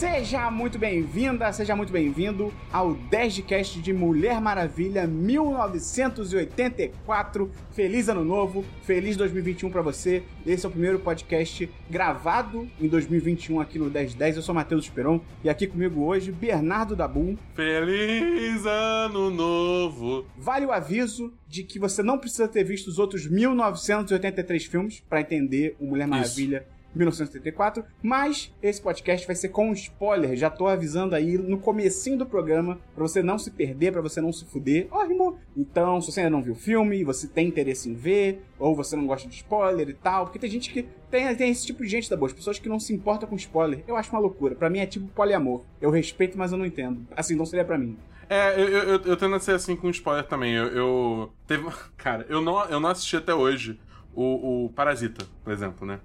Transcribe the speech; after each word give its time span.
Seja 0.00 0.50
muito 0.50 0.78
bem-vinda, 0.78 1.52
seja 1.52 1.76
muito 1.76 1.92
bem-vindo 1.92 2.50
ao 2.72 2.94
10 2.94 3.34
de 3.34 3.42
cast 3.42 3.82
de 3.82 3.92
Mulher 3.92 4.40
Maravilha 4.40 5.06
1984. 5.06 7.50
Feliz 7.72 8.08
ano 8.08 8.24
novo, 8.24 8.64
feliz 8.82 9.14
2021 9.18 9.68
para 9.68 9.82
você. 9.82 10.22
Esse 10.46 10.64
é 10.64 10.68
o 10.70 10.72
primeiro 10.72 11.00
podcast 11.00 11.68
gravado 11.90 12.66
em 12.80 12.88
2021 12.88 13.60
aqui 13.60 13.78
no 13.78 13.90
1010. 13.90 14.36
Eu 14.36 14.42
sou 14.42 14.54
Matheus 14.54 14.84
Esperon 14.84 15.20
e 15.44 15.50
aqui 15.50 15.66
comigo 15.66 16.02
hoje 16.02 16.32
Bernardo 16.32 16.96
Dabu. 16.96 17.38
Feliz 17.54 18.64
ano 18.64 19.30
novo. 19.30 20.24
Vale 20.38 20.64
o 20.64 20.72
aviso 20.72 21.30
de 21.46 21.62
que 21.62 21.78
você 21.78 22.02
não 22.02 22.16
precisa 22.16 22.48
ter 22.48 22.64
visto 22.64 22.88
os 22.88 22.98
outros 22.98 23.26
1983 23.26 24.64
filmes 24.64 25.02
para 25.06 25.20
entender 25.20 25.76
o 25.78 25.84
Mulher 25.84 26.08
Maravilha. 26.08 26.64
Isso 26.66 26.79
1984, 26.94 27.84
mas 28.02 28.52
esse 28.62 28.80
podcast 28.80 29.26
vai 29.26 29.36
ser 29.36 29.50
com 29.50 29.72
spoiler, 29.72 30.36
já 30.36 30.50
tô 30.50 30.66
avisando 30.66 31.14
aí 31.14 31.38
no 31.38 31.58
comecinho 31.58 32.18
do 32.18 32.26
programa, 32.26 32.78
para 32.94 33.02
você 33.02 33.22
não 33.22 33.38
se 33.38 33.50
perder, 33.50 33.92
para 33.92 34.00
você 34.00 34.20
não 34.20 34.32
se 34.32 34.44
fuder. 34.44 34.88
Ó, 34.90 35.04
oh, 35.04 35.36
Então, 35.56 36.00
se 36.00 36.10
você 36.10 36.20
ainda 36.20 36.30
não 36.30 36.42
viu 36.42 36.52
o 36.52 36.56
filme, 36.56 37.04
você 37.04 37.28
tem 37.28 37.48
interesse 37.48 37.88
em 37.88 37.94
ver, 37.94 38.42
ou 38.58 38.74
você 38.74 38.96
não 38.96 39.06
gosta 39.06 39.28
de 39.28 39.36
spoiler 39.36 39.88
e 39.88 39.94
tal, 39.94 40.24
porque 40.24 40.38
tem 40.38 40.50
gente 40.50 40.72
que 40.72 40.86
tem, 41.10 41.34
tem 41.34 41.50
esse 41.50 41.66
tipo 41.66 41.82
de 41.82 41.88
gente 41.88 42.08
da 42.08 42.16
boa, 42.16 42.28
as 42.28 42.32
pessoas 42.32 42.58
que 42.58 42.68
não 42.68 42.78
se 42.78 42.94
importam 42.94 43.28
com 43.28 43.36
spoiler. 43.36 43.82
Eu 43.86 43.96
acho 43.96 44.10
uma 44.10 44.20
loucura. 44.20 44.54
Para 44.54 44.70
mim 44.70 44.78
é 44.78 44.86
tipo 44.86 45.08
poliamor. 45.08 45.62
Eu 45.80 45.90
respeito, 45.90 46.38
mas 46.38 46.52
eu 46.52 46.58
não 46.58 46.64
entendo. 46.64 47.06
Assim, 47.16 47.34
não 47.34 47.44
seria 47.44 47.64
para 47.64 47.76
mim. 47.76 47.96
É, 48.28 48.54
eu, 48.60 48.68
eu, 48.68 49.00
eu, 49.02 49.16
tendo 49.16 49.34
a 49.34 49.40
ser 49.40 49.56
assim 49.56 49.74
com 49.74 49.90
spoiler 49.90 50.24
também. 50.24 50.54
Eu, 50.54 50.66
eu, 50.66 51.32
teve, 51.48 51.66
cara, 51.98 52.24
eu 52.28 52.40
não, 52.40 52.64
eu 52.66 52.78
não 52.78 52.88
assisti 52.88 53.16
até 53.16 53.34
hoje 53.34 53.80
o, 54.14 54.66
o 54.66 54.68
Parasita, 54.70 55.26
por 55.42 55.52
exemplo, 55.52 55.84
né? 55.84 55.98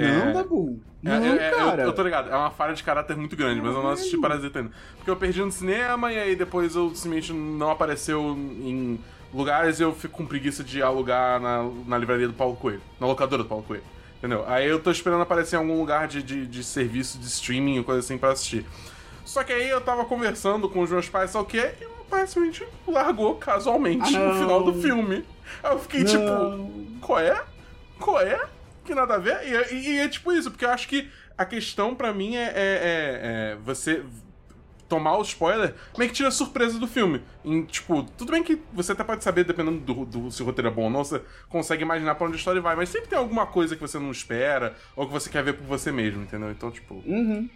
Não, 0.00 0.28
é... 0.28 0.32
Dabu. 0.32 0.80
Não, 1.02 1.12
é, 1.12 1.48
é, 1.48 1.50
cara. 1.50 1.82
Eu, 1.82 1.86
eu, 1.88 1.92
tô 1.94 2.02
ligado, 2.02 2.30
é 2.30 2.36
uma 2.36 2.50
falha 2.50 2.74
de 2.74 2.82
caráter 2.82 3.16
muito 3.16 3.34
grande, 3.34 3.60
mas 3.60 3.74
eu 3.74 3.82
não 3.82 3.90
assisti 3.90 4.18
Parasita 4.18 4.58
ainda. 4.58 4.70
Porque 4.96 5.10
eu 5.10 5.16
perdi 5.16 5.40
no 5.40 5.50
cinema 5.50 6.12
e 6.12 6.18
aí 6.18 6.36
depois 6.36 6.74
eu 6.76 6.94
simplesmente 6.94 7.32
não 7.32 7.70
apareceu 7.70 8.36
em 8.36 9.00
lugares 9.32 9.80
e 9.80 9.82
eu 9.82 9.94
fico 9.94 10.18
com 10.18 10.26
preguiça 10.26 10.62
de 10.62 10.82
alugar 10.82 11.40
na, 11.40 11.62
na 11.86 11.96
livraria 11.96 12.26
do 12.26 12.34
Paulo 12.34 12.56
Coelho, 12.56 12.82
na 13.00 13.06
locadora 13.06 13.42
do 13.42 13.48
Paulo 13.48 13.64
Coelho. 13.64 13.84
Entendeu? 14.18 14.44
Aí 14.46 14.68
eu 14.68 14.78
tô 14.78 14.90
esperando 14.90 15.22
aparecer 15.22 15.56
em 15.56 15.58
algum 15.58 15.78
lugar 15.78 16.06
de, 16.06 16.22
de, 16.22 16.46
de 16.46 16.62
serviço 16.62 17.18
de 17.18 17.26
streaming 17.26 17.78
ou 17.78 17.84
coisa 17.84 18.00
assim 18.00 18.18
pra 18.18 18.32
assistir. 18.32 18.66
Só 19.24 19.42
que 19.42 19.52
aí 19.52 19.70
eu 19.70 19.80
tava 19.80 20.04
conversando 20.04 20.68
com 20.68 20.80
os 20.80 20.90
meus 20.90 21.08
pais, 21.08 21.30
sabe 21.30 21.44
o 21.44 21.46
quê? 21.46 21.70
E 21.80 21.84
meu 21.86 22.04
pai 22.10 22.26
simplesmente 22.26 22.66
largou 22.86 23.36
casualmente 23.36 24.14
ah, 24.14 24.20
no 24.20 24.34
final 24.34 24.62
do 24.62 24.74
filme. 24.74 25.24
Aí 25.62 25.72
eu 25.72 25.78
fiquei 25.78 26.04
tipo, 26.04 26.22
não. 26.22 26.66
tipo, 26.66 27.00
qual 27.00 27.20
é? 27.20 27.42
Qual 27.98 28.20
é? 28.20 28.40
Que 28.90 28.94
nada 28.94 29.14
a 29.14 29.18
ver. 29.18 29.38
E, 29.44 29.74
e, 29.74 29.90
e, 29.90 29.98
é 29.98 30.08
tipo 30.08 30.32
isso, 30.32 30.50
porque 30.50 30.64
eu 30.64 30.70
acho 30.70 30.88
que 30.88 31.08
a 31.38 31.44
questão 31.44 31.94
para 31.94 32.12
mim 32.12 32.36
é, 32.36 32.42
é, 32.42 32.50
é, 32.50 32.52
é, 33.52 33.56
você 33.64 34.02
tomar 34.88 35.16
o 35.16 35.22
spoiler 35.22 35.72
meio 35.96 36.10
que 36.10 36.16
tira 36.16 36.28
a 36.28 36.32
surpresa 36.32 36.76
do 36.76 36.88
filme. 36.88 37.22
Em, 37.44 37.64
tipo, 37.64 38.02
tudo 38.18 38.32
bem 38.32 38.42
que 38.42 38.60
você 38.72 38.90
até 38.90 39.04
pode 39.04 39.22
saber, 39.22 39.44
dependendo 39.44 39.78
do, 39.78 40.04
do 40.04 40.30
se 40.32 40.42
o 40.42 40.46
roteiro 40.46 40.68
é 40.68 40.70
bom 40.70 40.84
ou 40.84 40.90
não, 40.90 41.04
você 41.04 41.22
consegue 41.48 41.82
imaginar 41.82 42.16
pra 42.16 42.26
onde 42.26 42.34
a 42.34 42.38
história 42.38 42.60
vai, 42.60 42.74
mas 42.74 42.88
sempre 42.88 43.08
tem 43.08 43.18
alguma 43.18 43.46
coisa 43.46 43.76
que 43.76 43.80
você 43.80 44.00
não 44.00 44.10
espera 44.10 44.74
ou 44.96 45.06
que 45.06 45.12
você 45.12 45.30
quer 45.30 45.44
ver 45.44 45.54
por 45.54 45.64
você 45.64 45.92
mesmo, 45.92 46.22
entendeu? 46.22 46.50
Então, 46.50 46.70
tipo. 46.72 46.94
Uhum. 47.06 47.48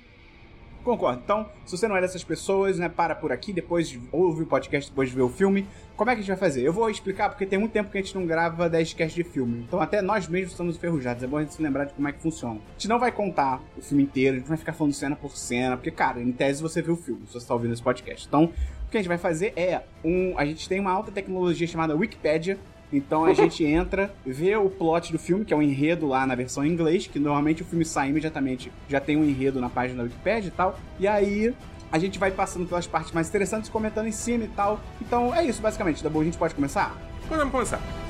Concordo. 0.85 1.23
Então, 1.25 1.49
se 1.65 1.77
você 1.77 1.89
não 1.89 1.97
é 1.97 2.01
dessas 2.03 2.23
pessoas, 2.23 2.79
né, 2.79 2.91
para 2.91 3.15
por 3.15 3.33
aqui, 3.33 3.55
depois 3.55 3.99
ouve 4.13 4.43
o 4.43 4.47
podcast, 4.47 4.91
depois 4.91 5.09
de 5.09 5.17
ver 5.17 5.23
o 5.23 5.31
filme. 5.31 5.67
Como 5.97 6.11
é 6.11 6.15
que 6.15 6.19
a 6.19 6.23
gente 6.23 6.29
vai 6.29 6.37
fazer? 6.37 6.63
Eu 6.63 6.75
vou 6.75 6.91
explicar 6.91 7.31
porque 7.31 7.47
tem 7.47 7.59
muito 7.59 7.73
tempo 7.73 7.91
que 7.91 7.97
a 7.97 8.03
gente 8.03 8.15
não 8.15 8.27
grava 8.27 8.69
10 8.69 8.93
casts 8.93 9.15
de 9.15 9.25
filme. 9.25 9.65
Então 9.67 9.81
até 9.81 10.03
nós 10.03 10.29
mesmos 10.29 10.53
estamos 10.53 10.77
enferrujados. 10.77 11.23
É 11.23 11.27
bom 11.27 11.39
a 11.39 11.41
gente 11.41 11.55
se 11.55 11.63
lembrar 11.63 11.87
de 11.87 11.95
como 11.95 12.07
é 12.07 12.13
que 12.13 12.21
funciona. 12.21 12.57
A 12.57 12.73
gente 12.73 12.89
não 12.89 12.99
vai 12.99 13.11
contar 13.11 13.63
o 13.79 13.81
filme 13.81 14.03
inteiro, 14.03 14.37
a 14.37 14.39
gente 14.41 14.49
vai 14.49 14.59
ficar 14.59 14.75
falando 14.75 14.93
cena 14.93 15.17
por 15.17 15.35
cena, 15.37 15.77
porque, 15.77 15.91
cara, 15.91 16.21
em 16.21 16.33
tese 16.33 16.61
você 16.61 16.83
viu 16.83 16.93
o 16.93 16.97
filme, 16.97 17.27
se 17.27 17.33
você 17.33 17.39
está 17.39 17.55
ouvindo 17.55 17.73
esse 17.73 17.83
podcast. 17.83 18.27
Então, 18.27 18.53
o 18.87 18.91
que 18.91 18.99
a 18.99 19.01
gente 19.01 19.09
vai 19.09 19.19
fazer 19.19 19.55
é 19.57 19.83
um. 20.05 20.35
A 20.37 20.45
gente 20.45 20.69
tem 20.69 20.81
uma 20.81 20.91
alta 20.91 21.11
tecnologia 21.11 21.67
chamada 21.67 21.97
Wikipedia, 21.97 22.59
então 22.97 23.25
a 23.25 23.35
gente 23.35 23.65
entra, 23.65 24.15
vê 24.25 24.57
o 24.57 24.71
plot 24.71 25.11
do 25.13 25.19
filme, 25.19 25.45
que 25.45 25.53
é 25.53 25.57
o 25.57 25.61
um 25.61 25.63
enredo 25.63 26.07
lá 26.07 26.27
na 26.27 26.35
versão 26.35 26.65
em 26.65 26.71
inglês, 26.71 27.07
que 27.07 27.19
normalmente 27.19 27.63
o 27.63 27.65
filme 27.65 27.85
sai 27.85 28.11
imediatamente, 28.11 28.71
já 28.89 29.01
tem 29.01 29.17
um 29.17 29.25
enredo 29.25 29.61
na 29.61 29.69
página 29.69 29.99
da 29.99 30.05
Wikipedia 30.05 30.49
e 30.49 30.53
tal. 30.53 30.79
E 31.01 31.09
aí 31.09 31.55
a 31.91 31.99
gente 31.99 32.19
vai 32.19 32.31
passando 32.31 32.67
pelas 32.67 32.87
partes 32.87 33.13
mais 33.13 33.29
interessantes, 33.29 33.69
comentando 33.69 34.07
em 34.07 34.13
cima 34.13 34.45
e 34.45 34.49
tal. 34.49 34.81
Então 35.01 35.35
é 35.35 35.45
isso, 35.45 35.61
basicamente. 35.61 36.03
Da 36.03 36.11
boa, 36.11 36.23
a 36.23 36.25
gente 36.25 36.39
pode 36.39 36.55
começar? 36.55 36.97
Podemos 37.29 37.53
começar. 37.53 38.04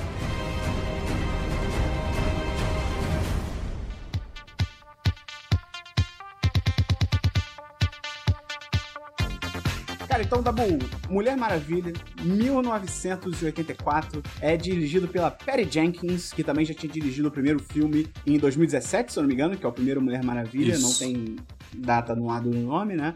Então, 10.25 10.41
Dabu, 10.41 10.63
Mulher 11.07 11.37
Maravilha, 11.37 11.93
1984, 12.23 14.23
é 14.41 14.57
dirigido 14.57 15.07
pela 15.07 15.29
Patty 15.29 15.67
Jenkins, 15.69 16.33
que 16.33 16.43
também 16.43 16.65
já 16.65 16.73
tinha 16.73 16.91
dirigido 16.91 17.27
o 17.27 17.31
primeiro 17.31 17.59
filme 17.59 18.07
em 18.25 18.39
2017, 18.39 19.13
se 19.13 19.19
eu 19.19 19.21
não 19.21 19.27
me 19.27 19.35
engano, 19.35 19.55
que 19.55 19.63
é 19.63 19.69
o 19.69 19.71
primeiro 19.71 20.01
Mulher 20.01 20.23
Maravilha, 20.23 20.73
Isso. 20.73 20.81
não 20.81 20.91
tem 20.95 21.35
data 21.75 22.15
no 22.15 22.25
lado 22.25 22.49
do 22.49 22.57
nome, 22.57 22.95
né? 22.95 23.13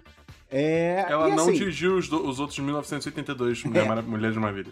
É, 0.52 1.04
Ela 1.10 1.30
não 1.30 1.46
assim, 1.46 1.54
dirigiu 1.54 1.98
os, 1.98 2.12
os 2.12 2.40
outros 2.40 2.60
1982 2.60 3.64
Mulher, 3.64 3.88
é, 3.88 4.02
Mulher 4.04 4.32
de 4.32 4.40
Maravilha. 4.40 4.72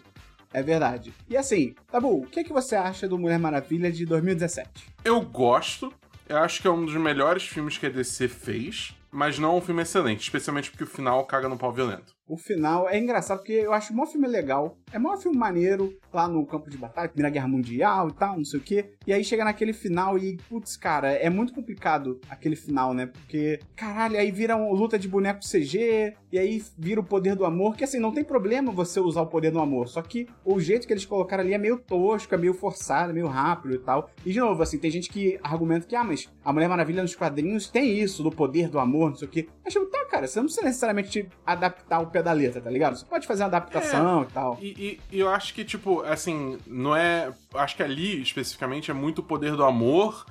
É 0.53 0.61
verdade. 0.61 1.11
E 1.27 1.35
assim, 1.35 1.73
Tabu, 1.91 2.21
o 2.21 2.27
que, 2.27 2.41
é 2.41 2.43
que 2.43 2.53
você 2.53 2.75
acha 2.75 3.07
do 3.07 3.17
Mulher 3.17 3.39
Maravilha 3.39 3.91
de 3.91 4.05
2017? 4.05 4.69
Eu 5.03 5.21
gosto. 5.21 5.91
Eu 6.29 6.37
acho 6.37 6.61
que 6.61 6.67
é 6.67 6.71
um 6.71 6.85
dos 6.85 6.93
melhores 6.95 7.41
filmes 7.43 7.79
que 7.79 7.87
a 7.87 7.89
DC 7.89 8.27
fez, 8.27 8.93
mas 9.11 9.39
não 9.39 9.53
é 9.53 9.55
um 9.55 9.61
filme 9.61 9.81
excelente, 9.81 10.21
especialmente 10.21 10.69
porque 10.69 10.83
o 10.83 10.87
final 10.87 11.25
caga 11.25 11.49
no 11.49 11.57
pau 11.57 11.71
violento. 11.71 12.16
O 12.27 12.35
final 12.35 12.89
é 12.89 12.99
engraçado 12.99 13.37
porque 13.37 13.53
eu 13.53 13.71
acho 13.71 13.93
o 13.93 13.95
maior 13.95 14.11
filme 14.11 14.27
legal. 14.27 14.77
É 14.91 14.97
o 14.97 15.01
maior 15.01 15.17
filme 15.17 15.37
maneiro 15.37 15.97
lá 16.13 16.27
no 16.27 16.45
campo 16.45 16.69
de 16.69 16.77
batalha, 16.77 17.07
Primeira 17.07 17.29
Guerra 17.29 17.47
Mundial 17.47 18.09
e 18.09 18.13
tal, 18.13 18.37
não 18.37 18.43
sei 18.43 18.59
o 18.59 18.63
quê. 18.63 18.91
E 19.05 19.13
aí 19.13 19.23
chega 19.23 19.45
naquele 19.45 19.71
final 19.71 20.17
e, 20.17 20.37
putz, 20.49 20.75
cara, 20.75 21.11
é 21.13 21.29
muito 21.29 21.53
complicado 21.53 22.19
aquele 22.29 22.55
final, 22.55 22.93
né? 22.93 23.05
Porque, 23.05 23.59
caralho, 23.75 24.17
aí 24.17 24.31
vira 24.31 24.57
uma 24.57 24.73
luta 24.73 24.99
de 24.99 25.07
boneco 25.07 25.39
CG, 25.41 26.15
e 26.31 26.37
aí 26.37 26.61
vira 26.77 26.99
o 26.99 27.03
poder 27.03 27.35
do 27.35 27.45
amor, 27.45 27.75
que 27.75 27.83
assim, 27.83 27.99
não 27.99 28.11
tem 28.11 28.23
problema 28.23 28.71
você 28.71 28.99
usar 28.99 29.21
o 29.21 29.27
poder 29.27 29.51
do 29.51 29.59
amor, 29.59 29.87
só 29.87 30.01
que 30.01 30.27
o 30.43 30.59
jeito 30.59 30.85
que 30.85 30.93
eles 30.93 31.05
colocaram 31.05 31.43
ali 31.43 31.53
é 31.53 31.57
meio 31.57 31.77
tosco, 31.77 32.33
é 32.33 32.37
meio 32.37 32.53
forçado, 32.53 33.11
é 33.11 33.13
meio 33.13 33.27
rápido 33.27 33.75
e 33.75 33.79
tal. 33.79 34.09
E 34.25 34.33
de 34.33 34.39
novo, 34.39 34.61
assim, 34.61 34.77
tem 34.77 34.91
gente 34.91 35.09
que 35.09 35.39
argumenta 35.41 35.85
que, 35.85 35.95
ah, 35.95 36.03
mas 36.03 36.29
a 36.43 36.51
Mulher 36.51 36.67
Maravilha 36.67 37.01
nos 37.01 37.15
quadrinhos 37.15 37.69
tem 37.69 37.97
isso, 37.97 38.23
do 38.23 38.31
poder 38.31 38.69
do 38.69 38.79
amor, 38.79 39.11
não 39.11 39.17
sei 39.17 39.27
o 39.27 39.31
quê. 39.31 39.47
Mas 39.63 39.73
tipo, 39.73 39.85
tá, 39.85 40.05
cara, 40.05 40.27
você 40.27 40.39
não 40.39 40.45
precisa 40.45 40.65
necessariamente 40.65 41.29
adaptar 41.45 41.99
o 41.99 42.07
pé 42.17 42.23
da 42.23 42.31
letra, 42.31 42.59
tá 42.61 42.69
ligado? 42.69 42.95
Você 42.95 43.05
pode 43.05 43.27
fazer 43.27 43.43
uma 43.43 43.47
adaptação 43.47 44.21
é, 44.21 44.23
e 44.23 44.25
tal. 44.27 44.57
E, 44.59 44.67
e, 44.67 45.15
e, 45.15 45.19
eu 45.19 45.29
acho 45.29 45.53
que, 45.53 45.63
tipo, 45.63 46.01
assim, 46.01 46.57
não 46.65 46.95
é. 46.95 47.31
Acho 47.53 47.75
que 47.75 47.83
ali, 47.83 48.21
especificamente, 48.21 48.91
é 48.91 48.93
muito 48.93 49.19
o 49.19 49.23
poder 49.23 49.55
do 49.55 49.63
amor 49.63 50.25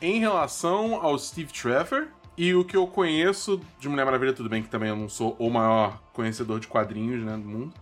em 0.00 0.18
relação 0.18 0.94
ao 0.94 1.18
Steve 1.18 1.52
Trevor. 1.52 2.08
E 2.36 2.54
o 2.54 2.64
que 2.64 2.76
eu 2.76 2.86
conheço 2.86 3.60
de 3.80 3.88
Mulher 3.88 4.04
Maravilha, 4.04 4.32
tudo 4.32 4.48
bem 4.48 4.62
que 4.62 4.68
também 4.68 4.90
eu 4.90 4.96
não 4.96 5.08
sou 5.08 5.34
o 5.40 5.50
maior 5.50 6.00
conhecedor 6.12 6.60
de 6.60 6.68
quadrinhos, 6.68 7.24
né, 7.24 7.32
do 7.32 7.48
mundo. 7.48 7.74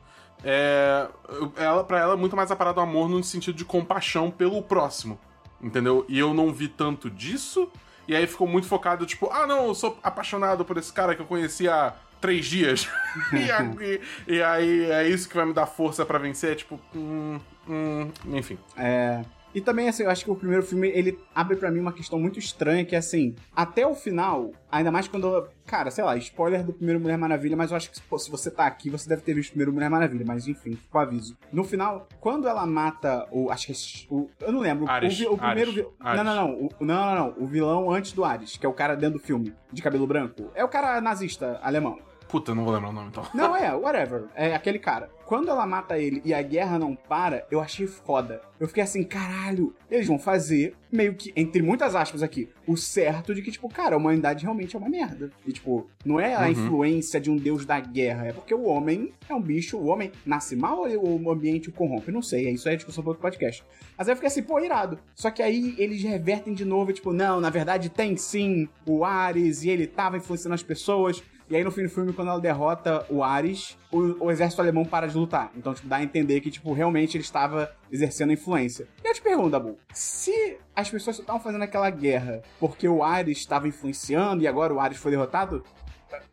É, 0.43 1.09
ela, 1.57 1.85
pra 1.85 2.01
ela 2.01 2.15
é 2.15 2.17
muito 2.17 2.35
mais 2.35 2.51
a 2.51 2.57
parada 2.57 2.77
do 2.77 2.81
amor 2.81 3.07
no 3.07 3.23
sentido 3.23 3.55
de 3.55 3.67
compaixão 3.67 4.31
pelo 4.31 4.63
próximo. 4.63 5.19
Entendeu? 5.61 6.07
E 6.09 6.19
eu 6.19 6.33
não 6.33 6.53
vi 6.55 6.69
tanto 6.69 7.11
disso. 7.11 7.71
E 8.09 8.17
aí 8.17 8.27
ficou 8.27 8.47
muito 8.47 8.67
focado, 8.67 9.05
tipo, 9.05 9.29
ah, 9.31 9.47
não, 9.47 9.67
eu 9.67 9.75
sou 9.75 9.99
apaixonado 10.03 10.65
por 10.65 10.79
esse 10.79 10.93
cara 10.93 11.15
que 11.15 11.21
eu 11.21 11.27
conheci 11.27 11.69
há 11.69 11.93
três 12.21 12.47
dias. 12.47 12.89
e, 13.33 13.51
aí, 13.51 14.01
e, 14.27 14.43
aí 14.43 14.91
é 14.91 15.09
isso 15.09 15.29
que 15.29 15.37
vai 15.37 15.47
me 15.47 15.53
dar 15.53 15.67
força 15.67 16.05
para 16.05 16.19
vencer, 16.19 16.57
tipo, 16.57 16.81
hum, 16.95 17.41
hum, 17.69 18.11
enfim. 18.27 18.59
É. 18.77 19.23
E 19.57 19.61
também, 19.63 19.89
assim, 19.89 20.03
eu 20.03 20.11
acho 20.11 20.23
que 20.23 20.31
o 20.31 20.37
primeiro 20.37 20.63
filme, 20.63 20.87
ele 20.89 21.19
abre 21.35 21.57
para 21.57 21.71
mim 21.71 21.81
uma 21.81 21.93
questão 21.93 22.21
muito 22.21 22.39
estranha, 22.39 22.85
que 22.85 22.95
é 22.95 22.99
assim, 22.99 23.35
até 23.55 23.87
o 23.87 23.95
final, 23.95 24.53
ainda 24.71 24.93
mais 24.93 25.09
quando 25.09 25.49
Cara, 25.67 25.91
sei 25.91 26.05
lá, 26.05 26.17
spoiler 26.17 26.63
do 26.63 26.73
primeiro 26.73 27.01
Mulher 27.01 27.19
Maravilha, 27.19 27.57
mas 27.57 27.73
eu 27.73 27.77
acho 27.77 27.91
que 27.91 28.01
pô, 28.03 28.19
se 28.19 28.31
você 28.31 28.51
tá 28.51 28.67
aqui, 28.67 28.89
você 28.89 29.09
deve 29.09 29.23
ter 29.23 29.35
visto 29.35 29.49
o 29.49 29.53
primeiro 29.53 29.73
Mulher 29.73 29.91
Maravilha, 29.91 30.25
mas 30.25 30.47
enfim, 30.47 30.79
com 30.91 30.99
aviso. 30.99 31.37
No 31.53 31.65
final, 31.65 32.07
quando 32.21 32.47
ela 32.47 32.65
mata 32.65 33.27
o. 33.33 33.51
Acho 33.51 33.67
que 33.67 33.73
é. 33.73 33.77
O, 34.09 34.31
eu 34.41 34.53
não 34.53 34.61
lembro. 34.61 34.89
Ares, 34.89 35.19
o, 35.23 35.33
o 35.33 35.39
primeiro. 35.39 35.93
Ares, 35.99 36.23
não, 36.23 36.25
não, 36.25 36.35
não, 36.35 36.55
o, 36.55 36.85
não, 36.85 36.95
não, 36.95 37.15
não. 37.17 37.45
O 37.45 37.47
vilão 37.47 37.91
antes 37.91 38.13
do 38.13 38.25
Ares, 38.25 38.57
que 38.57 38.65
é 38.65 38.69
o 38.69 38.73
cara 38.73 38.95
dentro 38.95 39.19
do 39.19 39.25
filme, 39.25 39.53
de 39.73 39.83
cabelo 39.83 40.07
branco. 40.07 40.53
É 40.55 40.65
o 40.65 40.69
cara 40.69 41.01
nazista 41.01 41.59
alemão. 41.63 41.99
Puta, 42.29 42.55
não 42.55 42.65
vou 42.65 42.73
lembrar 42.75 42.91
o 42.91 42.93
nome 42.93 43.09
então. 43.09 43.25
Não, 43.35 43.55
é, 43.57 43.73
whatever. 43.75 44.25
É 44.35 44.55
aquele 44.55 44.79
cara. 44.79 45.09
Quando 45.25 45.49
ela 45.51 45.67
mata 45.67 45.99
ele 45.99 46.23
e 46.25 46.33
a 46.33 46.41
guerra 46.41 46.79
não 46.79 46.95
para, 46.95 47.45
eu 47.51 47.61
achei 47.61 47.87
foda. 47.87 48.41
Eu 48.61 48.69
fiquei 48.69 48.83
assim, 48.83 49.03
caralho, 49.03 49.75
eles 49.91 50.07
vão 50.07 50.19
fazer 50.21 50.75
meio 50.91 51.15
que, 51.15 51.33
entre 51.35 51.61
muitas 51.63 51.97
aspas 51.97 52.23
aqui, 52.23 52.49
o 52.67 52.77
certo 52.77 53.35
de 53.35 53.43
que, 53.43 53.51
tipo, 53.51 53.69
cara, 53.69 53.97
a 53.97 53.99
humanidade 53.99 54.45
realmente 54.45 54.77
é 54.77 54.79
uma 54.79 54.89
merda. 54.89 55.31
E, 55.45 55.53
tipo, 55.53 55.89
não 56.05 56.21
é 56.21 56.35
a 56.35 56.43
Uhum. 56.43 56.51
influência 56.51 57.21
de 57.21 57.29
um 57.29 57.37
deus 57.37 57.65
da 57.67 57.79
guerra, 57.81 58.27
é 58.27 58.33
porque 58.33 58.55
o 58.55 58.65
homem 58.67 59.13
é 59.29 59.35
um 59.35 59.41
bicho, 59.43 59.77
o 59.77 59.87
homem 59.87 60.13
nasce 60.25 60.55
mal 60.55 60.83
ou 60.83 61.21
o 61.21 61.31
ambiente 61.31 61.69
o 61.69 61.73
corrompe? 61.73 62.13
Não 62.13 62.23
sei, 62.23 62.49
isso 62.51 62.69
é 62.69 62.77
discussão 62.77 63.03
para 63.03 63.11
outro 63.11 63.23
podcast. 63.23 63.65
Mas 63.99 64.07
aí 64.09 64.13
eu 64.13 64.17
fiquei 64.17 64.29
assim, 64.29 64.43
pô, 64.45 64.61
irado. 64.61 64.97
Só 65.15 65.29
que 65.33 65.43
aí 65.43 65.75
eles 65.77 66.03
revertem 66.05 66.55
de 66.55 66.65
novo, 66.65 66.93
tipo, 66.93 67.13
não, 67.13 67.41
na 67.41 67.51
verdade 67.51 67.89
tem 67.89 68.17
sim 68.17 68.69
o 68.87 69.05
Ares 69.05 69.65
e 69.65 69.71
ele 69.71 69.89
tava 69.89 70.17
influenciando 70.17 70.55
as 70.55 70.63
pessoas. 70.63 71.21
E 71.49 71.57
aí 71.57 71.63
no 71.63 71.71
fim 71.71 71.85
do 71.85 71.89
filme, 71.89 72.13
quando 72.13 72.29
ela 72.29 72.41
derrota 72.41 73.07
o 73.09 73.23
Ares, 73.23 73.79
o, 73.93 74.25
o 74.27 74.31
exército 74.31 74.61
alemão 74.61 74.85
para 74.85 75.07
de 75.07 75.17
lutar. 75.17 75.51
Então, 75.57 75.73
tipo, 75.73 75.87
dá 75.87 75.97
a 75.97 76.03
entender 76.03 76.41
que, 76.41 76.51
tipo, 76.51 76.73
realmente 76.73 77.17
ele 77.17 77.23
estava 77.25 77.73
exercendo 77.91 78.33
influência. 78.33 78.89
E 79.05 79.09
eu 79.09 79.15
te 79.15 79.23
pergunto, 79.23 79.51
Dabu, 79.51 79.79
se 79.93 80.59
as 80.75 80.91
pessoas 80.91 81.19
estavam 81.19 81.41
fazendo 81.41 81.63
aquela 81.63 81.89
guerra 81.91 82.43
porque 82.59 82.89
o 82.89 83.03
Ares 83.03 83.39
estava 83.39 83.69
influenciando 83.69 84.43
e 84.43 84.49
agora 84.49 84.75
o 84.75 84.81
Ares 84.81 84.99
foi 84.99 85.13
derrotado, 85.13 85.63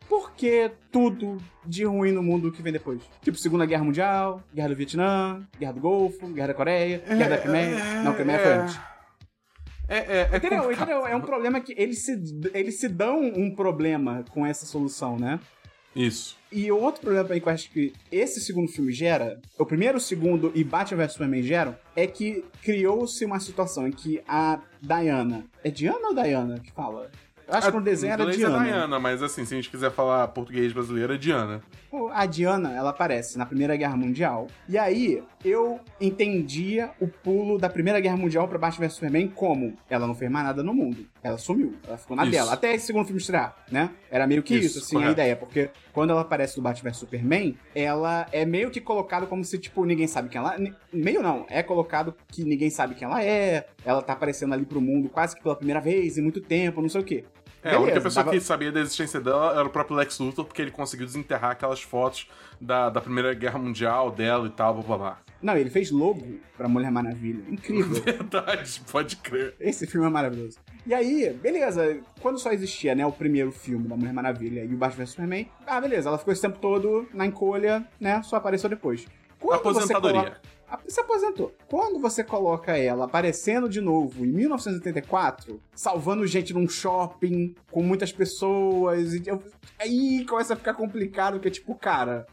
por 0.08 0.32
que 0.32 0.70
tudo 0.90 1.38
de 1.64 1.84
ruim 1.84 2.12
no 2.12 2.22
mundo 2.22 2.52
que 2.52 2.62
vem 2.62 2.72
depois? 2.72 3.00
Tipo, 3.22 3.38
Segunda 3.38 3.66
Guerra 3.66 3.84
Mundial, 3.84 4.42
Guerra 4.54 4.68
do 4.68 4.76
Vietnã, 4.76 5.46
Guerra 5.58 5.72
do 5.72 5.80
Golfo, 5.80 6.26
Guerra 6.28 6.48
da 6.48 6.54
Coreia, 6.54 7.02
Guerra 7.06 7.30
da 7.30 7.38
Crimeia. 7.38 8.02
Não, 8.02 8.14
Crimeia 8.14 8.38
foi 8.38 8.52
antes. 8.52 8.93
É, 9.88 9.98
é, 9.98 10.28
é 10.32 10.36
Entendeu? 10.36 10.72
Entendeu? 10.72 11.06
É 11.06 11.14
um 11.14 11.20
problema 11.20 11.60
que 11.60 11.74
eles 11.76 12.04
se, 12.04 12.22
eles 12.52 12.78
se 12.78 12.88
dão 12.88 13.20
um 13.20 13.54
problema 13.54 14.24
com 14.30 14.44
essa 14.46 14.66
solução, 14.66 15.18
né? 15.18 15.38
Isso. 15.94 16.36
E 16.50 16.70
o 16.72 16.80
outro 16.80 17.00
problema 17.02 17.28
aí 17.32 17.40
que 17.40 17.48
eu 17.48 17.52
acho 17.52 17.70
que 17.70 17.92
esse 18.10 18.40
segundo 18.40 18.68
filme 18.68 18.92
gera, 18.92 19.40
o 19.58 19.64
primeiro, 19.64 19.98
o 19.98 20.00
segundo 20.00 20.50
e 20.54 20.64
Batman 20.64 21.04
vs 21.04 21.12
Superman 21.12 21.42
geram, 21.42 21.76
é 21.94 22.06
que 22.06 22.44
criou-se 22.62 23.24
uma 23.24 23.38
situação 23.38 23.86
em 23.86 23.92
que 23.92 24.20
a 24.26 24.60
Diana. 24.80 25.44
É 25.62 25.70
Diana 25.70 26.08
ou 26.08 26.14
Diana 26.14 26.58
que 26.58 26.72
fala? 26.72 27.10
Eu 27.46 27.54
acho 27.54 27.70
que 27.70 27.76
no 27.76 27.82
desenho 27.82 28.12
era 28.14 28.22
inglês 28.22 28.38
Diana. 28.38 28.62
é 28.62 28.72
Diana, 28.72 28.98
mas 28.98 29.22
assim, 29.22 29.44
se 29.44 29.52
a 29.52 29.56
gente 29.56 29.70
quiser 29.70 29.90
falar 29.90 30.26
português 30.28 30.72
brasileiro, 30.72 31.14
é 31.14 31.18
Diana. 31.18 31.62
A 32.12 32.26
Diana, 32.26 32.72
ela 32.72 32.90
aparece 32.90 33.36
na 33.36 33.44
Primeira 33.44 33.76
Guerra 33.76 33.96
Mundial. 33.96 34.46
E 34.68 34.78
aí, 34.78 35.22
eu 35.44 35.78
entendia 36.00 36.90
o 37.00 37.06
pulo 37.08 37.58
da 37.58 37.68
Primeira 37.68 38.00
Guerra 38.00 38.16
Mundial 38.16 38.48
pra 38.48 38.58
Batman 38.58 38.86
vs 38.86 38.94
Superman 38.94 39.28
como 39.28 39.76
ela 39.90 40.06
não 40.06 40.14
fez 40.14 40.30
mais 40.30 40.46
nada 40.46 40.62
no 40.62 40.72
mundo. 40.72 41.06
Ela 41.22 41.36
sumiu. 41.38 41.74
Ela 41.86 41.96
ficou 41.96 42.16
na 42.16 42.22
Isso. 42.24 42.32
dela. 42.32 42.52
Até 42.52 42.74
esse 42.74 42.86
segundo 42.86 43.04
filme 43.04 43.20
estrear, 43.20 43.56
né? 43.70 43.90
Era 44.10 44.26
meio 44.26 44.42
que 44.42 44.54
isso, 44.56 44.78
Isso, 44.78 44.86
assim, 44.86 44.96
a 44.96 45.00
correto. 45.00 45.12
ideia. 45.12 45.36
Porque 45.36 45.70
quando 45.92 46.10
ela 46.10 46.20
aparece 46.22 46.56
no 46.56 46.62
Batman 46.62 46.90
vs 46.90 46.98
Superman, 46.98 47.56
ela 47.74 48.26
é 48.32 48.44
meio 48.44 48.70
que 48.70 48.80
colocado 48.80 49.26
como 49.26 49.44
se, 49.44 49.58
tipo, 49.58 49.84
ninguém 49.84 50.06
sabe 50.06 50.28
quem 50.28 50.40
ela... 50.40 50.56
ni- 50.58 50.74
Meio 50.92 51.22
não. 51.22 51.44
É 51.48 51.62
colocado 51.62 52.14
que 52.28 52.44
ninguém 52.44 52.70
sabe 52.70 52.94
quem 52.94 53.06
ela 53.06 53.22
é. 53.22 53.66
Ela 53.84 54.00
tá 54.02 54.12
aparecendo 54.12 54.54
ali 54.54 54.64
pro 54.64 54.80
mundo 54.80 55.08
quase 55.08 55.34
que 55.36 55.42
pela 55.42 55.56
primeira 55.56 55.80
vez 55.80 56.16
em 56.18 56.22
muito 56.22 56.40
tempo, 56.40 56.80
não 56.80 56.88
sei 56.88 57.00
o 57.00 57.04
quê. 57.04 57.24
É, 57.62 57.70
a 57.70 57.72
única 57.78 57.86
Beleza, 57.92 58.00
pessoa 58.02 58.24
tava- 58.24 58.36
que 58.36 58.42
sabia 58.44 58.70
da 58.70 58.80
existência 58.80 59.18
dela 59.18 59.52
era 59.58 59.64
o 59.64 59.70
próprio 59.70 59.96
Lex 59.96 60.18
Luthor, 60.18 60.44
porque 60.44 60.60
ele 60.60 60.70
conseguiu 60.70 61.06
desenterrar 61.06 61.52
aquelas 61.52 61.80
fotos 61.80 62.28
da, 62.60 62.90
da 62.90 63.00
Primeira 63.00 63.32
Guerra 63.32 63.58
Mundial 63.58 64.10
dela 64.10 64.46
e 64.46 64.50
tal, 64.50 64.74
blá 64.74 64.82
blá 64.82 64.96
blá. 64.98 65.18
Não, 65.44 65.56
ele 65.56 65.68
fez 65.68 65.90
logo 65.90 66.24
pra 66.56 66.66
Mulher 66.68 66.90
Maravilha. 66.90 67.44
Incrível. 67.48 68.00
Verdade, 68.02 68.80
pode 68.90 69.16
crer. 69.16 69.54
Esse 69.60 69.86
filme 69.86 70.06
é 70.06 70.10
maravilhoso. 70.10 70.58
E 70.86 70.94
aí, 70.94 71.30
beleza, 71.34 71.98
quando 72.20 72.38
só 72.38 72.50
existia, 72.50 72.94
né, 72.94 73.04
o 73.06 73.12
primeiro 73.12 73.52
filme 73.52 73.86
da 73.86 73.96
Mulher 73.96 74.12
Maravilha 74.14 74.64
e 74.64 74.74
o 74.74 74.76
Batman 74.76 75.04
vs 75.04 75.10
Superman, 75.10 75.48
ah, 75.66 75.80
beleza, 75.80 76.08
ela 76.08 76.18
ficou 76.18 76.32
esse 76.32 76.42
tempo 76.42 76.58
todo 76.58 77.06
na 77.12 77.26
encolha, 77.26 77.86
né, 78.00 78.22
só 78.22 78.36
apareceu 78.36 78.70
depois. 78.70 79.06
Quando 79.38 79.62
você 79.62 79.68
Aposentadoria. 79.68 80.20
coloca- 80.22 80.40
Ah, 80.66 80.78
Se 80.88 80.98
aposentou. 80.98 81.54
Quando 81.68 82.00
você 82.00 82.24
coloca 82.24 82.74
ela 82.76 83.04
aparecendo 83.04 83.68
de 83.68 83.82
novo 83.82 84.24
em 84.24 84.28
1984, 84.28 85.60
salvando 85.74 86.26
gente 86.26 86.54
num 86.54 86.66
shopping, 86.68 87.54
com 87.70 87.82
muitas 87.82 88.12
pessoas, 88.12 89.14
e 89.14 89.22
eu- 89.26 89.42
aí 89.78 90.24
começa 90.26 90.54
a 90.54 90.56
ficar 90.56 90.72
complicado, 90.74 91.34
porque 91.34 91.50
tipo, 91.50 91.74
cara, 91.74 92.26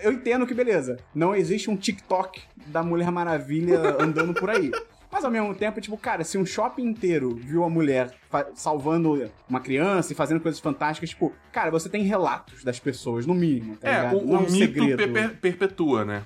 eu 0.00 0.12
entendo 0.12 0.46
que 0.46 0.54
beleza, 0.54 0.98
não 1.14 1.34
existe 1.34 1.70
um 1.70 1.76
TikTok 1.76 2.40
da 2.66 2.82
Mulher 2.82 3.10
Maravilha 3.10 3.96
andando 4.02 4.34
por 4.34 4.50
aí. 4.50 4.70
Mas 5.10 5.24
ao 5.24 5.30
mesmo 5.30 5.54
tempo, 5.54 5.80
tipo, 5.80 5.96
cara, 5.96 6.24
se 6.24 6.36
um 6.36 6.44
shopping 6.44 6.82
inteiro 6.84 7.34
viu 7.36 7.64
a 7.64 7.70
mulher 7.70 8.12
salvando 8.54 9.30
uma 9.48 9.60
criança 9.60 10.12
e 10.12 10.16
fazendo 10.16 10.40
coisas 10.40 10.60
fantásticas, 10.60 11.10
tipo, 11.10 11.32
cara, 11.52 11.70
você 11.70 11.88
tem 11.88 12.02
relatos 12.02 12.62
das 12.64 12.78
pessoas, 12.78 13.24
no 13.24 13.32
mínimo, 13.34 13.76
tá 13.76 13.88
É, 13.88 13.96
ligado? 13.96 14.18
o, 14.18 14.26
Não 14.26 14.40
o 14.40 14.46
um 14.46 14.50
mito 14.50 14.56
segredo. 14.56 15.12
per- 15.12 15.36
perpetua, 15.40 16.04
né? 16.04 16.22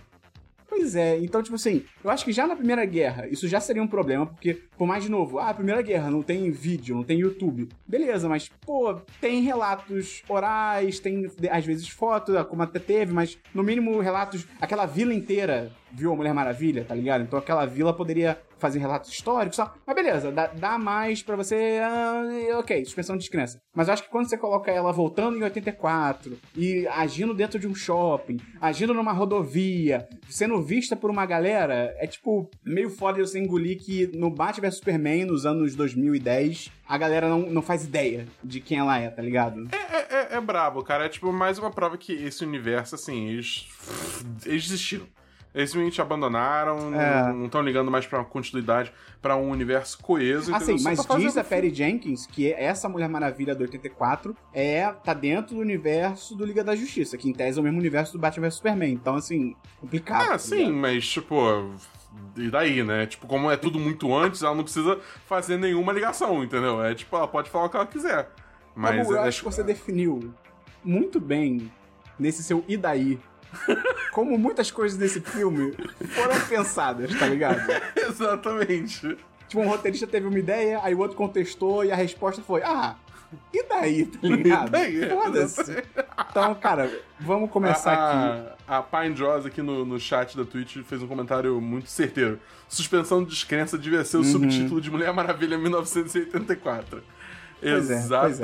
Pois 0.71 0.95
é, 0.95 1.19
então, 1.19 1.43
tipo 1.43 1.57
assim, 1.57 1.83
eu 2.03 2.09
acho 2.11 2.25
que 2.25 2.33
já 2.33 2.47
na 2.47 2.55
Primeira 2.55 2.85
Guerra 2.85 3.27
isso 3.27 3.49
já 3.49 3.59
seria 3.61 3.83
um 3.83 3.89
problema, 3.89 4.25
porque, 4.25 4.55
por 4.79 4.87
mais 4.87 5.03
de 5.03 5.11
novo, 5.11 5.41
ah, 5.41 5.53
Primeira 5.53 5.83
Guerra 5.83 6.13
não 6.13 6.23
tem 6.23 6.49
vídeo, 6.53 6.95
não 6.95 7.03
tem 7.03 7.19
YouTube. 7.19 7.69
Beleza, 7.85 8.29
mas, 8.29 8.49
pô, 8.65 8.95
tem 9.21 9.43
relatos 9.43 10.23
orais, 10.29 11.01
tem 11.01 11.29
às 11.51 11.67
vezes 11.67 11.89
fotos, 11.89 12.41
como 12.47 12.63
até 12.63 12.79
teve, 12.79 13.13
mas 13.13 13.37
no 13.53 13.65
mínimo 13.65 13.99
relatos. 13.99 14.47
Aquela 14.61 14.87
vila 14.87 15.13
inteira 15.13 15.73
viu 15.91 16.13
a 16.13 16.17
Mulher 16.17 16.33
Maravilha, 16.33 16.85
tá 16.85 16.95
ligado? 16.95 17.23
Então 17.23 17.39
aquela 17.39 17.67
vila 17.67 17.93
poderia 17.93 18.39
fazer 18.61 18.79
relatos 18.79 19.11
históricos 19.11 19.59
e 19.59 19.62
tal. 19.62 19.75
Mas 19.87 19.97
beleza, 19.97 20.31
dá, 20.31 20.47
dá 20.49 20.79
mais 20.79 21.23
pra 21.23 21.37
você. 21.37 21.81
ah, 21.83 22.59
ok, 22.59 22.85
suspensão 22.85 23.17
de 23.17 23.21
descrença. 23.21 23.61
Mas 23.75 23.89
eu 23.89 23.95
acho 23.95 24.03
que 24.05 24.11
quando 24.11 24.29
você 24.29 24.37
coloca 24.37 24.71
ela 24.71 24.93
voltando 24.93 25.39
em 25.39 25.43
84 25.43 26.39
e 26.57 26.87
agindo 26.89 27.35
dentro 27.35 27.59
de 27.59 27.67
um 27.67 27.75
shopping, 27.75 28.39
agindo 28.61 28.95
numa 28.95 29.12
rodovia, 29.12 30.09
sendo 30.29 30.62
vista 30.62 30.95
por 30.97 31.11
uma 31.11 31.27
galera, 31.27 31.95
é 31.99 32.07
tipo 32.07 32.51
meio 32.65 32.91
foda 32.91 33.25
você 33.25 33.39
engolir 33.39 33.79
que 33.79 34.07
no 34.17 34.31
Batman 34.31 34.69
vs 34.69 34.77
Superman, 34.77 35.25
nos 35.25 35.47
anos 35.47 35.75
2010, 35.75 36.71
a 36.87 36.99
galera 36.99 37.29
não, 37.29 37.41
não 37.41 37.62
faz 37.62 37.85
ideia 37.85 38.27
de 38.43 38.61
quem 38.61 38.79
ela 38.79 38.99
é, 38.99 39.09
tá 39.09 39.23
ligado? 39.23 39.69
É, 39.73 40.35
é, 40.35 40.37
é 40.37 40.41
brabo, 40.41 40.83
cara. 40.83 41.07
É 41.07 41.09
tipo 41.09 41.33
mais 41.33 41.59
uma 41.59 41.71
prova 41.71 41.97
que 41.97 42.12
esse 42.12 42.45
universo, 42.45 42.95
assim, 42.95 43.29
eles. 43.29 43.69
Eles 44.45 44.65
desistiram. 44.65 45.07
Eles 45.55 45.70
simplesmente 45.70 46.00
abandonaram, 46.00 46.94
É. 46.94 47.32
não 47.32 47.47
estão 47.47 47.61
ligando 47.61 47.91
mais 47.91 48.06
pra 48.06 48.23
continuidade, 48.25 48.93
pra 49.20 49.37
um 49.37 49.50
universo 49.50 49.99
coeso. 50.00 50.55
Assim, 50.55 50.75
entendeu? 50.75 50.85
Mas 50.85 51.05
fazer 51.05 51.20
diz 51.26 51.37
a. 51.37 51.43
Perry 51.43 51.75
Jenkins 51.75 52.25
que 52.26 52.52
essa 52.52 52.88
Mulher 52.88 53.08
Maravilha 53.08 53.55
do 53.55 53.62
84 53.62 54.37
é, 54.52 54.87
tá 55.05 55.12
dentro 55.12 55.56
do 55.56 55.61
universo 55.61 56.37
do 56.37 56.44
Liga 56.44 56.62
da 56.62 56.76
Justiça, 56.76 57.17
que 57.19 57.29
em 57.29 57.32
tese 57.32 57.58
é 57.58 57.61
o 57.61 57.64
mesmo 57.64 57.79
universo 57.79 58.12
do 58.12 58.19
Batman 58.19 58.47
vs 58.47 58.55
Superman. 58.55 58.93
Então, 58.93 59.17
assim, 59.17 59.56
complicado. 59.81 60.23
Ah, 60.23 60.29
tá 60.32 60.38
sim, 60.38 60.56
ligado? 60.56 60.75
mas, 60.75 61.08
tipo. 61.08 61.35
E 62.37 62.49
daí, 62.50 62.82
né? 62.82 63.06
Tipo, 63.06 63.26
como 63.26 63.50
é 63.50 63.56
tudo 63.56 63.79
muito 63.79 64.14
antes, 64.17 64.43
ela 64.43 64.55
não 64.55 64.64
precisa 64.64 64.99
fazer 65.26 65.56
nenhuma 65.56 65.93
ligação, 65.93 66.43
entendeu? 66.44 66.82
É 66.85 66.94
tipo, 66.94 67.17
ela 67.17 67.26
pode 67.29 67.50
falar 67.50 67.67
o 67.67 67.69
que 67.69 67.76
ela 67.76 67.87
quiser. 67.87 68.31
Mas 68.75 68.99
Babu, 68.99 69.12
eu 69.12 69.25
é, 69.25 69.29
acho 69.29 69.41
que 69.41 69.44
você 69.44 69.62
definiu 69.62 70.32
muito 70.85 71.20
bem 71.20 71.70
nesse 72.19 72.43
seu 72.43 72.64
e 72.69 72.76
daí. 72.76 73.19
Como 74.12 74.37
muitas 74.38 74.70
coisas 74.70 74.99
desse 74.99 75.20
filme 75.20 75.73
foram 76.14 76.41
pensadas, 76.49 77.14
tá 77.19 77.26
ligado? 77.26 77.61
Exatamente. 77.97 79.17
Tipo, 79.49 79.62
um 79.62 79.69
roteirista 79.69 80.06
teve 80.06 80.26
uma 80.26 80.38
ideia, 80.38 80.81
aí 80.82 80.94
o 80.94 80.99
outro 80.99 81.16
contestou 81.16 81.85
e 81.85 81.90
a 81.90 81.97
resposta 81.97 82.40
foi: 82.42 82.62
Ah, 82.62 82.95
e 83.52 83.62
daí, 83.69 84.07
tá 84.07 84.19
ligado? 84.28 84.69
E 84.69 84.71
daí? 84.71 85.09
Foda-se. 85.11 85.83
Então, 86.30 86.54
cara, 86.54 86.90
vamos 87.19 87.50
começar 87.50 87.92
aqui. 87.92 88.54
a, 88.69 88.78
a 88.78 88.83
Pine 88.83 89.16
Jaws 89.16 89.47
aqui 89.47 89.61
no, 89.62 89.85
no 89.85 89.99
chat 89.99 90.37
da 90.37 90.45
Twitch 90.45 90.76
fez 90.85 91.02
um 91.02 91.09
comentário 91.09 91.61
muito 91.61 91.88
certeiro. 91.90 92.38
Suspensão 92.69 93.25
de 93.25 93.30
descrença 93.30 93.76
devia 93.76 94.04
ser 94.04 94.19
o 94.19 94.21
Uhum. 94.21 94.26
subtítulo 94.33 94.80
de 94.80 94.90
Mulher 94.90 95.12
Maravilha 95.12 95.59
1984. 95.59 97.02
Pois 97.61 97.90
é, 97.90 97.95
pois 98.09 98.40
é. 98.40 98.42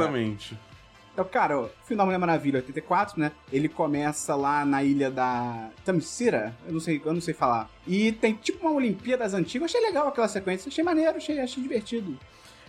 Então, 1.16 1.24
cara, 1.24 1.58
o 1.58 1.70
filme 1.86 1.96
da 1.96 2.04
Mulher 2.04 2.18
Maravilha 2.18 2.58
84, 2.58 3.18
né? 3.18 3.32
Ele 3.50 3.70
começa 3.70 4.34
lá 4.34 4.66
na 4.66 4.82
ilha 4.82 5.10
da 5.10 5.70
Tamsira, 5.82 6.54
eu 6.66 6.74
não 6.74 6.80
sei, 6.80 7.00
eu 7.02 7.14
não 7.14 7.22
sei 7.22 7.32
falar. 7.32 7.70
E 7.86 8.12
tem 8.12 8.34
tipo 8.34 8.66
uma 8.66 8.76
Olimpíadas 8.76 9.32
antiga. 9.32 9.62
Eu 9.62 9.64
achei 9.64 9.80
legal 9.80 10.08
aquela 10.08 10.28
sequência, 10.28 10.68
achei 10.68 10.84
maneiro, 10.84 11.16
achei, 11.16 11.40
achei 11.40 11.62
divertido. 11.62 12.18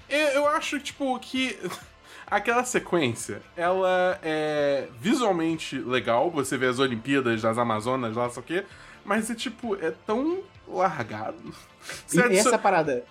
Eu, 0.09 0.17
eu 0.29 0.47
acho, 0.47 0.79
tipo, 0.79 1.19
que 1.19 1.59
aquela 2.25 2.63
sequência, 2.63 3.41
ela 3.57 4.17
é 4.23 4.87
visualmente 4.97 5.77
legal, 5.77 6.31
você 6.31 6.55
vê 6.57 6.67
as 6.67 6.79
Olimpíadas 6.79 7.41
das 7.41 7.57
Amazonas 7.57 8.15
lá, 8.15 8.29
só 8.29 8.41
que, 8.41 8.63
mas 9.03 9.29
é 9.29 9.35
tipo, 9.35 9.75
é 9.75 9.91
tão 10.05 10.39
largado. 10.65 11.35
E 11.87 12.11
Você 12.11 12.19
adiciona- 12.21 12.49
essa 12.49 12.57
parada, 12.57 13.05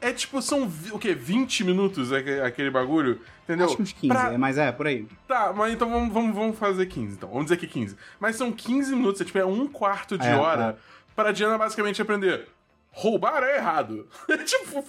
É 0.00 0.12
tipo, 0.12 0.40
são 0.42 0.70
o 0.92 0.98
quê? 0.98 1.14
20 1.14 1.64
minutos 1.64 2.12
aque- 2.12 2.40
aquele 2.40 2.70
bagulho? 2.70 3.20
Entendeu? 3.44 3.66
acho 3.66 3.76
que 3.76 3.82
uns 3.82 3.92
15, 3.92 4.08
Pra- 4.14 4.32
é, 4.32 4.36
mas 4.38 4.58
é, 4.58 4.70
por 4.72 4.86
aí. 4.86 5.06
Tá, 5.26 5.52
mas 5.54 5.72
então 5.72 5.88
vamos, 5.90 6.12
vamos, 6.12 6.34
vamos 6.34 6.58
fazer 6.58 6.86
15, 6.86 7.14
então. 7.16 7.28
Vamos 7.28 7.44
dizer 7.46 7.56
que 7.56 7.66
15. 7.66 7.96
Mas 8.20 8.36
são 8.36 8.52
15 8.52 8.94
minutos, 8.94 9.20
é 9.20 9.24
tipo, 9.24 9.38
é 9.38 9.46
um 9.46 9.66
quarto 9.68 10.18
de 10.18 10.26
É, 10.26 10.34
hora 10.36 10.78
para 11.14 11.30
a 11.30 11.32
Diana 11.32 11.56
basicamente 11.56 12.02
aprender. 12.02 12.46
Roubar 12.90 13.42
é 13.42 13.56
errado. 13.56 14.06
É 14.28 14.36
tipo. 14.38 14.84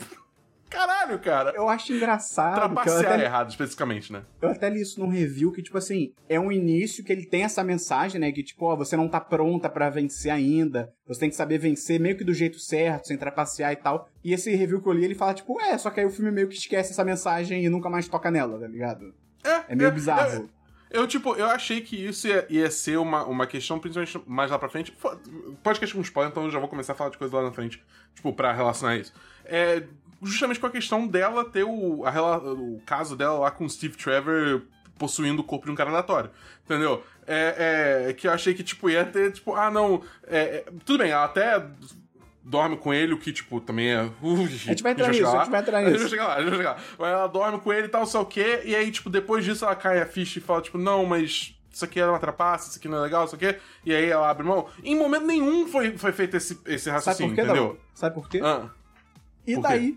Caralho, 0.70 1.18
cara. 1.20 1.54
Eu 1.56 1.70
acho 1.70 1.94
engraçado. 1.94 2.56
Trapacear 2.56 3.14
até, 3.14 3.24
errado, 3.24 3.50
especificamente, 3.50 4.12
né? 4.12 4.24
eu 4.42 4.50
até 4.50 4.70
li 4.70 4.82
isso 4.82 5.00
num 5.00 5.10
review 5.10 5.52
que, 5.52 5.64
tipo 5.64 5.78
assim, 5.78 6.14
é 6.28 6.40
um 6.40 6.52
início 6.52 7.04
que 7.04 7.12
ele 7.12 7.26
tem 7.26 7.44
essa 7.44 7.64
mensagem, 7.64 8.20
né? 8.20 8.32
Que, 8.32 8.44
tipo, 8.44 8.66
ó, 8.66 8.76
você 8.76 8.98
não 8.98 9.08
tá 9.08 9.20
pronta 9.20 9.70
pra 9.70 9.90
vencer 9.90 10.32
ainda. 10.32 10.94
Você 11.08 11.22
tem 11.22 11.30
que 11.30 11.36
saber 11.36 11.58
vencer 11.58 12.00
meio 12.00 12.18
que 12.18 12.24
do 12.24 12.34
jeito 12.34 12.60
certo, 12.60 13.08
sem 13.08 13.18
trapacear 13.18 13.72
e 13.72 13.78
tal. 13.78 14.10
E 14.24 14.34
esse 14.34 14.54
review 14.56 14.82
que 14.82 14.88
eu 14.88 14.94
li, 14.94 15.06
ele 15.06 15.16
fala, 15.16 15.34
tipo, 15.34 15.60
é, 15.62 15.78
só 15.78 15.90
que 15.90 16.00
aí 16.00 16.06
o 16.06 16.12
filme 16.12 16.32
meio 16.32 16.50
que 16.50 16.56
esquece 16.56 16.92
essa 16.92 17.04
mensagem 17.04 17.64
e 17.64 17.70
nunca 17.70 17.90
mais 17.90 18.08
toca 18.08 18.30
nela, 18.30 18.60
tá 18.60 18.68
ligado? 18.68 19.14
É, 19.44 19.72
É 19.74 19.76
meio 19.76 19.92
bizarro. 19.92 20.50
Eu, 20.90 21.06
tipo, 21.06 21.36
eu 21.36 21.46
achei 21.48 21.82
que 21.82 21.96
isso 21.96 22.28
ia, 22.28 22.46
ia 22.50 22.72
ser 22.72 22.98
uma, 22.98 23.26
uma 23.26 23.46
questão, 23.46 23.78
principalmente 23.78 24.22
mais 24.26 24.50
lá 24.50 24.58
pra 24.58 24.70
frente. 24.70 24.96
Podcast 25.62 25.94
com 25.94 26.02
spoiler, 26.02 26.32
então 26.32 26.46
eu 26.46 26.52
já 26.52 26.60
vou 26.60 26.70
começar 26.70 26.94
a 26.94 26.96
falar 26.96 27.10
de 27.10 27.18
coisa 27.18 27.36
lá 27.36 27.44
na 27.44 27.52
frente, 27.52 27.84
tipo, 28.16 28.32
pra 28.34 28.54
relacionar 28.54 28.96
isso. 28.96 29.14
É 29.44 29.84
justamente 30.24 30.60
com 30.60 30.68
a 30.68 30.72
questão 30.72 31.08
dela 31.08 31.46
ter 31.46 31.64
o, 31.64 32.06
a 32.06 32.38
o 32.38 32.82
caso 32.86 33.16
dela 33.16 33.40
lá 33.40 33.52
com 33.52 33.66
o 33.66 33.70
Steve 33.70 33.96
Trevor 33.98 34.62
possuindo 34.98 35.42
o 35.42 35.46
corpo 35.46 35.66
de 35.66 35.72
um 35.72 35.76
cara 35.76 35.90
aleatório. 35.90 36.32
Entendeu? 36.66 37.04
É, 37.26 38.08
é, 38.10 38.14
que 38.14 38.28
eu 38.28 38.32
achei 38.32 38.54
que, 38.54 38.64
tipo, 38.64 38.90
ia 38.90 39.06
ter, 39.06 39.32
tipo, 39.32 39.54
ah, 39.56 39.70
não. 39.70 40.02
é, 40.28 40.40
é, 40.40 40.66
tudo 40.86 41.00
bem, 41.00 41.12
ela 41.12 41.26
até 41.26 41.64
dorme 42.44 42.78
com 42.78 42.94
ele, 42.94 43.14
o 43.14 43.20
que, 43.20 43.32
tipo, 43.32 43.60
também 43.60 43.94
é. 43.94 44.04
Uh, 44.22 44.44
a 44.44 44.48
gente 44.48 44.82
vai 44.82 44.94
entrar 44.94 45.10
nisso, 45.10 45.28
a 45.28 45.40
gente 45.40 45.52
vai 45.52 45.62
entrar 45.62 45.78
A 45.78 45.82
gente 45.82 45.92
nisso. 45.92 46.02
vai 46.02 46.10
chegar 46.10 46.28
lá, 46.28 46.34
a 46.36 46.40
gente 46.40 46.50
vai 46.50 46.58
chegar 46.58 46.72
lá. 46.72 46.78
Mas 46.98 47.10
ela 47.10 47.28
dorme 47.28 47.60
com 47.60 47.74
ele 47.74 47.88
e 47.88 47.90
tal, 47.90 48.06
sei 48.06 48.20
o 48.20 48.26
quê, 48.26 48.62
e 48.66 48.76
aí, 48.76 48.90
tipo, 48.90 49.10
depois 49.10 49.44
disso 49.44 49.66
ela 49.66 49.76
cai 49.76 50.02
a 50.02 50.06
ficha 50.06 50.40
e 50.40 50.42
fala, 50.42 50.62
tipo, 50.62 50.78
não, 50.78 51.06
mas 51.06 51.54
isso 51.72 51.86
aqui 51.86 52.00
era 52.00 52.12
uma 52.12 52.20
trapaça, 52.20 52.70
isso 52.70 52.80
aqui 52.80 52.88
não 52.88 52.98
é 52.98 53.02
legal, 53.02 53.26
isso 53.26 53.36
aqui. 53.36 53.56
E 53.86 53.94
aí 53.94 54.10
ela 54.10 54.30
abre 54.30 54.46
mão. 54.46 54.68
Em 54.84 54.96
momento 54.96 55.26
nenhum 55.26 55.68
foi, 55.68 55.98
foi 55.98 56.12
feito 56.12 56.36
esse, 56.38 56.60
esse 56.66 56.86
Sabe 56.86 56.96
raciocínio, 56.96 57.32
por 57.32 57.36
quê, 57.36 57.42
entendeu? 57.42 57.68
Dabu? 57.68 57.80
Sabe 57.94 58.16
por 58.16 58.30
quê? 58.30 58.42
Ah, 58.44 58.70
E 59.46 59.56
Por 59.56 59.68
quê? 59.68 59.96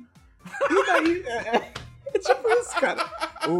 E 0.71 0.87
daí? 0.87 1.23
É, 1.27 1.57
é- 1.57 1.73
é 2.13 2.19
tipo 2.19 2.49
isso, 2.49 2.75
cara. 2.81 3.09
O, 3.49 3.53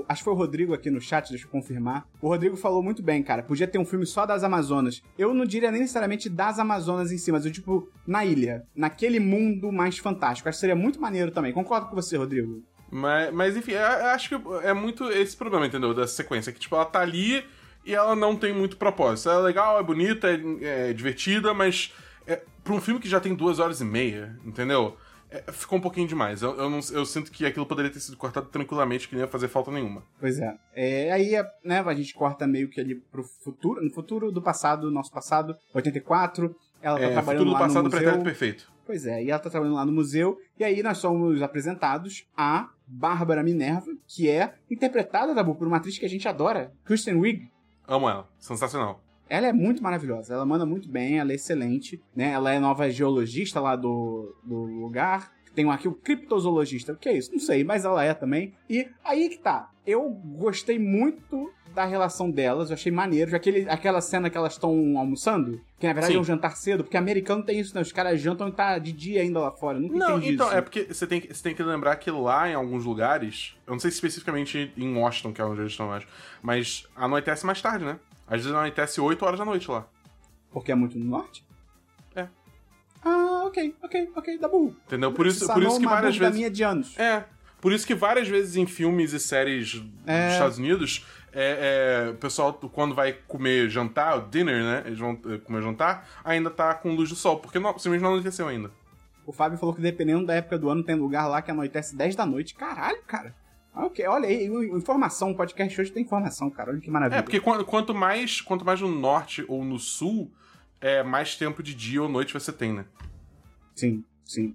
o- 0.00 0.04
acho 0.06 0.20
que 0.20 0.24
foi 0.24 0.34
o 0.34 0.36
Rodrigo 0.36 0.74
aqui 0.74 0.90
no 0.90 1.00
chat, 1.00 1.30
deixa 1.30 1.46
eu 1.46 1.50
confirmar. 1.50 2.06
O 2.20 2.28
Rodrigo 2.28 2.54
falou 2.56 2.82
muito 2.82 3.02
bem, 3.02 3.22
cara. 3.22 3.42
Podia 3.42 3.66
ter 3.66 3.78
um 3.78 3.86
filme 3.86 4.04
só 4.04 4.26
das 4.26 4.44
Amazonas. 4.44 5.02
Eu 5.18 5.32
não 5.32 5.46
diria 5.46 5.70
nem 5.70 5.80
necessariamente 5.80 6.28
das 6.28 6.58
Amazonas 6.58 7.10
em 7.10 7.16
si, 7.16 7.32
mas 7.32 7.46
eu, 7.46 7.50
tipo, 7.52 7.88
na 8.06 8.22
ilha. 8.24 8.64
Naquele 8.76 9.18
mundo 9.18 9.72
mais 9.72 9.96
fantástico. 9.96 10.46
Acho 10.48 10.56
que 10.58 10.60
seria 10.60 10.76
muito 10.76 11.00
maneiro 11.00 11.30
também. 11.30 11.52
Concordo 11.54 11.86
com 11.88 11.96
você, 11.96 12.18
Rodrigo. 12.18 12.62
mas, 12.90 13.32
mas 13.32 13.56
enfim, 13.56 13.72
eu, 13.72 13.80
eu 13.80 14.06
acho 14.08 14.28
que 14.28 14.34
é 14.62 14.74
muito 14.74 15.10
esse 15.10 15.34
problema, 15.34 15.66
entendeu? 15.66 15.94
Dessa 15.94 16.14
sequência. 16.16 16.52
Que, 16.52 16.60
tipo, 16.60 16.74
ela 16.76 16.84
tá 16.84 17.00
ali 17.00 17.42
e 17.86 17.94
ela 17.94 18.14
não 18.14 18.36
tem 18.36 18.52
muito 18.52 18.76
propósito. 18.76 19.30
Ela 19.30 19.40
é 19.40 19.44
legal, 19.44 19.80
é 19.80 19.82
bonita, 19.82 20.28
é, 20.28 20.90
é 20.90 20.92
divertida, 20.92 21.54
mas 21.54 21.94
é, 22.26 22.42
pra 22.62 22.74
um 22.74 22.80
filme 22.80 23.00
que 23.00 23.08
já 23.08 23.20
tem 23.20 23.34
duas 23.34 23.58
horas 23.58 23.80
e 23.80 23.84
meia, 23.86 24.38
entendeu? 24.44 24.98
É, 25.30 25.52
ficou 25.52 25.78
um 25.78 25.80
pouquinho 25.80 26.08
demais. 26.08 26.42
Eu, 26.42 26.56
eu, 26.56 26.68
não- 26.68 26.80
eu 26.92 27.06
sinto 27.06 27.30
que 27.30 27.46
aquilo 27.46 27.64
poderia 27.66 27.90
ter 27.90 28.00
sido 28.00 28.16
cortado 28.16 28.46
tranquilamente, 28.48 29.08
que 29.08 29.14
não 29.14 29.22
ia 29.22 29.28
fazer 29.28 29.46
falta 29.48 29.70
nenhuma. 29.70 30.02
Pois 30.18 30.38
é. 30.40 30.56
é 30.74 31.12
aí, 31.12 31.32
né, 31.64 31.80
a 31.80 31.94
gente 31.94 32.12
corta 32.14 32.46
meio 32.46 32.68
que 32.68 32.80
ali 32.80 32.96
pro 32.96 33.22
futuro. 33.22 33.80
No 33.82 33.90
futuro 33.92 34.32
do 34.32 34.42
passado, 34.42 34.90
nosso 34.90 35.12
passado, 35.12 35.54
84. 35.72 36.54
Ela 36.82 36.98
tá 36.98 37.04
É, 37.04 37.12
trabalhando 37.12 37.24
futuro 37.38 37.44
do 37.44 37.52
lá 37.52 37.58
passado 37.60 37.84
no 37.84 37.90
pretérito 37.90 38.18
museu. 38.18 38.24
perfeito. 38.24 38.72
Pois 38.86 39.06
é, 39.06 39.22
e 39.22 39.30
ela 39.30 39.38
tá 39.38 39.48
trabalhando 39.48 39.76
lá 39.76 39.84
no 39.86 39.92
museu, 39.92 40.36
e 40.58 40.64
aí 40.64 40.82
nós 40.82 40.98
somos 40.98 41.40
apresentados 41.42 42.24
a 42.36 42.70
Bárbara 42.86 43.40
Minerva, 43.42 43.86
que 44.08 44.28
é 44.28 44.54
interpretada, 44.68 45.32
Dabu, 45.32 45.54
por 45.54 45.68
uma 45.68 45.76
atriz 45.76 45.96
que 45.96 46.04
a 46.04 46.08
gente 46.08 46.26
adora, 46.26 46.72
Kristen 46.84 47.14
Wiig. 47.14 47.48
Amo 47.86 48.08
ela. 48.10 48.28
Sensacional. 48.38 49.00
Ela 49.30 49.46
é 49.46 49.52
muito 49.52 49.80
maravilhosa, 49.82 50.34
ela 50.34 50.44
manda 50.44 50.66
muito 50.66 50.88
bem, 50.88 51.18
ela 51.20 51.30
é 51.30 51.36
excelente, 51.36 52.02
né? 52.14 52.32
Ela 52.32 52.52
é 52.52 52.58
nova 52.58 52.90
geologista 52.90 53.60
lá 53.60 53.76
do, 53.76 54.34
do 54.42 54.56
lugar. 54.64 55.32
Tem 55.54 55.68
aqui 55.70 55.88
o 55.88 55.92
criptozoologista, 55.94 56.92
o 56.92 56.96
que 56.96 57.08
é 57.08 57.16
isso? 57.16 57.30
Não 57.32 57.38
sei, 57.40 57.62
mas 57.64 57.84
ela 57.84 58.04
é 58.04 58.12
também. 58.12 58.52
E 58.68 58.88
aí 59.04 59.28
que 59.28 59.38
tá, 59.38 59.70
eu 59.86 60.08
gostei 60.10 60.78
muito 60.78 61.50
da 61.74 61.84
relação 61.84 62.28
delas, 62.30 62.70
eu 62.70 62.74
achei 62.74 62.90
maneiro, 62.90 63.34
aquele, 63.36 63.68
aquela 63.68 64.00
cena 64.00 64.28
que 64.28 64.36
elas 64.36 64.54
estão 64.54 64.98
almoçando, 64.98 65.60
que 65.78 65.86
na 65.86 65.92
verdade 65.92 66.12
Sim. 66.14 66.18
é 66.18 66.20
um 66.20 66.24
jantar 66.24 66.56
cedo, 66.56 66.82
porque 66.82 66.96
americano 66.96 67.44
tem 67.44 67.60
isso, 67.60 67.72
né? 67.74 67.80
Os 67.80 67.92
caras 67.92 68.20
jantam 68.20 68.48
e 68.48 68.52
tá 68.52 68.78
de 68.78 68.90
dia 68.92 69.22
ainda 69.22 69.38
lá 69.38 69.52
fora, 69.52 69.78
nunca 69.78 69.96
Não, 69.96 70.18
então, 70.20 70.48
isso. 70.48 70.56
é 70.56 70.60
porque 70.60 70.84
você 70.92 71.06
tem, 71.06 71.20
que- 71.20 71.32
você 71.32 71.42
tem 71.42 71.54
que 71.54 71.62
lembrar 71.62 71.94
que 71.96 72.10
lá 72.10 72.48
em 72.50 72.54
alguns 72.54 72.84
lugares, 72.84 73.54
eu 73.66 73.72
não 73.72 73.78
sei 73.78 73.90
especificamente 73.90 74.72
em 74.76 74.96
Washington, 74.96 75.32
que 75.32 75.40
é 75.40 75.44
onde 75.44 75.60
eles 75.60 75.72
estão, 75.72 75.92
acho, 75.92 76.08
mas 76.42 76.86
anoitece 76.96 77.46
mais 77.46 77.62
tarde, 77.62 77.84
né? 77.84 77.98
Às 78.30 78.42
vezes 78.42 78.52
anoitece 78.52 79.00
8 79.00 79.22
horas 79.24 79.38
da 79.38 79.44
noite 79.44 79.68
lá. 79.70 79.86
Porque 80.50 80.70
é 80.72 80.74
muito 80.74 80.96
no 80.98 81.04
norte? 81.04 81.44
É. 82.14 82.28
Ah, 83.04 83.42
ok, 83.46 83.74
ok, 83.82 84.10
ok, 84.14 84.38
dá 84.38 84.48
burro. 84.48 84.76
Entendeu? 84.86 85.12
Por 85.12 85.26
isso, 85.26 85.46
por 85.52 85.62
isso 85.62 85.78
que 85.78 85.86
uma 85.86 85.90
várias 85.96 86.16
vezes. 86.16 86.34
minha 86.36 86.50
de 86.50 86.62
anos. 86.62 86.98
É. 86.98 87.24
Por 87.60 87.72
isso 87.72 87.86
que 87.86 87.94
várias 87.94 88.26
vezes 88.28 88.56
em 88.56 88.66
filmes 88.66 89.12
e 89.12 89.20
séries 89.20 89.82
É. 90.06 90.24
dos 90.26 90.32
Estados 90.34 90.58
Unidos, 90.58 91.04
é, 91.32 92.06
é, 92.06 92.10
o 92.10 92.14
pessoal, 92.14 92.54
quando 92.54 92.94
vai 92.94 93.12
comer 93.12 93.68
jantar, 93.68 94.16
o 94.18 94.28
dinner, 94.30 94.62
né? 94.62 94.82
Eles 94.86 94.98
vão 94.98 95.18
é, 95.28 95.38
comer 95.38 95.62
jantar, 95.62 96.08
ainda 96.24 96.50
tá 96.50 96.72
com 96.74 96.94
luz 96.94 97.10
do 97.10 97.16
sol, 97.16 97.38
porque 97.38 97.58
não, 97.58 97.70
simplesmente 97.72 98.02
não 98.02 98.10
anoiteceu 98.10 98.48
ainda. 98.48 98.70
O 99.26 99.32
Fábio 99.32 99.58
falou 99.58 99.74
que 99.74 99.80
dependendo 99.80 100.26
da 100.26 100.34
época 100.34 100.58
do 100.58 100.70
ano 100.70 100.82
tem 100.82 100.94
lugar 100.96 101.26
lá 101.28 101.42
que 101.42 101.50
anoitece 101.50 101.94
10 101.94 102.16
da 102.16 102.24
noite. 102.26 102.54
Caralho, 102.54 102.98
cara. 103.06 103.34
Ah, 103.74 103.86
Ok, 103.86 104.04
olha 104.06 104.28
aí, 104.28 104.46
informação, 104.46 105.30
o 105.30 105.36
podcast 105.36 105.80
hoje 105.80 105.92
tem 105.92 106.02
informação, 106.02 106.50
cara. 106.50 106.70
Olha 106.72 106.80
que 106.80 106.90
maravilha. 106.90 107.18
É, 107.18 107.22
porque 107.22 107.40
quan- 107.40 107.62
quanto 107.64 107.94
mais, 107.94 108.40
quanto 108.40 108.64
mais 108.64 108.80
no 108.80 108.88
norte 108.88 109.44
ou 109.48 109.64
no 109.64 109.78
sul, 109.78 110.30
é, 110.80 111.02
mais 111.02 111.36
tempo 111.36 111.62
de 111.62 111.74
dia 111.74 112.02
ou 112.02 112.08
noite 112.08 112.32
você 112.34 112.52
tem, 112.52 112.72
né? 112.72 112.84
Sim, 113.74 114.04
sim. 114.24 114.54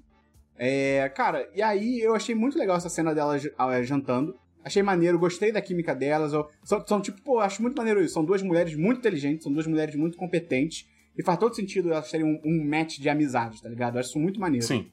É, 0.57 1.09
cara, 1.09 1.49
e 1.55 1.61
aí 1.61 1.99
eu 1.99 2.15
achei 2.15 2.33
muito 2.35 2.57
legal 2.57 2.77
essa 2.77 2.89
cena 2.89 3.13
delas 3.13 3.47
ah, 3.57 3.81
jantando. 3.83 4.37
Achei 4.63 4.81
maneiro, 4.81 5.19
gostei 5.19 5.51
da 5.51 5.61
química 5.61 5.93
delas. 5.93 6.31
são, 6.63 6.83
são, 6.87 7.01
tipo, 7.01 7.21
pô, 7.21 7.39
acho 7.39 7.61
muito 7.61 7.77
maneiro 7.77 8.01
isso. 8.01 8.13
São 8.15 8.25
duas 8.25 8.41
mulheres 8.41 8.75
muito 8.75 8.97
inteligentes, 8.99 9.43
são 9.43 9.53
duas 9.53 9.67
mulheres 9.67 9.95
muito 9.95 10.17
competentes. 10.17 10.87
E 11.17 11.23
faz 11.23 11.37
todo 11.39 11.55
sentido 11.55 11.91
elas 11.91 12.09
terem 12.09 12.25
um, 12.25 12.41
um 12.43 12.67
match 12.67 12.97
de 12.99 13.07
amizade, 13.07 13.61
tá 13.61 13.69
ligado? 13.69 13.95
Eu 13.95 13.99
acho 13.99 14.09
isso 14.09 14.19
muito 14.19 14.39
maneiro. 14.39 14.65
Sim. 14.65 14.89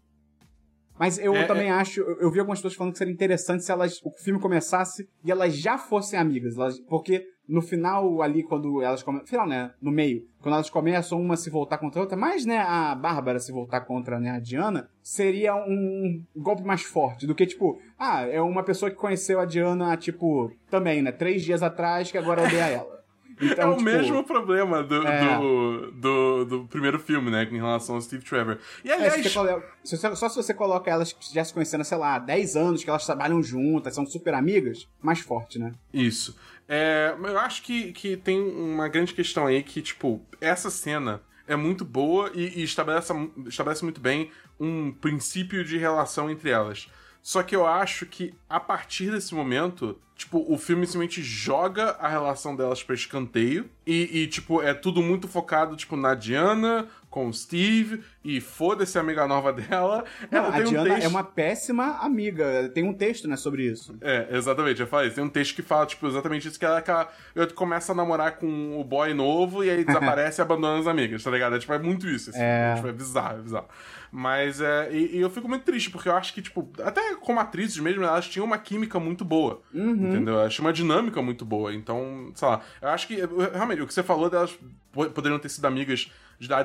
Mas 0.98 1.18
eu 1.18 1.34
É, 1.34 1.46
também 1.46 1.70
acho, 1.70 2.00
eu, 2.00 2.30
vi 2.30 2.38
algumas 2.38 2.58
pessoas 2.58 2.74
falando 2.74 2.92
que 2.92 2.98
seria 2.98 3.12
interessante 3.12 3.64
se 3.64 3.72
elas, 3.72 4.00
o 4.04 4.10
filme 4.10 4.38
começasse 4.40 5.08
e 5.24 5.30
elas 5.30 5.56
já 5.56 5.78
fossem 5.78 6.18
amigas. 6.18 6.56
Elas- 6.56 6.78
porque 6.80 7.26
no 7.48 7.60
final 7.60 8.22
ali, 8.22 8.42
quando 8.42 8.80
elas 8.82 9.02
começam. 9.02 9.26
Final, 9.26 9.46
né? 9.46 9.72
No 9.80 9.90
meio, 9.90 10.24
quando 10.40 10.54
elas 10.54 10.70
começam 10.70 11.20
uma 11.20 11.34
a 11.34 11.36
se 11.36 11.50
voltar 11.50 11.76
contra 11.78 12.00
a 12.00 12.02
outra, 12.02 12.16
mais, 12.16 12.46
né, 12.46 12.58
a 12.58 12.94
Bárbara 12.94 13.38
se 13.40 13.50
voltar 13.52 13.80
contra 13.82 14.20
né, 14.20 14.30
a 14.30 14.38
Diana, 14.38 14.88
seria 15.02 15.54
um 15.56 16.22
golpe 16.36 16.62
mais 16.62 16.82
forte 16.82 17.26
do 17.26 17.34
que, 17.34 17.46
tipo, 17.46 17.80
ah, 17.98 18.22
é 18.26 18.40
uma 18.40 18.62
pessoa 18.62 18.90
que 18.90 18.96
conheceu 18.96 19.40
a 19.40 19.44
Diana, 19.44 19.96
tipo, 19.96 20.52
também, 20.70 21.02
né? 21.02 21.10
Três 21.10 21.42
dias 21.42 21.62
atrás 21.62 22.10
que 22.12 22.18
agora 22.18 22.42
odeia 22.44 22.68
ela. 22.68 23.01
Então, 23.40 23.64
é 23.64 23.66
o 23.68 23.76
tipo, 23.76 23.82
mesmo 23.84 24.24
problema 24.24 24.82
do, 24.82 25.06
é. 25.06 25.36
do, 25.38 25.90
do, 25.92 26.44
do 26.44 26.64
primeiro 26.68 26.98
filme, 26.98 27.30
né? 27.30 27.44
Em 27.50 27.56
relação 27.56 27.94
ao 27.96 28.00
Steve 28.00 28.24
Trevor. 28.24 28.58
E 28.84 28.90
É, 28.90 28.94
aliás. 28.94 29.14
se 29.14 29.22
você 29.22 29.30
colo- 29.30 29.62
se 29.84 29.96
você- 29.96 30.16
só 30.16 30.28
se 30.28 30.36
você 30.36 30.54
coloca 30.54 30.90
elas 30.90 31.12
que 31.12 31.34
já 31.34 31.44
se 31.44 31.52
conhecendo, 31.52 31.84
sei 31.84 31.98
lá, 31.98 32.14
há 32.14 32.18
10 32.18 32.56
anos, 32.56 32.84
que 32.84 32.90
elas 32.90 33.04
trabalham 33.06 33.42
juntas, 33.42 33.94
são 33.94 34.06
super 34.06 34.34
amigas, 34.34 34.88
mais 35.00 35.20
forte, 35.20 35.58
né? 35.58 35.72
Isso. 35.92 36.36
É, 36.68 37.14
eu 37.18 37.38
acho 37.38 37.62
que, 37.62 37.92
que 37.92 38.16
tem 38.16 38.40
uma 38.40 38.88
grande 38.88 39.12
questão 39.12 39.46
aí 39.46 39.62
que, 39.62 39.82
tipo, 39.82 40.24
essa 40.40 40.70
cena 40.70 41.20
é 41.46 41.56
muito 41.56 41.84
boa 41.84 42.30
e, 42.34 42.60
e 42.60 42.62
estabelece, 42.62 43.12
estabelece 43.46 43.82
muito 43.84 44.00
bem 44.00 44.30
um 44.58 44.92
princípio 44.92 45.64
de 45.64 45.76
relação 45.76 46.30
entre 46.30 46.50
elas. 46.50 46.88
Só 47.22 47.42
que 47.42 47.54
eu 47.54 47.66
acho 47.66 48.04
que 48.04 48.34
a 48.50 48.58
partir 48.58 49.12
desse 49.12 49.32
momento, 49.34 49.96
tipo, 50.16 50.44
o 50.52 50.58
filme 50.58 50.84
simplesmente 50.86 51.22
joga 51.22 51.92
a 52.00 52.08
relação 52.08 52.56
delas 52.56 52.82
pra 52.82 52.96
escanteio 52.96 53.70
e, 53.86 54.22
e, 54.22 54.26
tipo, 54.26 54.60
é 54.60 54.74
tudo 54.74 55.00
muito 55.00 55.28
focado, 55.28 55.76
tipo, 55.76 55.96
na 55.96 56.14
Diana, 56.14 56.88
com 57.12 57.28
o 57.28 57.32
Steve, 57.32 58.02
e 58.24 58.40
foda-se 58.40 58.96
a 58.96 59.02
amiga 59.02 59.26
nova 59.28 59.52
dela. 59.52 60.02
Não, 60.30 60.38
Ela 60.38 60.48
a 60.48 60.52
tem 60.52 60.62
um 60.62 60.68
Diana 60.70 60.88
texto... 60.94 61.04
é 61.04 61.08
uma 61.08 61.22
péssima 61.22 61.98
amiga. 61.98 62.70
Tem 62.72 62.82
um 62.82 62.94
texto, 62.94 63.28
né, 63.28 63.36
sobre 63.36 63.64
isso. 63.66 63.94
É, 64.00 64.28
exatamente, 64.32 64.80
eu 64.80 64.86
falei. 64.86 65.10
Tem 65.10 65.22
um 65.22 65.28
texto 65.28 65.54
que 65.54 65.60
fala, 65.62 65.84
tipo, 65.84 66.06
exatamente 66.06 66.48
isso, 66.48 66.58
que 66.58 66.64
ela, 66.64 66.80
que 66.80 66.90
ela 66.90 67.06
começa 67.54 67.92
a 67.92 67.94
namorar 67.94 68.38
com 68.38 68.80
o 68.80 68.82
boy 68.82 69.12
novo 69.12 69.62
e 69.62 69.68
aí 69.70 69.84
desaparece 69.84 70.40
e 70.40 70.42
abandona 70.42 70.80
as 70.80 70.86
amigas, 70.86 71.22
tá 71.22 71.30
ligado? 71.30 71.54
É, 71.54 71.58
tipo, 71.58 71.72
é 71.74 71.78
muito 71.78 72.08
isso, 72.08 72.30
assim. 72.30 72.40
É. 72.40 72.74
Tipo, 72.76 72.88
é 72.88 72.92
bizarro, 72.92 73.38
é 73.38 73.42
bizarro. 73.42 73.68
Mas, 74.10 74.60
é, 74.60 74.90
e, 74.92 75.16
e 75.16 75.20
eu 75.20 75.30
fico 75.30 75.48
muito 75.48 75.64
triste, 75.64 75.90
porque 75.90 76.08
eu 76.08 76.14
acho 76.16 76.34
que, 76.34 76.42
tipo, 76.42 76.70
até 76.82 77.14
como 77.16 77.40
atrizes 77.40 77.78
mesmo, 77.78 78.02
elas 78.04 78.26
tinham 78.28 78.44
uma 78.46 78.58
química 78.58 78.98
muito 79.00 79.24
boa, 79.24 79.60
Uhum. 79.72 80.08
entendeu? 80.08 80.34
Elas 80.38 80.54
tinham 80.54 80.66
uma 80.66 80.72
dinâmica 80.72 81.20
muito 81.22 81.44
boa, 81.44 81.74
então, 81.74 82.30
sei 82.34 82.48
lá. 82.48 82.60
Eu 82.80 82.88
acho 82.88 83.06
que, 83.06 83.16
realmente, 83.54 83.82
o 83.82 83.86
que 83.86 83.92
você 83.94 84.02
falou 84.02 84.28
delas 84.30 84.58
po- 84.92 85.10
poderiam 85.10 85.38
ter 85.38 85.48
sido 85.48 85.64
amigas 85.66 86.10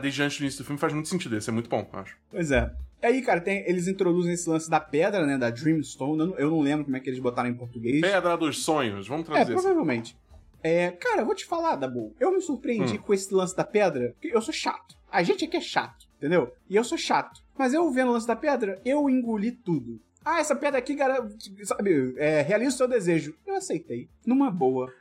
desde 0.02 0.24
antes 0.24 0.38
do 0.38 0.42
início 0.44 0.64
do 0.64 0.66
filme 0.66 0.80
faz 0.80 0.94
muito 0.94 1.08
sentido, 1.10 1.38
isso 1.38 1.50
é 1.50 1.54
muito 1.54 1.70
bom, 1.70 1.88
acho. 1.94 2.16
Pois 2.30 2.52
é. 2.52 2.72
E 3.02 3.06
aí, 3.06 3.22
cara, 3.22 3.40
tem- 3.42 3.64
eles 3.68 3.88
introduzem 3.88 4.34
esse 4.34 4.50
lance 4.50 4.70
da 4.70 4.80
pedra, 4.80 5.26
né, 5.26 5.38
da 5.38 5.50
Dreamstone. 5.50 6.20
Eu 6.20 6.26
não, 6.28 6.36
eu 6.40 6.50
não 6.50 6.62
lembro 6.62 6.86
como 6.86 6.98
é 6.98 7.00
que 7.00 7.10
eles 7.10 7.20
botaram 7.20 7.50
em 7.50 7.54
português. 7.54 8.02
Pedra 8.02 8.36
dos 8.36 8.64
sonhos, 8.64 9.08
vamos 9.08 9.24
É, 9.24 9.32
traduzir 9.32 9.54
assim. 9.54 9.62
provavelmente. 9.64 10.18
É, 10.64 10.90
cara, 10.92 11.22
eu 11.22 11.26
vou 11.26 11.36
te 11.36 11.46
falar, 11.46 11.76
Dabu. 11.76 12.16
Eu 12.20 12.32
me 12.34 12.42
surpreendi 12.42 12.96
Hum. 12.96 13.02
com 13.02 13.14
esse 13.14 13.32
lance 13.34 13.56
da 13.56 13.64
pedra, 13.64 14.14
porque 14.20 14.36
eu 14.36 14.42
sou 14.42 14.54
chato. 14.54 14.96
A 15.12 15.22
gente 15.22 15.46
aqui 15.46 15.56
é 15.58 15.62
chato, 15.62 16.08
entendeu? 16.18 16.52
E 16.70 16.76
eu 16.76 16.84
sou 16.84 16.98
chato. 16.98 17.40
Mas 17.58 17.74
eu 17.74 17.90
vendo 17.92 18.10
o 18.10 18.14
lance 18.14 18.28
da 18.28 18.36
pedra, 18.36 18.82
eu 18.84 19.08
engoli 19.10 19.52
tudo. 19.52 20.00
Ah, 20.26 20.40
essa 20.40 20.56
pedra 20.56 20.80
aqui, 20.80 20.96
cara, 20.96 21.26
sabe, 21.64 22.14
é, 22.18 22.42
realiza 22.42 22.74
o 22.74 22.78
seu 22.80 22.88
desejo. 22.88 23.34
Eu 23.46 23.56
aceitei. 23.56 24.10
Numa 24.26 24.52
boa. 24.52 24.92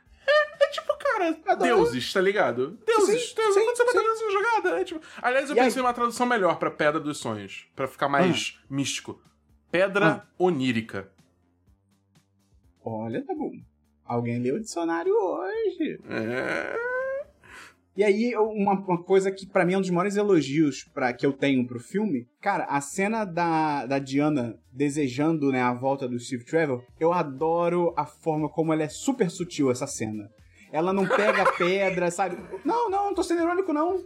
Cara, 1.17 1.39
Adoro. 1.47 1.75
deuses, 1.75 2.13
tá 2.13 2.21
ligado? 2.21 2.77
Deuses, 2.85 3.29
Sim, 3.29 3.35
deuses, 3.35 3.53
sim, 3.55 3.63
quando 3.65 3.77
você. 3.77 4.03
Deus 4.03 4.21
na 4.21 4.31
jogada. 4.31 4.79
É 4.79 4.83
tipo... 4.83 5.01
Aliás, 5.21 5.49
eu 5.49 5.55
E 5.55 5.59
aí- 5.59 5.65
pensei 5.65 5.81
em 5.81 5.85
uma 5.85 5.93
tradução 5.93 6.25
melhor 6.25 6.57
pra 6.59 6.69
Pedra 6.71 6.99
dos 6.99 7.17
Sonhos, 7.17 7.67
pra 7.75 7.87
ficar 7.87 8.07
mais 8.07 8.59
místico. 8.69 9.19
Pedra 9.71 10.05
Ah. 10.07 10.27
onírica. 10.37 11.11
Olha, 12.83 13.23
tá 13.25 13.33
bom. 13.35 13.51
Alguém 14.05 14.39
leu 14.39 14.55
o 14.55 14.59
dicionário 14.59 15.13
hoje. 15.13 15.99
É. 16.09 16.87
E 17.97 18.03
aí, 18.03 18.35
uma, 18.37 18.73
uma 18.73 19.03
coisa 19.03 19.31
que 19.31 19.45
pra 19.47 19.65
mim 19.65 19.73
é 19.73 19.77
um 19.77 19.81
dos 19.81 19.89
maiores 19.89 20.15
elogios 20.15 20.83
pra, 20.93 21.11
que 21.11 21.25
eu 21.25 21.33
tenho 21.33 21.65
pro 21.67 21.79
filme, 21.79 22.27
cara, 22.39 22.63
a 22.65 22.79
cena 22.79 23.25
da, 23.25 23.85
da 23.87 23.97
Diana 23.99 24.57
desejando 24.71 25.51
né, 25.51 25.61
a 25.61 25.73
volta 25.73 26.07
do 26.07 26.17
Steve 26.19 26.45
Trevor, 26.45 26.85
eu 26.99 27.11
adoro 27.11 27.93
a 27.97 28.05
forma 28.05 28.47
como 28.47 28.71
ela 28.71 28.83
é 28.83 28.87
super 28.87 29.29
sutil, 29.31 29.71
essa 29.71 29.87
cena. 29.87 30.29
Ela 30.77 30.93
não 30.93 31.07
pega 31.07 31.51
pedra, 31.53 32.11
sabe? 32.11 32.37
Não, 32.63 32.89
não, 32.89 33.05
não 33.07 33.13
tô 33.15 33.23
sendo 33.23 33.41
irônico, 33.41 33.73
não. 33.73 34.03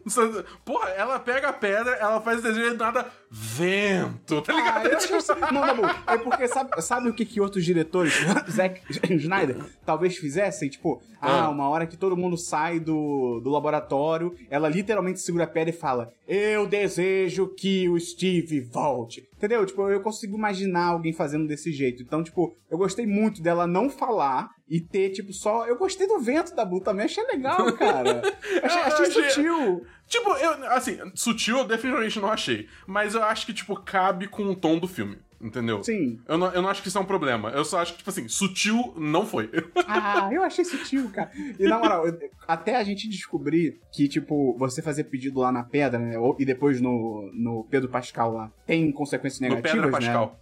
Porra, 0.64 0.90
ela 0.92 1.20
pega 1.20 1.50
a 1.50 1.54
pedra, 1.54 1.92
ela 1.96 2.22
faz 2.22 2.42
desejo 2.42 2.68
e 2.68 2.78
do 2.78 2.84
nada 2.84 3.06
vento, 3.30 4.42
tá 4.42 4.54
Ah, 4.54 4.56
ligado? 4.58 4.88
eu 4.88 4.98
acho 4.98 5.16
isso- 5.16 5.36
Não, 5.54 5.76
bom. 5.76 5.84
É 6.08 6.18
porque 6.18 6.48
sabe, 6.48 6.82
sabe 6.82 7.10
o 7.10 7.14
que, 7.14 7.26
que 7.26 7.40
outros 7.42 7.64
diretores, 7.66 8.14
Zack 8.50 8.82
Snyder, 9.16 9.58
talvez 9.86 10.18
fizessem? 10.18 10.70
Tipo, 10.70 11.02
ah, 11.22 11.44
Ah. 11.46 11.50
uma 11.50 11.68
hora 11.70 11.86
que 11.88 11.98
todo 11.98 12.16
mundo 12.18 12.38
sai 12.38 12.80
do, 12.80 13.40
do 13.44 13.50
laboratório, 13.50 14.36
ela 14.50 14.68
literalmente 14.70 15.20
segura 15.20 15.44
a 15.46 15.48
pedra 15.48 15.70
e 15.70 15.78
fala: 15.78 16.14
Eu 16.28 16.66
desejo 16.68 17.48
que 17.48 17.88
o 17.90 18.00
Steve 18.00 18.60
volte. 18.62 19.28
Entendeu? 19.42 19.66
Tipo, 19.66 19.90
eu 19.90 20.00
consigo 20.02 20.38
imaginar 20.38 20.86
alguém 20.90 21.12
fazendo 21.12 21.48
desse 21.48 21.72
jeito. 21.74 22.04
Então, 22.04 22.24
tipo, 22.24 22.56
eu 22.70 22.78
gostei 22.78 23.08
muito 23.08 23.42
dela 23.42 23.66
não 23.66 23.90
falar 23.90 24.52
e 24.70 24.80
ter, 24.80 25.10
tipo, 25.10 25.34
só. 25.34 25.66
Eu 25.66 25.78
gostei 25.80 26.06
do 26.06 26.20
vento 26.20 26.54
da 26.54 26.64
Bu 26.64 26.80
também, 26.80 27.06
achei 27.06 27.24
legal, 27.26 27.58
cara. 27.74 28.22
Achei, 28.62 28.82
achei 28.82 29.06
achei- 29.08 29.30
sutil. 29.32 29.84
Tipo, 30.06 30.30
eu, 30.38 30.52
assim, 30.72 31.00
sutil 31.16 31.58
eu 31.58 31.66
definitivamente 31.66 32.20
não 32.20 32.30
achei. 32.30 32.68
Mas 32.86 33.16
eu 33.16 33.24
acho 33.24 33.48
que, 33.48 33.54
tipo, 33.54 33.76
cabe 33.82 34.28
com 34.28 34.44
o 34.44 34.56
tom 34.56 34.78
do 34.78 34.88
filme. 34.88 35.18
Entendeu? 35.42 35.84
Sim. 35.84 36.20
Eu 36.28 36.38
não, 36.38 36.52
eu 36.52 36.62
não 36.62 36.70
acho 36.70 36.82
que 36.82 36.88
isso 36.88 36.98
é 36.98 37.02
um 37.02 37.06
problema. 37.06 37.50
Eu 37.50 37.66
só 37.66 37.80
acho 37.80 37.94
que, 37.94 37.98
tipo 38.00 38.10
assim, 38.10 38.28
sutil 38.28 38.94
não 38.98 39.26
foi. 39.26 39.50
Ah, 39.88 40.30
eu 40.32 40.44
achei 40.44 40.64
sutil, 40.64 41.10
cara. 41.10 41.32
E 41.60 41.68
na 41.68 41.80
moral, 41.80 42.04
até 42.48 42.76
a 42.76 42.84
gente 42.84 43.10
descobrir 43.10 43.80
que, 43.92 44.08
tipo, 44.08 44.56
você 44.58 44.82
fazer 44.82 45.06
pedido 45.06 45.40
lá 45.40 45.52
na 45.52 45.64
pedra, 45.64 45.98
né? 46.00 46.16
E 46.38 46.46
depois 46.46 46.80
no, 46.80 47.30
no 47.34 47.66
Pedro 47.70 47.90
Pascal 47.90 48.34
lá, 48.34 48.52
tem 48.66 48.92
consequências 48.92 49.42
no 49.42 49.50
negativas, 49.50 49.72
Pedra 49.74 49.88
né? 49.88 49.92
Pascal. 49.92 50.40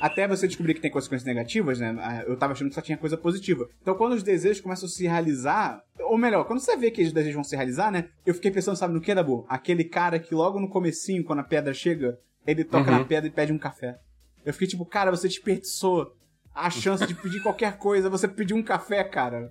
Até 0.00 0.26
você 0.28 0.46
descobrir 0.46 0.74
que 0.74 0.80
tem 0.80 0.90
consequências 0.90 1.26
negativas, 1.26 1.78
né? 1.80 1.94
ah, 2.00 2.22
Eu 2.26 2.36
tava 2.36 2.52
achando 2.52 2.68
que 2.68 2.74
só 2.74 2.80
tinha 2.82 2.98
coisa 2.98 3.16
positiva. 3.16 3.68
Então, 3.82 3.94
quando 3.94 4.12
os 4.14 4.22
desejos 4.22 4.60
começam 4.60 4.86
a 4.86 4.90
se 4.90 5.06
realizar, 5.06 5.82
ou 6.00 6.16
melhor, 6.18 6.44
quando 6.44 6.60
você 6.60 6.76
vê 6.76 6.90
que 6.90 7.02
os 7.02 7.12
desejos 7.12 7.34
vão 7.34 7.44
se 7.44 7.56
realizar, 7.56 7.90
né? 7.90 8.08
Eu 8.26 8.34
fiquei 8.34 8.50
pensando, 8.50 8.76
sabe 8.76 8.92
no 8.94 9.00
que, 9.00 9.14
Dabu? 9.14 9.46
Aquele 9.48 9.84
cara 9.84 10.18
que 10.18 10.34
logo 10.34 10.60
no 10.60 10.68
comecinho, 10.68 11.24
quando 11.24 11.38
a 11.40 11.44
pedra 11.44 11.72
chega, 11.72 12.18
ele 12.46 12.64
toca 12.64 12.90
Uhum. 12.90 12.98
na 12.98 13.04
pedra 13.04 13.28
e 13.28 13.32
pede 13.32 13.52
um 13.52 13.58
café. 13.58 13.98
Eu 14.44 14.52
fiquei 14.52 14.68
tipo, 14.68 14.84
cara, 14.84 15.10
você 15.10 15.26
desperdiçou 15.28 16.14
a 16.54 16.68
chance 16.70 17.06
de 17.06 17.14
pedir 17.14 17.42
qualquer 17.42 17.78
coisa, 17.78 18.10
você 18.10 18.28
pediu 18.28 18.56
um 18.56 18.62
café, 18.62 19.02
cara. 19.04 19.50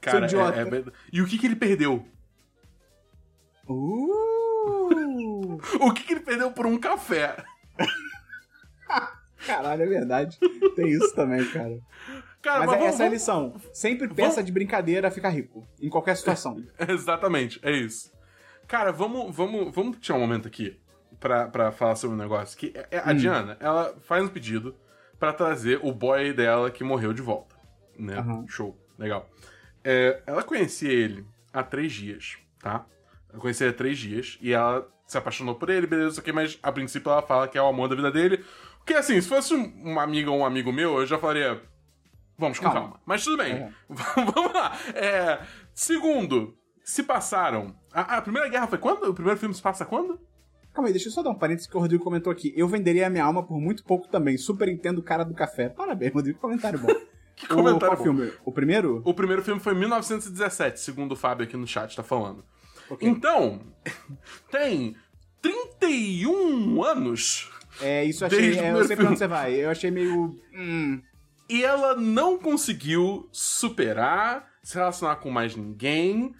Cara, 0.00 0.26
idiota. 0.26 0.58
é, 0.58 0.62
é 0.62 0.64
bem- 0.64 0.84
E 1.12 1.22
o 1.22 1.26
que 1.26 1.38
que 1.38 1.46
ele 1.46 1.56
perdeu? 1.56 2.04
Uh! 3.68 5.58
O 5.80 5.92
que 5.92 6.02
que 6.04 6.12
ele 6.14 6.20
perdeu 6.20 6.50
por 6.50 6.66
um 6.66 6.76
café? 6.78 7.36
Caralho, 9.46 9.82
é 9.82 9.86
verdade. 9.86 10.38
Tem 10.76 10.88
isso 10.88 11.14
também, 11.14 11.44
cara. 11.50 11.78
Cara, 12.40 12.60
Mas, 12.60 12.66
mas, 12.66 12.74
é, 12.74 12.78
vamos- 12.78 12.86
essa 12.94 13.02
é 13.02 13.06
a 13.06 13.08
vamos- 13.08 13.12
lição. 13.12 13.54
Sempre 13.72 14.08
peça 14.08 14.42
de 14.42 14.52
brincadeira 14.52 15.10
ficar 15.10 15.30
rico. 15.30 15.66
Em 15.80 15.88
qualquer 15.88 16.16
situação. 16.16 16.62
Exatamente, 16.88 17.58
é 17.62 17.70
isso. 17.72 18.12
Cara, 18.68 18.90
vamos, 18.92 19.34
vamos, 19.34 19.74
vamos 19.74 19.98
tirar 19.98 20.16
um 20.18 20.20
momento 20.20 20.46
aqui 20.48 20.78
pra, 21.20 21.46
pra 21.48 21.72
falar 21.72 21.96
sobre 21.96 22.16
um 22.16 22.18
negócio. 22.18 22.56
Que 22.58 22.72
é- 22.74 22.86
é- 22.92 22.98
a 22.98 23.12
Hum. 23.12 23.16
Diana, 23.16 23.56
ela 23.60 23.94
faz 24.02 24.24
um 24.24 24.28
pedido 24.28 24.74
pra 25.18 25.32
trazer 25.32 25.78
o 25.82 25.92
boy 25.92 26.32
dela 26.32 26.70
que 26.70 26.82
morreu 26.84 27.12
de 27.12 27.22
volta. 27.22 27.54
Né? 27.98 28.16
Aham. 28.18 28.44
Show, 28.48 28.76
legal. 28.98 29.28
É, 29.84 30.22
ela 30.26 30.42
conhecia 30.42 30.90
ele 30.92 31.26
há 31.52 31.62
três 31.62 31.92
dias, 31.92 32.36
tá? 32.60 32.86
Ela 33.30 33.40
conhecia 33.40 33.66
ele 33.66 33.74
há 33.74 33.76
três 33.76 33.98
dias 33.98 34.38
e 34.40 34.52
ela 34.52 34.88
se 35.06 35.18
apaixonou 35.18 35.54
por 35.56 35.68
ele, 35.68 35.86
beleza, 35.86 36.12
isso 36.12 36.20
aqui, 36.20 36.32
mas 36.32 36.58
a 36.62 36.72
princípio 36.72 37.10
ela 37.12 37.20
fala 37.22 37.46
que 37.46 37.58
é 37.58 37.62
o 37.62 37.66
amor 37.66 37.88
da 37.88 37.94
vida 37.94 38.10
dele. 38.10 38.44
Porque 38.84 38.94
assim, 38.94 39.20
se 39.20 39.28
fosse 39.28 39.54
um- 39.54 39.72
uma 39.84 40.02
amiga 40.02 40.30
ou 40.30 40.38
um 40.40 40.44
amigo 40.44 40.72
meu, 40.72 40.98
eu 40.98 41.06
já 41.06 41.18
falaria. 41.18 41.62
Vamos 42.36 42.58
com 42.58 42.64
Calma. 42.64 42.80
calma. 42.80 43.00
Mas 43.06 43.22
tudo 43.22 43.36
bem. 43.36 43.52
É. 43.54 43.70
Vamos 43.88 44.52
lá. 44.52 44.76
É, 44.94 45.40
segundo, 45.74 46.56
se 46.84 47.02
passaram. 47.02 47.74
A, 47.92 48.16
a 48.16 48.22
Primeira 48.22 48.48
Guerra 48.48 48.66
foi 48.66 48.78
quando? 48.78 49.04
O 49.04 49.14
primeiro 49.14 49.38
filme 49.38 49.54
se 49.54 49.62
passa 49.62 49.84
quando? 49.84 50.18
Calma 50.74 50.88
aí, 50.88 50.92
deixa 50.92 51.08
eu 51.08 51.12
só 51.12 51.22
dar 51.22 51.30
um 51.30 51.34
parênteses 51.34 51.68
que 51.70 51.76
o 51.76 51.80
Rodrigo 51.80 52.02
comentou 52.02 52.32
aqui. 52.32 52.52
Eu 52.56 52.66
venderia 52.66 53.06
a 53.06 53.10
minha 53.10 53.24
alma 53.24 53.42
por 53.42 53.60
muito 53.60 53.84
pouco 53.84 54.08
também. 54.08 54.36
Super 54.38 54.68
entendo 54.68 54.98
o 54.98 55.02
cara 55.02 55.22
do 55.24 55.34
café. 55.34 55.68
Parabéns, 55.68 56.12
Rodrigo. 56.12 56.38
Comentário 56.38 56.78
bom. 56.78 56.88
Que 57.34 57.46
comentário 57.48 57.94
o, 57.94 57.96
bom. 57.96 58.02
filme? 58.04 58.32
O 58.44 58.52
primeiro? 58.52 59.00
O 59.04 59.14
primeiro 59.14 59.42
filme 59.42 59.58
foi 59.60 59.72
em 59.74 59.78
1917, 59.78 60.78
segundo 60.78 61.12
o 61.12 61.16
Fábio 61.16 61.44
aqui 61.44 61.56
no 61.56 61.66
chat 61.66 61.96
tá 61.96 62.02
falando. 62.02 62.44
Ok. 62.90 63.08
Então, 63.08 63.60
tem 64.50 64.94
31 65.40 66.82
anos 66.84 67.50
É, 67.82 68.04
isso 68.04 68.22
eu 68.24 68.26
achei. 68.28 68.40
Desde 68.40 68.60
É, 68.62 68.72
eu 68.72 68.84
sei 68.84 68.96
pra 68.96 69.06
onde 69.08 69.18
você 69.18 69.26
vai. 69.26 69.54
Eu 69.54 69.70
achei 69.70 69.90
meio. 69.90 70.38
Hum. 70.54 71.00
e 71.48 71.62
ela 71.64 71.94
não 71.96 72.38
conseguiu 72.38 73.28
superar, 73.32 74.48
se 74.62 74.74
relacionar 74.76 75.16
com 75.16 75.30
mais 75.30 75.54
ninguém 75.56 76.34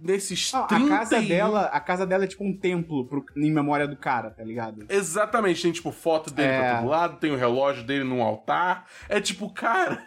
nesses 0.00 0.50
31... 0.52 0.86
a 0.86 0.98
casa 0.98 1.22
dela, 1.22 1.60
a 1.66 1.80
casa 1.80 2.06
dela 2.06 2.24
é 2.24 2.26
tipo 2.26 2.44
um 2.44 2.56
templo 2.56 3.04
pro- 3.06 3.24
em 3.36 3.50
memória 3.50 3.86
do 3.88 3.96
cara, 3.96 4.30
tá 4.30 4.44
ligado? 4.44 4.86
Exatamente, 4.88 5.62
tem 5.62 5.72
tipo 5.72 5.90
foto 5.90 6.30
dele 6.32 6.48
É. 6.48 6.58
pra 6.60 6.78
todo 6.78 6.88
lado, 6.88 7.16
tem 7.18 7.32
o 7.32 7.36
relógio 7.36 7.82
dele 7.84 8.04
num 8.04 8.22
altar. 8.22 8.84
É 9.08 9.20
tipo, 9.20 9.50
cara. 9.52 10.04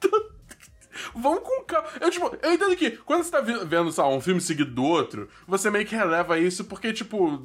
Vamos 1.14 1.40
com 1.42 1.64
calma. 1.64 1.88
Eu, 2.00 2.10
tipo, 2.10 2.36
eu 2.42 2.52
entendo 2.52 2.76
que 2.76 2.90
quando 2.92 3.22
você 3.24 3.30
tá 3.30 3.40
vendo, 3.40 3.90
sei 3.92 4.02
lá, 4.04 4.10
um 4.10 4.20
filme 4.20 4.40
seguido 4.40 4.70
do 4.70 4.84
outro, 4.84 5.28
você 5.46 5.70
meio 5.70 5.86
que 5.86 5.94
releva 5.94 6.38
isso 6.38 6.64
porque, 6.64 6.92
tipo, 6.92 7.38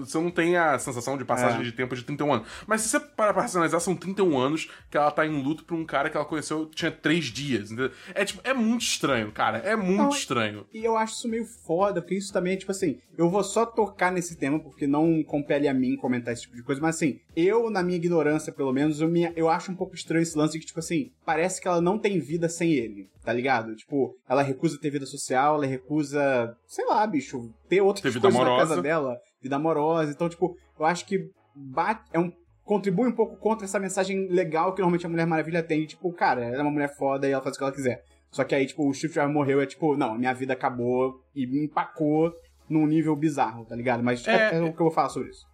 você 0.00 0.18
não 0.18 0.30
tem 0.30 0.56
a 0.56 0.78
sensação 0.78 1.16
de 1.16 1.24
passagem 1.24 1.60
É. 1.60 1.64
de 1.64 1.72
tempo 1.72 1.94
de 1.94 2.02
31 2.04 2.32
anos. 2.34 2.48
Mas 2.66 2.82
se 2.82 2.88
você 2.88 3.00
parar 3.00 3.32
pra 3.32 3.42
racionalizar, 3.42 3.80
são 3.80 3.94
31 3.96 4.38
anos 4.38 4.68
que 4.90 4.96
ela 4.96 5.10
tá 5.10 5.26
em 5.26 5.42
luto 5.42 5.64
por 5.64 5.74
um 5.76 5.84
cara 5.84 6.10
que 6.10 6.16
ela 6.16 6.26
conheceu 6.26 6.66
tinha 6.66 6.90
3 6.90 7.26
dias. 7.26 7.70
entendeu? 7.70 7.90
É 8.14 8.24
tipo, 8.24 8.40
é 8.44 8.52
muito 8.54 8.82
estranho, 8.82 9.30
cara. 9.32 9.58
É 9.58 9.74
muito 9.76 9.98
Não, 10.02 10.08
estranho. 10.10 10.66
E 10.72 10.84
eu 10.84 10.96
acho 10.96 11.14
isso 11.14 11.28
meio 11.28 11.44
foda, 11.44 12.00
porque 12.00 12.14
isso 12.14 12.32
também 12.32 12.54
é 12.54 12.56
tipo 12.56 12.70
assim, 12.70 12.98
eu 13.16 13.28
vou 13.28 13.42
só 13.44 13.64
tocar 13.66 14.10
nesse 14.12 14.36
tema 14.36 14.58
porque 14.58 14.86
não 14.86 15.22
compele 15.22 15.68
a 15.68 15.74
mim 15.74 15.96
comentar 15.96 16.32
esse 16.32 16.42
tipo 16.42 16.56
de 16.56 16.62
coisa, 16.62 16.80
mas 16.80 16.96
assim, 16.96 17.20
eu, 17.36 17.70
na 17.70 17.82
minha 17.82 17.96
ignorância, 17.96 18.52
pelo 18.52 18.72
menos, 18.72 19.00
eu, 19.00 19.08
me, 19.08 19.32
eu 19.36 19.48
acho 19.48 19.70
um 19.70 19.74
pouco 19.76 19.94
estranho 19.94 20.22
esse 20.22 20.36
lance 20.36 20.52
de 20.54 20.60
que, 20.60 20.66
tipo 20.66 20.78
assim, 20.78 21.10
parece 21.24 21.60
que 21.60 21.68
ela 21.68 21.80
não 21.80 21.98
tem 21.98 22.18
vida 22.18 22.48
sem 22.48 22.72
ele, 22.72 22.97
tá 23.24 23.32
ligado? 23.32 23.74
Tipo, 23.76 24.14
ela 24.28 24.42
recusa 24.42 24.78
ter 24.80 24.90
vida 24.90 25.06
social, 25.06 25.56
ela 25.56 25.66
recusa, 25.66 26.56
sei 26.66 26.84
lá, 26.86 27.06
bicho, 27.06 27.52
ter 27.68 27.80
outras 27.80 28.02
Ter 28.02 28.20
coisas 28.20 28.34
na 28.34 28.40
amorosa. 28.44 28.68
casa 28.68 28.82
dela, 28.82 29.16
vida 29.42 29.56
amorosa. 29.56 30.10
Então, 30.10 30.28
tipo, 30.28 30.56
eu 30.78 30.86
acho 30.86 31.04
que 31.06 31.30
bate, 31.54 32.02
é 32.12 32.18
um, 32.18 32.32
contribui 32.64 33.08
um 33.08 33.12
pouco 33.12 33.36
contra 33.36 33.64
essa 33.64 33.78
mensagem 33.78 34.28
legal 34.28 34.72
que 34.74 34.80
normalmente 34.80 35.06
a 35.06 35.08
Mulher 35.08 35.26
Maravilha 35.26 35.62
tem, 35.62 35.86
tipo, 35.86 36.12
cara, 36.12 36.44
ela 36.44 36.58
é 36.58 36.62
uma 36.62 36.70
mulher 36.70 36.94
foda 36.96 37.28
e 37.28 37.32
ela 37.32 37.42
faz 37.42 37.54
o 37.56 37.58
que 37.58 37.64
ela 37.64 37.72
quiser. 37.72 38.04
Só 38.30 38.44
que 38.44 38.54
aí, 38.54 38.66
tipo, 38.66 38.86
o 38.88 38.92
Steve 38.92 39.12
Trevor 39.14 39.32
morreu, 39.32 39.60
é 39.60 39.66
tipo, 39.66 39.96
não, 39.96 40.14
minha 40.18 40.34
vida 40.34 40.52
acabou 40.52 41.20
e 41.34 41.46
me 41.46 41.64
empacou 41.64 42.30
num 42.68 42.86
nível 42.86 43.16
bizarro, 43.16 43.64
tá 43.64 43.74
ligado? 43.74 44.02
Mas 44.02 44.26
é, 44.28 44.50
É. 44.50 44.54
é 44.56 44.60
o 44.62 44.72
que 44.74 44.80
eu 44.80 44.84
vou 44.86 44.90
falar 44.90 45.08
sobre 45.08 45.30
isso. 45.30 45.46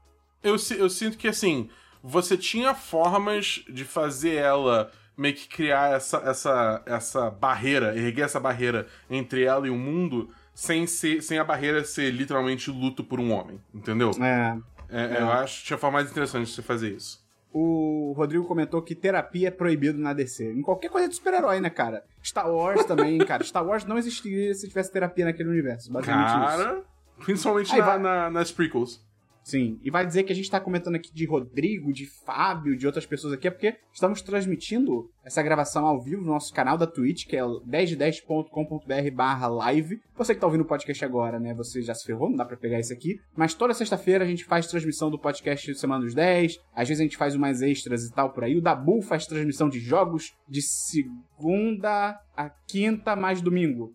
eu, 0.43 0.57
eu 0.77 0.91
sinto 0.91 1.17
que, 1.17 1.29
assim, 1.29 1.69
você 2.03 2.37
tinha 2.37 2.75
formas 2.75 3.65
de 3.73 3.85
fazer 3.85 4.35
ela 4.35 4.91
meio 5.17 5.35
que 5.35 5.49
criar 5.49 5.93
essa, 5.95 6.19
essa, 6.19 6.83
essa 6.87 7.31
barreira, 7.31 7.97
erguer 7.97 8.23
essa 8.23 8.41
barreira 8.41 8.87
entre 9.11 9.45
ela 9.45 9.67
e 9.67 9.71
o 9.71 9.77
mundo, 9.77 10.31
sem, 10.55 10.87
ser, 10.87 11.23
sem 11.23 11.39
a 11.39 11.45
barreira 11.45 11.85
ser 11.85 12.11
literalmente 12.11 12.71
luto 12.71 13.03
por 13.05 13.19
um 13.21 13.33
homem, 13.33 13.61
entendeu? 13.75 14.11
É. 14.21 14.57
É, 14.91 15.21
Eu 15.21 15.31
acho 15.31 15.61
que 15.61 15.67
tinha 15.69 15.79
forma 15.79 15.99
mais 15.99 16.11
interessante 16.11 16.47
de 16.47 16.53
você 16.53 16.63
fazer 16.63 16.91
isso. 16.93 17.23
O 17.53 18.13
Rodrigo 18.17 18.45
comentou 18.47 18.83
que 18.83 18.95
terapia 18.97 19.49
é 19.49 19.51
proibido 19.51 19.97
na 19.99 20.13
DC. 20.13 20.53
Em 20.53 20.61
qualquer 20.63 20.89
coisa 20.91 21.09
de 21.09 21.15
super-herói, 21.15 21.61
né, 21.61 21.71
cara? 21.71 22.03
Star 22.23 22.51
Wars 22.51 22.85
também, 22.85 23.17
cara. 23.19 23.43
Star 23.45 23.65
Wars 23.65 23.85
não 23.85 23.97
existiria 23.97 24.53
se 24.55 24.69
tivesse 24.69 24.91
terapia 24.93 25.25
naquele 25.25 25.49
universo. 25.49 25.91
Basicamente 25.93 26.27
isso. 26.29 26.35
Cara, 26.59 26.83
principalmente 27.25 27.73
Aí 27.73 27.79
na- 27.79 27.87
vai- 27.87 27.99
na- 28.01 28.31
nas 28.31 28.51
prequels. 28.51 29.01
Sim, 29.45 29.79
e 29.83 29.91
vai 29.91 30.07
dizer 30.07 30.23
que 30.23 30.33
a 30.33 30.35
gente 30.35 30.51
tá 30.51 30.59
comentando 30.59 30.95
aqui 30.95 31.13
de 31.13 31.27
Rodrigo, 31.27 31.93
de 31.93 32.07
Fábio, 32.25 32.75
de 32.75 32.87
outras 32.87 33.05
pessoas 33.05 33.35
aqui, 33.35 33.47
é 33.47 33.51
porque 33.51 33.77
estamos 33.93 34.23
transmitindo 34.23 35.11
essa 35.23 35.43
gravação 35.43 35.85
ao 35.85 36.01
vivo 36.01 36.23
no 36.23 36.33
nosso 36.33 36.51
canal 36.55 36.79
da 36.79 36.87
Twitch, 36.87 37.27
que 37.27 37.37
é 37.37 37.43
1010.com.br 37.43 39.15
barra 39.15 39.47
live. 39.47 40.01
Você 40.17 40.35
que 40.35 40.41
tá 40.41 40.47
ouvindo 40.47 40.63
o 40.63 40.67
podcast 40.67 41.05
agora, 41.05 41.39
né, 41.39 41.53
você 41.53 41.83
já 41.83 41.95
se 41.95 42.07
ferrou, 42.07 42.31
não 42.31 42.39
dá 42.39 42.47
pra 42.47 42.57
pegar 42.57 42.81
isso 42.81 42.95
aqui. 42.95 43.21
Mas 43.37 43.53
toda 43.53 43.75
sexta-feira 43.75 44.25
a 44.25 44.27
gente 44.27 44.47
faz 44.47 44.67
transmissão 44.67 45.11
do 45.11 45.19
podcast 45.19 45.75
Semana 45.75 46.03
dos 46.03 46.15
10, 46.15 46.59
às 46.75 46.89
vezes 46.89 47.03
a 47.03 47.05
gente 47.05 47.19
faz 47.19 47.35
umas 47.35 47.61
extras 47.61 48.03
e 48.05 48.13
tal 48.15 48.33
por 48.33 48.45
aí. 48.45 48.57
O 48.57 48.63
Dabu 48.63 49.03
faz 49.03 49.27
transmissão 49.27 49.69
de 49.69 49.79
jogos 49.79 50.33
de 50.49 50.63
segunda 50.63 52.19
a 52.35 52.49
quinta 52.49 53.15
mais 53.15 53.43
domingo. 53.43 53.95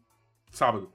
Sábado. 0.51 0.91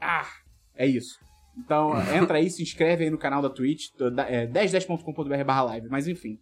Ah, 0.00 0.28
é 0.76 0.86
isso. 0.86 1.18
Então, 1.58 1.92
entra 2.14 2.38
aí, 2.38 2.48
se 2.50 2.62
inscreve 2.62 3.04
aí 3.04 3.10
no 3.10 3.18
canal 3.18 3.42
da 3.42 3.50
Twitch, 3.50 3.88
é, 4.28 4.46
1010.com.br 4.46 5.44
barra 5.44 5.62
live, 5.62 5.88
mas 5.88 6.06
enfim. 6.06 6.38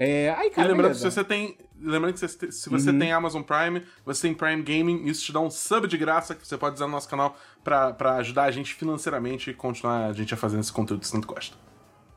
É, 0.00 0.30
aí, 0.30 0.50
cara, 0.50 0.68
e 0.68 0.70
lembrando 0.70 0.92
beleza. 0.92 1.04
que 1.06 1.10
se 1.10 1.14
você 1.14 1.24
tem, 1.24 1.56
lembrando 1.80 2.12
que 2.14 2.20
se, 2.20 2.52
se 2.52 2.68
você 2.70 2.90
Uhum. 2.90 2.98
tem 3.00 3.12
Amazon 3.12 3.42
Prime, 3.42 3.82
você 4.04 4.28
tem 4.28 4.34
Prime 4.34 4.62
Gaming, 4.62 5.06
isso 5.06 5.24
te 5.24 5.32
dá 5.32 5.40
um 5.40 5.50
sub 5.50 5.88
de 5.88 5.96
graça 5.98 6.34
que 6.36 6.46
você 6.46 6.56
pode 6.56 6.76
usar 6.76 6.86
no 6.86 6.92
nosso 6.92 7.08
canal 7.08 7.36
pra, 7.64 7.92
pra 7.92 8.14
ajudar 8.16 8.44
a 8.44 8.50
gente 8.52 8.74
financeiramente 8.74 9.50
e 9.50 9.54
continuar 9.54 10.06
a 10.06 10.12
gente 10.12 10.32
a 10.32 10.36
fazer 10.36 10.58
esse 10.60 10.72
conteúdo 10.72 11.00
que 11.00 11.10
tanto 11.10 11.26
gosta. 11.26 11.56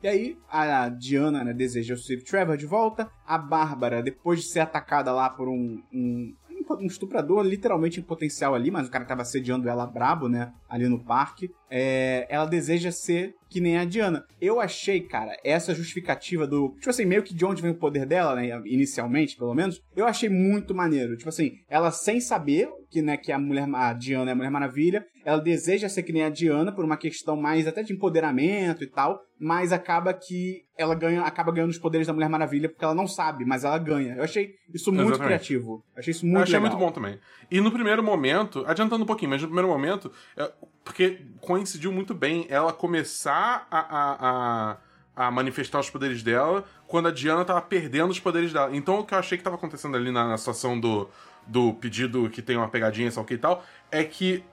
E 0.04 0.08
aí, 0.08 0.38
a 0.50 0.90
Diana 0.90 1.44
né, 1.44 1.54
deseja 1.54 1.94
o 1.94 1.98
Steve 1.98 2.24
Trevor 2.24 2.58
de 2.58 2.66
volta. 2.66 3.10
A 3.26 3.38
Bárbara, 3.38 4.02
depois 4.02 4.42
de 4.42 4.48
ser 4.48 4.60
atacada 4.62 5.12
lá 5.12 5.30
por 5.30 5.48
um, 5.48 5.82
um, 5.94 6.36
um 6.80 6.86
estuprador, 6.88 7.44
literalmente 7.44 8.00
em 8.00 8.04
potencial 8.04 8.56
ali, 8.56 8.72
mas 8.72 8.88
o 8.88 8.92
cara 8.92 9.06
tava 9.06 9.22
assediando 9.22 9.70
ela 9.70 9.86
brabo, 9.86 10.28
né? 10.28 10.54
Ali 10.68 10.88
no 10.90 11.04
parque. 11.04 11.52
É, 11.74 12.28
ela 12.30 12.46
deseja 12.46 12.92
ser 12.92 13.34
que 13.50 13.62
nem 13.62 13.78
a 13.78 13.86
Diana. 13.86 14.26
Eu 14.40 14.60
achei, 14.60 15.00
cara, 15.02 15.36
essa 15.44 15.74
justificativa 15.74 16.46
do. 16.46 16.76
Tipo 16.78 16.90
assim, 16.90 17.06
meio 17.06 17.24
que 17.24 17.34
de 17.34 17.46
onde 17.46 17.62
vem 17.62 17.72
o 17.72 17.76
poder 17.76 18.06
dela, 18.06 18.36
né? 18.36 18.62
Inicialmente, 18.66 19.38
pelo 19.38 19.54
menos. 19.54 19.82
Eu 19.96 20.06
achei 20.06 20.30
muito 20.30 20.76
maneiro. 20.76 21.16
Tipo 21.16 21.30
assim, 21.30 21.54
ela 21.70 21.92
sem 21.92 22.20
saber 22.20 22.70
que, 22.90 23.02
né, 23.02 23.16
que 23.18 23.32
a 23.32 23.40
mulher. 23.40 23.68
A 23.74 23.94
Diana 23.94 24.32
é 24.32 24.34
a 24.34 24.36
Mulher 24.36 24.52
Maravilha. 24.52 25.06
Ela 25.24 25.40
deseja 25.40 25.88
ser 25.88 26.04
que 26.04 26.12
nem 26.12 26.24
a 26.24 26.30
Diana 26.30 26.72
por 26.72 26.84
uma 26.84 26.98
questão 26.98 27.36
mais 27.36 27.68
até 27.68 27.84
de 27.84 27.94
empoderamento 27.94 28.84
e 28.84 28.88
tal. 28.88 29.22
Mas 29.40 29.72
acaba 29.72 30.14
que 30.14 30.64
ela 30.78 30.94
ganha, 30.94 31.22
acaba 31.22 31.52
ganhando 31.52 31.72
os 31.72 31.78
poderes 31.78 32.08
da 32.08 32.14
Mulher 32.14 32.30
Maravilha 32.30 32.70
porque 32.70 32.84
ela 32.84 32.94
não 32.94 33.08
sabe, 33.08 33.44
mas 33.46 33.64
ela 33.64 33.78
ganha. 33.78 34.16
Eu 34.16 34.24
achei 34.24 34.56
isso 34.74 34.92
muito 34.92 35.10
Exatamente. 35.10 35.28
criativo. 35.28 35.84
Achei 35.96 36.12
isso 36.12 36.26
muito 36.26 36.38
Eu 36.38 36.44
achei 36.44 36.60
legal. 36.60 36.72
muito 36.72 36.80
bom 36.80 36.92
também. 36.92 37.20
E 37.50 37.60
no 37.60 37.72
primeiro 37.72 38.04
momento, 38.04 38.64
adiantando 38.68 39.04
um 39.04 39.08
pouquinho, 39.08 39.30
mas 39.32 39.42
no 39.42 39.48
primeiro 39.48 39.68
momento, 39.68 40.12
é, 40.38 40.52
porque 40.84 41.22
coincidiu 41.40 41.92
muito 41.92 42.14
bem 42.14 42.46
ela 42.50 42.74
começar 42.74 43.68
a, 43.70 43.80
a, 43.80 44.78
a, 45.16 45.28
a 45.28 45.32
manifestar 45.32 45.80
os 45.80 45.90
poderes 45.90 46.24
dela 46.24 46.66
quando 46.88 47.08
a 47.08 47.12
Diana 47.12 47.46
tava 47.46 47.62
perdendo 47.62 48.12
os 48.12 48.20
poderes 48.20 48.52
dela. 48.52 48.76
Então 48.76 49.00
o 49.00 49.06
que 49.06 49.14
eu 49.14 49.18
achei 49.18 49.38
que 49.38 49.44
tava 49.44 49.56
acontecendo 49.56 49.96
ali 49.96 50.12
na, 50.12 50.28
na 50.28 50.38
situação 50.38 50.80
do, 50.80 51.10
do 51.46 51.74
pedido 51.74 52.30
que 52.30 52.42
tem 52.42 52.58
uma 52.58 52.68
pegadinha, 52.68 53.12
só 53.12 53.24
que 53.24 53.36
e 53.36 53.38
tal, 53.38 53.64
é 53.90 54.04
que 54.04 54.44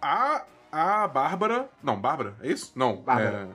a, 0.00 0.44
a 0.70 1.08
Bárbara. 1.08 1.68
Não, 1.82 2.00
Bárbara? 2.00 2.34
É 2.42 2.48
isso? 2.48 2.72
Não. 2.74 2.96
Bárbara. 2.96 3.48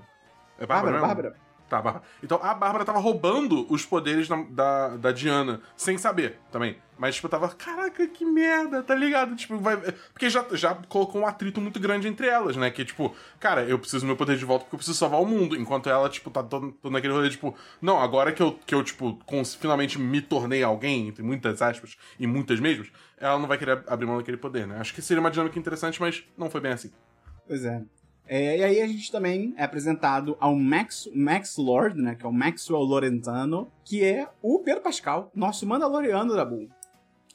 É, 0.57 0.63
é 0.63 0.67
Bárbara, 0.67 0.99
Bárbara? 0.99 1.07
Bárbara. 1.07 1.35
Tá, 1.69 1.81
Bárbara. 1.81 2.03
Então 2.21 2.39
a 2.41 2.53
Bárbara 2.53 2.83
tava 2.83 2.99
roubando 2.99 3.65
os 3.71 3.85
poderes 3.85 4.27
da, 4.27 4.35
da, 4.35 4.87
da 4.97 5.11
Diana, 5.11 5.61
sem 5.75 5.97
saber 5.97 6.39
também. 6.51 6.77
Mas, 7.01 7.15
tipo, 7.15 7.27
tava, 7.27 7.49
caraca, 7.49 8.05
que 8.05 8.23
merda, 8.23 8.83
tá 8.83 8.93
ligado? 8.93 9.35
Tipo, 9.35 9.57
vai. 9.57 9.75
Porque 10.13 10.29
já, 10.29 10.45
já 10.51 10.75
colocou 10.87 11.19
um 11.19 11.25
atrito 11.25 11.59
muito 11.59 11.79
grande 11.79 12.07
entre 12.07 12.27
elas, 12.27 12.55
né? 12.55 12.69
Que, 12.69 12.85
tipo, 12.85 13.15
cara, 13.39 13.63
eu 13.63 13.79
preciso 13.79 14.01
do 14.01 14.05
meu 14.05 14.15
poder 14.15 14.37
de 14.37 14.45
volta 14.45 14.65
porque 14.65 14.75
eu 14.75 14.77
preciso 14.77 14.99
salvar 14.99 15.19
o 15.19 15.25
mundo. 15.25 15.55
Enquanto 15.55 15.89
ela, 15.89 16.07
tipo, 16.09 16.29
tá 16.29 16.43
todo, 16.43 16.77
naquele 16.91 17.11
rolê, 17.11 17.27
tipo, 17.31 17.55
não, 17.81 17.99
agora 17.99 18.31
que 18.31 18.43
eu, 18.43 18.51
que 18.67 18.75
eu 18.75 18.83
tipo, 18.83 19.19
finalmente 19.59 19.97
me 19.97 20.21
tornei 20.21 20.61
alguém, 20.61 21.07
entre 21.07 21.23
muitas 21.23 21.59
aspas, 21.59 21.97
e 22.19 22.27
muitas 22.27 22.59
mesmas, 22.59 22.91
ela 23.17 23.39
não 23.39 23.47
vai 23.47 23.57
querer 23.57 23.83
abrir 23.87 24.05
mão 24.05 24.17
daquele 24.17 24.37
poder, 24.37 24.67
né? 24.67 24.77
Acho 24.77 24.93
que 24.93 25.01
seria 25.01 25.21
uma 25.21 25.31
dinâmica 25.31 25.57
interessante, 25.57 25.99
mas 25.99 26.23
não 26.37 26.51
foi 26.51 26.61
bem 26.61 26.73
assim. 26.73 26.91
Pois 27.47 27.65
é. 27.65 27.81
É, 28.27 28.59
e 28.59 28.63
aí 28.63 28.79
a 28.79 28.85
gente 28.87 29.11
também 29.11 29.55
é 29.57 29.63
apresentado 29.63 30.37
ao 30.39 30.55
Max, 30.55 31.09
Max 31.15 31.57
Lord, 31.57 31.99
né? 31.99 32.13
Que 32.13 32.27
é 32.27 32.29
o 32.29 32.31
Maxwell 32.31 32.83
Lorenzano, 32.83 33.71
que 33.83 34.03
é 34.03 34.27
o 34.39 34.59
Pedro 34.59 34.83
Pascal, 34.83 35.31
nosso 35.33 35.65
Mandaloriano 35.65 36.35
da 36.35 36.45
Bull. 36.45 36.69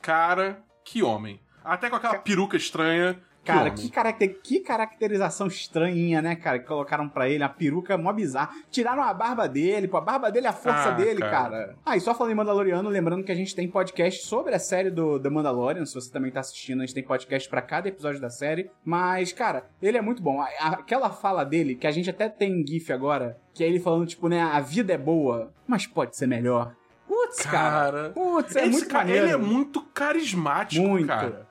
Cara, 0.07 0.63
que 0.85 1.03
homem. 1.03 1.41
Até 1.65 1.91
com 1.91 1.97
aquela 1.97 2.17
peruca 2.17 2.57
estranha. 2.57 3.21
Cara, 3.45 3.73
que 3.73 3.91
caracter, 3.91 4.41
que 4.41 4.61
caracterização 4.61 5.49
estranhinha, 5.49 6.23
né, 6.23 6.37
cara? 6.37 6.61
Que 6.61 6.65
colocaram 6.65 7.09
pra 7.09 7.29
ele, 7.29 7.43
a 7.43 7.49
peruca 7.49 7.99
mó 7.99 8.13
bizarra. 8.13 8.51
Tiraram 8.71 9.03
a 9.03 9.13
barba 9.13 9.49
dele, 9.49 9.89
pô, 9.89 9.97
a 9.97 10.01
barba 10.01 10.31
dele 10.31 10.47
é 10.47 10.51
a 10.51 10.53
força 10.53 10.91
Ah, 10.91 10.93
dele, 10.93 11.19
cara. 11.19 11.33
cara. 11.33 11.77
Ah, 11.85 11.97
e 11.97 12.01
só 12.01 12.15
falando 12.15 12.33
em 12.33 12.37
Mandaloriano, 12.37 12.89
lembrando 12.89 13.25
que 13.25 13.33
a 13.33 13.35
gente 13.35 13.53
tem 13.53 13.69
podcast 13.69 14.25
sobre 14.25 14.55
a 14.55 14.61
série 14.61 14.91
do 14.93 15.19
The 15.19 15.29
Mandalorian. 15.29 15.85
Se 15.85 15.95
você 15.97 16.09
também 16.13 16.31
tá 16.31 16.39
assistindo, 16.39 16.83
a 16.83 16.87
gente 16.87 16.95
tem 16.95 17.03
podcast 17.05 17.49
pra 17.49 17.61
cada 17.61 17.89
episódio 17.89 18.21
da 18.21 18.31
série. 18.31 18.71
Mas, 18.85 19.33
cara, 19.33 19.69
ele 19.83 19.99
é 19.99 20.01
muito 20.01 20.23
bom. 20.23 20.41
Aquela 20.61 21.11
fala 21.11 21.43
dele, 21.43 21.75
que 21.75 21.87
a 21.89 21.91
gente 21.93 22.09
até 22.11 22.29
tem 22.29 22.61
em 22.61 22.65
GIF 22.65 22.93
agora, 22.93 23.41
que 23.53 23.65
é 23.65 23.67
ele 23.67 23.81
falando, 23.81 24.07
tipo, 24.07 24.29
né, 24.29 24.41
a 24.41 24.61
vida 24.61 24.93
é 24.93 24.99
boa, 24.99 25.53
mas 25.67 25.85
pode 25.85 26.17
ser 26.17 26.29
melhor. 26.29 26.77
Putz, 27.07 27.41
cara. 27.43 28.11
Putz, 28.11 28.57
é 28.57 28.63
Esse 28.63 28.71
muito 28.71 28.89
cara, 28.89 29.05
maneiro. 29.05 29.27
ele 29.27 29.33
é 29.33 29.37
muito 29.37 29.81
carismático, 29.83 30.87
Muito. 30.87 31.07
cara. 31.07 31.47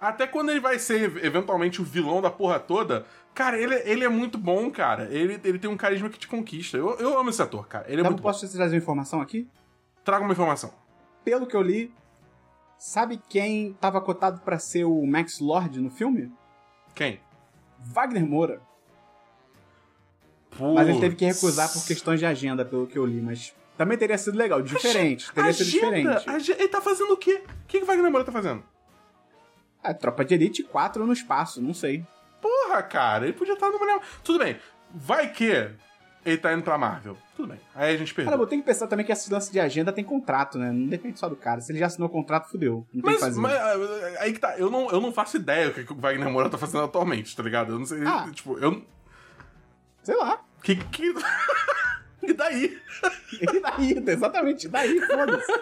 Até 0.00 0.26
quando 0.26 0.50
ele 0.50 0.60
vai 0.60 0.78
ser, 0.78 1.24
eventualmente, 1.24 1.80
o 1.80 1.84
vilão 1.84 2.20
da 2.20 2.30
porra 2.30 2.58
toda, 2.60 3.06
cara, 3.34 3.58
ele, 3.58 3.74
ele 3.84 4.04
é 4.04 4.08
muito 4.08 4.36
bom, 4.36 4.70
cara. 4.70 5.04
Ele, 5.10 5.40
ele 5.44 5.58
tem 5.58 5.70
um 5.70 5.76
carisma 5.76 6.08
que 6.10 6.18
te 6.18 6.28
conquista. 6.28 6.76
Eu, 6.76 6.94
eu 6.98 7.18
amo 7.18 7.30
esse 7.30 7.40
ator, 7.40 7.66
cara. 7.66 7.84
Ele 7.86 7.96
é 7.96 8.00
Então, 8.00 8.10
muito 8.10 8.22
bom. 8.22 8.28
posso 8.28 8.46
te 8.46 8.52
trazer 8.52 8.74
uma 8.76 8.82
informação 8.82 9.20
aqui? 9.20 9.48
Traga 10.04 10.22
uma 10.24 10.32
informação. 10.32 10.72
Pelo 11.24 11.46
que 11.46 11.56
eu 11.56 11.62
li, 11.62 11.90
sabe 12.76 13.18
quem 13.30 13.72
tava 13.80 13.98
cotado 14.00 14.40
pra 14.40 14.58
ser 14.58 14.84
o 14.84 15.06
Max 15.06 15.38
Lord 15.40 15.80
no 15.80 15.90
filme? 15.90 16.30
Quem? 16.94 17.18
Wagner 17.80 18.26
Moura. 18.26 18.60
Mas 20.74 20.88
ele 20.88 21.00
teve 21.00 21.16
que 21.16 21.24
recusar 21.24 21.72
por 21.72 21.84
questões 21.84 22.20
de 22.20 22.26
agenda, 22.26 22.64
pelo 22.64 22.86
que 22.86 22.96
eu 22.96 23.04
li, 23.04 23.20
mas 23.20 23.54
também 23.76 23.96
teria 23.98 24.16
sido 24.18 24.36
legal, 24.38 24.62
diferente, 24.62 25.30
teria 25.32 25.52
sido 25.52 25.70
diferente. 25.70 26.28
Age- 26.30 26.52
Ele 26.52 26.68
tá 26.68 26.80
fazendo 26.80 27.12
o 27.12 27.16
quê? 27.16 27.42
O 27.46 27.66
que, 27.66 27.78
que 27.78 27.84
o 27.84 27.86
Wagner 27.86 28.10
Moura 28.10 28.24
tá 28.24 28.32
fazendo? 28.32 28.62
A 29.82 29.92
Tropa 29.92 30.24
de 30.24 30.34
Elite 30.34 30.62
4 30.62 31.04
no 31.06 31.12
espaço, 31.12 31.60
não 31.60 31.74
sei. 31.74 32.04
Porra, 32.40 32.82
cara, 32.82 33.24
ele 33.24 33.32
podia 33.32 33.54
estar 33.54 33.70
no 33.70 33.78
mulher. 33.78 34.00
Tudo 34.22 34.38
bem. 34.38 34.56
Vai 34.94 35.30
que 35.30 35.70
ele 36.24 36.38
tá 36.38 36.52
indo 36.54 36.62
pra 36.62 36.78
Marvel. 36.78 37.16
Tudo 37.36 37.48
bem. 37.48 37.60
Aí 37.74 37.94
a 37.94 37.98
gente 37.98 38.14
Cara, 38.14 38.28
perdeu. 38.28 38.44
eu 38.44 38.48
tenho 38.48 38.62
que 38.62 38.66
pensar 38.66 38.86
também 38.86 39.04
que 39.04 39.12
esse 39.12 39.30
lance 39.32 39.50
de 39.52 39.58
agenda 39.60 39.92
tem 39.92 40.04
contrato, 40.04 40.56
né? 40.58 40.70
Não 40.70 40.86
depende 40.86 41.18
só 41.18 41.28
do 41.28 41.36
cara. 41.36 41.60
Se 41.60 41.70
ele 41.72 41.78
já 41.80 41.86
assinou 41.86 42.08
o 42.08 42.12
contrato, 42.12 42.48
fudeu. 42.48 42.86
Não 42.94 43.02
tem 43.02 43.12
o 43.12 43.16
que 43.16 43.20
Mas, 43.24 43.36
fazer. 43.36 43.40
mas, 43.40 43.52
ah, 43.52 44.20
aí 44.20 44.32
que 44.32 44.38
tá, 44.38 44.56
eu 44.56 44.70
não, 44.70 44.88
eu 44.90 45.00
não 45.00 45.12
faço 45.12 45.36
ideia 45.36 45.68
o 45.68 45.74
que 45.74 45.84
que 45.84 45.92
o 45.92 45.96
Wagner 45.96 46.30
Moura 46.30 46.48
tá 46.48 46.56
fazendo 46.56 46.84
atualmente, 46.84 47.36
tá 47.36 47.42
ligado? 47.42 47.72
Eu 47.72 47.78
não 47.78 47.86
sei, 47.86 48.06
Ah. 48.06 48.28
tipo, 48.32 48.56
eu... 48.58 48.82
Sei 50.02 50.16
lá. 50.16 50.40
Que... 50.62 50.76
que... 50.76 51.12
e 52.28 52.32
daí? 52.34 52.78
E 53.40 53.60
daí, 53.60 54.02
exatamente, 54.06 54.68
daí, 54.68 55.00
foda-se. 55.00 55.52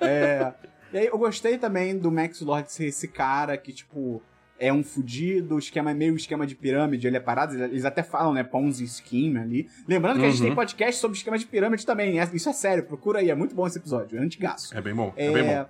É, 0.00 0.52
e 0.92 0.98
aí 0.98 1.06
eu 1.06 1.18
gostei 1.18 1.58
também 1.58 1.96
do 1.98 2.10
Max 2.10 2.40
Lord 2.40 2.72
ser 2.72 2.86
esse 2.86 3.06
cara 3.08 3.56
que, 3.58 3.72
tipo, 3.72 4.22
é 4.58 4.72
um 4.72 4.82
fudido, 4.82 5.54
o 5.56 5.58
esquema 5.58 5.90
é 5.90 5.94
meio 5.94 6.16
esquema 6.16 6.46
de 6.46 6.54
pirâmide, 6.54 7.06
ele 7.06 7.16
é 7.16 7.20
parado, 7.20 7.54
eles 7.62 7.84
até 7.84 8.02
falam, 8.02 8.32
né, 8.32 8.42
Ponzi 8.42 8.86
Scheme 8.88 9.38
ali. 9.38 9.68
Lembrando 9.86 10.18
que 10.20 10.26
a 10.26 10.30
gente 10.30 10.40
Uhum. 10.40 10.46
tem 10.46 10.54
podcast 10.54 11.00
sobre 11.00 11.16
esquema 11.16 11.38
de 11.38 11.46
pirâmide 11.46 11.84
também, 11.84 12.18
é- 12.18 12.28
isso 12.32 12.48
é 12.48 12.52
sério, 12.52 12.82
procura 12.84 13.18
aí, 13.20 13.30
é 13.30 13.34
muito 13.34 13.54
bom 13.54 13.66
esse 13.66 13.78
episódio, 13.78 14.18
é 14.18 14.22
antigaço. 14.22 14.76
É 14.76 14.80
bem 14.80 14.94
bom, 14.94 15.12
é, 15.16 15.26
É, 15.26 15.32
bem 15.32 15.44
bom. 15.44 15.66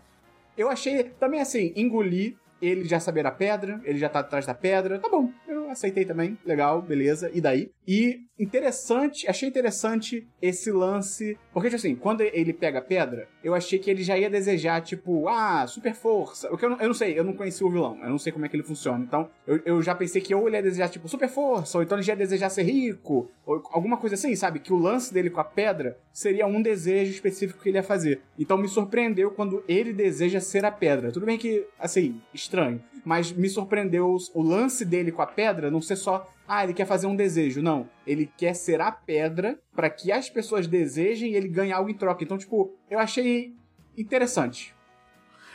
Eu 0.57 0.69
achei, 0.71 1.05
também 1.21 1.41
assim, 1.41 1.73
engoli 1.77 2.37
ele 2.61 2.85
já 2.85 2.99
saber 3.01 3.27
a 3.27 3.31
pedra, 3.31 3.81
ele 3.85 3.99
já 3.99 4.09
tá 4.09 4.21
atrás 4.21 4.47
da 4.47 4.55
pedra, 4.55 4.99
tá 4.99 5.09
bom, 5.09 5.31
eu 5.47 5.71
aceitei 5.71 6.05
também, 6.05 6.39
legal, 6.45 6.83
beleza, 6.83 7.31
e 7.33 7.41
daí? 7.41 7.71
E 7.87 8.21
interessante, 8.39 9.29
achei 9.29 9.49
interessante 9.49 10.27
esse 10.41 10.71
lance, 10.71 11.39
porque, 11.59 11.77
tipo 11.77 11.77
assim, 11.77 11.95
quando 11.95 12.21
ele 12.21 12.53
pega 12.53 12.79
a 12.79 12.83
pedra, 12.83 13.29
eu 13.43 13.55
achei 13.55 13.79
que 13.79 13.91
ele 13.91 14.03
já 14.03 14.17
ia 14.17 14.31
desejar, 14.31 14.81
tipo, 14.81 15.29
ah, 15.29 15.67
super 15.67 15.95
força, 15.95 16.53
o 16.53 16.57
que 16.57 16.65
eu 16.65 16.71
não, 16.71 16.81
eu 16.81 16.87
não 16.87 16.95
sei, 16.95 17.19
eu 17.19 17.25
não 17.25 17.33
conheci 17.33 17.65
o 17.65 17.71
vilão, 17.71 17.99
eu 18.03 18.11
não 18.11 18.19
sei 18.19 18.33
como 18.33 18.45
é 18.45 18.49
que 18.49 18.57
ele 18.57 18.63
funciona, 18.63 19.05
então 19.05 19.29
eu, 19.47 19.61
eu 19.65 19.83
já 19.83 19.95
pensei 19.95 20.21
que 20.21 20.35
ou 20.35 20.47
ele 20.47 20.57
ia 20.57 20.63
desejar, 20.63 20.89
tipo, 20.89 21.09
super 21.09 21.29
força, 21.29 21.79
ou 21.79 21.85
então 21.85 21.97
ele 21.97 22.05
já 22.05 22.13
ia 22.13 22.19
desejar 22.19 22.49
ser 22.51 22.63
rico, 22.63 23.31
ou 23.45 23.63
alguma 23.73 23.97
coisa 23.97 24.15
assim, 24.15 24.35
sabe? 24.37 24.59
Que 24.61 24.73
o 24.73 24.79
lance 24.79 25.13
dele 25.13 25.31
com 25.31 25.41
a 25.41 25.45
pedra 25.45 25.99
seria 26.13 26.47
um 26.47 26.63
desejo 26.63 27.11
específico 27.11 27.63
que 27.63 27.69
ele 27.69 27.79
ia 27.79 27.83
fazer. 27.83 28.21
Então 28.39 28.59
me 28.59 28.69
surpreendeu 28.69 29.31
quando 29.31 29.63
ele 29.67 29.93
deseja 29.93 30.41
ser 30.41 30.65
a 30.65 30.71
pedra. 30.71 31.11
Tudo 31.11 31.27
bem 31.27 31.39
que, 31.39 31.67
assim, 31.79 32.21
estranho, 32.33 32.83
mas 33.05 33.33
me 33.33 33.49
surpreendeu 33.49 34.17
o 34.35 34.43
lance 34.43 34.85
dele 34.85 35.11
com 35.11 35.23
a 35.23 35.27
pedra 35.27 35.71
não 35.71 35.81
ser 35.81 35.97
só, 35.97 36.29
ah, 36.49 36.65
ele 36.65 36.73
quer 36.75 36.87
fazer 36.87 37.07
um 37.07 37.15
desejo. 37.15 37.61
Não, 37.63 37.89
ele 38.07 38.29
quer 38.37 38.55
ser 38.55 38.81
a 38.81 38.91
pedra 38.91 39.59
para 39.77 39.91
que 39.91 40.11
as 40.11 40.31
pessoas 40.31 40.67
desejem 40.67 41.33
e 41.33 41.37
ele 41.37 41.47
ganhe 41.49 41.71
algo 41.73 41.91
em 41.91 41.95
troca. 41.95 42.25
Então, 42.25 42.39
tipo, 42.39 42.75
eu 42.91 42.99
achei 42.99 43.55
interessante. 43.97 44.75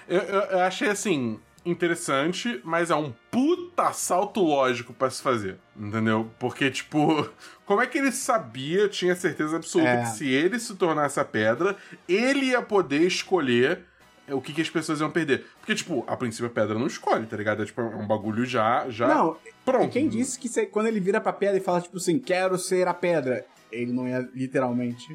Eu, 0.07 0.19
eu- 0.21 0.41
eu 0.51 0.59
achei 0.59 0.89
assim. 0.89 1.39
interessante, 1.65 2.59
mas 2.63 2.91
é 2.91 2.95
um 2.95 3.13
puta 3.31 3.93
salto 3.93 4.41
lógico 4.41 4.93
para 4.93 5.09
se 5.09 5.21
fazer, 5.21 5.57
entendeu? 5.77 6.29
Porque, 6.37 6.69
tipo, 6.69 7.29
como 7.65 7.81
é 7.81 7.87
que 7.87 7.97
ele 7.97 8.11
sabia, 8.11 8.89
tinha 8.89 9.15
certeza 9.15 9.55
absoluta 9.55 9.89
É. 9.89 10.01
que 10.01 10.09
se 10.09 10.29
ele 10.29 10.59
se 10.59 10.75
tornasse 10.75 11.21
a 11.21 11.25
pedra, 11.25 11.77
ele 12.05 12.47
ia 12.47 12.61
poder 12.61 13.03
escolher 13.07 13.85
o 14.29 14.41
que, 14.41 14.53
que 14.53 14.61
as 14.61 14.69
pessoas 14.69 14.99
iam 15.01 15.09
perder. 15.11 15.45
Porque, 15.59 15.75
tipo, 15.75 16.03
a 16.07 16.15
princípio 16.15 16.47
a 16.47 16.49
pedra 16.49 16.77
não 16.79 16.87
escolhe, 16.87 17.25
tá 17.25 17.35
ligado? 17.35 17.63
É 17.63 17.65
tipo, 17.65 17.81
é 17.81 17.83
um 17.83 18.07
bagulho 18.07 18.45
já, 18.45 18.89
já 18.89 19.07
Não, 19.07 19.37
pronto. 19.65 19.89
quem 19.91 20.07
disse 20.07 20.39
que 20.39 20.47
se- 20.47 20.65
quando 20.67 20.87
ele 20.87 20.99
vira 20.99 21.19
pra 21.19 21.33
pedra 21.33 21.57
e 21.57 21.61
fala, 21.61 21.81
tipo 21.81 21.97
assim, 21.97 22.17
quero 22.19 22.57
ser 22.57 22.87
a 22.87 22.93
pedra, 22.93 23.45
ele 23.71 23.91
não 23.91 24.07
ia 24.07 24.19
literalmente 24.33 25.07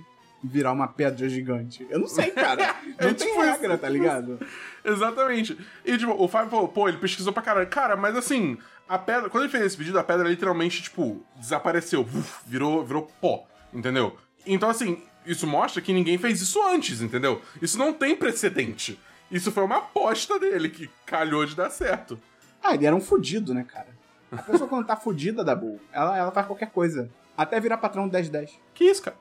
virar 0.44 0.73
uma 0.73 0.87
pedra 0.87 1.29
gigante. 1.29 1.87
Eu 1.90 1.99
não 2.01 2.07
sei, 2.07 2.31
cara. 2.31 2.77
Não 3.01 3.09
É 3.11 3.14
tem 3.14 3.27
tipo 3.27 3.40
regra, 3.40 3.73
isso. 3.75 3.79
tá 3.83 3.88
ligado? 3.88 4.38
Exatamente. 4.85 5.59
E, 5.85 5.97
tipo, 5.99 6.12
o 6.12 6.29
Fábio 6.29 6.51
falou, 6.51 6.68
pô, 6.68 6.88
ele 6.88 6.99
pesquisou 6.99 7.33
pra 7.33 7.42
caralho. 7.42 7.66
Cara, 7.68 7.97
mas 7.97 8.16
assim, 8.16 8.57
a 8.88 8.99
pedra. 8.99 9.29
Quando 9.29 9.44
ele 9.44 9.51
fez 9.53 9.64
esse 9.64 9.77
pedido, 9.77 9.99
a 9.99 10.05
pedra 10.05 10.29
literalmente, 10.29 10.83
tipo, 10.83 11.25
desapareceu. 11.37 12.03
Uf, 12.03 12.40
virou, 12.47 12.85
virou 12.85 13.09
pó, 13.21 13.47
entendeu? 13.73 14.16
Então, 14.47 14.68
assim, 14.71 15.03
isso 15.29 15.47
mostra 15.47 15.83
que 15.83 15.93
ninguém 15.93 16.17
fez 16.19 16.41
isso 16.41 16.61
antes, 16.67 17.03
entendeu? 17.03 17.43
Isso 17.61 17.79
não 17.79 17.93
tem 17.93 18.17
precedente. 18.17 18.99
Isso 19.31 19.53
foi 19.53 19.62
uma 19.62 19.77
aposta 19.77 20.38
dele 20.38 20.71
que 20.71 20.91
calhou 21.05 21.45
de 21.45 21.55
dar 21.55 21.71
certo. 21.71 22.19
Ah, 22.62 22.75
ele 22.75 22.87
era 22.87 22.97
um 22.97 23.01
fudido, 23.01 23.53
né, 23.53 23.62
cara? 23.62 23.88
A 24.33 24.43
pessoa 24.43 24.69
quando 24.69 24.87
tá 24.87 24.97
fudida 24.97 25.45
da 25.45 25.55
Bull, 25.55 25.81
ela, 25.93 26.17
ela 26.17 26.31
faz 26.31 26.47
qualquer 26.47 26.71
coisa. 26.71 27.11
Até 27.37 27.61
virar 27.61 27.77
patrão 27.79 28.09
do 28.09 28.12
1010. 28.12 28.59
Que 28.75 28.85
isso, 28.85 29.03
cara? 29.03 29.17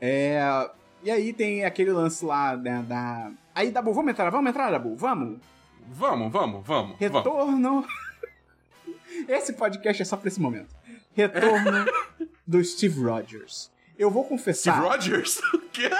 É. 0.00 0.40
E 1.02 1.10
aí 1.10 1.32
tem 1.32 1.64
aquele 1.64 1.92
lance 1.92 2.24
lá 2.24 2.56
né, 2.56 2.84
da. 2.86 3.30
Aí, 3.54 3.70
Dabu, 3.70 3.92
vamos 3.92 4.10
entrar, 4.10 4.30
vamos 4.30 4.50
entrar, 4.50 4.70
Dabu, 4.70 4.96
vamos? 4.96 5.38
Vamos, 5.88 6.32
vamos, 6.32 6.66
vamos. 6.66 6.66
vamos. 6.66 6.96
Retorno. 6.98 7.86
Esse 9.28 9.52
podcast 9.52 10.02
é 10.02 10.04
só 10.04 10.16
pra 10.16 10.28
esse 10.28 10.40
momento. 10.40 10.74
Retorno 11.14 11.84
do 12.46 12.64
Steve 12.64 13.00
Rogers. 13.00 13.70
Eu 13.98 14.10
vou 14.10 14.24
confessar. 14.24 14.74
Steve 14.74 14.88
Rogers? 14.88 15.40
O 15.54 15.58
quê? 15.72 15.90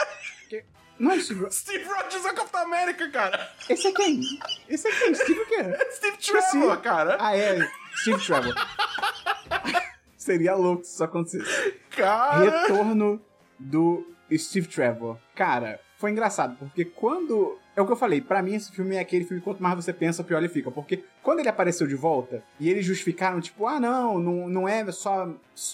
Não 0.99 1.11
é 1.11 1.19
Steve 1.19 1.41
Rogers. 1.41 1.57
Steve 1.57 1.85
Rogers 1.85 2.25
é 2.25 2.31
o 2.31 2.35
Capitão 2.35 2.63
América, 2.63 3.11
cara! 3.11 3.51
Esse 3.69 3.89
é 3.89 3.93
quem? 3.93 4.21
Esse 4.69 4.87
é 4.89 4.93
quem? 4.93 5.15
Steve 5.15 5.41
o 5.41 5.47
quê? 5.47 5.63
Steve 5.97 6.17
Esqueci. 6.19 6.51
Trevor, 6.51 6.81
cara! 6.81 7.17
Ah, 7.19 7.37
é. 7.37 7.69
Steve 7.97 8.25
Trevor. 8.25 8.55
Seria 10.17 10.55
louco 10.55 10.85
se 10.85 10.93
isso 10.95 11.03
acontecesse. 11.05 11.73
Cara! 11.91 12.61
Retorno 12.63 13.21
do 13.59 14.07
Steve 14.37 14.69
Trevor. 14.69 15.19
Cara, 15.35 15.81
foi 15.97 16.11
engraçado, 16.11 16.57
porque 16.57 16.85
quando. 16.85 17.59
É 17.75 17.81
o 17.81 17.87
que 17.87 17.93
eu 17.93 17.97
falei, 17.97 18.21
pra 18.21 18.43
mim 18.43 18.55
esse 18.55 18.71
filme 18.71 18.97
é 18.97 19.01
aquele 19.01 19.25
filme 19.25 19.43
quanto 19.43 19.63
mais 19.63 19.75
você 19.75 19.93
pensa, 19.93 20.23
pior 20.23 20.39
ele 20.39 20.49
fica. 20.49 20.71
Porque 20.71 21.05
quando 21.23 21.41
ele 21.41 21.49
apareceu 21.49 21.87
de 21.87 21.95
volta 21.95 22.43
e 22.61 22.69
eles 22.69 22.85
justificaram, 22.85 23.41
tipo, 23.41 23.67
ah, 23.67 23.81
não, 23.81 24.19
não, 24.19 24.49
não 24.49 24.69
é 24.69 24.91
só. 24.93 25.29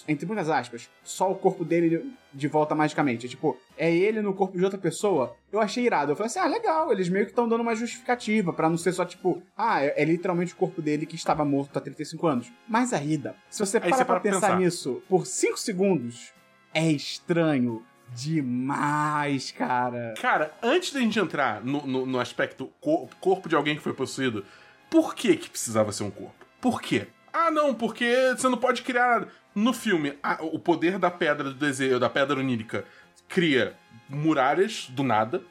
Entre 0.07 0.25
muitas 0.25 0.49
aspas, 0.49 0.89
só 1.03 1.29
o 1.29 1.35
corpo 1.35 1.65
dele 1.65 2.13
de 2.33 2.47
volta 2.47 2.73
magicamente. 2.73 3.25
É 3.25 3.29
tipo, 3.29 3.57
é 3.77 3.93
ele 3.93 4.21
no 4.21 4.33
corpo 4.33 4.57
de 4.57 4.63
outra 4.63 4.79
pessoa. 4.79 5.35
Eu 5.51 5.59
achei 5.59 5.85
irado. 5.85 6.11
Eu 6.11 6.15
falei 6.15 6.27
assim, 6.27 6.39
ah, 6.39 6.47
legal, 6.47 6.91
eles 6.91 7.09
meio 7.09 7.25
que 7.25 7.31
estão 7.31 7.49
dando 7.49 7.61
uma 7.61 7.75
justificativa 7.75 8.53
pra 8.53 8.69
não 8.69 8.77
ser 8.77 8.93
só 8.93 9.03
tipo, 9.03 9.41
ah, 9.57 9.83
é, 9.83 10.01
é 10.01 10.05
literalmente 10.05 10.53
o 10.53 10.57
corpo 10.57 10.81
dele 10.81 11.05
que 11.05 11.15
estava 11.15 11.43
morto 11.43 11.77
há 11.77 11.81
35 11.81 12.27
anos. 12.27 12.51
Mas 12.67 12.93
ainda, 12.93 13.35
se 13.49 13.59
você 13.59 13.77
Aí 13.77 13.81
para 13.81 13.89
você 13.89 14.05
pra 14.05 14.05
para 14.05 14.19
pra 14.21 14.31
pensar 14.31 14.47
pensar. 14.47 14.59
nisso 14.59 15.01
por 15.09 15.25
5 15.25 15.59
segundos, 15.59 16.31
é 16.73 16.89
estranho 16.91 17.83
demais, 18.15 19.51
cara. 19.51 20.13
Cara, 20.21 20.51
antes 20.61 20.91
da 20.93 20.99
gente 20.99 21.19
entrar 21.19 21.63
no, 21.63 21.85
no, 21.85 22.05
no 22.05 22.19
aspecto 22.19 22.71
cor- 22.79 23.07
corpo 23.19 23.47
de 23.49 23.55
alguém 23.55 23.75
que 23.75 23.81
foi 23.81 23.93
possuído, 23.93 24.45
por 24.89 25.15
que 25.15 25.35
que 25.37 25.49
precisava 25.49 25.91
ser 25.91 26.03
um 26.03 26.11
corpo? 26.11 26.33
Por 26.61 26.81
quê? 26.81 27.07
Ah, 27.31 27.51
não, 27.51 27.73
porque 27.73 28.33
você 28.35 28.49
não 28.49 28.57
pode 28.57 28.81
criar. 28.81 29.27
No 29.55 29.73
filme, 29.73 30.17
a- 30.21 30.39
o 30.41 30.59
poder 30.59 30.97
da 30.99 31.09
pedra 31.11 31.45
do 31.45 31.53
desejo, 31.55 31.99
da 31.99 32.09
pedra 32.09 32.39
onírica, 32.39 32.85
cria 33.27 33.75
muralhas 34.07 34.87
do 34.89 35.03
nada. 35.03 35.41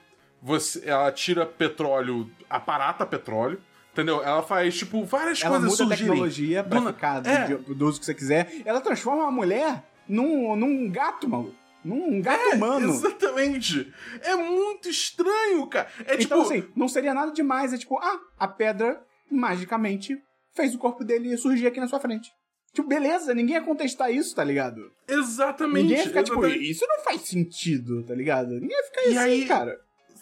Você, 0.42 0.82
ela 0.88 1.10
tira 1.12 1.44
petróleo, 1.46 2.30
aparata 2.48 3.04
petróleo. 3.06 3.60
Entendeu? 3.92 4.22
Ela 4.22 4.42
faz, 4.44 4.78
tipo, 4.78 5.04
várias 5.04 5.42
Ela 5.42 5.58
coisas 5.58 5.70
muda 5.72 5.82
a 5.82 5.86
surgirem. 5.88 6.12
tecnologia 6.12 6.62
pra 6.62 6.78
do 6.78 6.86
ficar 6.86 7.20
do, 7.20 7.28
É. 7.28 7.46
de- 7.46 7.74
do 7.74 7.86
uso 7.88 7.98
que 7.98 8.06
você 8.06 8.14
quiser. 8.14 8.62
Ela 8.64 8.80
transforma 8.80 9.24
uma 9.24 9.32
mulher 9.32 9.82
num, 10.08 10.54
num 10.54 10.88
gato, 10.88 11.28
maluco. 11.28 11.56
Num 11.88 12.20
gato 12.20 12.54
humano. 12.56 12.88
Exatamente. 12.90 13.92
É 14.22 14.34
muito 14.36 14.88
estranho, 14.88 15.66
cara. 15.66 15.88
É 16.00 16.16
tipo. 16.16 16.22
Então, 16.34 16.42
assim, 16.42 16.64
não 16.76 16.88
seria 16.88 17.14
nada 17.14 17.32
demais. 17.32 17.72
É 17.72 17.78
tipo, 17.78 17.96
ah, 17.98 18.20
a 18.38 18.46
pedra 18.48 19.00
magicamente 19.30 20.16
fez 20.54 20.74
o 20.74 20.78
corpo 20.78 21.04
dele 21.04 21.36
surgir 21.36 21.66
aqui 21.66 21.80
na 21.80 21.88
sua 21.88 22.00
frente. 22.00 22.30
Tipo, 22.72 22.88
beleza, 22.88 23.34
ninguém 23.34 23.54
ia 23.54 23.62
contestar 23.62 24.12
isso, 24.12 24.34
tá 24.34 24.44
ligado? 24.44 24.90
Exatamente. 25.08 25.82
Ninguém 25.84 25.98
ia 25.98 26.04
ficar 26.06 26.22
tipo, 26.22 26.38
exatamente. 26.40 26.70
isso 26.70 26.86
não 26.86 27.02
faz 27.04 27.22
sentido, 27.22 28.02
tá 28.04 28.14
ligado? 28.14 28.50
Ninguém 28.50 28.76
ia 28.76 28.84
ficar 28.84 29.00
E 29.02 29.06
assim, 29.08 29.18
aí- 29.18 29.46
cara. 29.46 29.80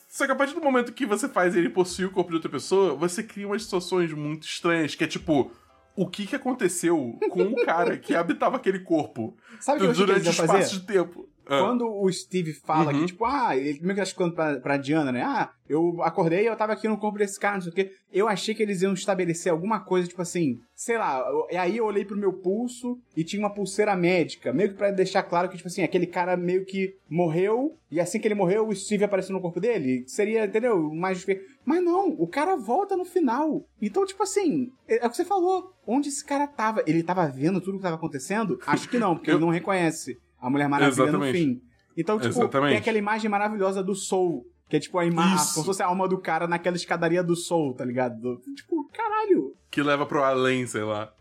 Só 0.09 0.25
que 0.25 0.33
a 0.33 0.37
partir 0.37 0.55
do 0.55 0.63
momento 0.63 0.93
que 0.95 1.05
você 1.05 1.29
faz 1.29 1.55
ele 1.55 1.69
possuir 1.69 2.07
o 2.09 2.11
corpo 2.11 2.31
de 2.31 2.37
outra 2.37 2.51
pessoa, 2.51 2.95
você 2.95 3.23
cria 3.23 3.47
umas 3.47 3.63
situações 3.65 4.11
muito 4.15 4.47
estranhas, 4.47 4.95
que 4.95 5.05
é 5.05 5.07
tipo, 5.07 5.51
o 5.95 6.09
que 6.09 6.27
que 6.27 6.35
aconteceu 6.37 7.19
com 7.31 7.43
o 7.43 7.65
cara 7.67 7.99
que 7.99 8.15
habitava 8.15 8.57
aquele 8.57 8.79
corpo 8.79 9.37
Sabe 9.61 9.79
o 9.79 9.81
que 9.81 9.87
eu 9.87 9.91
achei 9.91 10.05
que 10.05 10.07
durante 10.07 10.27
eles 10.27 10.39
iam 10.39 10.45
espaço 10.47 10.63
fazer? 10.63 10.81
de 10.81 10.87
tempo? 10.87 11.29
Ah, 11.49 11.61
Quando 11.61 11.87
o 11.87 12.11
Steve 12.13 12.53
fala 12.53 12.93
Uhum. 12.93 13.01
que, 13.01 13.07
tipo, 13.07 13.25
ah, 13.25 13.57
ele 13.57 13.79
meio 13.81 13.91
que 13.95 13.97
tá 13.97 14.03
explicando 14.03 14.35
pra, 14.35 14.59
pra 14.59 14.77
Diana, 14.77 15.13
né? 15.13 15.23
Ah, 15.23 15.51
eu 15.69 16.03
acordei 16.03 16.43
e 16.43 16.47
eu 16.47 16.57
tava 16.57 16.73
aqui 16.73 16.89
no 16.89 16.99
corpo 16.99 17.19
desse 17.19 17.39
cara, 17.39 17.55
não 17.55 17.63
sei 17.63 17.71
o 17.73 17.75
quê. 17.75 17.91
Eu 18.13 18.29
achei 18.29 18.55
que 18.55 18.63
eles 18.63 18.83
iam 18.83 18.93
estabelecer 18.93 19.53
alguma 19.53 19.79
coisa, 19.81 20.09
tipo 20.09 20.23
assim, 20.23 20.59
sei 20.75 20.99
lá, 20.99 21.19
eu- 21.21 21.47
e 21.51 21.57
aí 21.57 21.77
eu 21.77 21.85
olhei 21.85 22.05
pro 22.05 22.17
meu 22.17 22.33
pulso 22.33 22.99
e 23.17 23.23
tinha 23.23 23.41
uma 23.41 23.53
pulseira 23.55 23.95
médica, 23.97 24.53
meio 24.53 24.71
que 24.71 24.75
pra 24.77 24.91
deixar 24.91 25.23
claro 25.23 25.49
que, 25.49 25.57
tipo 25.57 25.69
assim, 25.69 25.83
aquele 25.83 26.07
cara 26.07 26.37
meio 26.37 26.65
que 26.65 26.95
morreu, 27.09 27.77
e 27.91 28.01
assim 28.01 28.19
que 28.21 28.27
ele 28.27 28.35
morreu, 28.35 28.67
o 28.69 28.75
Steve 28.75 29.05
apareceu 29.05 29.33
no 29.35 29.41
corpo 29.41 29.61
dele. 29.61 30.05
Seria, 30.07 30.45
entendeu? 30.47 30.93
Mais. 30.93 31.25
Mas 31.65 31.83
não, 31.83 32.09
o 32.11 32.27
cara 32.27 32.57
volta 32.57 32.97
no 32.97 33.05
final. 33.05 33.65
Então, 33.81 34.05
tipo 34.07 34.23
assim, 34.23 34.69
é, 34.89 35.05
é 35.05 35.07
o 35.07 35.11
que 35.11 35.17
você 35.17 35.25
falou. 35.25 35.73
Onde 35.87 36.09
esse 36.09 36.25
cara 36.25 36.47
tava? 36.49 36.83
Ele 36.87 37.03
tava 37.03 37.27
vendo 37.29 37.61
tudo 37.61 37.77
que 37.79 37.83
tava 37.85 37.95
acontecendo? 37.97 38.59
Acho 38.67 38.89
que 38.89 38.99
não, 38.99 39.15
porque 39.17 39.31
Eu- 39.31 39.37
ele 39.37 39.45
não 39.45 39.51
reconhece 39.53 40.17
a 40.41 40.51
Mulher 40.51 40.69
Maravilha 40.69 40.93
Exatamente. 41.05 41.33
no 41.33 41.39
fim. 41.39 41.63
Então, 41.97 42.19
tipo, 42.19 42.29
Exatamente. 42.31 42.71
tem 42.71 42.79
aquela 42.79 42.99
imagem 42.99 43.31
maravilhosa 43.31 43.83
do 43.83 43.95
Soul. 43.95 44.47
Que 44.69 44.77
é 44.77 44.81
tipo 44.81 44.99
a 44.99 45.05
imagem. 45.07 45.37
Isso. 45.37 45.55
Como 45.55 45.63
se 45.63 45.67
fosse 45.67 45.83
a 45.83 45.87
alma 45.87 46.09
do 46.09 46.19
cara 46.19 46.47
naquela 46.49 46.77
escadaria 46.77 47.23
do 47.23 47.37
Soul, 47.37 47.73
tá 47.75 47.85
ligado? 47.85 48.21
Do- 48.21 48.55
tipo, 48.55 48.85
caralho. 48.93 49.55
Que 49.71 49.81
leva 49.83 50.05
pro 50.05 50.23
além, 50.25 50.67
sei 50.67 50.83
lá. 50.83 51.13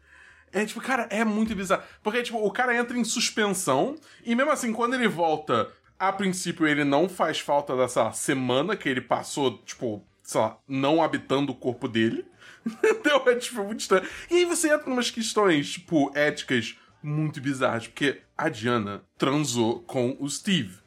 É 0.51 0.65
tipo, 0.65 0.81
cara, 0.81 1.07
é 1.11 1.23
muito 1.23 1.53
bizarro. 1.55 1.83
Porque, 2.01 2.23
tipo, 2.23 2.39
o 2.39 2.49
cara 2.51 2.75
entra 2.75 2.97
em 2.97 3.03
suspensão, 3.03 3.95
e 4.23 4.33
mesmo 4.35 4.51
assim, 4.51 4.73
quando 4.73 4.93
ele 4.95 5.07
volta, 5.07 5.69
a 5.99 6.11
princípio 6.11 6.65
ele 6.65 6.83
não 6.83 7.07
faz 7.07 7.39
falta 7.39 7.75
dessa 7.75 8.11
semana 8.13 8.75
que 8.75 8.89
ele 8.89 9.01
passou, 9.01 9.57
tipo, 9.59 10.03
sei 10.23 10.41
lá, 10.41 10.57
não 10.67 11.03
habitando 11.03 11.51
o 11.51 11.55
corpo 11.55 11.87
dele. 11.87 12.25
Entendeu? 12.65 13.21
É 13.27 13.35
tipo 13.35 13.63
muito 13.63 13.81
estranho. 13.81 14.07
E 14.31 14.35
aí 14.37 14.45
você 14.45 14.73
entra 14.73 14.89
em 14.89 14.93
umas 14.93 15.11
questões, 15.11 15.71
tipo, 15.73 16.11
éticas 16.17 16.75
muito 17.05 17.39
bizarras, 17.41 17.87
porque 17.87 18.21
a 18.37 18.49
Diana 18.49 19.03
transou 19.17 19.81
com 19.81 20.17
o 20.19 20.29
Steve. 20.29 20.77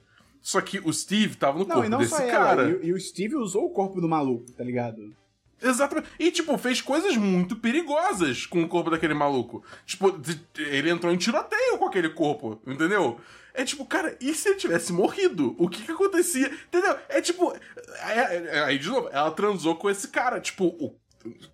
Só 0.41 0.61
que 0.61 0.79
o 0.79 0.93
Steve 0.93 1.37
tava 1.37 1.59
no 1.59 1.65
Não, 1.67 1.75
corpo 1.77 1.87
e 1.87 1.91
não 1.91 1.99
desse 1.99 2.11
só 2.11 2.23
ela. 2.23 2.31
cara. 2.33 2.79
E, 2.83 2.87
e 2.89 2.93
o 2.93 3.01
Steve 3.01 3.37
usou 3.37 3.67
o 3.67 3.71
corpo 3.71 4.01
do 4.01 4.09
maluco, 4.09 4.51
tá 4.53 4.65
ligado? 4.65 5.15
Exatamente. 5.61 6.09
E, 6.19 6.31
tipo, 6.31 6.57
fez 6.57 6.81
coisas 6.81 7.17
muito 7.17 7.57
perigosas 7.57 8.47
com 8.47 8.63
o 8.63 8.69
corpo 8.69 8.91
daquele 8.91 9.13
maluco. 9.15 9.63
Tipo, 9.85 10.15
ele 10.57 10.89
entrou 10.91 11.13
em 11.13 11.17
tiroteio 11.17 11.77
com 11.79 11.87
aquele 11.87 12.09
corpo, 12.11 12.61
entendeu? 12.67 13.19
É 13.53 13.65
tipo, 13.65 13.85
cara, 13.85 14.17
e 14.21 14.33
se 14.35 14.49
ele 14.51 14.59
tivesse 14.59 14.93
morrido? 14.93 15.57
O 15.59 15.69
que 15.69 15.83
que 15.83 15.91
acontecia? 15.91 16.47
Entendeu? 16.69 16.97
É 17.09 17.21
tipo. 17.21 17.53
é- 17.53 18.37
é- 18.59 18.65
Aí, 18.65 18.79
de 18.79 18.89
novo, 18.89 19.09
ela 19.11 19.33
transou 19.33 19.75
com 19.75 19.91
esse 19.91 20.07
cara. 20.09 20.41
Tipo, 20.41 20.67
o- 20.67 20.95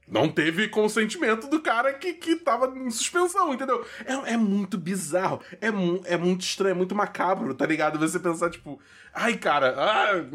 não 0.07 0.29
teve 0.29 0.69
consentimento 0.69 1.49
do 1.49 1.61
cara 1.61 1.93
que, 1.95 2.13
que 2.15 2.37
tava 2.37 2.67
em 2.79 2.91
suspensão, 2.91 3.53
entendeu? 3.55 3.85
É, 4.05 4.35
é 4.35 4.37
muito 4.37 4.77
bizarro. 4.79 5.41
É, 5.61 5.71
mu- 5.71 6.03
é 6.05 6.17
muito 6.17 6.43
estranho, 6.43 6.73
é 6.73 6.77
muito 6.77 6.95
macabro, 6.95 7.55
tá 7.55 7.67
ligado? 7.67 7.99
Você 7.99 8.19
pensar, 8.21 8.51
tipo, 8.51 8.79
ai, 9.13 9.37
cara, 9.37 9.75
ai. 9.77 10.29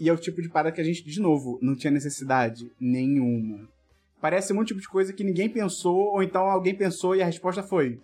E 0.00 0.08
é 0.08 0.12
o 0.12 0.16
tipo 0.16 0.42
de 0.42 0.48
parada 0.48 0.74
que 0.74 0.80
a 0.80 0.84
gente, 0.84 1.04
de 1.04 1.20
novo, 1.20 1.58
não 1.62 1.76
tinha 1.76 1.90
necessidade 1.90 2.70
nenhuma. 2.80 3.68
Parece 4.20 4.52
muito 4.52 4.68
tipo 4.68 4.80
de 4.80 4.88
coisa 4.88 5.12
que 5.12 5.22
ninguém 5.22 5.48
pensou, 5.48 5.96
ou 6.14 6.22
então 6.22 6.44
alguém 6.48 6.74
pensou 6.74 7.14
e 7.14 7.22
a 7.22 7.26
resposta 7.26 7.62
foi. 7.62 8.00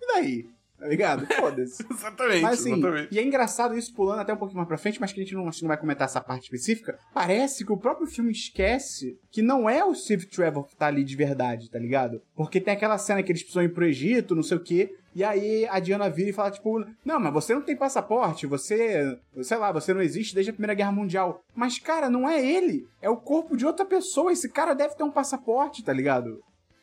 E 0.00 0.06
daí? 0.06 0.48
Tá 0.78 0.86
ligado? 0.86 1.26
Foda-se. 1.26 1.84
Exatamente, 1.90 2.42
Mas 2.42 2.60
assim, 2.60 2.72
exatamente. 2.74 3.14
e 3.14 3.18
é 3.18 3.22
engraçado 3.22 3.76
isso 3.76 3.94
pulando 3.94 4.20
até 4.20 4.32
um 4.32 4.36
pouquinho 4.36 4.58
mais 4.58 4.68
pra 4.68 4.76
frente, 4.76 5.00
mas 5.00 5.12
que 5.12 5.20
a 5.20 5.24
gente 5.24 5.34
não, 5.34 5.44
não 5.44 5.68
vai 5.68 5.76
comentar 5.76 6.06
essa 6.06 6.20
parte 6.20 6.44
específica. 6.44 6.98
Parece 7.14 7.64
que 7.64 7.72
o 7.72 7.76
próprio 7.78 8.06
filme 8.06 8.30
esquece 8.30 9.18
que 9.30 9.40
não 9.40 9.68
é 9.68 9.84
o 9.84 9.94
Steve 9.94 10.26
Trevor 10.26 10.64
que 10.66 10.76
tá 10.76 10.86
ali 10.86 11.02
de 11.02 11.16
verdade, 11.16 11.70
tá 11.70 11.78
ligado? 11.78 12.20
Porque 12.34 12.60
tem 12.60 12.74
aquela 12.74 12.98
cena 12.98 13.22
que 13.22 13.32
eles 13.32 13.42
precisam 13.42 13.62
ir 13.62 13.72
pro 13.72 13.86
Egito, 13.86 14.34
não 14.34 14.42
sei 14.42 14.56
o 14.56 14.62
quê, 14.62 14.94
E 15.14 15.24
aí 15.24 15.66
a 15.70 15.78
Diana 15.80 16.10
vira 16.10 16.28
e 16.28 16.32
fala, 16.34 16.50
tipo, 16.50 16.84
não, 17.02 17.18
mas 17.18 17.32
você 17.32 17.54
não 17.54 17.62
tem 17.62 17.74
passaporte, 17.74 18.46
você, 18.46 19.18
sei 19.42 19.56
lá, 19.56 19.72
você 19.72 19.94
não 19.94 20.02
existe 20.02 20.34
desde 20.34 20.50
a 20.50 20.52
Primeira 20.52 20.74
Guerra 20.74 20.92
Mundial. 20.92 21.42
Mas, 21.54 21.78
cara, 21.78 22.10
não 22.10 22.28
é 22.28 22.44
ele, 22.44 22.86
é 23.00 23.08
o 23.08 23.16
corpo 23.16 23.56
de 23.56 23.64
outra 23.64 23.86
pessoa, 23.86 24.30
esse 24.30 24.50
cara 24.50 24.74
deve 24.74 24.94
ter 24.94 25.04
um 25.04 25.10
passaporte, 25.10 25.82
tá 25.82 25.90
ligado? 25.92 26.38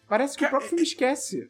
Parece 0.10 0.38
que 0.38 0.45
o 0.45 0.49
próprio 0.49 0.69
filme 0.69 0.84
esquece. 0.84 1.47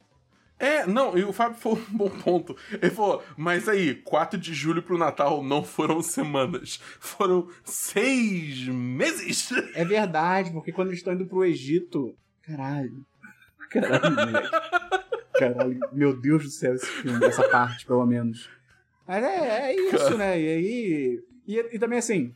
É, 0.63 0.87
não, 0.87 1.17
e 1.17 1.25
o 1.25 1.33
Fábio 1.33 1.59
falou 1.59 1.77
um 1.77 1.97
bom 1.97 2.09
ponto. 2.09 2.55
Ele 2.71 2.89
falou, 2.89 3.21
mas 3.35 3.67
aí, 3.67 3.95
4 3.95 4.39
de 4.39 4.53
julho 4.53 4.81
pro 4.81 4.97
Natal 4.97 5.43
não 5.43 5.61
foram 5.61 6.01
semanas, 6.01 6.79
foram 7.01 7.49
seis 7.65 8.65
meses. 8.69 9.49
É 9.75 9.83
verdade, 9.83 10.51
porque 10.51 10.71
quando 10.71 10.87
eles 10.87 10.99
estão 10.99 11.13
indo 11.13 11.25
pro 11.25 11.43
Egito. 11.43 12.15
Caralho. 12.43 13.05
Caralho. 13.69 14.49
Caralho, 15.33 15.79
meu 15.91 16.15
Deus 16.15 16.43
do 16.45 16.49
céu, 16.49 16.75
esse 16.75 16.85
filme, 16.85 17.25
essa 17.25 17.43
parte, 17.49 17.85
pelo 17.85 18.05
menos. 18.05 18.49
Mas 19.05 19.21
é, 19.21 19.71
é 19.71 19.75
isso, 19.75 20.17
né? 20.17 20.39
E 20.39 20.47
aí. 20.47 21.23
E, 21.45 21.75
e, 21.75 21.79
também 21.79 21.99
assim, 21.99 22.33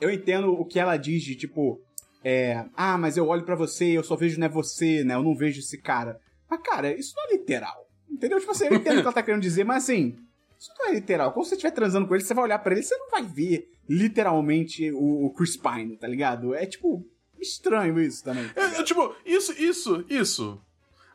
eu 0.00 0.12
entendo 0.12 0.52
o 0.52 0.64
que 0.64 0.78
ela 0.78 0.96
diz 0.96 1.24
de 1.24 1.34
tipo. 1.34 1.80
É, 2.22 2.66
ah, 2.76 2.96
mas 2.96 3.16
eu 3.16 3.26
olho 3.26 3.42
para 3.42 3.56
você, 3.56 3.86
eu 3.86 4.04
só 4.04 4.14
vejo 4.14 4.38
não 4.38 4.46
é 4.46 4.48
você, 4.48 5.02
né? 5.02 5.14
Eu 5.16 5.24
não 5.24 5.34
vejo 5.34 5.58
esse 5.58 5.76
cara. 5.76 6.20
Mas, 6.52 6.60
cara, 6.62 6.94
isso 6.94 7.14
não 7.16 7.24
é 7.24 7.32
literal. 7.32 7.88
Entendeu? 8.10 8.38
Tipo 8.38 8.52
assim, 8.52 8.66
eu 8.66 8.74
entendo 8.74 8.98
o 8.98 9.00
que 9.00 9.06
ela 9.06 9.12
tá 9.12 9.22
querendo 9.22 9.40
dizer, 9.40 9.64
mas 9.64 9.84
assim, 9.84 10.18
isso 10.60 10.70
não 10.78 10.88
é 10.88 10.92
literal. 10.92 11.32
Quando 11.32 11.46
você 11.46 11.54
estiver 11.54 11.70
transando 11.70 12.06
com 12.06 12.14
ele, 12.14 12.22
você 12.22 12.34
vai 12.34 12.44
olhar 12.44 12.58
para 12.58 12.74
ele, 12.74 12.82
você 12.82 12.94
não 12.94 13.08
vai 13.08 13.22
ver 13.22 13.72
literalmente 13.88 14.92
o, 14.92 15.32
Chris 15.34 15.56
Pine, 15.56 15.96
tá 15.96 16.06
ligado? 16.06 16.54
É 16.54 16.66
tipo 16.66 17.06
estranho 17.40 17.98
isso 17.98 18.22
também. 18.22 18.50
É, 18.54 18.80
é, 18.80 18.82
tipo, 18.82 19.16
isso, 19.24 19.52
isso, 19.52 20.04
isso 20.10 20.60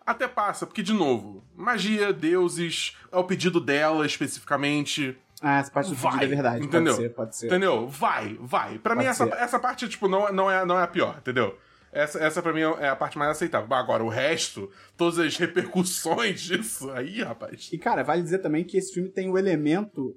até 0.03 0.27
passa, 0.27 0.65
porque, 0.65 0.81
de 0.81 0.93
novo, 0.93 1.43
magia, 1.55 2.11
deuses, 2.11 2.97
é 3.11 3.17
o 3.17 3.23
pedido 3.23 3.61
dela 3.61 4.07
especificamente. 4.07 5.15
Ah, 5.39 5.59
essa 5.59 5.69
parte 5.69 5.91
do 5.91 5.95
vai, 5.95 6.23
é 6.23 6.27
verdade. 6.27 6.65
Entendeu? 6.65 6.95
Pode 6.95 7.05
ser, 7.05 7.13
pode 7.13 7.35
ser. 7.35 7.45
Entendeu? 7.45 7.87
Vai, 7.87 8.35
vai. 8.41 8.79
Pra 8.79 8.95
pode 8.95 9.05
mim, 9.05 9.11
essa, 9.11 9.25
essa 9.35 9.59
parte, 9.59 9.87
tipo, 9.87 10.07
não, 10.07 10.33
não, 10.33 10.49
é, 10.49 10.65
não 10.65 10.79
é 10.79 10.83
a 10.83 10.87
pior, 10.87 11.17
entendeu? 11.19 11.55
Essa, 11.91 12.19
essa 12.19 12.41
pra 12.41 12.53
mim 12.53 12.61
é 12.61 12.89
a 12.89 12.95
parte 12.95 13.17
mais 13.17 13.31
aceitável. 13.31 13.73
Agora, 13.75 14.03
o 14.03 14.09
resto, 14.09 14.69
todas 14.95 15.19
as 15.19 15.37
repercussões 15.37 16.41
disso, 16.41 16.91
aí, 16.91 17.21
rapaz. 17.21 17.69
E, 17.71 17.77
cara, 17.77 18.03
vale 18.03 18.21
dizer 18.21 18.39
também 18.39 18.63
que 18.63 18.77
esse 18.77 18.93
filme 18.93 19.09
tem 19.09 19.29
o 19.29 19.33
um 19.33 19.37
elemento 19.37 20.15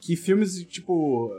que 0.00 0.16
filmes, 0.16 0.62
tipo, 0.64 1.30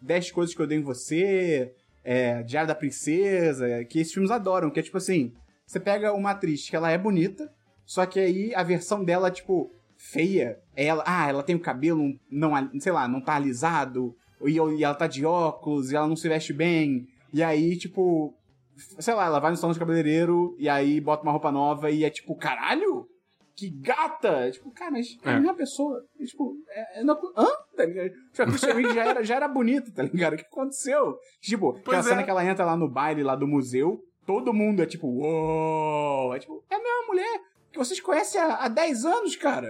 10 0.00 0.30
coisas 0.30 0.54
que 0.54 0.60
eu 0.60 0.66
dei 0.66 0.78
em 0.78 0.82
você, 0.82 1.72
é, 2.02 2.42
Diário 2.42 2.68
da 2.68 2.74
Princesa, 2.74 3.84
que 3.84 3.98
esses 3.98 4.12
filmes 4.12 4.30
adoram, 4.30 4.70
que 4.70 4.78
é 4.78 4.82
tipo 4.82 4.98
assim, 4.98 5.32
você 5.66 5.80
pega 5.80 6.12
uma 6.12 6.30
atriz 6.30 6.68
que 6.68 6.76
ela 6.76 6.90
é 6.90 6.98
bonita, 6.98 7.50
só 7.84 8.04
que 8.06 8.20
aí 8.20 8.54
a 8.54 8.62
versão 8.62 9.04
dela, 9.04 9.30
tipo, 9.30 9.72
feia, 9.96 10.58
é 10.76 10.86
ela, 10.86 11.02
ah, 11.06 11.28
ela 11.28 11.42
tem 11.42 11.56
o 11.56 11.60
cabelo 11.60 12.14
não, 12.30 12.52
sei 12.78 12.92
lá, 12.92 13.08
não 13.08 13.20
tá 13.20 13.34
alisado, 13.34 14.14
e, 14.42 14.52
e 14.52 14.84
ela 14.84 14.94
tá 14.94 15.06
de 15.06 15.24
óculos, 15.24 15.90
e 15.90 15.96
ela 15.96 16.06
não 16.06 16.16
se 16.16 16.28
veste 16.28 16.52
bem, 16.52 17.08
e 17.32 17.42
aí, 17.42 17.76
tipo, 17.76 18.34
sei 18.76 19.14
lá, 19.14 19.26
ela 19.26 19.40
vai 19.40 19.50
no 19.50 19.56
salão 19.56 19.72
de 19.72 19.78
cabeleireiro, 19.78 20.54
e 20.58 20.68
aí 20.68 21.00
bota 21.00 21.22
uma 21.22 21.32
roupa 21.32 21.52
nova, 21.52 21.90
e 21.90 22.04
é 22.04 22.10
tipo, 22.10 22.34
caralho? 22.36 23.08
Que 23.56 23.70
gata! 23.70 24.50
Tipo, 24.50 24.70
cara, 24.72 24.90
mas 24.90 25.16
é 25.22 25.30
a 25.30 25.34
mesma 25.34 25.54
pessoa. 25.54 26.04
E, 26.18 26.24
tipo, 26.24 26.56
é, 26.68 27.00
é, 27.00 27.04
não, 27.04 27.14
hã? 27.36 27.46
Tá 27.76 27.84
ligado? 27.84 28.10
Tipo, 28.10 28.42
a 28.42 28.46
Christian 28.46 28.74
Wiig 28.74 28.94
já 28.94 29.04
era, 29.04 29.24
já 29.24 29.36
era 29.36 29.48
bonita, 29.48 29.92
tá 29.92 30.02
ligado? 30.02 30.34
O 30.34 30.36
que 30.36 30.42
aconteceu? 30.42 31.16
Tipo, 31.40 31.70
aquela 31.70 31.98
é. 31.98 32.02
cena 32.02 32.24
que 32.24 32.30
ela 32.30 32.44
entra 32.44 32.64
lá 32.64 32.76
no 32.76 32.88
baile 32.88 33.22
lá 33.22 33.36
do 33.36 33.46
museu, 33.46 34.02
todo 34.26 34.52
mundo 34.52 34.82
é 34.82 34.86
tipo, 34.86 35.06
uou! 35.06 36.34
É 36.34 36.40
tipo, 36.40 36.64
é 36.68 36.74
a 36.74 36.82
mesma 36.82 37.06
mulher 37.06 37.40
que 37.70 37.78
vocês 37.78 38.00
conhecem 38.00 38.40
há, 38.40 38.64
há 38.64 38.68
10 38.68 39.04
anos, 39.04 39.36
cara. 39.36 39.68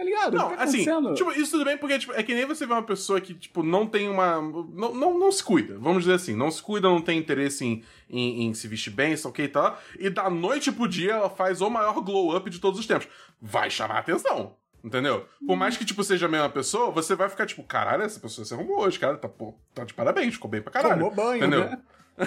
Tá 0.00 0.04
ligado? 0.04 0.34
Não, 0.34 0.56
tá 0.56 0.62
assim, 0.62 0.82
tipo, 1.14 1.30
isso 1.32 1.50
tudo 1.50 1.66
bem 1.66 1.76
porque 1.76 1.98
tipo, 1.98 2.14
é 2.14 2.22
que 2.22 2.34
nem 2.34 2.46
você 2.46 2.64
vê 2.64 2.72
uma 2.72 2.82
pessoa 2.82 3.20
que, 3.20 3.34
tipo, 3.34 3.62
não 3.62 3.86
tem 3.86 4.08
uma. 4.08 4.40
Não, 4.40 4.94
não, 4.94 5.18
não 5.18 5.30
se 5.30 5.44
cuida, 5.44 5.76
vamos 5.78 6.04
dizer 6.04 6.14
assim. 6.14 6.34
Não 6.34 6.50
se 6.50 6.62
cuida, 6.62 6.88
não 6.88 7.02
tem 7.02 7.18
interesse 7.18 7.66
em, 7.66 7.84
em, 8.08 8.46
em 8.46 8.54
se 8.54 8.66
vestir 8.66 8.90
bem, 8.94 9.12
isso 9.12 9.28
ok 9.28 9.44
e 9.44 9.48
tal. 9.48 9.78
E 9.98 10.08
da 10.08 10.30
noite 10.30 10.72
pro 10.72 10.88
dia 10.88 11.12
ela 11.12 11.28
faz 11.28 11.60
o 11.60 11.68
maior 11.68 12.00
glow 12.00 12.34
up 12.34 12.48
de 12.48 12.58
todos 12.58 12.80
os 12.80 12.86
tempos. 12.86 13.08
Vai 13.42 13.68
chamar 13.68 13.98
atenção. 13.98 14.56
Entendeu? 14.82 15.26
Por 15.46 15.54
mais 15.54 15.76
que, 15.76 15.84
tipo, 15.84 16.02
seja 16.02 16.24
a 16.24 16.30
mesma 16.30 16.48
pessoa, 16.48 16.90
você 16.90 17.14
vai 17.14 17.28
ficar, 17.28 17.44
tipo, 17.44 17.62
caralho, 17.62 18.02
essa 18.02 18.18
pessoa 18.18 18.46
se 18.46 18.54
arrumou 18.54 18.80
hoje, 18.80 18.98
cara. 18.98 19.18
Tá, 19.18 19.28
pô, 19.28 19.54
tá 19.74 19.84
de 19.84 19.92
parabéns, 19.92 20.32
ficou 20.32 20.50
bem 20.50 20.62
pra 20.62 20.72
caralho. 20.72 20.94
Tomou 20.94 21.14
banho, 21.14 21.44
entendeu? 21.44 21.64
Né? 21.66 21.78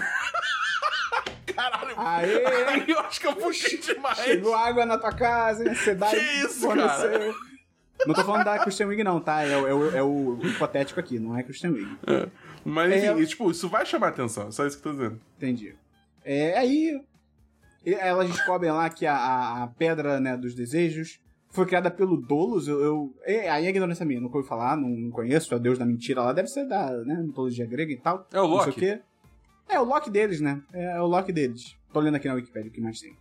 Caralho. 1.55 1.93
Aê! 1.97 2.45
Aí 2.69 2.86
eu 2.88 2.99
acho 2.99 3.19
que 3.19 3.27
eu 3.27 3.36
puxei 3.36 3.79
demais. 3.79 4.17
Chegou 4.19 4.53
água 4.55 4.86
na 4.86 4.97
tua 4.97 5.12
casa, 5.12 5.69
ansiedade. 5.69 6.15
Que 6.15 6.21
isso, 6.45 6.67
cara? 6.67 7.33
Não 8.06 8.13
tô 8.13 8.24
falando 8.24 8.44
da 8.44 8.60
Christian 8.60 8.88
Wig, 8.88 9.04
não, 9.04 9.20
tá? 9.20 9.44
É, 9.44 9.52
é, 9.52 9.74
o, 9.74 9.96
é 9.98 10.04
o 10.04 10.39
hipotético 10.44 11.00
aqui, 11.00 11.20
não 11.20 11.38
é 11.38 11.44
Christian 11.44 11.72
Wig. 11.72 11.98
É. 12.08 12.28
Mas, 12.66 12.92
é, 12.92 13.12
enfim, 13.12 13.26
tipo, 13.26 13.52
isso 13.52 13.68
vai 13.70 13.86
chamar 13.86 14.10
atenção, 14.10 14.52
só 14.52 14.66
isso 14.66 14.82
que 14.82 14.88
eu 14.88 14.92
tô 14.92 14.98
dizendo. 14.98 15.22
Entendi. 15.38 15.76
É, 16.24 16.58
aí, 16.58 17.02
elas 17.86 18.30
descobrem 18.30 18.72
lá 18.72 18.89
que 18.89 19.06
a, 19.06 19.63
a 19.63 19.68
pedra 19.68 20.20
né, 20.20 20.38
dos 20.38 20.54
desejos 20.54 21.20
foi 21.50 21.66
criada 21.66 21.92
pelo 21.92 22.18
Dolos. 22.18 22.68
Eu, 22.68 22.82
eu, 22.82 23.16
é, 23.24 23.50
aí 23.50 23.66
é 23.66 23.70
ignorância 23.70 24.06
minha, 24.06 24.20
nunca 24.20 24.38
ouvi 24.38 24.48
falar, 24.48 24.76
não, 24.76 24.89
não 24.89 25.12
conheço, 25.12 25.54
é 25.54 25.58
o 25.58 25.60
deus 25.60 25.78
da 25.78 25.86
mentira 25.86 26.22
lá, 26.22 26.34
deve 26.34 26.48
ser 26.48 26.66
da 26.66 26.92
né, 27.04 27.16
mitologia 27.22 27.66
grega 27.66 27.92
e 27.92 27.98
tal. 27.98 28.28
É 28.32 28.39
o 28.39 28.46
Loki. 28.46 28.56
Não 28.56 28.63
sei 28.63 28.72
o 28.72 28.76
quê. 28.76 29.02
É, 29.70 29.80
o 29.80 29.84
Loki 29.84 30.10
deles, 30.10 30.42
né? 30.42 30.62
É, 30.74 30.98
é 30.98 31.02
o 31.02 31.06
Loki 31.06 31.32
deles. 31.32 31.76
Tô 31.93 31.99
lendo 31.99 32.15
aqui 32.15 32.27
na 32.27 32.34
Wikipedia 32.34 32.69
o 32.69 32.73
que 32.73 32.82
mais 32.82 32.99
tem. 32.99 33.15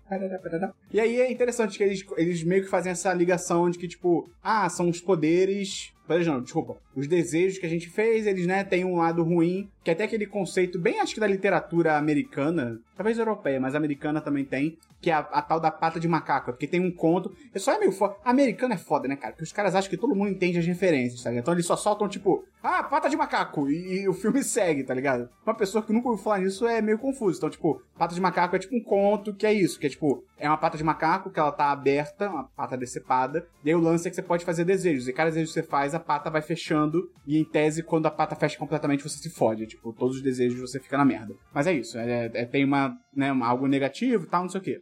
E 0.90 0.98
aí 0.98 1.20
é 1.20 1.30
interessante 1.30 1.76
que 1.76 1.84
eles, 1.84 2.04
eles 2.16 2.42
meio 2.42 2.62
que 2.64 2.70
fazem 2.70 2.90
essa 2.90 3.12
ligação 3.12 3.68
de 3.68 3.78
que, 3.78 3.86
tipo, 3.86 4.30
ah, 4.42 4.68
são 4.70 4.88
os 4.88 5.00
poderes 5.00 5.92
não, 6.26 6.42
desculpa. 6.42 6.76
Os 6.94 7.06
desejos 7.06 7.58
que 7.58 7.66
a 7.66 7.68
gente 7.68 7.88
fez, 7.88 8.26
eles, 8.26 8.46
né, 8.46 8.64
têm 8.64 8.84
um 8.84 8.96
lado 8.96 9.22
ruim, 9.22 9.68
que 9.82 9.90
até 9.90 10.04
aquele 10.04 10.26
conceito 10.26 10.78
bem, 10.78 11.00
acho 11.00 11.14
que 11.14 11.20
da 11.20 11.26
literatura 11.26 11.96
americana, 11.96 12.78
talvez 12.96 13.18
europeia, 13.18 13.60
mas 13.60 13.74
americana 13.74 14.20
também 14.20 14.44
tem, 14.44 14.76
que 15.00 15.10
é 15.10 15.14
a, 15.14 15.20
a 15.20 15.42
tal 15.42 15.58
da 15.58 15.70
pata 15.70 15.98
de 15.98 16.06
macaco, 16.06 16.52
porque 16.52 16.66
tem 16.66 16.80
um 16.80 16.90
conto, 16.90 17.34
é 17.54 17.58
só 17.58 17.72
é 17.72 17.78
meio 17.78 17.92
foda, 17.92 18.16
americano 18.24 18.74
é 18.74 18.76
foda, 18.76 19.08
né, 19.08 19.16
cara, 19.16 19.32
porque 19.32 19.44
os 19.44 19.52
caras 19.52 19.74
acham 19.74 19.88
que 19.88 19.96
todo 19.96 20.14
mundo 20.14 20.30
entende 20.30 20.58
as 20.58 20.66
referências, 20.66 21.22
tá 21.22 21.30
ligado? 21.30 21.42
Então 21.42 21.54
eles 21.54 21.66
só 21.66 21.76
soltam, 21.76 22.08
tipo, 22.08 22.44
ah, 22.62 22.82
pata 22.84 23.08
de 23.10 23.16
macaco, 23.16 23.68
e, 23.68 24.02
e 24.02 24.08
o 24.08 24.14
filme 24.14 24.42
segue, 24.44 24.84
tá 24.84 24.94
ligado? 24.94 25.28
Uma 25.44 25.54
pessoa 25.54 25.82
que 25.82 25.92
nunca 25.92 26.08
ouviu 26.08 26.22
falar 26.22 26.38
nisso 26.38 26.66
é 26.66 26.80
meio 26.80 26.98
confuso, 26.98 27.38
então, 27.38 27.50
tipo, 27.50 27.82
pata 27.98 28.14
de 28.14 28.20
macaco 28.20 28.54
é 28.54 28.58
tipo 28.58 28.76
um 28.76 28.82
conto 28.82 29.34
que 29.34 29.46
é 29.46 29.52
isso, 29.52 29.78
que 29.78 29.86
é 29.86 29.90
tipo, 29.90 30.24
é 30.38 30.48
uma 30.48 30.56
pata 30.56 30.78
de 30.78 30.84
macaco 30.84 31.30
que 31.30 31.40
ela 31.40 31.50
tá 31.50 31.72
aberta, 31.72 32.30
uma 32.30 32.44
pata 32.44 32.76
decepada, 32.76 33.46
e 33.64 33.70
aí 33.70 33.74
o 33.74 33.80
lance 33.80 34.06
é 34.06 34.10
que 34.10 34.16
você 34.16 34.22
pode 34.22 34.44
fazer 34.44 34.64
desejos, 34.64 35.08
e 35.08 35.12
cada 35.12 35.30
desejo 35.30 35.48
que 35.48 35.54
você 35.54 35.62
faz, 35.62 35.94
a 35.94 36.00
pata 36.00 36.30
vai 36.30 36.42
fechando, 36.42 37.10
e 37.26 37.38
em 37.38 37.44
tese, 37.44 37.82
quando 37.82 38.06
a 38.06 38.10
pata 38.10 38.36
fecha 38.36 38.58
completamente, 38.58 39.02
você 39.02 39.18
se 39.18 39.30
fode. 39.30 39.66
Tipo, 39.66 39.92
todos 39.92 40.16
os 40.16 40.22
desejos 40.22 40.60
você 40.60 40.78
fica 40.78 40.96
na 40.96 41.04
merda. 41.04 41.34
Mas 41.52 41.66
é 41.66 41.72
isso, 41.72 41.98
é, 41.98 42.30
é 42.32 42.44
tem 42.44 42.64
uma, 42.64 42.96
né, 43.14 43.30
algo 43.42 43.66
negativo 43.66 44.24
e 44.24 44.28
tal, 44.28 44.42
não 44.42 44.48
sei 44.48 44.60
o 44.60 44.64
quê. 44.64 44.80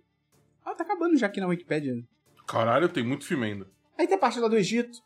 Ah, 0.64 0.74
tá 0.74 0.84
acabando 0.84 1.16
já 1.16 1.26
aqui 1.26 1.40
na 1.40 1.46
Wikipedia. 1.46 1.94
Caralho, 2.46 2.88
tem 2.88 3.04
muito 3.04 3.24
filme 3.24 3.46
ainda. 3.46 3.66
Aí 3.98 4.06
tem 4.06 4.16
a 4.16 4.20
parte 4.20 4.40
lá 4.40 4.48
do 4.48 4.56
Egito, 4.56 4.98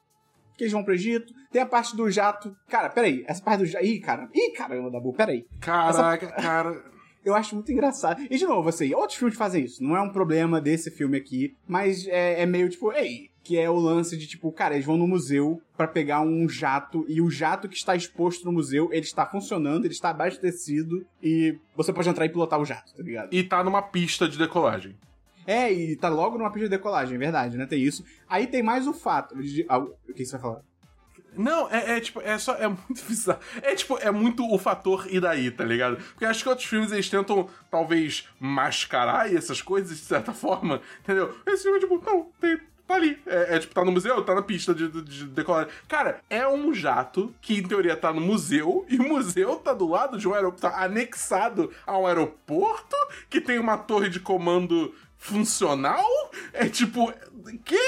que 0.57 0.65
eles 0.65 0.73
vão 0.73 0.85
pro 0.85 0.95
Egito. 0.95 1.33
Tem 1.51 1.63
a 1.63 1.67
parte 1.67 1.97
do 1.97 2.11
jato. 2.11 2.57
Cara, 2.69 2.89
peraí, 2.89 3.25
essa 3.27 3.43
parte 3.43 3.61
do 3.61 3.67
jato. 3.67 3.85
Ih, 3.85 4.01
cara, 4.01 4.29
ih, 4.35 4.53
caramba, 4.53 4.91
Dabu, 4.91 5.13
peraí. 5.13 5.47
Caraca, 5.61 6.27
essa... 6.27 6.35
cara. 6.35 6.95
Eu 7.25 7.35
acho 7.35 7.55
muito 7.55 7.73
engraçado. 7.73 8.23
E 8.31 8.37
de 8.37 8.45
novo, 8.45 8.69
assim, 8.69 8.95
outros 8.95 9.19
filmes 9.19 9.37
fazem 9.37 9.65
isso. 9.65 9.83
Não 9.83 9.97
é 9.97 10.01
um 10.03 10.11
problema 10.11 10.61
desse 10.61 10.91
filme 10.91 11.17
aqui, 11.17 11.57
mas 11.67 12.07
é, 12.07 12.43
é 12.43 12.47
meio 12.47 12.69
tipo, 12.69 12.93
ei, 12.93 13.31
que 13.43 13.59
é 13.59 13.69
o 13.69 13.77
lance 13.77 14.17
de 14.17 14.27
tipo, 14.27 14.53
cara, 14.53 14.75
eles 14.75 14.85
vão 14.87 14.97
no 14.97 15.07
museu 15.07 15.61
para 15.77 15.87
pegar 15.87 16.21
um 16.21 16.49
jato 16.49 17.05
e 17.09 17.21
o 17.23 17.31
jato 17.31 17.69
que 17.69 17.77
está 17.77 17.97
exposto 17.97 18.45
no 18.45 18.53
museu, 18.53 18.89
ele 18.91 19.05
está 19.05 19.25
funcionando, 19.27 19.85
ele 19.85 19.95
está 19.95 20.11
abastecido 20.11 21.07
e 21.23 21.59
você 21.77 21.93
pode 21.93 22.09
entrar 22.09 22.27
e 22.27 22.31
pilotar 22.31 22.61
o 22.61 22.65
jato, 22.65 22.95
tá 22.95 23.03
ligado? 23.03 23.33
E 23.33 23.43
tá 23.43 23.65
numa 23.65 23.83
pista 23.83 24.29
de 24.29 24.37
decolagem. 24.37 24.97
É, 25.47 25.73
e 25.73 25.97
tá 25.97 26.09
logo 26.09 26.39
numa 26.39 26.51
pista 26.51 26.69
de 26.69 26.77
decolagem, 26.77 27.15
é 27.15 27.19
verdade, 27.19 27.57
né? 27.57 27.67
Tem 27.67 27.83
isso. 27.83 28.05
Aí 28.29 28.47
tem 28.47 28.63
mais 28.63 28.87
o 28.87 28.93
fato 28.93 29.37
de. 29.43 29.65
Ah, 29.69 29.79
o 29.79 29.95
que 30.15 30.25
você 30.25 30.33
vai 30.33 30.41
falar? 30.41 30.61
Não, 31.37 31.69
é, 31.71 31.97
é, 31.97 32.01
tipo, 32.01 32.21
é 32.21 32.39
só. 32.39 32.55
É 32.55 32.67
muito 32.69 33.05
bizarro. 33.07 33.41
É 33.63 33.75
tipo, 33.75 33.99
é 33.99 34.11
muito 34.11 34.49
o 34.51 34.59
fator 34.59 35.07
e 35.11 35.21
daí, 35.21 35.51
tá 35.51 35.65
ligado? 35.65 35.97
Porque 35.97 36.25
acho 36.25 36.43
que 36.43 36.49
outros 36.49 36.67
filmes 36.67 36.93
eles 36.93 37.09
tentam, 37.09 37.49
talvez, 37.71 38.29
mascarar 38.39 39.33
essas 39.33 39.61
coisas 39.61 39.99
de 39.99 40.05
certa 40.05 40.33
forma, 40.35 40.81
entendeu? 41.01 41.35
Esse 41.47 41.65
filme 41.65 41.79
é 41.79 41.81
tipo, 41.81 42.03
não, 42.05 42.31
tem, 42.41 42.59
Tá 42.87 42.97
ali. 42.97 43.19
É, 43.27 43.57
é, 43.57 43.59
tipo, 43.59 43.75
tá 43.75 43.83
no 43.83 43.93
museu, 43.93 44.23
tá 44.23 44.35
na 44.35 44.43
pista 44.43 44.75
de, 44.75 44.89
de, 44.89 45.03
de 45.03 45.27
decolagem. 45.27 45.73
Cara, 45.89 46.21
é 46.29 46.47
um 46.47 46.73
jato 46.75 47.35
que, 47.41 47.55
em 47.55 47.63
teoria, 47.63 47.97
tá 47.97 48.13
no 48.13 48.21
museu, 48.21 48.85
e 48.91 48.97
o 48.97 49.09
museu 49.09 49.57
tá 49.57 49.73
do 49.73 49.89
lado 49.89 50.19
de 50.19 50.29
um 50.29 50.35
aeroporto, 50.35 50.63
tá 50.63 50.85
anexado 50.85 51.71
a 51.87 51.97
um 51.97 52.07
aeroporto 52.07 52.97
que 53.31 53.41
tem 53.41 53.59
uma 53.59 53.79
torre 53.79 54.11
de 54.11 54.21
comando 54.21 54.95
funcional. 55.25 56.05
É 56.53 56.69
tipo. 56.69 57.13
Que? 57.65 57.79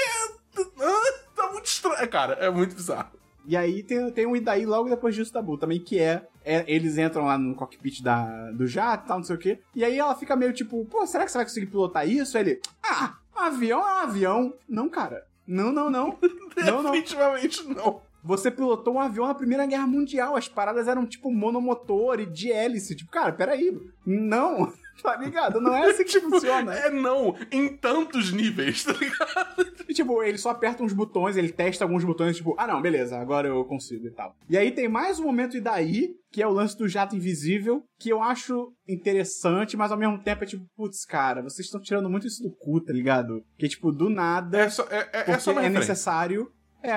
Ah, 0.79 1.13
tá 1.35 1.51
muito 1.51 1.65
estranho. 1.65 2.07
Cara, 2.09 2.33
é 2.33 2.49
muito 2.49 2.75
bizarro. 2.75 3.11
E 3.45 3.55
aí 3.55 3.81
tem, 3.81 4.11
tem 4.11 4.25
um 4.25 4.35
Idaí 4.35 4.65
logo 4.65 4.89
depois 4.89 5.15
disso, 5.15 5.31
Tabu, 5.31 5.57
também, 5.57 5.79
que 5.79 5.97
é, 5.99 6.27
é, 6.43 6.65
Eles 6.67 6.97
entram 6.97 7.25
lá 7.25 7.37
no 7.37 7.55
cockpit 7.55 8.01
da, 8.01 8.51
do 8.51 8.67
jato 8.67 9.05
e 9.05 9.07
tal, 9.07 9.17
não 9.19 9.23
sei 9.23 9.35
o 9.37 9.39
quê. 9.39 9.59
E 9.73 9.85
aí 9.85 9.97
ela 9.97 10.15
fica 10.15 10.35
meio 10.35 10.51
tipo, 10.51 10.83
pô, 10.85 11.05
será 11.07 11.23
que 11.23 11.31
você 11.31 11.37
vai 11.37 11.45
conseguir 11.45 11.67
pilotar 11.67 12.05
isso? 12.09 12.37
Aí 12.37 12.43
ele, 12.43 12.61
ah, 12.83 13.15
Avião 13.37 13.79
é 13.79 13.83
um 13.83 13.97
avião. 13.97 14.53
Não, 14.67 14.89
cara. 14.89 15.25
Não, 15.45 15.71
não, 15.71 15.89
não. 15.89 16.17
não, 16.57 16.83
não. 16.83 16.91
Definitivamente 16.91 17.63
não. 17.67 18.01
Você 18.23 18.51
pilotou 18.51 18.95
um 18.95 18.99
avião 18.99 19.27
na 19.27 19.35
Primeira 19.35 19.65
Guerra 19.65 19.87
Mundial. 19.87 20.35
As 20.35 20.49
paradas 20.49 20.87
eram 20.87 21.05
tipo 21.05 21.31
monomotor 21.31 22.19
e 22.19 22.25
de 22.25 22.51
hélice. 22.51 22.95
Tipo, 22.95 23.11
cara, 23.11 23.31
peraí. 23.31 23.79
Não. 24.05 24.73
Tá 25.01 25.15
ligado? 25.15 25.61
Não 25.61 25.75
é 25.75 25.89
assim 25.89 26.03
que 26.03 26.11
Tipo, 26.17 26.29
funciona. 26.29 26.73
É 26.73 26.89
não, 26.89 27.35
em 27.51 27.67
tantos 27.77 28.31
níveis, 28.31 28.83
tá 28.83 28.93
ligado? 28.93 29.65
E, 29.87 29.93
tipo, 29.93 30.23
ele 30.23 30.37
só 30.37 30.49
aperta 30.49 30.83
uns 30.83 30.93
botões, 30.93 31.37
ele 31.37 31.51
testa 31.51 31.83
alguns 31.85 32.03
botões, 32.03 32.37
tipo, 32.37 32.55
ah, 32.57 32.65
não, 32.67 32.81
beleza, 32.81 33.17
agora 33.17 33.47
eu 33.47 33.63
consigo 33.65 34.07
e 34.07 34.11
tal. 34.11 34.35
E 34.49 34.57
aí 34.57 34.71
tem 34.71 34.87
mais 34.89 35.19
um 35.19 35.23
momento 35.23 35.55
e 35.55 35.61
daí, 35.61 36.09
que 36.31 36.41
é 36.41 36.47
o 36.47 36.51
lance 36.51 36.77
do 36.77 36.87
jato 36.87 37.15
invisível, 37.15 37.83
que 37.99 38.09
eu 38.09 38.21
acho 38.21 38.73
interessante, 38.87 39.77
mas 39.77 39.91
ao 39.91 39.97
mesmo 39.97 40.21
tempo 40.23 40.43
é 40.43 40.47
tipo, 40.47 40.65
putz, 40.75 41.05
cara, 41.05 41.41
vocês 41.41 41.67
estão 41.67 41.79
tirando 41.81 42.09
muito 42.09 42.27
isso 42.27 42.41
do 42.43 42.51
cu, 42.51 42.81
tá 42.81 42.91
ligado? 42.91 43.43
Que, 43.57 43.67
tipo, 43.67 43.91
do 43.91 44.09
nada, 44.09 44.59
É 44.59 44.69
só, 44.69 44.83
é, 44.89 44.97
é, 44.99 45.03
porque 45.23 45.31
é 45.31 45.39
só 45.39 45.51
é 45.59 45.69
necessário. 45.69 46.51
É, 46.83 46.89
é, 46.91 46.95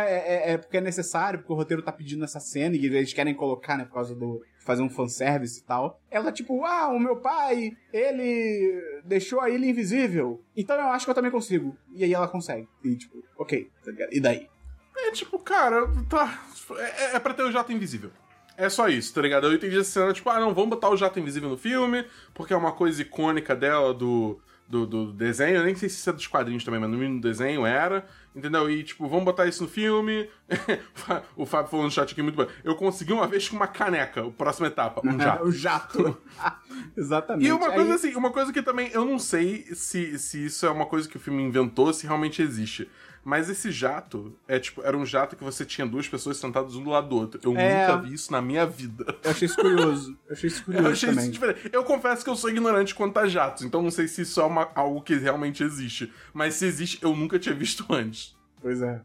é- 0.51 0.53
é 0.53 0.59
porque 0.59 0.77
é 0.77 0.81
necessário, 0.81 1.39
porque 1.41 1.53
o 1.53 1.57
roteiro 1.57 1.83
tá 1.83 1.91
pedindo 1.91 2.23
essa 2.25 2.39
cena 2.39 2.77
e 2.77 2.85
eles 2.85 3.13
querem 3.13 3.35
colocar, 3.35 3.77
né, 3.79 3.85
por 3.85 3.95
causa 3.95 4.15
do. 4.15 4.41
Fazer 4.61 4.83
um 4.83 4.91
fanservice 4.91 5.61
e 5.61 5.63
tal. 5.65 6.01
Ela, 6.11 6.31
tipo, 6.31 6.65
ah, 6.65 6.89
o 6.89 6.99
meu 6.99 7.17
pai, 7.17 7.73
ele 7.93 9.01
deixou 9.05 9.41
a 9.41 9.51
ilha 9.51 9.67
invisível. 9.67 10.43
Então 10.57 10.77
eu 10.77 10.89
acho 10.89 11.05
que 11.05 11.11
eu 11.11 11.15
também 11.15 11.31
consigo. 11.31 11.77
E 11.93 12.05
aí 12.05 12.13
ela 12.13 12.29
consegue. 12.29 12.69
E, 12.85 12.95
tipo, 12.97 13.23
ok, 13.37 13.71
tá 13.85 13.91
ligado? 13.91 14.13
E 14.13 14.21
daí? 14.21 14.49
É 14.97 15.11
tipo, 15.13 15.39
cara, 15.39 15.89
tá. 16.09 16.43
É, 16.77 17.17
é 17.17 17.19
pra 17.19 17.35
ter 17.35 17.43
o 17.43 17.51
jato 17.51 17.73
invisível. 17.73 18.11
É 18.57 18.69
só 18.69 18.89
isso, 18.89 19.15
tá 19.15 19.23
ligado? 19.23 19.47
Eu 19.47 19.55
entendi 19.55 19.79
essa 19.79 19.91
cena, 19.91 20.13
tipo, 20.13 20.29
ah, 20.29 20.39
não, 20.39 20.53
vamos 20.53 20.71
botar 20.71 20.91
o 20.91 20.97
jato 20.97 21.19
invisível 21.19 21.49
no 21.49 21.57
filme, 21.57 22.05
porque 22.35 22.53
é 22.53 22.57
uma 22.57 22.73
coisa 22.73 23.01
icônica 23.01 23.57
dela 23.57 23.95
do, 23.95 24.39
do, 24.69 24.87
do 24.87 25.13
desenho. 25.15 25.57
Eu 25.57 25.65
nem 25.65 25.75
sei 25.75 25.89
se 25.89 25.97
isso 25.97 26.11
é 26.11 26.13
dos 26.13 26.27
quadrinhos 26.27 26.63
também, 26.63 26.79
mas 26.79 26.91
no 26.91 26.99
mínimo 26.99 27.21
do 27.21 27.27
desenho 27.27 27.65
era. 27.65 28.07
Entendeu? 28.35 28.71
E, 28.71 28.85
tipo, 28.85 29.09
vamos 29.09 29.25
botar 29.25 29.47
isso 29.47 29.65
no 29.65 29.69
filme. 29.69 30.29
o 31.37 31.45
Fábio 31.45 31.69
falou 31.71 31.85
no 31.85 31.91
chat 31.91 32.13
aqui 32.13 32.23
muito 32.23 32.37
bom. 32.37 32.47
Eu 32.63 32.77
consegui 32.77 33.13
uma 33.13 33.27
vez 33.27 33.49
com 33.49 33.57
uma 33.57 33.67
caneca, 33.67 34.25
a 34.25 34.31
próxima 34.31 34.69
etapa, 34.69 35.01
um 35.05 35.19
jato. 35.19 35.45
o 35.47 35.51
jato. 35.53 36.19
Exatamente. 36.97 37.47
E 37.49 37.53
uma 37.53 37.71
coisa 37.71 37.91
Aí- 37.91 37.97
assim, 37.97 38.15
uma 38.15 38.31
coisa 38.31 38.53
que 38.53 38.63
também 38.63 38.89
eu 38.93 39.05
não 39.05 39.19
sei 39.19 39.65
se, 39.75 40.19
se 40.19 40.45
isso 40.47 40.65
é 40.65 40.71
uma 40.71 40.87
coisa 40.87 41.09
que 41.09 41.17
o 41.17 41.21
filme 41.21 41.43
inventou, 41.43 41.93
se 41.93 42.07
realmente 42.07 42.41
existe. 42.43 42.89
Mas 43.23 43.51
esse 43.51 43.71
jato 43.71 44.35
é 44.49 44.59
tipo, 44.59 44.81
era 44.83 44.97
um 44.97 45.05
jato 45.05 45.37
que 45.37 45.45
você 45.45 45.63
tinha 45.63 45.87
duas 45.87 46.09
pessoas 46.09 46.39
sentadas 46.39 46.75
um 46.75 46.83
do 46.83 46.89
lado 46.89 47.07
do 47.11 47.17
outro. 47.17 47.39
Eu 47.45 47.55
É. 47.55 47.87
nunca 47.87 48.01
vi 48.01 48.15
isso 48.15 48.33
na 48.33 48.41
minha 48.41 48.65
vida. 48.65 49.05
Eu 49.23 49.31
achei 49.31 49.45
isso 49.45 49.57
curioso. 49.57 50.17
Eu 50.27 50.33
achei 50.33 50.49
isso 50.49 50.65
curioso 50.65 50.87
Eu 50.87 50.93
achei 50.93 51.09
também. 51.11 51.25
isso 51.25 51.33
diferente. 51.33 51.71
Eu 51.71 51.85
confesso 51.85 52.25
que 52.25 52.31
eu 52.31 52.37
sou 52.37 52.49
ignorante 52.49 52.95
quanto 52.95 53.19
a 53.19 53.29
jatos, 53.29 53.63
então 53.63 53.83
não 53.83 53.91
sei 53.91 54.09
se 54.09 54.23
isso 54.23 54.41
é 54.41 54.45
uma- 54.45 54.71
algo 54.75 55.03
que 55.03 55.15
realmente 55.17 55.63
existe. 55.63 56.11
Mas 56.33 56.55
se 56.55 56.65
existe, 56.65 56.99
eu 57.03 57.15
nunca 57.15 57.39
tinha 57.39 57.55
visto 57.55 57.85
antes. 57.91 58.20
Pois 58.61 58.83
é. 58.83 59.01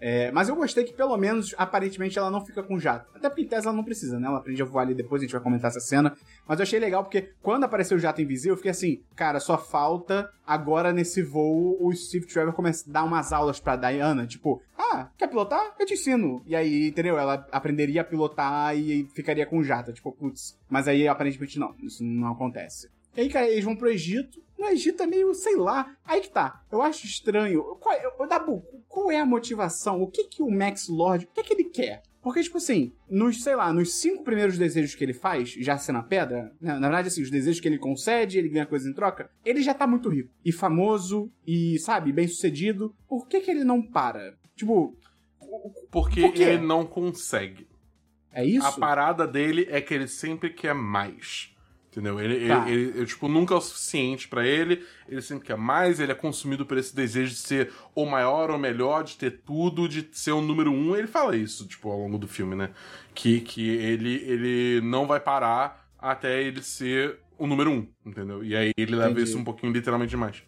É, 0.00 0.30
mas 0.30 0.48
eu 0.48 0.54
gostei 0.54 0.84
que, 0.84 0.92
pelo 0.92 1.16
menos, 1.16 1.54
aparentemente, 1.58 2.18
ela 2.18 2.30
não 2.30 2.44
fica 2.44 2.62
com 2.62 2.78
jato. 2.78 3.10
Até 3.14 3.28
porque 3.28 3.42
em 3.42 3.48
tese 3.48 3.66
ela 3.66 3.76
não 3.76 3.84
precisa, 3.84 4.18
né? 4.18 4.28
Ela 4.28 4.38
aprende 4.38 4.62
a 4.62 4.64
voar 4.64 4.82
ali 4.82 4.94
depois, 4.94 5.20
a 5.20 5.24
gente 5.24 5.32
vai 5.32 5.40
comentar 5.40 5.70
essa 5.70 5.80
cena. 5.80 6.16
Mas 6.46 6.58
eu 6.58 6.62
achei 6.62 6.78
legal 6.78 7.02
porque 7.02 7.32
quando 7.42 7.64
apareceu 7.64 7.96
o 7.96 8.00
jato 8.00 8.22
invisível, 8.22 8.52
eu 8.52 8.56
fiquei 8.56 8.70
assim, 8.70 9.02
cara, 9.16 9.40
só 9.40 9.58
falta 9.58 10.30
agora 10.46 10.92
nesse 10.92 11.22
voo 11.22 11.76
o 11.80 11.92
Steve 11.92 12.26
Trevor 12.26 12.52
começar 12.52 12.88
a 12.88 12.92
dar 12.92 13.04
umas 13.04 13.32
aulas 13.32 13.58
pra 13.58 13.76
Diana. 13.76 14.26
Tipo, 14.26 14.62
ah, 14.76 15.08
quer 15.18 15.28
pilotar? 15.28 15.74
Eu 15.78 15.86
te 15.86 15.94
ensino. 15.94 16.42
E 16.46 16.54
aí, 16.54 16.88
entendeu? 16.88 17.18
Ela 17.18 17.46
aprenderia 17.50 18.02
a 18.02 18.04
pilotar 18.04 18.76
e 18.76 19.08
ficaria 19.14 19.46
com 19.46 19.62
jato. 19.62 19.92
Tipo, 19.92 20.12
putz. 20.12 20.56
Mas 20.68 20.86
aí, 20.86 21.08
aparentemente, 21.08 21.58
não. 21.58 21.74
Isso 21.82 22.04
não 22.04 22.32
acontece. 22.32 22.88
E 23.16 23.22
aí, 23.22 23.28
cara, 23.28 23.48
eles 23.48 23.64
vão 23.64 23.76
pro 23.76 23.90
Egito. 23.90 24.42
No 24.58 24.66
Egito 24.66 25.02
é 25.02 25.06
meio, 25.06 25.32
sei 25.34 25.56
lá. 25.56 25.94
Aí 26.04 26.20
que 26.20 26.30
tá. 26.30 26.62
Eu 26.70 26.82
acho 26.82 27.06
estranho. 27.06 27.62
Qual, 27.80 27.94
é- 27.94 28.26
Dabu, 28.28 28.64
qual 28.88 29.10
é 29.10 29.20
a 29.20 29.26
motivação? 29.26 30.02
O 30.02 30.10
que 30.10 30.24
que 30.24 30.42
o 30.42 30.50
Max 30.50 30.88
Lord, 30.88 31.24
o 31.26 31.28
que 31.28 31.42
que 31.42 31.54
ele 31.54 31.64
quer? 31.64 32.02
Porque, 32.20 32.42
tipo 32.42 32.58
assim, 32.58 32.92
nos, 33.08 33.42
sei 33.42 33.54
lá, 33.54 33.72
nos 33.72 33.94
cinco 34.00 34.24
primeiros 34.24 34.58
desejos 34.58 34.94
que 34.94 35.04
ele 35.04 35.14
faz, 35.14 35.50
já 35.50 35.78
sendo 35.78 36.00
a 36.00 36.02
pedra, 36.02 36.52
né, 36.60 36.74
na 36.74 36.88
verdade, 36.88 37.08
assim, 37.08 37.22
os 37.22 37.30
desejos 37.30 37.60
que 37.60 37.68
ele 37.68 37.78
concede, 37.78 38.36
ele 38.36 38.48
ganha 38.48 38.66
coisa 38.66 38.90
em 38.90 38.92
troca, 38.92 39.30
ele 39.44 39.62
já 39.62 39.72
tá 39.72 39.86
muito 39.86 40.08
rico. 40.08 40.28
E 40.44 40.52
famoso, 40.52 41.30
e, 41.46 41.78
sabe, 41.78 42.12
bem 42.12 42.26
sucedido. 42.26 42.94
Por 43.08 43.28
que 43.28 43.40
que 43.40 43.50
ele 43.50 43.62
não 43.64 43.80
para? 43.80 44.36
Tipo, 44.56 44.96
Porque 45.90 46.20
Por 46.28 46.36
ele 46.40 46.58
não 46.66 46.84
consegue. 46.84 47.66
é 48.32 48.44
isso? 48.44 48.66
A 48.66 48.72
parada 48.72 49.26
dele 49.26 49.66
é 49.70 49.80
que 49.80 49.94
ele 49.94 50.08
sempre 50.08 50.50
quer 50.50 50.74
mais. 50.74 51.54
Entendeu? 51.90 52.20
Ele, 52.20 52.46
Tá. 52.46 52.68
ele, 52.70 52.98
ele, 52.98 53.06
tipo, 53.06 53.28
nunca 53.28 53.54
é 53.54 53.56
o 53.56 53.60
suficiente 53.60 54.28
pra 54.28 54.46
ele. 54.46 54.84
Ele 55.08 55.22
sempre 55.22 55.46
quer 55.46 55.56
mais. 55.56 55.98
Ele 55.98 56.12
é 56.12 56.14
consumido 56.14 56.66
por 56.66 56.76
esse 56.76 56.94
desejo 56.94 57.30
de 57.32 57.38
ser 57.38 57.72
o 57.94 58.04
maior, 58.04 58.50
o 58.50 58.58
melhor, 58.58 59.02
de 59.02 59.16
ter 59.16 59.40
tudo, 59.42 59.88
de 59.88 60.06
ser 60.12 60.32
o 60.32 60.40
número 60.42 60.70
um. 60.70 60.94
Ele 60.94 61.06
fala 61.06 61.34
isso, 61.34 61.66
tipo, 61.66 61.90
ao 61.90 61.98
longo 61.98 62.18
do 62.18 62.28
filme, 62.28 62.54
né? 62.54 62.70
Que, 63.14 63.40
que 63.40 63.68
ele, 63.68 64.16
ele 64.24 64.80
não 64.86 65.06
vai 65.06 65.18
parar 65.18 65.88
até 65.98 66.42
ele 66.42 66.62
ser 66.62 67.18
o 67.38 67.46
número 67.46 67.70
um, 67.70 67.88
entendeu? 68.04 68.44
E 68.44 68.54
aí 68.54 68.72
ele 68.76 68.94
leva 68.94 69.10
Entendi. 69.12 69.28
isso 69.28 69.38
um 69.38 69.44
pouquinho 69.44 69.72
literalmente 69.72 70.10
demais. 70.10 70.42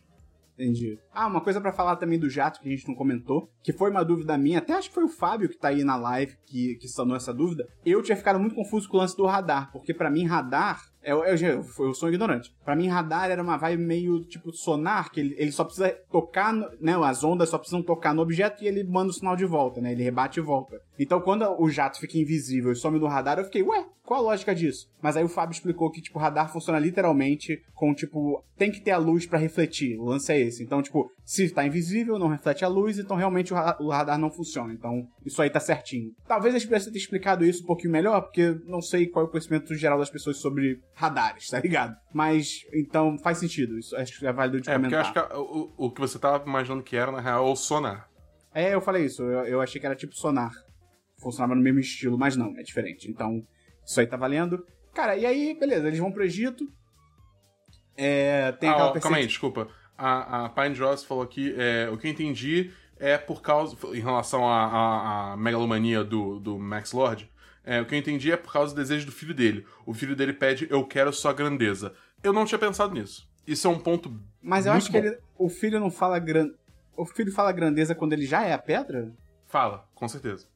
Entendi. 0.54 0.98
Ah, 1.12 1.26
uma 1.26 1.40
coisa 1.40 1.58
pra 1.60 1.72
falar 1.72 1.96
também 1.96 2.18
do 2.18 2.28
jato 2.28 2.60
que 2.60 2.68
a 2.68 2.70
gente 2.70 2.86
não 2.86 2.94
comentou, 2.94 3.50
que 3.62 3.72
foi 3.72 3.90
uma 3.90 4.04
dúvida 4.04 4.36
minha, 4.36 4.58
até 4.58 4.74
acho 4.74 4.88
que 4.88 4.94
foi 4.94 5.04
o 5.04 5.08
Fábio 5.08 5.48
que 5.48 5.56
tá 5.58 5.68
aí 5.68 5.82
na 5.82 5.96
live 5.96 6.36
que, 6.46 6.74
que 6.74 6.86
sanou 6.86 7.16
essa 7.16 7.32
dúvida. 7.32 7.66
Eu 7.84 8.02
tinha 8.02 8.16
ficado 8.16 8.38
muito 8.38 8.54
confuso 8.54 8.86
com 8.88 8.98
o 8.98 9.00
lance 9.00 9.16
do 9.16 9.24
radar, 9.24 9.72
porque 9.72 9.94
pra 9.94 10.10
mim 10.10 10.26
radar. 10.26 10.82
Eu, 11.02 11.24
eu, 11.24 11.36
eu, 11.36 11.64
eu 11.86 11.94
sou 11.94 12.08
ignorante. 12.08 12.52
Pra 12.64 12.76
mim, 12.76 12.88
radar 12.88 13.30
era 13.30 13.42
uma 13.42 13.56
vibe 13.56 13.82
meio 13.82 14.24
tipo 14.24 14.52
sonar, 14.52 15.10
que 15.10 15.20
ele, 15.20 15.34
ele 15.38 15.50
só 15.52 15.64
precisa 15.64 15.90
tocar, 16.10 16.52
no, 16.52 16.68
né? 16.80 16.94
As 17.04 17.24
ondas 17.24 17.48
só 17.48 17.56
precisam 17.58 17.82
tocar 17.82 18.14
no 18.14 18.20
objeto 18.22 18.62
e 18.62 18.68
ele 18.68 18.84
manda 18.84 19.10
o 19.10 19.14
sinal 19.14 19.34
de 19.34 19.46
volta, 19.46 19.80
né? 19.80 19.92
Ele 19.92 20.02
rebate 20.02 20.38
e 20.38 20.42
volta. 20.42 20.80
Então, 20.98 21.20
quando 21.20 21.42
o 21.60 21.70
jato 21.70 21.98
fica 21.98 22.18
invisível 22.18 22.70
e 22.72 22.76
some 22.76 22.98
do 22.98 23.06
radar, 23.06 23.38
eu 23.38 23.44
fiquei, 23.46 23.62
ué, 23.62 23.86
qual 24.04 24.20
a 24.20 24.22
lógica 24.22 24.54
disso? 24.54 24.90
Mas 25.00 25.16
aí 25.16 25.24
o 25.24 25.28
Fábio 25.28 25.54
explicou 25.54 25.90
que, 25.90 26.02
tipo, 26.02 26.18
radar 26.18 26.52
funciona 26.52 26.78
literalmente 26.78 27.62
com, 27.74 27.94
tipo, 27.94 28.44
tem 28.58 28.70
que 28.70 28.80
ter 28.82 28.90
a 28.90 28.98
luz 28.98 29.24
pra 29.24 29.38
refletir. 29.38 29.98
O 29.98 30.04
lance 30.04 30.30
é 30.30 30.38
esse. 30.38 30.62
Então, 30.62 30.82
tipo, 30.82 31.10
se 31.24 31.48
tá 31.48 31.64
invisível, 31.64 32.18
não 32.18 32.28
reflete 32.28 32.62
a 32.64 32.68
luz, 32.68 32.98
então 32.98 33.16
realmente 33.16 33.52
o 33.54 33.56
ra- 33.56 33.78
o 33.80 33.88
radar 33.88 34.18
não 34.18 34.30
funciona. 34.30 34.74
Então, 34.74 35.06
isso 35.24 35.40
aí 35.40 35.48
tá 35.48 35.60
certinho. 35.60 36.12
Talvez 36.28 36.52
eles 36.54 36.64
pudessem 36.66 36.92
ter 36.92 36.98
explicado 36.98 37.44
isso 37.46 37.62
um 37.62 37.66
pouquinho 37.66 37.92
melhor, 37.92 38.20
porque 38.20 38.54
não 38.66 38.82
sei 38.82 39.06
qual 39.06 39.24
é 39.24 39.28
o 39.28 39.30
conhecimento 39.30 39.74
geral 39.74 39.98
das 39.98 40.10
pessoas 40.10 40.36
sobre 40.38 40.78
radares, 40.94 41.48
tá 41.48 41.58
ligado? 41.60 41.96
Mas, 42.12 42.66
então, 42.74 43.18
faz 43.18 43.38
sentido. 43.38 43.78
Isso 43.78 43.96
acho 43.96 44.18
que 44.18 44.26
é 44.26 44.32
válido 44.32 44.60
de 44.60 44.68
É, 44.70 44.78
porque 44.78 44.94
eu 44.94 45.02
comentar. 45.02 45.24
acho 45.24 45.30
que 45.30 45.36
o, 45.36 45.72
o 45.86 45.90
que 45.90 46.00
você 46.00 46.18
tava 46.18 46.44
imaginando 46.46 46.82
que 46.82 46.96
era, 46.96 47.10
na 47.10 47.20
real, 47.20 47.46
é 47.46 47.50
o 47.50 47.56
sonar. 47.56 48.08
É, 48.54 48.74
eu 48.74 48.80
falei 48.80 49.04
isso. 49.04 49.22
Eu, 49.22 49.44
eu 49.44 49.60
achei 49.60 49.80
que 49.80 49.86
era 49.86 49.96
tipo 49.96 50.14
sonar. 50.14 50.50
Funcionava 51.22 51.54
no 51.54 51.62
mesmo 51.62 51.80
estilo, 51.80 52.18
mas 52.18 52.36
não, 52.36 52.56
é 52.58 52.62
diferente. 52.62 53.10
Então, 53.10 53.42
isso 53.84 53.98
aí 54.00 54.06
tá 54.06 54.16
valendo. 54.16 54.64
Cara, 54.94 55.16
e 55.16 55.24
aí, 55.24 55.56
beleza, 55.58 55.86
eles 55.86 55.98
vão 55.98 56.10
pro 56.12 56.24
Egito. 56.24 56.66
É, 57.96 58.52
tem 58.52 58.68
Ah, 58.68 58.72
aquela 58.72 58.90
ó, 58.90 59.00
calma 59.00 59.16
aí, 59.18 59.26
desculpa. 59.26 59.68
A, 59.96 60.46
a 60.46 60.48
Pine 60.48 60.74
Dross 60.74 61.04
falou 61.04 61.22
aqui, 61.22 61.54
é, 61.58 61.88
o 61.90 61.98
que 61.98 62.06
eu 62.06 62.10
entendi 62.10 62.72
é 62.98 63.18
por 63.18 63.42
causa, 63.42 63.76
em 63.94 64.00
relação 64.00 64.46
à 64.48 65.36
megalomania 65.38 66.02
do, 66.02 66.38
do 66.40 66.58
Max 66.58 66.92
Lord, 66.92 67.30
é, 67.70 67.80
o 67.80 67.86
que 67.86 67.94
eu 67.94 67.98
entendi 68.00 68.32
é 68.32 68.36
por 68.36 68.52
causa 68.52 68.74
do 68.74 68.78
desejo 68.78 69.06
do 69.06 69.12
filho 69.12 69.32
dele. 69.32 69.64
O 69.86 69.94
filho 69.94 70.16
dele 70.16 70.32
pede, 70.32 70.66
eu 70.68 70.84
quero 70.84 71.12
sua 71.12 71.32
grandeza. 71.32 71.94
Eu 72.20 72.32
não 72.32 72.44
tinha 72.44 72.58
pensado 72.58 72.92
nisso. 72.92 73.30
Isso 73.46 73.68
é 73.68 73.70
um 73.70 73.78
ponto 73.78 74.12
Mas 74.42 74.66
eu 74.66 74.72
acho 74.72 74.90
que 74.90 74.96
ele, 74.96 75.16
o 75.38 75.48
filho 75.48 75.78
não 75.78 75.88
fala 75.88 76.18
gran... 76.18 76.50
O 76.96 77.06
filho 77.06 77.30
fala 77.30 77.52
grandeza 77.52 77.94
quando 77.94 78.12
ele 78.12 78.26
já 78.26 78.42
é 78.42 78.52
a 78.52 78.58
pedra? 78.58 79.12
Fala, 79.46 79.88
com 79.94 80.08
certeza. 80.08 80.48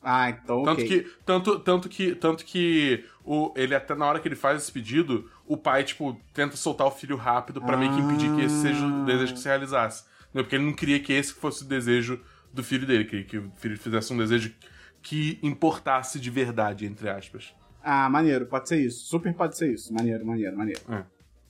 Ah, 0.00 0.30
então 0.30 0.62
Tanto 0.62 0.82
ok. 0.82 0.86
que, 0.86 1.10
tanto, 1.26 1.58
tanto 1.58 1.88
que, 1.88 2.14
tanto 2.14 2.44
que 2.44 3.04
o, 3.24 3.52
ele 3.56 3.74
até 3.74 3.92
na 3.96 4.06
hora 4.06 4.20
que 4.20 4.28
ele 4.28 4.36
faz 4.36 4.62
esse 4.62 4.70
pedido, 4.70 5.28
o 5.44 5.56
pai, 5.56 5.82
tipo, 5.82 6.16
tenta 6.32 6.56
soltar 6.56 6.86
o 6.86 6.92
filho 6.92 7.16
rápido 7.16 7.60
pra 7.60 7.76
meio 7.76 7.92
que 7.92 8.00
impedir 8.00 8.32
que 8.36 8.42
esse 8.42 8.62
seja 8.62 8.86
o 8.86 9.04
desejo 9.04 9.32
que 9.34 9.40
se 9.40 9.48
realizasse. 9.48 10.04
Entendeu? 10.26 10.44
Porque 10.44 10.54
ele 10.54 10.66
não 10.66 10.72
queria 10.72 11.00
que 11.00 11.12
esse 11.12 11.32
fosse 11.32 11.64
o 11.64 11.66
desejo 11.66 12.20
do 12.52 12.62
filho 12.62 12.86
dele, 12.86 13.06
queria 13.06 13.24
que 13.24 13.38
o 13.38 13.50
filho 13.56 13.76
fizesse 13.76 14.12
um 14.12 14.16
desejo 14.18 14.54
que 15.02 15.38
importasse 15.42 16.20
de 16.20 16.30
verdade, 16.30 16.86
entre 16.86 17.08
aspas. 17.08 17.54
Ah, 17.82 18.08
maneiro, 18.08 18.46
pode 18.46 18.68
ser 18.68 18.78
isso. 18.80 19.06
Super 19.06 19.34
pode 19.34 19.56
ser 19.56 19.72
isso. 19.72 19.92
Maneiro, 19.92 20.24
maneiro, 20.24 20.56
maneiro. 20.56 20.80
É. 20.88 21.04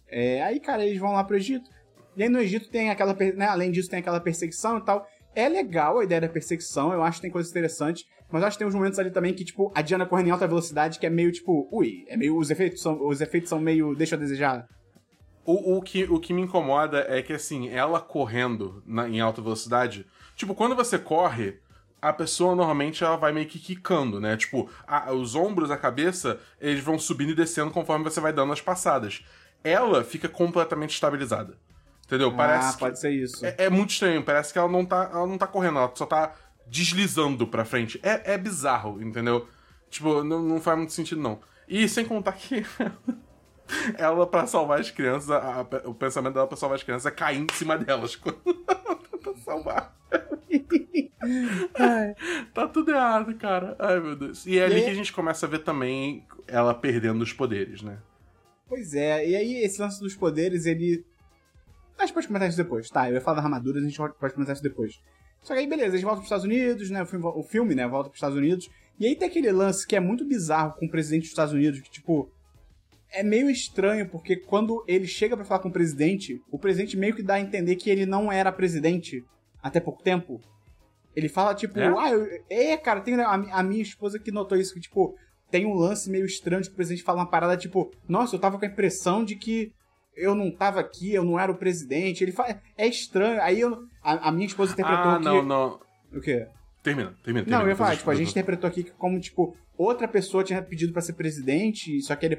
É, 0.09 0.43
aí, 0.43 0.59
cara, 0.61 0.85
eles 0.85 0.99
vão 0.99 1.13
lá 1.13 1.23
pro 1.25 1.37
Egito. 1.37 1.69
E 2.17 2.23
aí 2.23 2.29
no 2.29 2.39
Egito 2.41 2.71
tem 2.71 2.91
aquela. 2.91 3.15
Né, 3.15 3.47
além 3.47 3.71
disso, 3.71 3.91
tem 3.91 3.99
aquela 4.01 4.21
perseguição 4.21 4.79
e 4.79 4.85
tal. 4.85 5.07
É 5.35 5.49
legal 5.49 5.99
a 5.99 6.05
ideia 6.05 6.21
da 6.21 6.29
perseguição, 6.29 6.93
eu 6.93 7.03
acho 7.03 7.17
que 7.19 7.23
tem 7.23 7.31
coisas 7.31 7.51
interessantes. 7.51 8.05
Mas 8.31 8.41
eu 8.43 8.49
acho 8.49 8.57
que 8.57 8.61
tem 8.61 8.69
uns 8.69 8.75
momentos 8.75 8.99
ali 8.99 9.11
também 9.11 9.35
que, 9.35 9.45
tipo, 9.45 9.71
a 9.75 9.83
Diana 9.83 10.07
correndo 10.07 10.29
em 10.29 10.31
alta 10.31 10.47
velocidade, 10.49 10.99
que 10.99 11.05
é 11.07 11.11
meio 11.11 11.31
tipo, 11.31 11.69
ui, 11.71 12.05
é 12.09 12.17
meio. 12.17 12.37
Os 12.37 12.51
efeitos 12.51 12.81
são, 12.81 13.07
os 13.07 13.21
efeitos 13.21 13.51
são 13.51 13.61
meio. 13.61 13.95
deixa 13.95 14.17
a 14.17 14.19
desejar. 14.19 14.67
O, 15.45 15.77
o, 15.77 15.83
que, 15.83 16.05
o 16.05 16.19
que 16.21 16.33
me 16.33 16.41
incomoda 16.41 17.05
é 17.09 17.21
que, 17.21 17.33
assim, 17.33 17.69
ela 17.69 18.01
correndo 18.01 18.83
na- 18.87 19.09
em 19.09 19.21
alta 19.21 19.43
velocidade. 19.43 20.07
Tipo, 20.37 20.55
quando 20.55 20.75
você 20.77 20.99
corre, 20.99 21.59
a 22.03 22.13
pessoa 22.13 22.55
normalmente 22.57 23.05
ela 23.05 23.17
vai 23.17 23.33
meio 23.33 23.47
que 23.47 23.59
quicando, 23.61 24.21
né? 24.21 24.37
Tipo, 24.37 24.69
a- 24.87 25.13
os 25.13 25.35
ombros, 25.37 25.71
a 25.71 25.77
cabeça, 25.79 26.41
eles 26.61 26.83
vão 26.83 26.99
subindo 26.99 27.31
e 27.31 27.35
descendo 27.35 27.71
conforme 27.71 28.05
você 28.05 28.21
vai 28.21 28.33
dando 28.33 28.53
as 28.53 28.61
passadas. 28.61 29.25
Ela 29.63 30.03
fica 30.03 30.29
completamente 30.29 30.91
estabilizada. 30.95 31.57
Entendeu? 32.05 32.29
Ah, 32.31 32.37
Parece 32.37 32.79
pode 32.79 33.01
ser 33.01 33.11
isso. 33.13 33.47
é, 33.47 33.55
é 33.57 33.71
muito 33.71 33.91
estranho, 33.91 34.23
parece 34.23 34.53
que 34.53 34.59
ela 34.59 34.69
não 34.69 34.85
tá, 34.85 35.09
ela 35.13 35.27
não 35.27 35.39
tá 35.39 35.47
correndo, 35.47 35.79
ela 35.79 35.91
só 35.95 36.05
tá 36.05 36.35
deslizando 36.67 37.47
pra 37.47 37.65
frente. 37.65 37.99
É, 38.03 38.35
é 38.35 38.37
bizarro, 38.39 39.01
entendeu? 39.01 39.49
Tipo, 39.89 40.25
não, 40.25 40.43
não 40.43 40.61
faz 40.61 40.77
muito 40.77 40.93
sentido, 40.93 41.21
não. 41.23 41.41
E 41.69 41.89
sem 41.89 42.05
contar 42.05 42.33
que 42.33 42.67
ela, 43.97 44.27
pra 44.27 44.47
salvar 44.47 44.81
as 44.81 44.91
crianças, 44.91 45.31
a- 45.31 45.61
a- 45.61 45.89
o 45.89 45.95
pensamento 45.95 46.35
dela 46.35 46.47
pra 46.47 46.57
salvar 46.57 46.77
as 46.77 46.83
crianças 46.83 47.07
é 47.07 47.11
cair 47.15 47.41
em 47.41 47.47
cima 47.55 47.77
delas 47.79 48.15
quando 48.17 48.39
ela 48.47 48.97
tenta 48.97 49.37
salvar. 49.39 49.97
Tá 52.53 52.69
tudo 52.69 52.91
errado, 52.91 53.35
cara. 53.37 53.77
Ai, 53.79 54.01
meu 54.01 54.17
Deus. 54.17 54.47
E 54.47 54.59
é 54.59 54.63
E 54.63 54.65
ali 54.65 54.75
aí- 54.77 54.85
que 54.85 54.91
a 54.91 54.95
gente 54.95 55.13
começa 55.13 55.47
a 55.47 55.49
ver 55.49 55.61
também 55.61 56.27
ela 56.47 56.75
perdendo 56.75 57.23
os 57.23 57.33
poderes, 57.33 57.83
né? 57.83 57.99
Pois 58.69 58.95
é, 58.95 59.29
e 59.29 59.37
aí 59.37 59.55
esse 59.65 59.81
lance 59.81 60.01
dos 60.01 60.15
poderes, 60.15 60.67
ele. 60.67 61.05
A 61.99 62.03
gente 62.07 62.15
pode 62.15 62.27
comentar 62.27 62.49
isso 62.49 62.57
depois, 62.57 62.89
tá? 62.91 63.09
Eu 63.09 63.15
ia 63.15 63.21
falar 63.21 63.37
das 63.37 63.45
armaduras, 63.45 63.83
a 63.83 63.87
gente 63.87 63.97
pode 63.97 64.15
pode 64.15 64.35
comentar 64.35 64.55
isso 64.55 64.63
depois. 64.63 65.01
Só 65.43 65.55
que 65.55 65.61
aí, 65.61 65.67
beleza, 65.67 65.89
eles 65.91 66.03
voltam 66.03 66.21
pros 66.21 66.27
Estados 66.27 66.45
Unidos, 66.45 66.89
né? 66.91 67.03
O 67.03 67.07
filme, 67.07 67.27
o 67.27 67.43
filme, 67.43 67.75
né? 67.75 67.87
Volta 67.87 68.09
pros 68.09 68.19
Estados 68.19 68.37
Unidos. 68.37 68.71
E 68.99 69.07
aí 69.07 69.17
tem 69.17 69.29
aquele 69.29 69.51
lance 69.53 69.87
que 69.87 69.95
é 69.97 70.01
muito 70.01 70.25
bizarro 70.25 70.75
com 70.79 70.87
o 70.87 70.91
presidente 70.91 71.23
dos 71.23 71.31
Estados 71.31 71.53
Unidos, 71.53 71.81
que, 71.81 71.91
tipo. 71.91 72.31
É 73.13 73.23
meio 73.23 73.51
estranho, 73.51 74.09
porque 74.09 74.37
quando 74.37 74.83
ele 74.89 75.07
chega 75.07 75.37
pra 75.37 75.45
falar 75.45 75.61
com 75.61 75.69
o 75.69 75.73
presidente, 75.73 76.41
o 76.51 76.59
presidente 76.59 76.97
meio 76.97 77.15
que 77.15 77.23
dá 77.23 77.35
a 77.35 77.41
entender 77.41 77.77
que 77.77 77.91
ele 77.91 78.07
não 78.07 78.33
era 78.33 78.51
presidente 78.51 79.25
até 79.63 79.79
pouco 79.81 80.03
tempo. 80.03 80.41
Ele 81.15 81.29
fala, 81.29 81.55
tipo, 81.55 81.79
É? 81.79 81.87
ah, 81.87 82.11
eu, 82.11 82.27
é, 82.49 82.77
cara, 82.77 83.01
tem 83.03 83.15
a, 83.21 83.29
a 83.31 83.63
minha 83.63 83.83
esposa 83.83 84.19
que 84.19 84.33
notou 84.33 84.57
isso, 84.57 84.73
que, 84.73 84.81
tipo, 84.81 85.15
tem 85.51 85.67
um 85.67 85.75
lance 85.75 86.09
meio 86.11 86.25
estranho 86.25 86.63
de 86.63 86.69
que 86.69 86.73
o 86.73 86.77
presidente 86.77 87.05
fala 87.05 87.19
uma 87.21 87.29
parada, 87.31 87.57
tipo, 87.57 87.93
nossa, 88.09 88.35
eu 88.35 88.41
tava 88.41 88.59
com 88.59 88.65
a 88.65 88.69
impressão 88.69 89.23
de 89.23 89.37
que 89.37 89.71
eu 90.17 90.35
não 90.35 90.51
tava 90.51 90.81
aqui, 90.81 91.13
eu 91.13 91.23
não 91.25 91.39
era 91.39 91.53
o 91.53 91.57
presidente. 91.57 92.25
Ele 92.25 92.33
fala, 92.33 92.59
é 92.79 92.87
estranho. 92.87 93.41
Aí 93.43 93.61
eu, 93.61 93.87
a, 94.03 94.29
a 94.29 94.33
minha 94.33 94.47
esposa 94.47 94.73
interpretou 94.73 95.11
Ah, 95.11 95.19
que. 95.19 95.25
não, 95.25 95.43
não. 95.43 95.81
O 96.15 96.21
quê? 96.21 96.47
Termina, 96.83 97.15
termina, 97.23 97.45
termina. 97.45 97.47
Não, 97.47 97.61
eu 97.63 97.69
ia 97.69 97.77
falar, 97.77 97.91
Depois 97.91 97.99
tipo, 97.99 98.11
a 98.11 98.15
gente 98.15 98.31
interpretou 98.31 98.69
aqui 98.69 98.83
que 98.85 98.91
como, 98.93 99.21
tipo, 99.21 99.55
outra 99.77 100.09
pessoa 100.09 100.43
tinha 100.43 100.61
pedido 100.63 100.93
pra 100.93 101.01
ser 101.03 101.13
presidente, 101.13 102.01
só 102.03 102.17
que 102.17 102.27
aí 102.27 102.31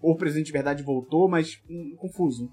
depois 0.00 0.14
o 0.14 0.16
presidente 0.16 0.46
de 0.46 0.52
verdade 0.52 0.82
voltou, 0.82 1.28
mas 1.28 1.60
hum, 1.68 1.94
confuso. 1.98 2.50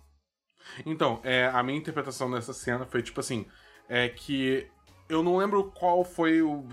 Então, 0.85 1.19
é, 1.23 1.47
a 1.47 1.63
minha 1.63 1.77
interpretação 1.77 2.29
dessa 2.29 2.53
cena 2.53 2.85
foi 2.85 3.01
tipo 3.01 3.19
assim: 3.19 3.45
é 3.87 4.09
que 4.09 4.67
eu 5.07 5.23
não 5.23 5.37
lembro 5.37 5.71
qual 5.71 6.03
foi 6.03 6.41
o, 6.41 6.67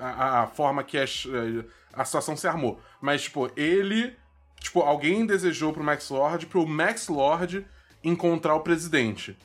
a, 0.00 0.42
a 0.42 0.46
forma 0.46 0.82
que 0.82 0.96
as- 0.98 1.26
a, 1.92 2.04
situação 2.04 2.36
se 2.36 2.48
armou, 2.48 2.80
mas, 3.00 3.22
tipo, 3.22 3.50
ele. 3.56 4.16
Tipo, 4.60 4.80
alguém 4.80 5.24
desejou 5.24 5.72
pro 5.72 5.82
Max 5.82 6.10
Lord 6.10 6.44
pro 6.46 6.66
Max 6.66 7.08
Lord 7.08 7.66
encontrar 8.04 8.54
o 8.54 8.60
presidente. 8.60 9.36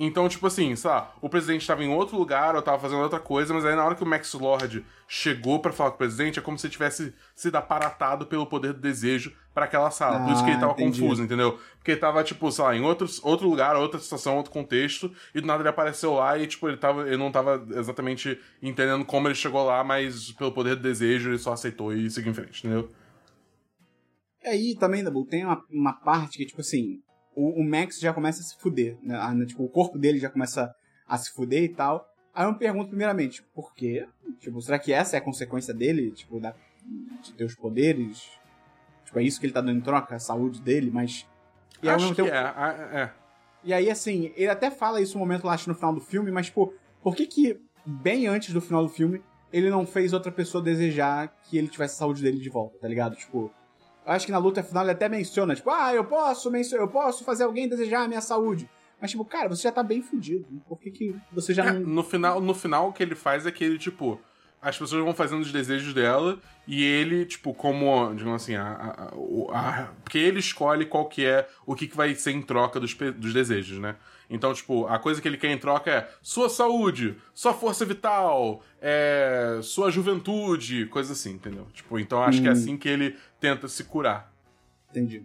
Então, 0.00 0.28
tipo 0.28 0.46
assim, 0.46 0.76
sei 0.76 0.88
lá, 0.88 1.12
o 1.20 1.28
presidente 1.28 1.66
tava 1.66 1.82
em 1.82 1.92
outro 1.92 2.16
lugar 2.16 2.54
ou 2.54 2.62
tava 2.62 2.78
fazendo 2.78 3.02
outra 3.02 3.18
coisa, 3.18 3.52
mas 3.52 3.64
aí 3.64 3.74
na 3.74 3.84
hora 3.84 3.96
que 3.96 4.02
o 4.04 4.06
Max 4.06 4.32
Lord 4.32 4.86
chegou 5.08 5.58
pra 5.58 5.72
falar 5.72 5.90
com 5.90 5.96
o 5.96 5.98
presidente, 5.98 6.38
é 6.38 6.42
como 6.42 6.56
se 6.56 6.66
ele 6.68 6.72
tivesse 6.72 7.12
sido 7.34 7.56
aparatado 7.56 8.24
pelo 8.24 8.46
poder 8.46 8.72
do 8.74 8.80
desejo 8.80 9.34
pra 9.52 9.64
aquela 9.64 9.90
sala. 9.90 10.20
Por 10.20 10.32
isso 10.32 10.44
que 10.44 10.50
ele 10.50 10.56
Ah, 10.58 10.60
tava 10.60 10.72
entendi. 10.74 11.00
confuso, 11.00 11.20
entendeu? 11.24 11.58
Porque 11.78 11.90
ele 11.90 12.00
tava, 12.00 12.22
tipo, 12.22 12.52
sei 12.52 12.64
lá, 12.64 12.76
em 12.76 12.82
outro, 12.84 13.08
outro 13.24 13.48
lugar, 13.50 13.74
outra 13.74 13.98
situação, 13.98 14.36
outro 14.36 14.52
contexto, 14.52 15.12
e 15.34 15.40
do 15.40 15.48
nada 15.48 15.62
ele 15.62 15.68
apareceu 15.68 16.14
lá 16.14 16.38
e, 16.38 16.46
tipo, 16.46 16.68
ele, 16.68 16.76
tava, 16.76 17.04
ele 17.04 17.16
não 17.16 17.32
tava 17.32 17.66
exatamente 17.70 18.38
entendendo 18.62 19.04
como 19.04 19.26
ele 19.26 19.34
chegou 19.34 19.64
lá, 19.64 19.82
mas 19.82 20.30
pelo 20.30 20.52
poder 20.52 20.76
do 20.76 20.82
desejo 20.82 21.30
ele 21.30 21.38
só 21.38 21.54
aceitou 21.54 21.92
e 21.92 22.08
seguiu 22.08 22.30
em 22.30 22.34
frente, 22.34 22.60
entendeu? 22.64 22.88
E 24.44 24.48
aí 24.48 24.76
também, 24.78 25.02
Dabu, 25.02 25.26
tem 25.26 25.44
uma, 25.44 25.60
uma 25.68 25.92
parte 25.92 26.38
que, 26.38 26.46
tipo 26.46 26.60
assim, 26.60 27.00
o, 27.40 27.60
o 27.60 27.64
Max 27.64 28.00
já 28.00 28.12
começa 28.12 28.40
a 28.40 28.44
se 28.44 28.56
fuder, 28.58 28.96
né? 29.02 29.16
Ah, 29.20 29.32
né? 29.34 29.46
Tipo, 29.46 29.64
o 29.64 29.68
corpo 29.68 29.98
dele 29.98 30.18
já 30.18 30.28
começa 30.28 30.74
a 31.06 31.16
se 31.18 31.30
fuder 31.32 31.62
e 31.62 31.68
tal. 31.68 32.06
Aí 32.34 32.44
eu 32.44 32.52
me 32.52 32.58
pergunto 32.58 32.88
primeiramente, 32.88 33.42
por 33.54 33.74
quê? 33.74 34.06
Tipo, 34.40 34.60
será 34.60 34.78
que 34.78 34.92
essa 34.92 35.16
é 35.16 35.18
a 35.18 35.22
consequência 35.22 35.72
dele? 35.74 36.10
Tipo, 36.10 36.40
da, 36.40 36.54
de 37.22 37.32
ter 37.32 37.44
os 37.44 37.54
poderes? 37.54 38.28
Tipo, 39.04 39.18
é 39.20 39.22
isso 39.22 39.40
que 39.40 39.46
ele 39.46 39.52
tá 39.52 39.60
dando 39.60 39.78
em 39.78 39.80
troca? 39.80 40.14
A 40.16 40.18
saúde 40.20 40.60
dele? 40.60 40.90
Mas... 40.92 41.26
E 41.82 41.88
Acho 41.88 42.14
que 42.14 42.20
é, 42.22 42.36
a- 42.36 42.90
é. 42.92 43.12
E 43.64 43.72
aí, 43.72 43.90
assim, 43.90 44.32
ele 44.36 44.50
até 44.50 44.70
fala 44.70 45.00
isso 45.00 45.16
um 45.16 45.20
momento 45.20 45.44
lá, 45.46 45.54
acho, 45.54 45.68
no 45.68 45.74
final 45.74 45.92
do 45.94 46.00
filme, 46.00 46.30
mas, 46.30 46.46
tipo, 46.46 46.72
por 47.02 47.14
que 47.16 47.26
que, 47.26 47.60
bem 47.84 48.26
antes 48.26 48.52
do 48.52 48.60
final 48.60 48.82
do 48.84 48.88
filme, 48.88 49.22
ele 49.52 49.70
não 49.70 49.86
fez 49.86 50.12
outra 50.12 50.30
pessoa 50.30 50.62
desejar 50.62 51.28
que 51.44 51.56
ele 51.56 51.68
tivesse 51.68 51.94
a 51.94 51.98
saúde 51.98 52.22
dele 52.22 52.38
de 52.38 52.48
volta, 52.48 52.78
tá 52.78 52.86
ligado? 52.86 53.16
Tipo, 53.16 53.50
acho 54.12 54.26
que 54.26 54.32
na 54.32 54.38
luta 54.38 54.62
final 54.62 54.82
ele 54.84 54.92
até 54.92 55.08
menciona, 55.08 55.54
tipo, 55.54 55.70
ah, 55.70 55.92
eu 55.94 56.04
posso, 56.04 56.50
eu 56.74 56.88
posso 56.88 57.24
fazer 57.24 57.44
alguém 57.44 57.68
desejar 57.68 58.02
a 58.04 58.08
minha 58.08 58.20
saúde. 58.20 58.68
Mas, 59.00 59.12
tipo, 59.12 59.24
cara, 59.24 59.48
você 59.48 59.62
já 59.62 59.70
tá 59.72 59.82
bem 59.82 60.02
fudido. 60.02 60.44
Por 60.68 60.78
que 60.78 60.90
que 60.90 61.14
você 61.32 61.54
já 61.54 61.64
É, 61.66 61.72
não... 61.72 61.80
no, 61.80 62.02
final, 62.02 62.40
no 62.40 62.54
final, 62.54 62.88
o 62.88 62.92
que 62.92 63.02
ele 63.02 63.14
faz 63.14 63.46
é 63.46 63.50
que 63.52 63.62
ele, 63.62 63.78
tipo, 63.78 64.20
as 64.60 64.76
pessoas 64.76 65.04
vão 65.04 65.14
fazendo 65.14 65.40
os 65.42 65.52
desejos 65.52 65.94
dela 65.94 66.36
e 66.66 66.82
ele, 66.82 67.24
tipo, 67.24 67.54
como, 67.54 68.12
digamos 68.14 68.42
assim, 68.42 68.56
a, 68.56 68.64
a- 68.66 69.04
a- 69.52 69.70
a- 69.82 69.88
porque 70.02 70.18
ele 70.18 70.40
escolhe 70.40 70.84
qual 70.84 71.06
que 71.06 71.24
é 71.24 71.46
o 71.64 71.76
que, 71.76 71.86
que 71.86 71.96
vai 71.96 72.12
ser 72.16 72.32
em 72.32 72.42
troca 72.42 72.80
dos, 72.80 72.92
dos 72.94 73.32
desejos, 73.32 73.78
né? 73.78 73.94
Então, 74.30 74.52
tipo, 74.52 74.86
a 74.86 74.98
coisa 74.98 75.22
que 75.22 75.26
ele 75.28 75.38
quer 75.38 75.50
em 75.50 75.58
troca 75.58 75.90
é 75.90 76.10
sua 76.20 76.48
saúde, 76.50 77.16
sua 77.34 77.54
força 77.54 77.84
vital, 77.86 78.62
é, 78.80 79.58
sua 79.62 79.90
juventude, 79.90 80.84
coisa 80.86 81.14
assim, 81.14 81.32
entendeu? 81.32 81.66
Tipo, 81.72 81.98
então 81.98 82.22
acho 82.22 82.40
que 82.42 82.46
é 82.46 82.50
Hum. 82.50 82.52
assim 82.52 82.76
que 82.76 82.88
ele 82.88 83.16
tenta 83.40 83.66
se 83.68 83.84
curar. 83.84 84.30
Entendi. 84.90 85.24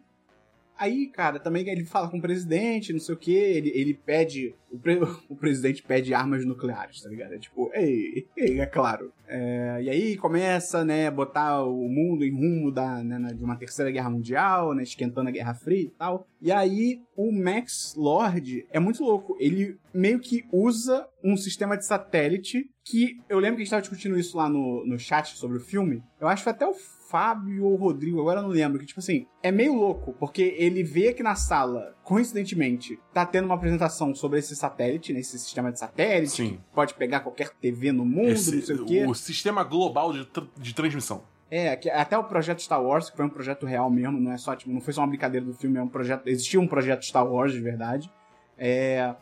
Aí, 0.77 1.07
cara, 1.07 1.39
também 1.39 1.67
ele 1.69 1.85
fala 1.85 2.09
com 2.09 2.17
o 2.17 2.21
presidente, 2.21 2.91
não 2.93 2.99
sei 2.99 3.15
o 3.15 3.17
que, 3.17 3.33
ele, 3.33 3.71
ele 3.73 3.93
pede. 3.93 4.55
O, 4.71 4.77
pre- 4.79 4.99
o 5.29 5.35
presidente 5.35 5.83
pede 5.83 6.13
armas 6.13 6.45
nucleares, 6.45 7.01
tá 7.01 7.09
ligado? 7.09 7.33
É 7.33 7.37
tipo, 7.37 7.69
ei, 7.73 8.27
ei, 8.35 8.59
é 8.59 8.65
claro. 8.65 9.11
É, 9.27 9.79
e 9.83 9.89
aí 9.89 10.17
começa, 10.17 10.83
né, 10.83 11.09
botar 11.09 11.63
o 11.63 11.87
mundo 11.87 12.23
em 12.25 12.31
rumo 12.31 12.71
da, 12.71 13.03
né, 13.03 13.33
de 13.33 13.43
uma 13.43 13.55
terceira 13.55 13.91
guerra 13.91 14.09
mundial, 14.09 14.73
né, 14.73 14.83
esquentando 14.83 15.29
a 15.29 15.31
Guerra 15.31 15.53
Fria 15.53 15.83
e 15.83 15.89
tal. 15.91 16.27
E 16.41 16.51
aí 16.51 17.01
o 17.15 17.31
Max 17.31 17.93
Lord 17.95 18.65
é 18.71 18.79
muito 18.79 19.03
louco. 19.03 19.37
Ele 19.39 19.77
meio 19.93 20.19
que 20.19 20.43
usa 20.51 21.07
um 21.23 21.37
sistema 21.37 21.77
de 21.77 21.85
satélite 21.85 22.69
que 22.83 23.17
eu 23.29 23.39
lembro 23.39 23.55
que 23.57 23.61
a 23.61 23.65
gente 23.65 23.71
tava 23.71 23.81
discutindo 23.81 24.17
isso 24.19 24.35
lá 24.35 24.49
no, 24.49 24.85
no 24.85 24.99
chat 24.99 25.37
sobre 25.37 25.57
o 25.57 25.61
filme. 25.61 26.03
Eu 26.19 26.27
acho 26.27 26.43
que 26.43 26.49
até 26.49 26.67
o 26.67 26.73
Fábio 27.13 27.65
ou 27.65 27.75
Rodrigo, 27.75 28.19
agora 28.21 28.39
eu 28.39 28.43
não 28.43 28.49
lembro, 28.49 28.79
que 28.79 28.87
tipo 28.87 28.99
assim, 28.99 29.27
é 29.43 29.51
meio 29.51 29.75
louco, 29.75 30.13
porque 30.19 30.55
ele 30.57 30.81
vê 30.81 31.13
que 31.13 31.21
na 31.21 31.35
sala, 31.35 31.95
coincidentemente, 32.03 32.99
tá 33.13 33.23
tendo 33.23 33.45
uma 33.45 33.53
apresentação 33.53 34.15
sobre 34.15 34.39
esse 34.39 34.55
satélite, 34.55 35.13
né, 35.13 35.19
esse 35.19 35.37
sistema 35.37 35.71
de 35.71 35.77
satélite, 35.77 36.31
Sim. 36.31 36.49
que 36.53 36.59
pode 36.73 36.95
pegar 36.95 37.19
qualquer 37.19 37.49
TV 37.51 37.91
no 37.91 38.03
mundo, 38.03 38.29
Esse- 38.29 38.55
não 38.55 38.61
sei 38.63 38.75
o 38.77 38.85
quê. 38.85 39.05
o 39.07 39.13
sistema 39.13 39.63
global 39.63 40.11
de, 40.11 40.25
tr- 40.25 40.41
de 40.57 40.73
transmissão. 40.73 41.21
É, 41.51 41.75
que 41.75 41.87
até 41.87 42.17
o 42.17 42.23
projeto 42.23 42.63
Star 42.63 42.81
Wars, 42.83 43.11
que 43.11 43.15
foi 43.15 43.25
um 43.27 43.29
projeto 43.29 43.63
real 43.67 43.87
mesmo, 43.91 44.19
não 44.19 44.31
é 44.31 44.37
só, 44.37 44.55
tipo, 44.55 44.71
não 44.71 44.81
foi 44.81 44.91
só 44.91 45.01
uma 45.01 45.07
brincadeira 45.07 45.45
do 45.45 45.53
filme, 45.53 45.77
é 45.77 45.83
um 45.83 45.87
projeto. 45.87 46.25
Existia 46.27 46.59
um 46.59 46.65
projeto 46.67 47.03
Star 47.05 47.31
Wars 47.31 47.53
de 47.53 47.59
verdade. 47.59 48.11
É. 48.57 49.13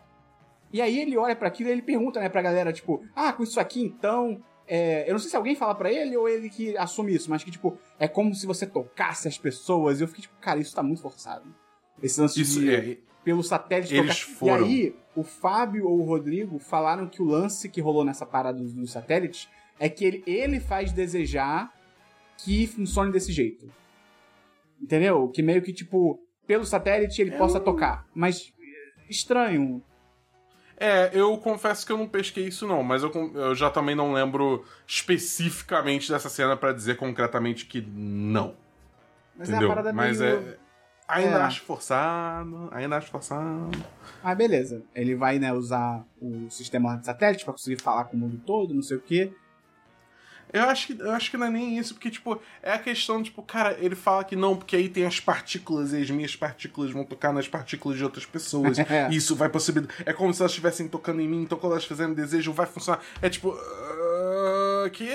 E 0.71 0.81
aí 0.81 0.97
ele 1.01 1.17
olha 1.17 1.35
pra 1.35 1.49
aquilo 1.49 1.67
e 1.67 1.73
ele 1.73 1.81
pergunta, 1.81 2.21
né, 2.21 2.29
pra 2.29 2.41
galera, 2.41 2.71
tipo, 2.71 3.03
ah, 3.13 3.33
com 3.33 3.43
isso 3.43 3.59
aqui 3.59 3.81
então. 3.83 4.41
É, 4.73 5.03
eu 5.05 5.11
não 5.11 5.19
sei 5.19 5.29
se 5.29 5.35
alguém 5.35 5.53
fala 5.53 5.75
pra 5.75 5.91
ele 5.91 6.15
ou 6.15 6.29
ele 6.29 6.49
que 6.49 6.77
assume 6.77 7.13
isso, 7.13 7.29
mas 7.29 7.43
que, 7.43 7.51
tipo, 7.51 7.77
é 7.99 8.07
como 8.07 8.33
se 8.33 8.47
você 8.47 8.65
tocasse 8.65 9.27
as 9.27 9.37
pessoas. 9.37 9.99
E 9.99 10.03
eu 10.03 10.07
fiquei, 10.07 10.21
tipo, 10.21 10.35
cara, 10.39 10.61
isso 10.61 10.73
tá 10.73 10.81
muito 10.81 11.01
forçado. 11.01 11.53
Esse 12.01 12.21
lance 12.21 12.39
Isso 12.39 12.61
de 12.61 12.73
é. 12.73 12.97
pelo 13.21 13.43
satélite 13.43 13.93
Eles 13.93 14.21
tocar. 14.21 14.37
foram. 14.37 14.65
E 14.65 14.69
aí, 14.69 14.95
o 15.13 15.23
Fábio 15.23 15.89
ou 15.89 15.99
o 15.99 16.03
Rodrigo 16.05 16.57
falaram 16.57 17.05
que 17.05 17.21
o 17.21 17.25
lance 17.25 17.67
que 17.67 17.81
rolou 17.81 18.05
nessa 18.05 18.25
parada 18.25 18.59
dos, 18.59 18.73
dos 18.73 18.91
satélites 18.93 19.49
é 19.77 19.89
que 19.89 20.05
ele, 20.05 20.23
ele 20.25 20.61
faz 20.61 20.93
desejar 20.93 21.69
que 22.37 22.65
funcione 22.65 23.11
desse 23.11 23.33
jeito. 23.33 23.69
Entendeu? 24.81 25.27
Que 25.27 25.41
meio 25.43 25.61
que, 25.61 25.73
tipo, 25.73 26.17
pelo 26.47 26.63
satélite 26.63 27.21
ele 27.21 27.33
Eu 27.33 27.37
possa 27.37 27.59
tocar. 27.59 28.07
Mas 28.15 28.53
estranho. 29.09 29.83
É, 30.83 31.11
eu 31.13 31.37
confesso 31.37 31.85
que 31.85 31.91
eu 31.91 31.97
não 31.97 32.07
pesquei 32.07 32.47
isso 32.47 32.65
não, 32.65 32.81
mas 32.81 33.03
eu, 33.03 33.11
eu 33.35 33.53
já 33.53 33.69
também 33.69 33.93
não 33.93 34.13
lembro 34.13 34.65
especificamente 34.87 36.11
dessa 36.11 36.27
cena 36.27 36.57
pra 36.57 36.73
dizer 36.73 36.97
concretamente 36.97 37.67
que 37.67 37.79
não. 37.81 38.55
Mas 39.37 39.47
entendeu? 39.47 39.69
é 39.69 39.71
a 39.71 39.75
parada 39.75 39.93
mas 39.93 40.19
meio... 40.19 40.37
é. 40.37 40.57
Ainda 41.07 41.37
É. 41.37 41.41
acho 41.43 41.61
forçado, 41.61 42.67
ainda 42.71 42.97
acho 42.97 43.11
forçado. 43.11 43.69
Ah, 44.23 44.33
beleza. 44.33 44.81
Ele 44.95 45.13
vai, 45.13 45.37
né, 45.37 45.53
usar 45.53 46.03
o 46.19 46.49
sistema 46.49 46.95
de 46.95 47.05
satélite 47.05 47.43
pra 47.43 47.53
conseguir 47.53 47.79
falar 47.79 48.05
com 48.05 48.17
o 48.17 48.19
mundo 48.19 48.41
todo, 48.43 48.73
não 48.73 48.81
sei 48.81 48.97
o 48.97 49.01
quê. 49.01 49.31
Eu 50.53 50.63
acho, 50.63 50.87
que, 50.87 51.01
eu 51.01 51.11
acho 51.11 51.31
que 51.31 51.37
não 51.37 51.47
é 51.47 51.49
nem 51.49 51.77
isso, 51.77 51.93
porque, 51.93 52.09
tipo, 52.09 52.41
é 52.61 52.73
a 52.73 52.77
questão, 52.77 53.23
tipo, 53.23 53.41
cara, 53.41 53.77
ele 53.79 53.95
fala 53.95 54.23
que 54.23 54.35
não, 54.35 54.55
porque 54.55 54.75
aí 54.75 54.89
tem 54.89 55.05
as 55.05 55.19
partículas 55.19 55.93
e 55.93 56.01
as 56.01 56.09
minhas 56.09 56.35
partículas 56.35 56.91
vão 56.91 57.05
tocar 57.05 57.31
nas 57.31 57.47
partículas 57.47 57.97
de 57.97 58.03
outras 58.03 58.25
pessoas. 58.25 58.77
e 59.09 59.15
isso 59.15 59.33
vai 59.35 59.47
possibilitar. 59.47 59.95
É 60.05 60.11
como 60.11 60.33
se 60.33 60.41
elas 60.41 60.51
estivessem 60.51 60.89
tocando 60.89 61.21
em 61.21 61.27
mim, 61.27 61.43
então 61.43 61.57
quando 61.57 61.73
elas 61.73 61.85
fizerem 61.85 62.13
desejo, 62.13 62.51
vai 62.51 62.65
funcionar. 62.65 63.01
É 63.21 63.29
tipo. 63.29 63.51
ah, 63.53 64.89
que. 64.91 65.07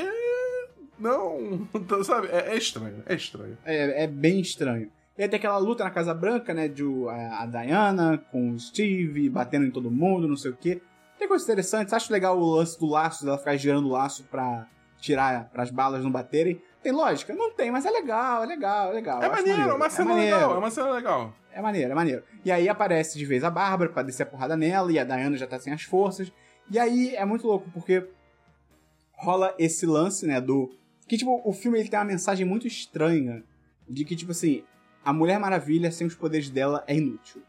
Não. 0.99 1.69
Então, 1.75 2.03
sabe? 2.03 2.29
É, 2.29 2.55
é 2.55 2.57
estranho, 2.57 3.03
é 3.05 3.15
estranho. 3.15 3.59
É, 3.65 4.05
é 4.05 4.07
bem 4.07 4.41
estranho. 4.41 4.91
E 5.19 5.23
aí 5.23 5.29
tem 5.29 5.39
aquela 5.39 5.59
luta 5.59 5.85
na 5.85 5.91
Casa 5.91 6.15
Branca, 6.15 6.55
né? 6.55 6.67
De 6.67 6.83
a, 7.09 7.43
a 7.43 7.47
Diana 7.47 8.19
com 8.31 8.53
o 8.53 8.59
Steve 8.59 9.29
batendo 9.29 9.67
em 9.67 9.71
todo 9.71 9.91
mundo, 9.91 10.27
não 10.27 10.37
sei 10.37 10.51
o 10.51 10.57
quê. 10.57 10.81
Tem 11.19 11.29
coisas 11.29 11.47
interessantes. 11.47 11.93
Acho 11.93 12.13
legal 12.13 12.39
o 12.39 12.57
lance 12.57 12.79
do 12.79 12.87
laço, 12.87 13.25
dela 13.25 13.39
ficar 13.39 13.57
girando 13.57 13.89
o 13.89 13.93
laço 13.93 14.25
pra 14.25 14.67
tirar, 14.99 15.49
para 15.51 15.63
as 15.63 15.71
balas 15.71 16.03
não 16.03 16.11
baterem. 16.11 16.61
Tem 16.83 16.93
lógica? 16.93 17.35
Não 17.35 17.53
tem, 17.53 17.71
mas 17.71 17.85
é 17.85 17.91
legal, 17.91 18.45
é 18.45 18.47
legal, 18.47 18.91
é 18.91 18.95
legal. 18.95 19.23
É 19.23 19.29
maneiro, 19.29 19.49
maneiro, 19.49 19.71
é 19.71 19.75
uma 19.75 19.91
cena 19.91 20.13
é 20.13 20.17
legal, 20.17 20.55
é 20.55 20.59
uma 20.59 20.71
cena 20.71 20.91
legal. 20.91 21.35
É 21.53 21.63
maneiro, 21.63 21.93
é 21.93 21.95
maneiro. 21.95 22.23
E 22.45 22.53
aí 22.53 22.69
aparece 22.69 23.19
de 23.19 23.25
vez 23.25 23.43
a 23.43 23.51
Bárbara 23.51 23.91
pra 23.91 24.03
descer 24.03 24.25
a 24.25 24.27
porrada 24.27 24.57
nela, 24.57 24.93
e 24.93 24.99
a 24.99 25.05
Diana 25.05 25.37
já 25.37 25.47
tá 25.47 25.59
sem 25.59 25.73
as 25.73 25.83
forças. 25.83 26.33
E 26.71 26.79
aí 26.79 27.15
é 27.15 27.25
muito 27.25 27.47
louco, 27.47 27.71
porque 27.73 28.07
rola 29.13 29.55
esse 29.59 29.87
lance, 29.87 30.27
né, 30.27 30.41
do... 30.41 30.71
Que, 31.09 31.17
tipo, 31.17 31.41
o 31.45 31.53
filme 31.53 31.79
ele 31.79 31.89
tem 31.89 31.99
uma 31.99 32.05
mensagem 32.05 32.45
muito 32.45 32.67
estranha, 32.67 33.43
de 33.89 34.05
que, 34.05 34.17
tipo 34.17 34.33
assim, 34.33 34.65
a 35.05 35.13
Mulher 35.13 35.39
Maravilha, 35.39 35.91
sem 35.93 36.07
os 36.07 36.15
poderes 36.15 36.51
dela, 36.51 36.85
é 36.87 36.97
inútil. 36.97 37.43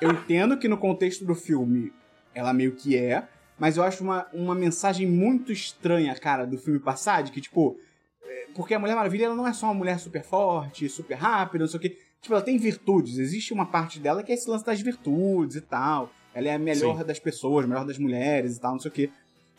Eu 0.00 0.10
entendo 0.10 0.56
que 0.56 0.68
no 0.68 0.78
contexto 0.78 1.24
do 1.24 1.34
filme 1.34 1.92
ela 2.34 2.52
meio 2.52 2.72
que 2.72 2.96
é, 2.96 3.26
mas 3.60 3.76
eu 3.76 3.82
acho 3.84 4.02
uma, 4.02 4.26
uma 4.32 4.54
mensagem 4.54 5.06
muito 5.06 5.52
estranha, 5.52 6.14
cara, 6.14 6.46
do 6.46 6.56
filme 6.56 6.80
passado, 6.80 7.30
que, 7.30 7.42
tipo, 7.42 7.78
é, 8.24 8.46
porque 8.54 8.72
a 8.72 8.78
Mulher 8.78 8.96
Maravilha 8.96 9.26
ela 9.26 9.34
não 9.34 9.46
é 9.46 9.52
só 9.52 9.66
uma 9.66 9.74
mulher 9.74 9.98
super 10.00 10.24
forte, 10.24 10.88
super 10.88 11.14
rápida, 11.14 11.64
não 11.64 11.68
sei 11.68 11.78
o 11.78 11.80
quê. 11.82 11.98
Tipo, 12.22 12.34
ela 12.34 12.42
tem 12.42 12.56
virtudes. 12.56 13.18
Existe 13.18 13.52
uma 13.52 13.66
parte 13.66 14.00
dela 14.00 14.22
que 14.22 14.32
é 14.32 14.34
esse 14.34 14.48
lance 14.48 14.64
das 14.64 14.80
virtudes 14.80 15.56
e 15.56 15.60
tal. 15.60 16.10
Ela 16.34 16.48
é 16.48 16.54
a 16.54 16.58
melhor 16.58 16.98
Sim. 16.98 17.04
das 17.04 17.18
pessoas, 17.18 17.66
a 17.66 17.68
melhor 17.68 17.84
das 17.84 17.98
mulheres 17.98 18.56
e 18.56 18.60
tal, 18.60 18.72
não 18.72 18.80
sei 18.80 18.90
o 18.90 18.94
quê. 18.94 19.10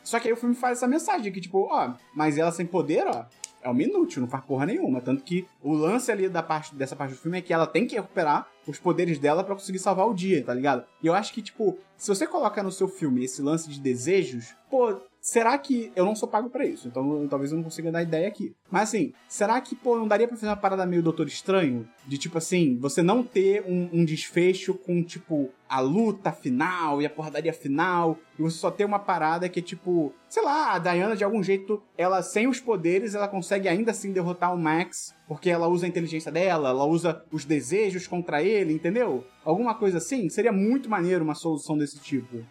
Só 0.04 0.20
que 0.20 0.28
aí 0.28 0.34
o 0.34 0.38
filme 0.38 0.56
faz 0.56 0.80
essa 0.80 0.88
mensagem 0.88 1.32
que, 1.32 1.40
tipo, 1.40 1.68
ó, 1.70 1.94
mas 2.16 2.40
ela 2.40 2.52
sem 2.52 2.66
poder, 2.66 3.06
ó, 3.06 3.26
é 3.62 3.70
uma 3.70 3.82
inútil, 3.82 4.22
não 4.22 4.28
faz 4.28 4.44
porra 4.46 4.66
nenhuma. 4.66 5.02
Tanto 5.02 5.24
que 5.24 5.48
o 5.62 5.74
lance 5.74 6.12
ali 6.12 6.28
da 6.28 6.44
parte, 6.44 6.76
dessa 6.76 6.96
parte 6.96 7.12
do 7.12 7.20
filme 7.20 7.38
é 7.38 7.42
que 7.42 7.54
ela 7.54 7.68
tem 7.68 7.86
que 7.86 7.96
recuperar 7.96 8.48
os 8.68 8.80
poderes 8.80 9.20
dela 9.20 9.44
para 9.44 9.56
conseguir 9.56 9.80
salvar 9.80 10.08
o 10.08 10.14
dia, 10.14 10.44
tá 10.44 10.54
ligado? 10.54 10.86
E 11.02 11.08
eu 11.08 11.14
acho 11.14 11.34
que, 11.34 11.42
tipo, 11.42 11.78
se 11.98 12.08
você 12.08 12.28
coloca 12.28 12.62
no 12.62 12.72
seu 12.72 12.88
filme 12.88 13.26
esse 13.26 13.42
lance 13.42 13.70
de 13.70 13.80
desejos, 13.80 14.56
pô, 14.70 15.00
será 15.22 15.58
que. 15.58 15.92
Eu 15.96 16.04
não 16.04 16.16
sou 16.16 16.28
pago 16.28 16.50
para 16.50 16.66
isso, 16.66 16.88
então 16.88 17.28
talvez 17.30 17.52
eu 17.52 17.58
não 17.58 17.64
consiga 17.64 17.92
dar 17.92 18.02
ideia 18.02 18.28
aqui. 18.28 18.54
Mas 18.70 18.90
assim, 18.90 19.14
será 19.28 19.62
que, 19.62 19.76
pô, 19.76 19.98
não 19.98 20.08
daria 20.08 20.28
pra 20.28 20.36
fazer 20.36 20.48
uma 20.48 20.58
parada 20.58 20.86
meio 20.86 21.04
Doutor 21.04 21.28
Estranho? 21.28 21.88
De 22.08 22.18
tipo 22.18 22.38
assim, 22.38 22.78
você 22.78 23.02
não 23.02 23.24
ter 23.24 23.64
um, 23.68 23.90
um 23.94 24.04
desfecho 24.04 24.74
com, 24.74 25.04
tipo, 25.04 25.50
a 25.70 25.80
luta 25.80 26.32
final 26.32 27.02
e 27.02 27.06
a 27.06 27.10
porradaria 27.10 27.54
final, 27.54 28.18
e 28.38 28.42
você 28.42 28.58
só 28.58 28.72
ter 28.72 28.84
uma 28.84 29.00
parada 29.00 29.48
que 29.48 29.60
é 29.60 29.64
tipo, 29.64 30.14
sei 30.28 30.44
lá, 30.44 30.74
a 30.74 30.80
Diana 30.80 31.16
de 31.16 31.24
algum 31.24 31.42
jeito, 31.42 31.82
ela 31.98 32.22
sem 32.22 32.48
os 32.48 32.60
poderes, 32.60 33.16
ela 33.16 33.28
consegue 33.28 33.70
ainda 33.70 33.92
assim 33.92 34.12
derrotar 34.12 34.54
o 34.54 34.58
Max, 34.58 35.16
porque 35.28 35.50
ela 35.50 35.68
usa 35.68 35.86
a 35.86 35.90
inteligência 35.90 36.32
dela, 36.32 36.70
ela 36.70 36.86
usa 36.86 37.24
os 37.32 37.46
desejos 37.46 38.08
contra 38.08 38.44
ele, 38.44 38.74
entendeu? 38.74 39.24
Alguma 39.46 39.76
coisa 39.76 40.00
assim, 40.00 40.28
seria 40.28 40.52
muito 40.52 40.90
maneiro 40.90 41.24
uma 41.24 41.36
solução 41.36 41.78
desse 41.78 42.00
tipo. 42.00 42.44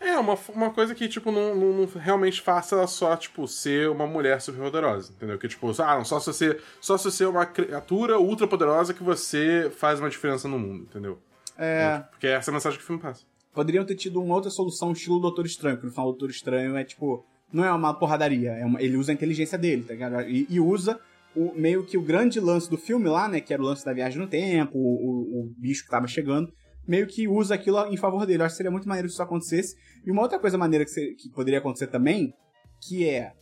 É, 0.00 0.18
uma, 0.18 0.36
uma 0.54 0.70
coisa 0.70 0.94
que, 0.94 1.06
tipo, 1.06 1.30
não, 1.30 1.54
não, 1.54 1.72
não, 1.74 1.84
realmente 1.84 2.40
faça 2.40 2.74
ela 2.74 2.86
só, 2.86 3.14
tipo, 3.16 3.46
ser 3.46 3.90
uma 3.90 4.06
mulher 4.06 4.40
super 4.40 4.58
poderosa, 4.58 5.12
entendeu? 5.12 5.38
Que, 5.38 5.46
tipo, 5.46 5.70
ah, 5.82 5.96
não, 5.96 6.04
só 6.06 6.18
se 6.18 6.26
você, 6.26 6.58
só 6.80 6.96
se 6.96 7.04
você 7.04 7.24
é 7.24 7.28
uma 7.28 7.44
criatura 7.44 8.18
ultra 8.18 8.46
poderosa 8.46 8.94
que 8.94 9.02
você 9.02 9.70
faz 9.76 10.00
uma 10.00 10.08
diferença 10.08 10.48
no 10.48 10.58
mundo, 10.58 10.84
entendeu? 10.84 11.18
É. 11.58 12.02
Porque 12.10 12.26
é 12.26 12.30
essa 12.30 12.50
a 12.50 12.54
mensagem 12.54 12.78
que 12.78 12.84
o 12.84 12.86
filme 12.86 13.02
passa. 13.02 13.24
Poderiam 13.52 13.84
ter 13.84 13.94
tido 13.94 14.22
uma 14.22 14.34
outra 14.34 14.50
solução, 14.50 14.92
estilo 14.92 15.20
Doutor 15.20 15.44
Estranho, 15.44 15.76
porque 15.76 15.88
no 15.88 15.92
final 15.92 16.08
o 16.08 16.12
Doutor 16.12 16.30
Estranho 16.30 16.76
é, 16.76 16.84
tipo, 16.84 17.26
não 17.52 17.62
é 17.62 17.70
uma 17.70 17.92
porradaria, 17.92 18.52
é 18.52 18.64
uma, 18.64 18.80
ele 18.82 18.96
usa 18.96 19.12
a 19.12 19.14
inteligência 19.14 19.58
dele, 19.58 19.82
tá 19.82 19.92
ligado? 19.92 20.22
E, 20.22 20.46
e, 20.48 20.58
usa 20.58 20.98
o, 21.36 21.52
meio 21.54 21.84
que 21.84 21.98
o 21.98 22.02
grande 22.02 22.40
lance 22.40 22.70
do 22.70 22.78
filme 22.78 23.06
lá, 23.06 23.28
né, 23.28 23.40
que 23.40 23.52
era 23.52 23.62
o 23.62 23.66
lance 23.66 23.84
da 23.84 23.92
viagem 23.92 24.18
no 24.18 24.26
tempo, 24.26 24.78
o, 24.78 24.80
o, 24.80 25.40
o 25.42 25.54
bicho 25.58 25.84
que 25.84 25.90
tava 25.90 26.06
chegando, 26.06 26.50
meio 26.86 27.06
que 27.06 27.28
usa 27.28 27.54
aquilo 27.54 27.86
em 27.86 27.96
favor 27.96 28.26
dele. 28.26 28.42
Eu 28.42 28.46
acho 28.46 28.54
que 28.54 28.58
seria 28.58 28.70
muito 28.70 28.88
maneiro 28.88 29.08
se 29.08 29.14
isso 29.14 29.22
acontecesse. 29.22 29.76
E 30.04 30.10
uma 30.10 30.22
outra 30.22 30.38
coisa 30.38 30.58
maneira 30.58 30.84
que, 30.84 31.14
que 31.14 31.30
poderia 31.30 31.58
acontecer 31.58 31.86
também, 31.86 32.32
que 32.80 33.08
é 33.08 33.32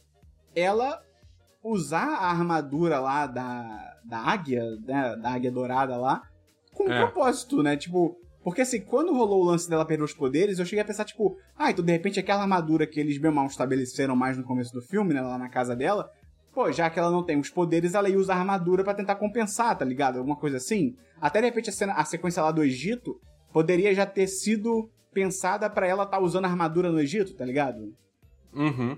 ela 0.55 1.01
usar 1.63 2.15
a 2.15 2.31
armadura 2.31 2.99
lá 2.99 3.27
da, 3.27 3.95
da 4.05 4.19
águia, 4.19 4.65
né, 4.87 5.17
da 5.17 5.33
águia 5.33 5.51
dourada 5.51 5.97
lá, 5.97 6.23
com 6.73 6.91
é. 6.91 6.99
propósito, 6.99 7.63
né? 7.63 7.77
Tipo, 7.77 8.17
porque 8.43 8.63
assim, 8.63 8.81
quando 8.81 9.13
rolou 9.13 9.43
o 9.43 9.45
lance 9.45 9.69
dela 9.69 9.85
perder 9.85 10.05
os 10.05 10.15
poderes, 10.15 10.59
eu 10.59 10.65
cheguei 10.65 10.83
a 10.83 10.85
pensar, 10.85 11.05
tipo, 11.05 11.37
ah, 11.57 11.71
então 11.71 11.85
de 11.85 11.93
repente 11.93 12.21
aquela 12.21 12.43
armadura 12.43 12.87
que 12.87 13.01
eles 13.01 13.19
bem 13.19 13.31
mal 13.31 13.47
estabeleceram 13.47 14.17
mais 14.17 14.37
no 14.37 14.45
começo 14.45 14.73
do 14.73 14.81
filme, 14.81 15.13
né, 15.13 15.21
lá 15.21 15.37
na 15.37 15.49
casa 15.49 15.75
dela, 15.75 16.11
pô, 16.53 16.71
já 16.73 16.89
que 16.89 16.99
ela 16.99 17.11
não 17.11 17.23
tem 17.23 17.39
os 17.39 17.51
poderes, 17.51 17.95
ela 17.95 18.09
ia 18.09 18.19
usar 18.19 18.35
a 18.35 18.39
armadura 18.39 18.85
para 18.85 18.95
tentar 18.95 19.17
compensar, 19.17 19.77
tá 19.77 19.85
ligado? 19.85 20.19
Alguma 20.19 20.37
coisa 20.37 20.57
assim. 20.57 20.95
Até 21.21 21.41
de 21.41 21.47
repente 21.47 21.71
a, 21.71 21.73
cena, 21.73 21.93
a 21.95 22.05
sequência 22.05 22.43
lá 22.43 22.51
do 22.51 22.65
Egito 22.65 23.21
poderia 23.59 23.93
já 23.93 24.07
ter 24.07 24.29
sido 24.29 24.89
pensada 25.13 25.69
para 25.69 25.85
ela 25.85 26.05
estar 26.05 26.19
tá 26.19 26.23
usando 26.23 26.45
armadura 26.45 26.93
no 26.93 27.01
Egito, 27.01 27.35
tá 27.35 27.45
ligado? 27.45 27.93
Uhum. 28.53 28.97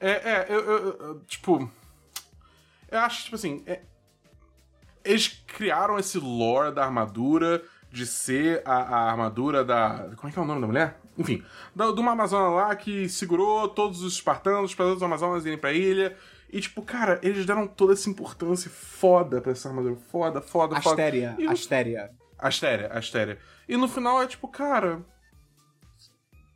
É, 0.00 0.10
é, 0.10 0.46
eu, 0.48 0.60
eu, 0.60 0.98
eu 0.98 1.20
tipo. 1.26 1.70
Eu 2.90 2.98
acho, 3.00 3.24
tipo 3.24 3.36
assim. 3.36 3.62
É, 3.66 3.82
eles 5.04 5.44
criaram 5.46 5.98
esse 5.98 6.18
lore 6.18 6.74
da 6.74 6.82
armadura 6.82 7.62
de 7.92 8.06
ser 8.06 8.62
a, 8.64 8.72
a, 8.72 9.10
armadura 9.10 9.62
da. 9.62 10.12
Como 10.16 10.30
é 10.30 10.32
que 10.32 10.38
é 10.38 10.42
o 10.42 10.46
nome 10.46 10.62
da 10.62 10.66
mulher? 10.66 10.98
Enfim, 11.18 11.44
da, 11.76 11.92
de 11.92 12.00
uma 12.00 12.12
Amazona 12.12 12.48
lá 12.48 12.74
que 12.74 13.06
segurou 13.06 13.68
todos 13.68 14.00
os 14.02 14.14
espartanos, 14.14 14.64
os 14.64 14.70
espartanos 14.70 15.02
Amazonas 15.02 15.44
irem 15.44 15.58
pra 15.58 15.74
ilha. 15.74 16.16
E, 16.50 16.58
tipo, 16.58 16.80
cara, 16.80 17.20
eles 17.22 17.44
deram 17.44 17.66
toda 17.66 17.92
essa 17.92 18.08
importância 18.08 18.70
foda 18.70 19.42
pra 19.42 19.52
essa 19.52 19.68
armadura. 19.68 19.96
Foda, 20.10 20.40
foda, 20.40 20.80
foda. 20.80 21.02
Astéria, 21.52 22.10
e, 22.42 22.46
Astéria. 22.46 22.86
Astéria, 22.86 22.98
Astéria. 22.98 23.38
E 23.68 23.76
no 23.76 23.88
final 23.88 24.22
é 24.22 24.26
tipo, 24.26 24.48
cara. 24.48 25.04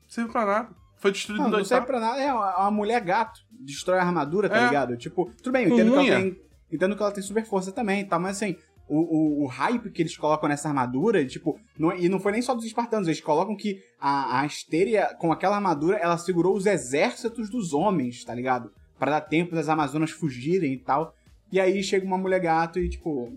Serve 0.08 0.30
pra 0.30 0.44
nada. 0.44 0.68
Foi 0.96 1.10
destruído 1.10 1.42
não, 1.42 1.50
não 1.50 1.64
serve 1.64 1.86
pra 1.86 2.00
nada. 2.00 2.20
É 2.20 2.32
uma, 2.32 2.70
mulher 2.70 3.00
gato. 3.00 3.40
Destrói 3.50 3.98
a 3.98 4.02
armadura, 4.02 4.48
tá 4.48 4.58
é. 4.58 4.64
ligado? 4.66 4.96
Tipo, 4.96 5.30
tudo 5.36 5.52
bem, 5.52 5.66
eu 5.66 5.74
entendo 5.74 5.92
que, 5.92 6.10
ela 6.10 6.20
tem, 6.20 6.40
entendo 6.70 6.96
que 6.96 7.02
ela 7.02 7.12
tem 7.12 7.22
super 7.22 7.44
força 7.44 7.70
também 7.70 8.04
tá? 8.04 8.18
Mas 8.18 8.36
assim, 8.36 8.56
o, 8.88 8.98
o, 8.98 9.44
o, 9.44 9.46
hype 9.46 9.90
que 9.90 10.02
eles 10.02 10.16
colocam 10.16 10.48
nessa 10.48 10.68
armadura, 10.68 11.24
tipo, 11.24 11.58
não, 11.78 11.94
e 11.96 12.08
não 12.08 12.18
foi 12.18 12.32
nem 12.32 12.42
só 12.42 12.54
dos 12.54 12.64
espartanos, 12.64 13.06
eles 13.06 13.20
colocam 13.20 13.56
que 13.56 13.80
a, 14.00 14.38
a 14.38 14.44
Astéria, 14.44 15.14
com 15.18 15.32
aquela 15.32 15.56
armadura, 15.56 15.96
ela 15.96 16.18
segurou 16.18 16.56
os 16.56 16.66
exércitos 16.66 17.48
dos 17.48 17.72
homens, 17.72 18.24
tá 18.24 18.34
ligado? 18.34 18.72
para 19.02 19.18
dar 19.18 19.20
tempo 19.22 19.56
das 19.56 19.68
Amazonas 19.68 20.12
fugirem 20.12 20.74
e 20.74 20.78
tal. 20.78 21.12
E 21.52 21.60
aí 21.60 21.82
chega 21.82 22.06
uma 22.06 22.16
mulher 22.16 22.40
gato 22.40 22.78
e, 22.78 22.88
tipo, 22.88 23.30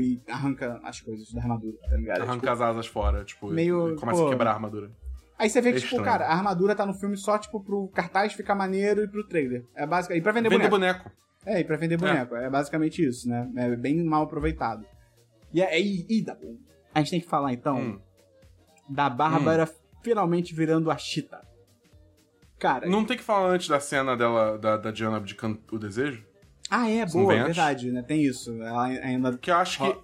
e 0.00 0.22
arranca 0.26 0.80
as 0.82 1.02
coisas 1.02 1.30
da 1.30 1.42
armadura, 1.42 1.76
tá 1.82 1.96
ligado? 1.96 2.22
Arranca 2.22 2.40
tipo, 2.40 2.50
as 2.50 2.60
asas 2.62 2.86
fora, 2.86 3.24
tipo, 3.26 3.48
meio, 3.48 3.94
começa 3.96 4.22
pô, 4.22 4.26
a 4.26 4.30
quebrar 4.30 4.52
a 4.52 4.54
armadura. 4.54 4.90
Aí 5.38 5.50
você 5.50 5.60
vê 5.60 5.72
que, 5.72 5.76
é 5.76 5.80
tipo, 5.80 5.96
estranho. 5.96 6.04
cara, 6.10 6.26
a 6.28 6.34
armadura 6.34 6.74
tá 6.74 6.86
no 6.86 6.94
filme 6.94 7.18
só, 7.18 7.36
tipo, 7.36 7.62
pro 7.62 7.86
cartaz 7.88 8.32
ficar 8.32 8.54
maneiro 8.54 9.04
e 9.04 9.08
pro 9.08 9.28
trailer. 9.28 9.66
É 9.76 9.86
basicamente. 9.86 10.20
E 10.20 10.22
pra 10.22 10.32
vender, 10.32 10.48
vender 10.48 10.70
boneco. 10.70 11.04
boneco. 11.04 11.18
É, 11.44 11.60
e 11.60 11.64
pra 11.64 11.76
vender 11.76 11.98
boneco. 11.98 12.34
É. 12.36 12.46
é 12.46 12.50
basicamente 12.50 13.06
isso, 13.06 13.28
né? 13.28 13.46
É 13.54 13.76
bem 13.76 14.02
mal 14.02 14.22
aproveitado. 14.22 14.86
E 15.52 15.62
aí, 15.62 16.06
e, 16.08 16.20
e, 16.20 16.26
a 16.94 17.00
gente 17.00 17.10
tem 17.10 17.20
que 17.20 17.28
falar, 17.28 17.52
então, 17.52 17.78
hum. 17.78 18.00
da 18.88 19.10
Bárbara 19.10 19.64
hum. 19.64 20.00
finalmente 20.02 20.54
virando 20.54 20.90
a 20.90 20.96
Chita. 20.96 21.46
Cara. 22.58 22.88
Não 22.88 23.04
tem 23.04 23.16
que 23.18 23.22
falar 23.22 23.50
antes 23.50 23.68
da 23.68 23.78
cena 23.78 24.16
dela, 24.16 24.56
da, 24.58 24.78
da 24.78 24.90
Diana 24.90 25.18
abdicando 25.18 25.60
o 25.70 25.78
desejo? 25.78 26.27
Ah, 26.70 26.88
é, 26.88 27.06
boa, 27.06 27.34
é 27.34 27.44
verdade, 27.44 27.90
né? 27.90 28.02
Tem 28.02 28.22
isso. 28.22 28.62
Ela 28.62 28.84
ainda. 28.84 29.36
Que 29.36 29.50
eu 29.50 29.56
acho 29.56 29.78
que. 29.78 29.96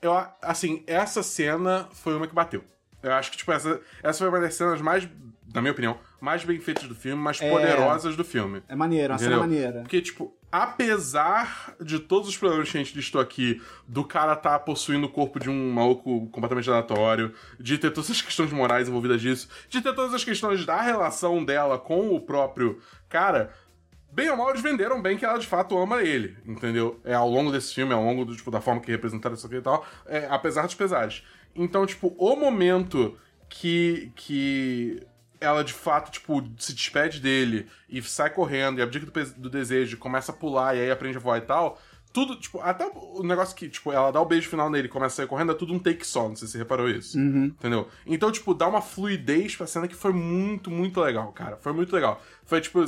Eu, 0.00 0.12
assim, 0.42 0.82
essa 0.86 1.22
cena 1.22 1.88
foi 1.92 2.16
uma 2.16 2.26
que 2.26 2.34
bateu. 2.34 2.62
Eu 3.02 3.12
acho 3.12 3.30
que, 3.30 3.36
tipo, 3.36 3.52
essa, 3.52 3.80
essa 4.02 4.18
foi 4.18 4.28
uma 4.28 4.40
das 4.40 4.54
cenas 4.54 4.80
mais, 4.80 5.08
na 5.54 5.60
minha 5.60 5.72
opinião, 5.72 5.98
mais 6.20 6.44
bem 6.44 6.58
feitas 6.60 6.84
do 6.84 6.94
filme, 6.94 7.20
mais 7.20 7.40
é... 7.40 7.50
poderosas 7.50 8.16
do 8.16 8.24
filme. 8.24 8.62
É 8.68 8.74
maneiro, 8.74 9.12
uma 9.12 9.18
cena 9.18 9.36
maneira. 9.38 9.80
Porque, 9.80 10.00
tipo, 10.00 10.36
apesar 10.50 11.74
de 11.80 11.98
todos 12.00 12.28
os 12.28 12.36
problemas 12.36 12.70
que 12.70 12.76
a 12.78 12.82
gente 12.82 12.96
listou 12.96 13.20
aqui, 13.20 13.62
do 13.86 14.04
cara 14.04 14.34
tá 14.34 14.58
possuindo 14.58 15.06
o 15.06 15.10
corpo 15.10 15.38
de 15.38 15.48
um 15.48 15.72
maluco 15.72 16.28
completamente 16.28 16.68
aleatório, 16.68 17.32
de 17.58 17.78
ter 17.78 17.90
todas 17.90 18.10
as 18.10 18.22
questões 18.22 18.52
morais 18.52 18.88
envolvidas 18.88 19.20
disso, 19.20 19.48
de 19.68 19.80
ter 19.80 19.94
todas 19.94 20.14
as 20.14 20.24
questões 20.24 20.64
da 20.64 20.80
relação 20.80 21.44
dela 21.44 21.78
com 21.78 22.14
o 22.14 22.20
próprio 22.20 22.80
cara, 23.08 23.52
bem 24.10 24.30
ou 24.30 24.36
mal, 24.36 24.50
eles 24.50 24.62
venderam 24.62 25.00
bem 25.00 25.16
que 25.16 25.24
ela 25.24 25.38
de 25.38 25.46
fato 25.46 25.78
ama 25.78 26.02
ele, 26.02 26.36
entendeu? 26.46 27.00
É 27.04 27.14
ao 27.14 27.28
longo 27.28 27.52
desse 27.52 27.74
filme, 27.74 27.92
ao 27.92 28.02
longo 28.02 28.24
do, 28.24 28.36
tipo, 28.36 28.50
da 28.50 28.60
forma 28.60 28.80
que 28.80 28.90
representaram 28.90 29.34
isso 29.34 29.46
aqui 29.46 29.56
e 29.56 29.62
tal, 29.62 29.86
é, 30.06 30.26
apesar 30.30 30.62
dos 30.62 30.74
pesares. 30.74 31.22
Então, 31.54 31.86
tipo, 31.86 32.14
o 32.18 32.36
momento 32.36 33.18
que, 33.48 34.12
que 34.14 35.02
ela 35.40 35.62
de 35.62 35.72
fato, 35.72 36.10
tipo, 36.10 36.42
se 36.58 36.72
despede 36.72 37.20
dele 37.20 37.68
e 37.88 38.02
sai 38.02 38.30
correndo 38.30 38.78
e 38.78 38.82
abdica 38.82 39.06
do, 39.06 39.34
do 39.34 39.50
desejo, 39.50 39.96
começa 39.96 40.32
a 40.32 40.34
pular 40.34 40.76
e 40.76 40.80
aí 40.80 40.90
aprende 40.90 41.16
a 41.16 41.20
voar 41.20 41.38
e 41.38 41.42
tal, 41.42 41.80
tudo, 42.18 42.34
tipo, 42.34 42.58
até 42.60 42.84
o 42.84 43.22
negócio 43.22 43.54
que, 43.54 43.68
tipo, 43.68 43.92
ela 43.92 44.10
dá 44.10 44.20
o 44.20 44.24
beijo 44.24 44.48
final 44.48 44.68
nele 44.68 44.88
e 44.88 44.90
começa 44.90 45.14
a 45.14 45.16
sair 45.18 45.28
correndo, 45.28 45.52
é 45.52 45.54
tudo 45.54 45.72
um 45.72 45.78
take 45.78 46.04
só, 46.04 46.28
não 46.28 46.34
sei 46.34 46.48
se 46.48 46.52
você 46.52 46.58
reparou 46.58 46.90
isso. 46.90 47.16
Uhum. 47.16 47.44
Entendeu? 47.44 47.86
Então, 48.04 48.32
tipo, 48.32 48.52
dá 48.52 48.66
uma 48.66 48.82
fluidez 48.82 49.54
pra 49.54 49.68
cena 49.68 49.86
que 49.86 49.94
foi 49.94 50.12
muito, 50.12 50.68
muito 50.68 51.00
legal, 51.00 51.30
cara. 51.30 51.56
Foi 51.58 51.72
muito 51.72 51.94
legal. 51.94 52.20
Foi, 52.44 52.60
tipo, 52.60 52.80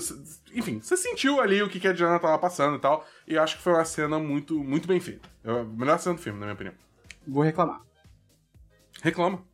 enfim, 0.52 0.80
você 0.80 0.96
sentiu 0.96 1.40
ali 1.40 1.62
o 1.62 1.68
que 1.68 1.86
a 1.86 1.92
Diana 1.92 2.18
tava 2.18 2.36
passando 2.40 2.76
e 2.76 2.80
tal, 2.80 3.06
e 3.24 3.34
eu 3.34 3.42
acho 3.42 3.56
que 3.56 3.62
foi 3.62 3.72
uma 3.72 3.84
cena 3.84 4.18
muito, 4.18 4.58
muito 4.64 4.88
bem 4.88 4.98
feita. 4.98 5.28
É 5.44 5.60
a 5.60 5.62
melhor 5.62 6.00
cena 6.00 6.16
do 6.16 6.20
filme, 6.20 6.40
na 6.40 6.46
minha 6.46 6.54
opinião. 6.54 6.74
Vou 7.28 7.44
reclamar. 7.44 7.82
Reclama. 9.00 9.44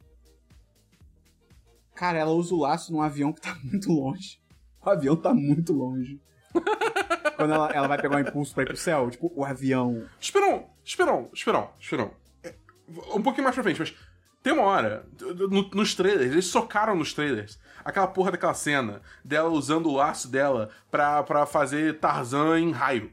Cara, 1.94 2.18
ela 2.18 2.30
usa 2.30 2.54
o 2.54 2.60
laço 2.60 2.90
num 2.94 3.02
avião 3.02 3.30
que 3.30 3.42
tá 3.42 3.54
muito 3.62 3.92
longe. 3.92 4.40
O 4.82 4.88
avião 4.88 5.16
tá 5.16 5.34
muito 5.34 5.74
longe. 5.74 6.18
Quando 7.36 7.52
ela, 7.52 7.70
ela 7.72 7.88
vai 7.88 8.00
pegar 8.00 8.16
um 8.16 8.20
impulso 8.20 8.54
pra 8.54 8.62
ir 8.62 8.66
pro 8.66 8.76
céu, 8.76 9.10
tipo, 9.10 9.32
o 9.34 9.44
avião. 9.44 10.04
Esperão, 10.20 10.66
esperão, 10.84 11.28
esperão, 11.32 11.70
esperão. 11.80 12.10
É, 12.42 12.54
Um 13.14 13.22
pouquinho 13.22 13.44
mais 13.44 13.54
pra 13.54 13.62
frente, 13.64 13.78
mas 13.80 13.94
tem 14.42 14.52
uma 14.52 14.62
hora, 14.62 15.04
no- 15.20 15.68
nos 15.70 15.94
trailers, 15.94 16.30
eles 16.32 16.46
socaram 16.46 16.94
nos 16.94 17.12
trailers 17.12 17.58
aquela 17.84 18.06
porra 18.06 18.32
daquela 18.32 18.54
cena 18.54 19.00
dela 19.24 19.48
usando 19.48 19.88
o 19.88 19.94
laço 19.96 20.28
dela 20.28 20.70
pra, 20.90 21.22
pra 21.22 21.46
fazer 21.46 21.98
Tarzan 22.00 22.58
em 22.58 22.72
raio. 22.72 23.12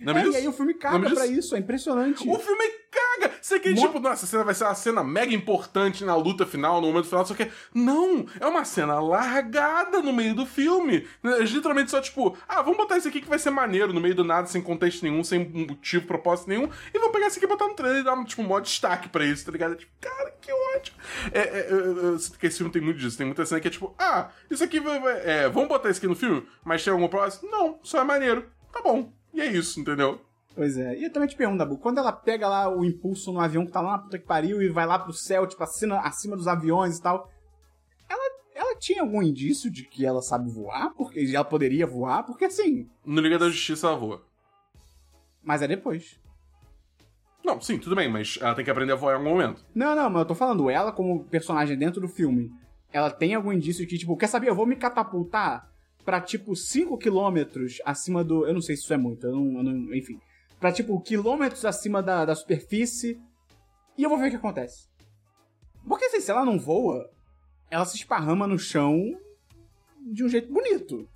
Não 0.00 0.12
é, 0.16 0.22
É, 0.22 0.28
e 0.28 0.36
aí 0.36 0.48
o 0.48 0.52
filme 0.52 0.74
caga 0.74 0.94
Lembra 0.96 1.10
pra 1.14 1.26
disso? 1.26 1.38
isso, 1.38 1.56
é 1.56 1.58
impressionante. 1.58 2.28
O 2.28 2.38
filme 2.38 2.64
caga! 2.90 3.34
Você 3.40 3.58
quer, 3.60 3.70
Mo- 3.74 3.80
tipo, 3.86 3.98
nossa, 4.00 4.14
essa 4.24 4.26
cena 4.26 4.44
vai 4.44 4.54
ser 4.54 4.64
uma 4.64 4.74
cena 4.74 5.04
mega 5.04 5.34
importante 5.34 6.04
na 6.04 6.14
luta 6.16 6.44
final, 6.46 6.80
no 6.80 6.88
momento 6.88 7.06
final, 7.06 7.24
só 7.26 7.34
que. 7.34 7.50
Não! 7.74 8.26
É 8.40 8.46
uma 8.46 8.64
cena 8.64 9.00
largada 9.00 10.00
no 10.00 10.12
meio 10.12 10.34
do 10.34 10.44
filme. 10.46 11.06
É 11.24 11.42
literalmente 11.42 11.90
só, 11.90 12.00
tipo, 12.00 12.36
ah, 12.48 12.62
vamos 12.62 12.76
botar 12.76 12.98
isso 12.98 13.08
aqui 13.08 13.20
que 13.20 13.28
vai 13.28 13.38
ser 13.38 13.50
maneiro, 13.50 13.92
no 13.92 14.00
meio 14.00 14.14
do 14.14 14.24
nada, 14.24 14.46
sem 14.46 14.60
contexto 14.62 15.02
nenhum, 15.02 15.22
sem 15.24 15.48
motivo, 15.48 16.06
propósito 16.06 16.48
nenhum, 16.48 16.68
e 16.92 16.98
vamos 16.98 17.12
pegar 17.12 17.26
isso 17.28 17.36
aqui 17.38 17.46
e 17.46 17.48
botar 17.48 17.66
no 17.68 17.74
trailer 17.74 18.00
e 18.00 18.04
dar, 18.04 18.22
tipo, 18.24 18.42
um 18.42 18.46
modo 18.46 18.64
destaque 18.64 19.08
pra 19.08 19.24
isso, 19.24 19.44
tá 19.46 19.52
ligado? 19.52 19.76
Tipo, 19.76 19.92
cara, 20.00 20.30
que 20.40 20.52
ótimo! 20.52 20.96
É, 21.32 21.40
é, 21.40 21.58
é, 21.68 21.70
eu 21.70 22.18
sinto 22.18 22.38
que 22.38 22.46
esse 22.46 22.58
filme 22.58 22.72
tem 22.72 22.82
muito 22.82 22.98
disso. 22.98 23.16
Tem 23.16 23.26
muita 23.26 23.44
cena 23.46 23.60
que 23.60 23.68
é 23.68 23.70
tipo, 23.70 23.94
ah, 23.98 24.28
isso 24.50 24.62
aqui 24.62 24.78
vai. 24.80 24.98
vai- 25.00 25.20
é, 25.24 25.48
vamos 25.48 25.68
botar 25.68 25.90
isso 25.90 25.98
aqui 25.98 26.06
no 26.08 26.14
filme, 26.16 26.46
mas 26.64 26.82
tem 26.84 26.92
algum 26.92 27.08
propósito? 27.08 27.46
Não, 27.46 27.78
só 27.82 28.00
é 28.00 28.04
maneiro. 28.04 28.46
Tá 28.72 28.80
bom. 28.82 29.12
E 29.32 29.40
é 29.40 29.46
isso, 29.46 29.80
entendeu? 29.80 30.20
Pois 30.54 30.76
é. 30.76 30.98
E 30.98 31.04
eu 31.04 31.12
também 31.12 31.28
te 31.28 31.36
pergunto, 31.36 31.58
Dabu, 31.58 31.78
quando 31.78 31.98
ela 31.98 32.10
pega 32.10 32.48
lá 32.48 32.68
o 32.68 32.84
impulso 32.84 33.32
no 33.32 33.40
avião 33.40 33.64
que 33.64 33.70
tá 33.70 33.80
lá 33.80 33.92
na 33.92 33.98
puta 33.98 34.18
que 34.18 34.26
pariu 34.26 34.60
e 34.60 34.68
vai 34.68 34.86
lá 34.86 34.98
pro 34.98 35.12
céu, 35.12 35.46
tipo, 35.46 35.62
acima, 35.62 36.00
acima 36.00 36.36
dos 36.36 36.48
aviões 36.48 36.98
e 36.98 37.02
tal, 37.02 37.30
ela, 38.08 38.24
ela 38.54 38.76
tinha 38.76 39.02
algum 39.02 39.22
indício 39.22 39.70
de 39.70 39.84
que 39.84 40.04
ela 40.04 40.20
sabe 40.20 40.50
voar? 40.50 40.92
Porque 40.96 41.20
ela 41.32 41.44
poderia 41.44 41.86
voar? 41.86 42.24
Porque 42.24 42.46
assim. 42.46 42.88
No 43.04 43.20
Liga 43.20 43.38
da 43.38 43.48
Justiça 43.48 43.86
ela 43.86 43.96
voa. 43.96 44.24
Mas 45.44 45.62
é 45.62 45.68
depois. 45.68 46.18
Não, 47.44 47.60
sim, 47.60 47.78
tudo 47.78 47.94
bem, 47.94 48.10
mas 48.10 48.36
ela 48.40 48.54
tem 48.54 48.64
que 48.64 48.70
aprender 48.70 48.92
a 48.92 48.96
voar 48.96 49.12
em 49.12 49.18
algum 49.18 49.30
momento. 49.30 49.64
Não, 49.74 49.94
não, 49.94 50.10
mas 50.10 50.20
eu 50.22 50.26
tô 50.26 50.34
falando, 50.34 50.68
ela 50.68 50.90
como 50.90 51.24
personagem 51.24 51.78
dentro 51.78 52.00
do 52.00 52.08
filme, 52.08 52.52
ela 52.92 53.10
tem 53.10 53.34
algum 53.34 53.52
indício 53.52 53.84
de 53.84 53.90
que, 53.90 53.98
tipo, 53.98 54.16
quer 54.16 54.26
saber, 54.26 54.48
eu 54.48 54.54
vou 54.54 54.66
me 54.66 54.76
catapultar 54.76 55.70
pra, 56.08 56.22
tipo, 56.22 56.56
5 56.56 56.96
quilômetros 56.96 57.82
acima 57.84 58.24
do. 58.24 58.46
Eu 58.46 58.54
não 58.54 58.62
sei 58.62 58.74
se 58.74 58.82
isso 58.82 58.94
é 58.94 58.96
muito, 58.96 59.26
eu 59.26 59.32
não. 59.32 59.58
eu 59.58 59.62
não- 59.62 59.94
enfim. 59.94 60.18
Pra, 60.58 60.72
tipo, 60.72 60.98
quilômetros 61.02 61.66
acima 61.66 62.02
da, 62.02 62.24
da 62.24 62.34
superfície. 62.34 63.20
E 63.94 64.04
eu 64.04 64.08
vou 64.08 64.18
ver 64.18 64.28
o 64.28 64.30
que 64.30 64.36
acontece. 64.36 64.88
Porque, 65.86 66.06
assim, 66.06 66.20
se 66.22 66.30
ela 66.30 66.46
não 66.46 66.58
voa, 66.58 67.10
ela 67.70 67.84
se 67.84 67.94
esparrama 67.96 68.46
no 68.46 68.58
chão 68.58 69.20
de 70.00 70.24
um 70.24 70.30
jeito 70.30 70.50
bonito. 70.50 71.06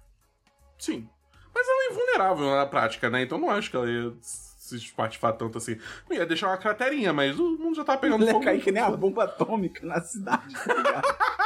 Sim. 0.79 1.09
Mas 1.55 1.67
ela 1.67 1.85
é 1.85 1.93
invulnerável 1.93 2.51
na 2.51 2.67
prática, 2.67 3.09
né? 3.09 3.23
Então 3.23 3.39
não 3.39 3.49
acho 3.51 3.71
que 3.71 3.77
ela 3.77 3.91
ia 3.91 4.13
se 4.21 4.77
espatifar 4.77 5.33
tanto 5.39 5.57
assim. 5.57 5.79
Não 6.07 6.15
ia 6.19 6.27
deixar 6.27 6.49
uma 6.49 6.59
craterinha, 6.59 7.15
mas 7.15 7.39
o 7.41 7.57
mundo 7.57 7.77
já 7.77 7.85
tá 7.85 7.97
pegando 7.97 8.29
Ela 8.29 8.39
ia 8.39 8.45
cair 8.45 8.63
que 8.63 8.71
nem 8.71 8.83
a 8.83 8.91
bomba 8.91 9.25
atômica 9.25 9.87
na 9.87 10.03
cidade, 10.03 10.53
tá 10.53 10.75
ligado? 10.75 11.03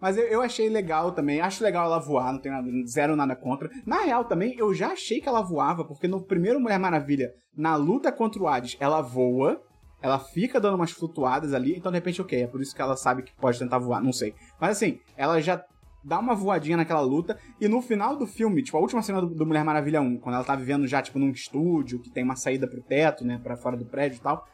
Mas 0.00 0.16
eu, 0.16 0.24
eu 0.24 0.42
achei 0.42 0.68
legal 0.68 1.12
também. 1.12 1.40
Acho 1.40 1.64
legal 1.64 1.86
ela 1.86 1.98
voar, 1.98 2.32
não 2.32 2.40
tem 2.40 2.52
nada, 2.52 2.68
zero 2.86 3.16
nada 3.16 3.34
contra. 3.34 3.70
Na 3.84 4.02
real, 4.02 4.24
também, 4.24 4.54
eu 4.58 4.74
já 4.74 4.88
achei 4.88 5.20
que 5.20 5.28
ela 5.28 5.42
voava, 5.42 5.84
porque 5.84 6.06
no 6.06 6.22
primeiro 6.22 6.60
Mulher 6.60 6.78
Maravilha, 6.78 7.32
na 7.56 7.76
luta 7.76 8.12
contra 8.12 8.42
o 8.42 8.46
Hades, 8.46 8.76
ela 8.78 9.00
voa, 9.00 9.62
ela 10.02 10.18
fica 10.18 10.60
dando 10.60 10.74
umas 10.74 10.90
flutuadas 10.90 11.54
ali, 11.54 11.74
então 11.76 11.90
de 11.90 11.98
repente, 11.98 12.20
ok, 12.20 12.42
é 12.42 12.46
por 12.46 12.60
isso 12.60 12.74
que 12.74 12.82
ela 12.82 12.96
sabe 12.96 13.22
que 13.22 13.34
pode 13.34 13.58
tentar 13.58 13.78
voar, 13.78 14.02
não 14.02 14.12
sei. 14.12 14.34
Mas 14.60 14.76
assim, 14.76 15.00
ela 15.16 15.40
já 15.40 15.64
dá 16.04 16.20
uma 16.20 16.34
voadinha 16.34 16.76
naquela 16.76 17.00
luta, 17.00 17.36
e 17.60 17.66
no 17.66 17.82
final 17.82 18.16
do 18.16 18.26
filme, 18.26 18.62
tipo, 18.62 18.76
a 18.76 18.80
última 18.80 19.02
cena 19.02 19.20
do, 19.20 19.28
do 19.28 19.46
Mulher 19.46 19.64
Maravilha 19.64 20.00
1, 20.00 20.18
quando 20.18 20.36
ela 20.36 20.44
tá 20.44 20.54
vivendo 20.54 20.86
já, 20.86 21.02
tipo, 21.02 21.18
num 21.18 21.30
estúdio, 21.30 21.98
que 21.98 22.10
tem 22.10 22.22
uma 22.22 22.36
saída 22.36 22.68
pro 22.68 22.82
teto, 22.82 23.24
né, 23.24 23.40
pra 23.42 23.56
fora 23.56 23.76
do 23.76 23.84
prédio 23.84 24.18
e 24.18 24.20
tal, 24.20 24.46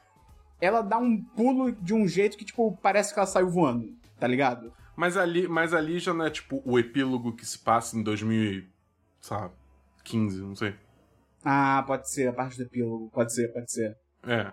ela 0.61 0.81
dá 0.81 0.97
um 0.97 1.21
pulo 1.21 1.73
de 1.73 1.93
um 1.93 2.07
jeito 2.09 2.39
que, 2.39 2.45
tipo, 2.45 2.79
parece 2.81 3.13
que 3.13 3.19
ela 3.19 3.27
saiu 3.27 3.51
voando, 3.51 3.89
tá 4.19 4.27
ligado? 4.27 4.73
Mas 4.97 5.17
ali, 5.17 5.49
mas 5.49 5.73
ali 5.73 5.99
já 5.99 6.13
não 6.13 6.27
é 6.27 6.31
tipo 6.31 6.61
o 6.65 6.79
epílogo 6.79 7.35
que 7.35 7.47
se 7.47 7.59
passa 7.59 7.97
em 7.97 8.03
2015, 8.03 10.43
não 10.43 10.55
sei. 10.55 10.75
Ah, 11.45 11.83
pode 11.87 12.11
ser, 12.11 12.29
a 12.29 12.33
parte 12.33 12.57
do 12.57 12.65
epílogo. 12.65 13.11
Pode 13.11 13.35
ser, 13.35 13.49
pode 13.53 13.71
ser. 13.73 13.97
É. 14.23 14.53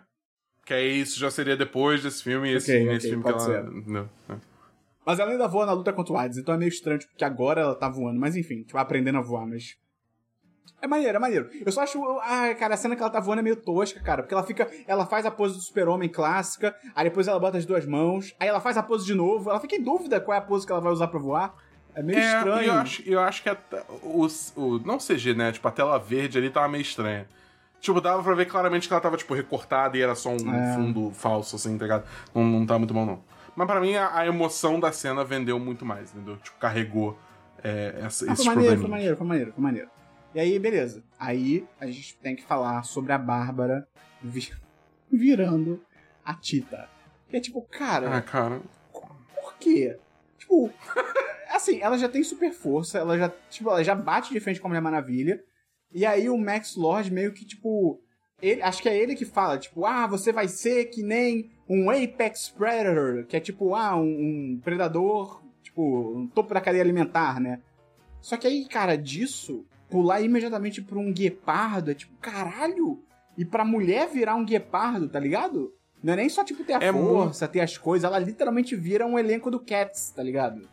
Que 0.66 0.74
aí 0.74 1.02
isso 1.02 1.20
já 1.20 1.30
seria 1.30 1.58
depois 1.58 2.02
desse 2.04 2.24
filme 2.24 2.50
e 2.52 2.56
esse, 2.56 2.72
Ok, 2.72 2.86
nesse 2.86 3.08
ok, 3.08 3.10
filme 3.10 3.24
que 3.24 3.30
ela. 3.30 3.40
ser. 3.40 3.64
Não, 3.88 4.10
é. 4.30 4.38
Mas 5.06 5.20
ela 5.20 5.32
ainda 5.32 5.48
voa 5.48 5.66
na 5.66 5.74
luta 5.74 5.92
contra 5.94 6.14
o 6.14 6.18
Hades, 6.18 6.38
então 6.38 6.54
é 6.54 6.58
meio 6.58 6.70
estranho, 6.70 7.00
tipo, 7.00 7.12
porque 7.12 7.26
agora 7.26 7.62
ela 7.62 7.76
tá 7.76 7.90
voando. 7.90 8.20
Mas 8.20 8.36
enfim, 8.36 8.64
tipo, 8.64 8.78
aprendendo 8.78 9.18
a 9.18 9.22
voar, 9.22 9.46
mas. 9.48 9.76
É 10.82 10.88
maneiro, 10.88 11.16
é 11.18 11.20
maneiro. 11.20 11.50
Eu 11.66 11.72
só 11.72 11.82
acho. 11.82 12.02
Ah, 12.22 12.54
cara, 12.58 12.74
a 12.74 12.78
cena 12.78 12.96
que 12.96 13.02
ela 13.02 13.12
tá 13.12 13.20
voando 13.20 13.40
é 13.40 13.44
meio 13.44 13.56
tosca, 13.56 14.00
cara. 14.00 14.22
Porque 14.24 14.34
ela 14.34 14.44
fica. 14.44 14.68
Ela 14.88 15.06
faz 15.06 15.26
a 15.26 15.32
pose 15.32 15.56
do 15.56 15.62
super-homem 15.62 16.10
clássica, 16.10 16.76
aí 16.96 17.04
depois 17.06 17.28
ela 17.28 17.40
bota 17.40 17.58
as 17.58 17.66
duas 17.66 17.86
mãos, 17.86 18.34
aí 18.40 18.48
ela 18.48 18.60
faz 18.62 18.78
a 18.78 18.84
pose 18.84 19.06
de 19.06 19.14
novo. 19.14 19.50
Ela 19.50 19.60
fica 19.60 19.76
em 19.76 19.82
dúvida 19.84 20.20
qual 20.20 20.36
é 20.36 20.38
a 20.38 20.42
pose 20.42 20.66
que 20.66 20.72
ela 20.72 20.82
vai 20.82 20.92
usar 20.92 21.08
pra 21.08 21.20
voar. 21.20 21.54
É 21.96 22.04
meio 22.04 22.20
É, 22.20 22.38
estranho. 22.38 22.68
eu 22.68 22.74
acho, 22.74 23.02
eu 23.10 23.20
acho 23.20 23.44
que 23.44 23.50
até 23.50 23.84
o, 24.04 24.28
o. 24.56 24.80
Não 24.86 24.98
CG, 24.98 25.34
né? 25.34 25.52
Tipo, 25.52 25.68
a 25.68 25.72
tela 25.72 25.98
verde 25.98 26.38
ali 26.38 26.50
tava 26.50 26.68
meio 26.68 26.82
estranha. 26.82 27.28
Tipo, 27.82 28.02
dava 28.02 28.22
pra 28.22 28.34
ver 28.36 28.46
claramente 28.46 28.88
que 28.88 28.94
ela 28.94 29.02
tava, 29.02 29.16
tipo, 29.18 29.34
recortada 29.34 29.98
e 29.98 30.02
era 30.02 30.14
só 30.14 30.30
um 30.30 30.54
É. 30.54 30.76
fundo 30.76 31.12
falso, 31.12 31.56
assim, 31.56 31.78
tá 31.78 31.86
ligado? 31.86 32.04
Não, 32.36 32.44
não 32.44 32.66
tá 32.66 32.78
muito 32.78 32.94
bom, 32.94 33.06
não. 33.06 33.20
Mas 33.56 33.68
pra 33.68 33.80
mim, 33.80 33.96
a, 33.96 34.18
a 34.20 34.28
emoção 34.28 34.80
da 34.80 34.92
cena 34.92 35.24
vendeu 35.24 35.58
muito 35.60 35.86
mais, 35.86 36.14
entendeu? 36.14 36.38
Tipo, 36.38 36.58
carregou 36.60 37.18
é, 37.64 37.96
essa, 38.06 38.32
Ah, 38.32 38.36
foi 38.36 38.46
maneiro, 38.46 38.80
foi 38.80 38.90
maneiro, 38.90 39.18
foi 39.18 39.28
maneiro, 39.28 39.54
foi 39.54 39.64
maneiro. 39.64 39.90
E 40.34 40.40
aí, 40.40 40.60
beleza. 40.60 41.04
Aí 41.18 41.66
a 41.80 41.88
gente 41.88 42.18
tem 42.18 42.36
que 42.36 42.44
falar 42.44 42.84
sobre 42.84 43.12
a 43.12 43.18
Bárbara 43.18 43.88
vi- 44.22 44.54
virando 45.12 45.82
a 46.24 46.34
Tita. 46.34 46.88
Que 47.30 47.38
é 47.38 47.40
tipo, 47.40 47.62
cara, 47.64 48.18
Ah, 48.18 48.22
cara. 48.22 48.62
por 48.92 49.56
quê? 49.60 49.98
Tipo, 50.38 50.72
assim, 51.52 51.80
ela 51.82 51.98
já 51.98 52.08
tem 52.10 52.24
super 52.24 52.52
força, 52.52 52.98
ela 53.00 53.18
já, 53.18 53.30
tipo, 53.50 53.70
ela 53.70 53.84
já 53.84 53.96
bate 53.96 54.32
de 54.34 54.40
frente 54.40 54.60
com 54.60 54.68
a 54.68 54.70
Mulher 54.70 54.82
Maravilha. 54.82 55.44
E 55.92 56.06
aí 56.06 56.30
o 56.30 56.38
Max 56.38 56.76
Lord 56.76 57.12
meio 57.12 57.34
que, 57.34 57.46
tipo. 57.46 58.00
Ele, 58.42 58.62
acho 58.62 58.82
que 58.82 58.88
é 58.88 58.98
ele 58.98 59.16
que 59.16 59.26
fala, 59.26 59.58
tipo, 59.58 59.86
ah, 59.86 60.08
você 60.08 60.32
vai 60.32 60.48
ser 60.48 60.86
que 60.86 61.04
nem 61.04 61.52
um 61.68 61.90
Apex 61.90 62.48
Predator, 62.50 63.26
que 63.26 63.36
é 63.36 63.40
tipo, 63.40 63.76
ah, 63.76 63.98
um, 63.98 64.54
um 64.56 64.62
predador, 64.64 65.44
tipo, 65.62 65.82
um 66.18 66.26
topo 66.26 66.54
da 66.54 66.62
cadeia 66.62 66.82
alimentar, 66.82 67.38
né? 67.42 67.60
Só 68.22 68.38
que 68.38 68.48
aí, 68.48 68.66
cara, 68.70 68.96
disso, 68.98 69.66
pular 69.90 70.22
imediatamente 70.22 70.82
pra 70.82 70.98
um 71.00 71.12
guepardo 71.12 71.92
é 71.92 71.94
tipo, 71.94 72.16
caralho! 72.22 73.04
E 73.38 73.46
pra 73.46 73.64
mulher 73.64 74.08
virar 74.10 74.36
um 74.36 74.46
guepardo, 74.46 75.08
tá 75.08 75.20
ligado? 75.20 75.72
Não 76.04 76.14
é 76.14 76.18
nem 76.18 76.30
só, 76.30 76.44
tipo, 76.44 76.64
ter 76.64 76.74
a 76.74 76.84
É 76.84 76.92
força, 76.92 77.48
ter 77.48 77.62
as 77.62 77.78
coisas, 77.78 78.04
ela 78.06 78.20
literalmente 78.20 78.76
vira 78.76 79.06
um 79.06 79.18
elenco 79.18 79.50
do 79.52 79.60
Cats, 79.60 80.12
tá 80.12 80.22
ligado? 80.24 80.68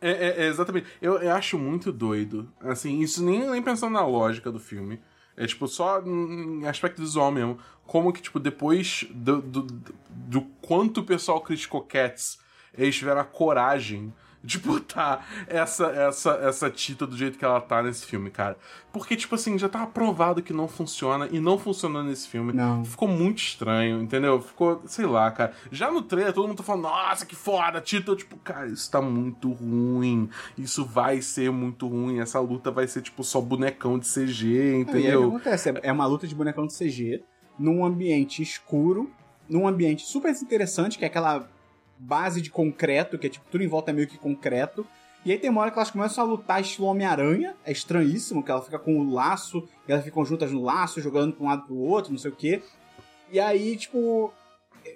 É, 0.00 0.10
é- 0.10 0.42
é 0.44 0.46
exatamente. 0.46 0.86
Eu, 1.02 1.18
eu 1.18 1.32
acho 1.32 1.58
muito 1.58 1.92
doido. 1.92 2.52
Assim, 2.60 3.00
isso 3.00 3.24
nem, 3.24 3.48
nem 3.50 3.62
pensando 3.62 3.92
na 3.92 4.06
lógica 4.06 4.50
do 4.52 4.60
filme. 4.60 5.00
É 5.36 5.46
tipo, 5.46 5.66
só 5.68 6.00
em 6.04 6.66
aspecto 6.66 7.00
visual 7.00 7.30
mesmo. 7.30 7.58
Como 7.86 8.12
que, 8.12 8.20
tipo, 8.22 8.38
depois 8.40 9.06
do, 9.10 9.40
do, 9.40 9.62
do 10.10 10.40
quanto 10.60 10.98
o 11.00 11.04
pessoal 11.04 11.40
criticou 11.40 11.82
Cats, 11.82 12.38
eles 12.76 12.96
tiveram 12.96 13.20
a 13.20 13.24
coragem 13.24 14.12
de 14.42 14.58
botar 14.58 15.26
essa, 15.48 15.86
essa, 15.86 16.30
essa 16.42 16.70
Tita 16.70 17.06
do 17.06 17.16
jeito 17.16 17.36
que 17.38 17.44
ela 17.44 17.60
tá 17.60 17.82
nesse 17.82 18.06
filme, 18.06 18.30
cara. 18.30 18.56
Porque, 18.92 19.16
tipo 19.16 19.34
assim, 19.34 19.58
já 19.58 19.68
tava 19.68 19.86
provado 19.88 20.42
que 20.42 20.52
não 20.52 20.66
funciona 20.68 21.28
e 21.30 21.38
não 21.40 21.58
funcionou 21.58 22.02
nesse 22.02 22.28
filme. 22.28 22.52
Não. 22.52 22.84
Ficou 22.84 23.08
muito 23.08 23.38
estranho, 23.38 24.00
entendeu? 24.00 24.40
Ficou, 24.40 24.82
sei 24.86 25.06
lá, 25.06 25.30
cara. 25.30 25.52
Já 25.70 25.90
no 25.90 26.02
trailer 26.02 26.32
todo 26.32 26.46
mundo 26.48 26.56
tá 26.58 26.62
falando, 26.62 26.84
nossa, 26.84 27.26
que 27.26 27.34
foda, 27.36 27.80
Tita. 27.80 28.12
Eu, 28.12 28.16
tipo, 28.16 28.36
cara, 28.38 28.66
isso 28.68 28.90
tá 28.90 29.02
muito 29.02 29.50
ruim. 29.52 30.30
Isso 30.56 30.84
vai 30.84 31.20
ser 31.20 31.50
muito 31.50 31.86
ruim. 31.88 32.20
Essa 32.20 32.40
luta 32.40 32.70
vai 32.70 32.86
ser, 32.86 33.02
tipo, 33.02 33.22
só 33.24 33.40
bonecão 33.40 33.98
de 33.98 34.06
CG, 34.06 34.46
E 34.46 34.58
aí, 34.60 34.82
o 34.82 34.84
que 34.86 34.90
entendeu? 34.90 35.28
acontece? 35.28 35.68
É- 35.70 35.80
É 35.82 35.92
uma 35.92 36.06
luta 36.06 36.26
de 36.26 36.34
bonecão 36.34 36.66
de 36.66 36.74
CG, 36.74 37.22
num 37.58 37.84
ambiente 37.84 38.40
escuro, 38.42 39.10
num 39.48 39.66
ambiente 39.66 40.02
super 40.06 40.32
interessante, 40.32 40.96
que 40.98 41.04
é 41.04 41.08
aquela 41.08 41.48
base 41.98 42.40
de 42.40 42.50
concreto, 42.50 43.18
que 43.18 43.26
é 43.26 43.30
tipo, 43.30 43.44
tudo 43.50 43.64
em 43.64 43.68
volta 43.68 43.90
é 43.90 43.94
meio 43.94 44.08
que 44.08 44.18
concreto. 44.18 44.86
E 45.24 45.32
aí 45.32 45.38
tem 45.38 45.50
uma 45.50 45.60
hora 45.60 45.70
que 45.70 45.78
elas 45.78 45.90
começam 45.90 46.24
a 46.24 46.26
lutar 46.26 46.60
estilo 46.60 46.86
Homem-Aranha, 46.86 47.54
é 47.64 47.72
estranhíssimo, 47.72 48.42
que 48.42 48.50
ela 48.50 48.62
fica 48.62 48.78
com 48.78 48.98
o 48.98 49.12
laço, 49.12 49.68
e 49.86 49.92
elas 49.92 50.04
ficam 50.04 50.24
juntas 50.24 50.52
no 50.52 50.62
laço, 50.62 51.00
jogando 51.00 51.34
pra 51.34 51.44
um 51.44 51.48
lado 51.48 51.64
pro 51.64 51.76
outro, 51.76 52.12
não 52.12 52.18
sei 52.18 52.30
o 52.30 52.36
quê. 52.36 52.62
E 53.30 53.38
aí, 53.38 53.76
tipo, 53.76 54.32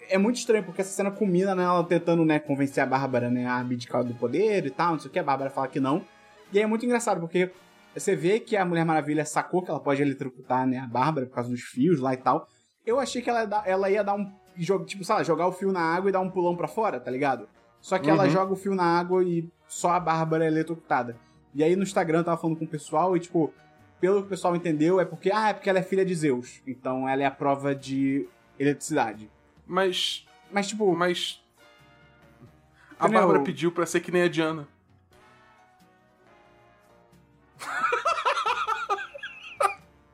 é 0.08 0.16
muito 0.16 0.36
estranho, 0.36 0.64
porque 0.64 0.80
essa 0.80 0.92
cena 0.92 1.10
culmina 1.10 1.54
nela 1.54 1.84
tentando, 1.84 2.24
né, 2.24 2.38
convencer 2.38 2.82
a 2.82 2.86
Bárbara, 2.86 3.30
né, 3.30 3.46
a 3.46 3.58
abdicar 3.58 4.04
do 4.04 4.14
poder 4.14 4.64
e 4.64 4.70
tal, 4.70 4.92
não 4.92 5.00
sei 5.00 5.10
o 5.10 5.12
que, 5.12 5.18
a 5.18 5.24
Bárbara 5.24 5.50
fala 5.50 5.68
que 5.68 5.80
não. 5.80 6.04
E 6.52 6.58
aí 6.58 6.64
é 6.64 6.66
muito 6.66 6.86
engraçado, 6.86 7.20
porque 7.20 7.50
você 7.94 8.16
vê 8.16 8.40
que 8.40 8.56
a 8.56 8.64
Mulher 8.64 8.84
Maravilha 8.84 9.24
sacou 9.24 9.62
que 9.62 9.70
ela 9.70 9.80
pode 9.80 10.00
eletrocutar, 10.00 10.66
né, 10.66 10.78
a 10.78 10.86
Bárbara 10.86 11.26
por 11.26 11.34
causa 11.34 11.50
dos 11.50 11.60
fios 11.60 12.00
lá 12.00 12.14
e 12.14 12.16
tal. 12.16 12.48
Eu 12.86 12.98
achei 12.98 13.22
que 13.22 13.30
ela, 13.30 13.62
ela 13.66 13.90
ia 13.90 14.02
dar 14.02 14.14
um. 14.14 14.32
Jogo- 14.56 14.84
Tipo, 14.84 15.04
sei 15.04 15.14
lá, 15.14 15.22
jogar 15.22 15.46
o 15.46 15.52
fio 15.52 15.72
na 15.72 15.80
água 15.80 16.08
e 16.08 16.12
dar 16.12 16.20
um 16.20 16.30
pulão 16.30 16.56
pra 16.56 16.68
fora, 16.68 16.98
tá 17.00 17.10
ligado? 17.10 17.48
Só 17.80 17.98
que 17.98 18.08
ela 18.08 18.24
Uhum. 18.24 18.30
joga 18.30 18.52
o 18.52 18.56
fio 18.56 18.74
na 18.74 18.84
água 18.84 19.24
e 19.24 19.48
só 19.66 19.90
a 19.90 20.00
Bárbara 20.00 20.44
é 20.44 20.48
eletrocutada. 20.48 21.16
E 21.54 21.62
aí 21.64 21.74
no 21.76 21.82
Instagram 21.82 22.18
eu 22.18 22.24
tava 22.24 22.40
falando 22.40 22.56
com 22.58 22.64
o 22.64 22.68
pessoal 22.68 23.16
e, 23.16 23.20
tipo, 23.20 23.52
pelo 24.00 24.20
que 24.20 24.26
o 24.26 24.28
pessoal 24.30 24.54
entendeu, 24.56 25.00
é 25.00 25.04
porque, 25.04 25.30
ah, 25.32 25.48
é 25.48 25.52
porque 25.52 25.68
ela 25.68 25.78
é 25.78 25.82
filha 25.82 26.04
de 26.04 26.14
Zeus. 26.14 26.60
Então 26.66 27.08
ela 27.08 27.22
é 27.22 27.26
a 27.26 27.30
prova 27.30 27.74
de 27.74 28.28
eletricidade. 28.58 29.30
Mas. 29.66 30.26
Mas, 30.50 30.68
tipo, 30.68 30.94
Mas. 30.94 31.42
A? 32.98 33.08
Bárbara 33.08 33.40
pediu 33.40 33.72
pra 33.72 33.84
ser 33.86 34.00
que 34.00 34.12
nem 34.12 34.22
a 34.22 34.28
Diana. 34.28 34.68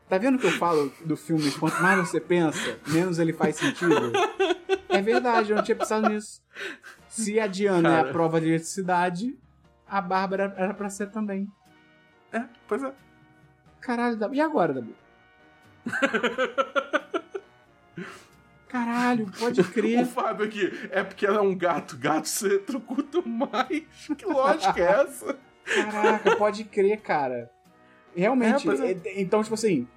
Tá 0.08 0.16
vendo 0.18 0.36
o 0.36 0.38
que 0.38 0.46
eu 0.46 0.52
falo 0.52 0.92
do 1.04 1.16
filme? 1.16 1.50
Quanto 1.52 1.82
mais 1.82 1.98
você 2.08 2.18
pensa, 2.20 2.78
menos 2.86 3.18
ele 3.18 3.32
faz 3.32 3.56
sentido. 3.56 4.12
É 4.88 5.02
verdade, 5.02 5.50
eu 5.50 5.56
não 5.56 5.62
tinha 5.62 5.76
pensado 5.76 6.08
nisso. 6.08 6.42
Se 7.08 7.38
a 7.38 7.46
Diana 7.46 7.88
é 7.88 7.96
Cara. 7.98 8.08
a 8.08 8.12
prova 8.12 8.40
de 8.40 8.48
eletricidade, 8.48 9.38
a 9.86 10.00
Bárbara 10.00 10.54
era 10.56 10.72
pra 10.72 10.88
ser 10.88 11.10
também. 11.10 11.46
É, 12.32 12.44
pois 12.66 12.82
é. 12.82 12.92
Caralho, 13.80 14.16
Dabu. 14.16 14.34
E 14.34 14.40
agora, 14.40 14.72
Dabu? 14.74 14.92
Caralho, 18.68 19.30
pode 19.38 19.60
O 19.62 19.64
crer. 19.64 20.04
Fábio 20.06 20.44
aqui, 20.46 20.70
é 20.90 21.02
porque 21.02 21.24
ela 21.26 21.38
é 21.38 21.40
um 21.40 21.56
gato. 21.56 21.96
Gato 21.96 22.28
se 22.28 22.46
eletrocuta 22.46 23.22
mais. 23.22 23.82
Que 24.16 24.26
lógica 24.26 24.78
é 24.78 25.02
essa? 25.02 25.38
Caraca, 25.64 26.36
pode 26.36 26.64
crer, 26.64 27.00
cara. 27.00 27.50
Realmente. 28.14 28.68
É, 28.68 28.72
é. 28.74 28.90
é- 28.92 29.20
Então, 29.22 29.42
tipo 29.42 29.54
assim, 29.54 29.88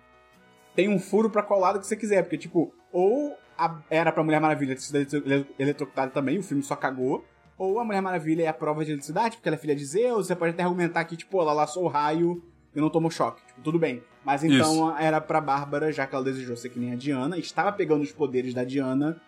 tem 0.76 0.90
um 0.90 1.00
furo 1.00 1.30
pra 1.30 1.44
qual 1.44 1.60
lado 1.60 1.80
que 1.80 1.86
você 1.88 1.96
quiser. 1.96 2.22
Porque, 2.24 2.38
tipo, 2.38 2.74
ou 2.92 3.38
a- 3.58 3.80
era 3.90 4.12
pra 4.12 4.24
Mulher 4.24 4.40
Maravilha 4.42 4.76
ter 4.76 4.82
sido 4.82 4.98
ele- 5.26 5.48
eletrocutada 5.60 6.12
também, 6.12 6.38
o 6.40 6.44
filme 6.44 6.64
só 6.64 6.76
cagou. 6.76 7.26
Ou 7.58 7.80
a 7.80 7.84
Mulher 7.86 8.02
Maravilha 8.02 8.44
é 8.44 8.48
a 8.48 8.54
prova 8.54 8.84
de 8.84 8.92
eletricidade, 8.92 9.38
porque 9.38 9.48
ela 9.48 9.56
é 9.56 9.60
filha 9.60 9.76
de 9.76 9.86
Zeus. 9.86 10.28
Você 10.28 10.36
pode 10.36 10.54
até 10.54 10.64
argumentar 10.64 11.04
que, 11.06 11.16
tipo, 11.16 11.40
ela 11.40 11.54
laçou 11.54 11.84
o 11.84 11.88
raio 11.88 12.44
e 12.76 12.82
não 12.82 12.90
tomou 12.90 13.12
choque. 13.12 13.46
Tipo, 13.46 13.62
tudo 13.62 13.78
bem. 13.78 14.02
Mas 14.26 14.44
então 14.44 14.98
era 14.98 15.20
pra 15.22 15.40
Bárbara, 15.42 15.92
já 15.92 16.08
que 16.08 16.16
ela 16.16 16.24
desejou 16.24 16.56
ser 16.56 16.70
que 16.70 16.80
nem 16.80 16.92
a 16.94 16.96
Diana, 16.96 17.38
estava 17.38 17.72
pegando 17.72 18.02
os 18.02 18.12
poderes 18.12 18.54
da 18.54 18.64
Diana, 18.64 19.20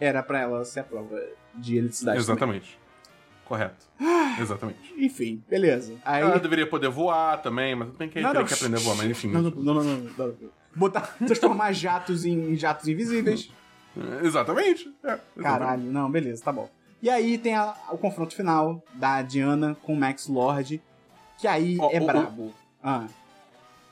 era 0.00 0.22
pra 0.22 0.40
ela 0.40 0.64
ser 0.64 0.80
a 0.80 0.84
prova 0.84 1.20
de 1.54 1.76
eletricidade. 1.76 2.18
também. 2.18 2.34
Exatamente. 2.36 2.78
Correto. 3.44 3.86
Exatamente. 4.40 4.94
Enfim, 4.96 5.42
beleza. 5.48 5.94
Aí. 6.04 6.22
Ela 6.22 6.38
deveria 6.38 6.66
poder 6.66 6.88
voar 6.88 7.40
também, 7.42 7.74
mas 7.74 7.88
tudo 7.88 7.98
bem 7.98 8.08
que 8.08 8.18
aí 8.18 8.22
Não, 8.22 8.30
teria 8.30 8.42
não. 8.42 8.48
que 8.48 8.54
aprender 8.54 8.76
a 8.76 8.80
voar, 8.80 8.96
mas 8.96 9.10
enfim. 9.10 9.28
Não, 9.30 9.42
não, 9.42 9.50
não, 9.50 9.74
não, 9.74 9.84
não. 9.96 10.34
Botar, 10.74 11.16
transformar 11.18 11.72
jatos 11.72 12.24
em, 12.24 12.52
em 12.52 12.56
jatos 12.56 12.86
invisíveis. 12.88 13.50
Exatamente. 14.22 14.88
É, 15.02 15.06
exatamente. 15.12 15.42
Caralho, 15.42 15.82
não, 15.82 16.10
beleza, 16.10 16.42
tá 16.44 16.52
bom. 16.52 16.68
E 17.02 17.08
aí 17.10 17.38
tem 17.38 17.54
a- 17.54 17.74
o 17.90 17.98
confronto 17.98 18.34
final 18.34 18.82
da 18.94 19.22
Diana 19.22 19.76
com 19.82 19.92
o 19.92 19.96
Max 19.96 20.26
Lord, 20.28 20.80
que 21.38 21.46
aí 21.48 21.78
é 21.90 22.00
brabo. 22.00 22.52
Ah, 22.82 23.06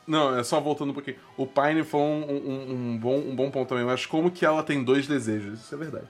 Não, 0.07 0.37
é 0.39 0.45
só 0.45 0.61
voltando 0.61 0.91
um 0.91 0.95
pouquinho. 0.95 1.17
O 1.37 1.47
Pine 1.47 1.83
foi 1.83 2.01
um, 2.01 2.25
um- 2.31 2.73
um 2.95 2.99
bom, 2.99 3.17
um 3.19 3.35
bom 3.35 3.51
ponto 3.51 3.69
também, 3.69 3.85
mas 3.85 4.07
como 4.07 4.31
que 4.31 4.45
ela 4.47 4.63
tem 4.63 4.83
dois 4.85 5.07
desejos? 5.09 5.61
Isso 5.61 5.75
é 5.75 5.79
verdade. 5.79 6.07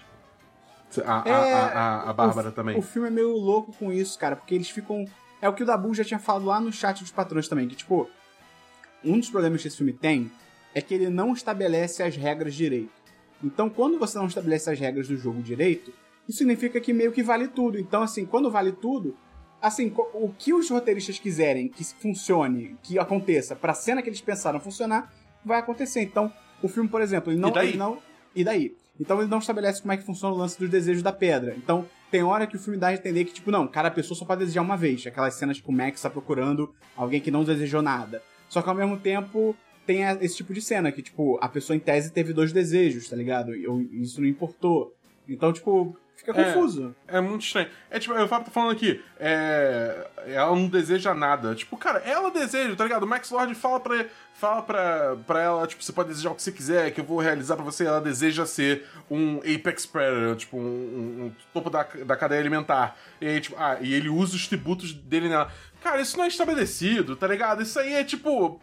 A, 1.05 1.23
a- 1.23 1.29
É, 1.29 1.33
a, 1.33 1.67
a, 1.67 2.11
a 2.11 2.13
Bárbara 2.13 2.49
o, 2.51 2.53
também. 2.53 2.79
O 2.79 2.83
filme 2.83 3.09
é 3.09 3.11
meio 3.11 3.33
louco 3.33 3.73
com 3.73 3.91
isso, 3.93 4.19
cara, 4.19 4.37
porque 4.37 4.55
eles 4.55 4.69
ficam. 4.69 5.07
É 5.41 5.49
o 5.49 5.55
que 5.55 5.63
o 5.63 5.67
Dabu 5.67 5.95
já 5.95 6.05
tinha 6.05 6.19
falado 6.19 6.45
lá 6.45 6.61
no 6.61 6.71
chat 6.73 7.01
dos 7.01 7.11
patrões 7.11 7.49
também, 7.49 7.67
que, 7.69 7.75
tipo, 7.77 8.09
um 9.05 9.19
dos 9.19 9.31
problemas 9.31 9.63
que 9.63 9.69
esse 9.69 9.77
filme 9.79 9.93
tem 9.95 10.31
é 10.77 10.83
que 10.83 10.93
ele 10.93 11.09
não 11.09 11.33
estabelece 11.33 12.03
as 12.03 12.17
regras 12.17 12.55
direito. 12.55 12.93
Então, 13.43 13.71
quando 13.71 13.99
você 13.99 14.19
não 14.19 14.27
estabelece 14.27 14.71
as 14.71 14.79
regras 14.79 15.09
do 15.09 15.17
jogo 15.17 15.41
direito, 15.43 15.91
isso 16.29 16.37
significa 16.37 16.79
que 16.79 16.93
meio 16.93 17.13
que 17.13 17.23
vale 17.23 17.49
tudo. 17.49 17.79
Então, 17.79 18.03
assim, 18.03 18.27
quando 18.27 18.51
vale 18.51 18.73
tudo, 18.73 19.17
assim, 19.61 19.91
o 20.13 20.29
que 20.37 20.53
os 20.53 20.69
roteiristas 20.69 21.19
quiserem 21.19 21.67
que 21.67 21.83
funcione, 21.83 22.77
que 22.83 22.99
aconteça, 22.99 23.57
pra 23.57 23.73
cena 23.73 24.03
que 24.03 24.11
eles 24.11 24.21
pensaram 24.21 24.61
funcionar, 24.61 25.11
vai 25.43 25.59
acontecer. 25.61 26.03
Então, 26.03 26.31
o 26.63 26.69
filme, 26.69 26.91
por 26.91 27.01
exemplo, 27.01 27.33
ele 27.33 27.41
não. 27.41 27.49
E 27.49 27.53
daí? 27.55 27.69
ele 27.69 27.79
não 27.79 27.99
e 28.35 28.45
daí? 28.45 28.77
Então 29.01 29.19
ele 29.19 29.31
não 29.31 29.39
estabelece 29.39 29.81
como 29.81 29.93
é 29.93 29.97
que 29.97 30.05
funciona 30.05 30.35
o 30.35 30.39
lance 30.39 30.59
dos 30.59 30.69
desejos 30.69 31.03
da 31.03 31.11
pedra. 31.11 31.55
Então, 31.57 31.87
tem 32.11 32.23
hora 32.23 32.47
que 32.47 32.57
o 32.57 32.59
filme 32.59 32.79
dá 32.79 32.89
a 32.89 32.95
entender 32.95 33.25
que, 33.25 33.33
tipo, 33.33 33.51
não, 33.51 33.67
cada 33.67 33.91
pessoa 33.91 34.17
só 34.17 34.27
pode 34.27 34.41
desejar 34.41 34.61
uma 34.61 34.77
vez. 34.77 35.07
Aquelas 35.07 35.35
cenas, 35.37 35.57
tipo, 35.57 35.73
o 35.73 35.75
Max 35.75 36.03
tá 36.03 36.11
procurando 36.11 36.75
alguém 36.95 37.19
que 37.19 37.31
não 37.31 37.45
desejou 37.45 37.81
nada. 37.81 38.23
Só 38.47 38.61
que 38.61 38.69
ao 38.69 38.75
mesmo 38.75 38.99
tempo 38.99 39.57
tem 39.87 40.03
esse 40.21 40.37
tipo 40.37 40.53
de 40.53 40.61
cena 40.61 40.91
que, 40.91 41.01
tipo, 41.03 41.39
a 41.41 41.49
pessoa 41.49 41.77
em 41.77 41.81
tese 41.81 42.11
teve 42.13 42.33
dois 42.33 42.53
desejos, 42.53 43.09
tá 43.09 43.17
ligado? 43.17 43.55
E 43.55 44.03
isso 44.03 44.21
não 44.21 44.29
importou. 44.29 44.95
Então, 45.29 45.53
tipo, 45.53 45.97
fica 46.17 46.33
É. 46.33 46.53
confuso. 46.53 46.95
É 47.09 47.21
muito 47.21 47.43
estranho. 47.45 47.69
É 47.91 47.99
tipo, 47.99 48.15
o 48.15 48.29
Fábio 48.29 48.47
tá 48.47 48.51
falando 48.53 48.73
aqui, 48.73 49.01
é, 49.19 50.07
ela 50.27 50.55
não 50.55 50.69
deseja 50.69 51.15
nada. 51.15 51.55
Tipo, 51.55 51.77
cara, 51.77 51.99
ela 52.01 52.31
deseja, 52.31 52.75
tá 52.77 52.85
ligado? 52.85 53.03
O 53.03 53.07
Max 53.07 53.31
Lord 53.31 53.55
fala 53.55 53.81
pra, 53.81 54.07
fala 54.35 54.63
pra, 54.63 55.17
pra 55.27 55.43
ela, 55.43 55.67
tipo, 55.67 55.83
você 55.83 55.93
pode 55.93 56.09
desejar 56.11 56.31
o 56.31 56.35
que 56.35 56.43
você 56.43 56.53
quiser, 56.53 56.91
que 56.93 57.01
eu 57.01 57.05
vou 57.05 57.19
realizar 57.19 57.57
pra 57.57 57.65
você. 57.65 57.85
Ela 57.85 58.01
deseja 58.01 58.47
ser 58.47 58.85
um 59.11 59.39
Apex 59.39 59.85
Predator, 59.87 60.37
tipo, 60.37 60.57
um, 60.57 60.61
um- 60.61 61.25
um 61.27 61.33
topo 61.53 61.69
da, 61.71 61.83
da 61.83 62.17
cadeia 62.17 62.41
alimentar. 62.41 62.97
E 63.21 63.27
aí, 63.27 63.41
tipo, 63.41 63.57
ah, 63.59 63.79
e 63.81 63.93
ele 63.95 64.09
usa 64.09 64.37
os 64.37 64.47
tributos 64.47 64.93
dele 64.95 65.29
nela. 65.29 65.51
Cara, 65.83 66.01
isso 66.01 66.17
não 66.17 66.25
é 66.25 66.29
estabelecido, 66.29 67.15
tá 67.17 67.27
ligado? 67.27 67.63
Isso 67.63 67.79
aí 67.79 67.93
é 67.95 68.05
tipo. 68.05 68.61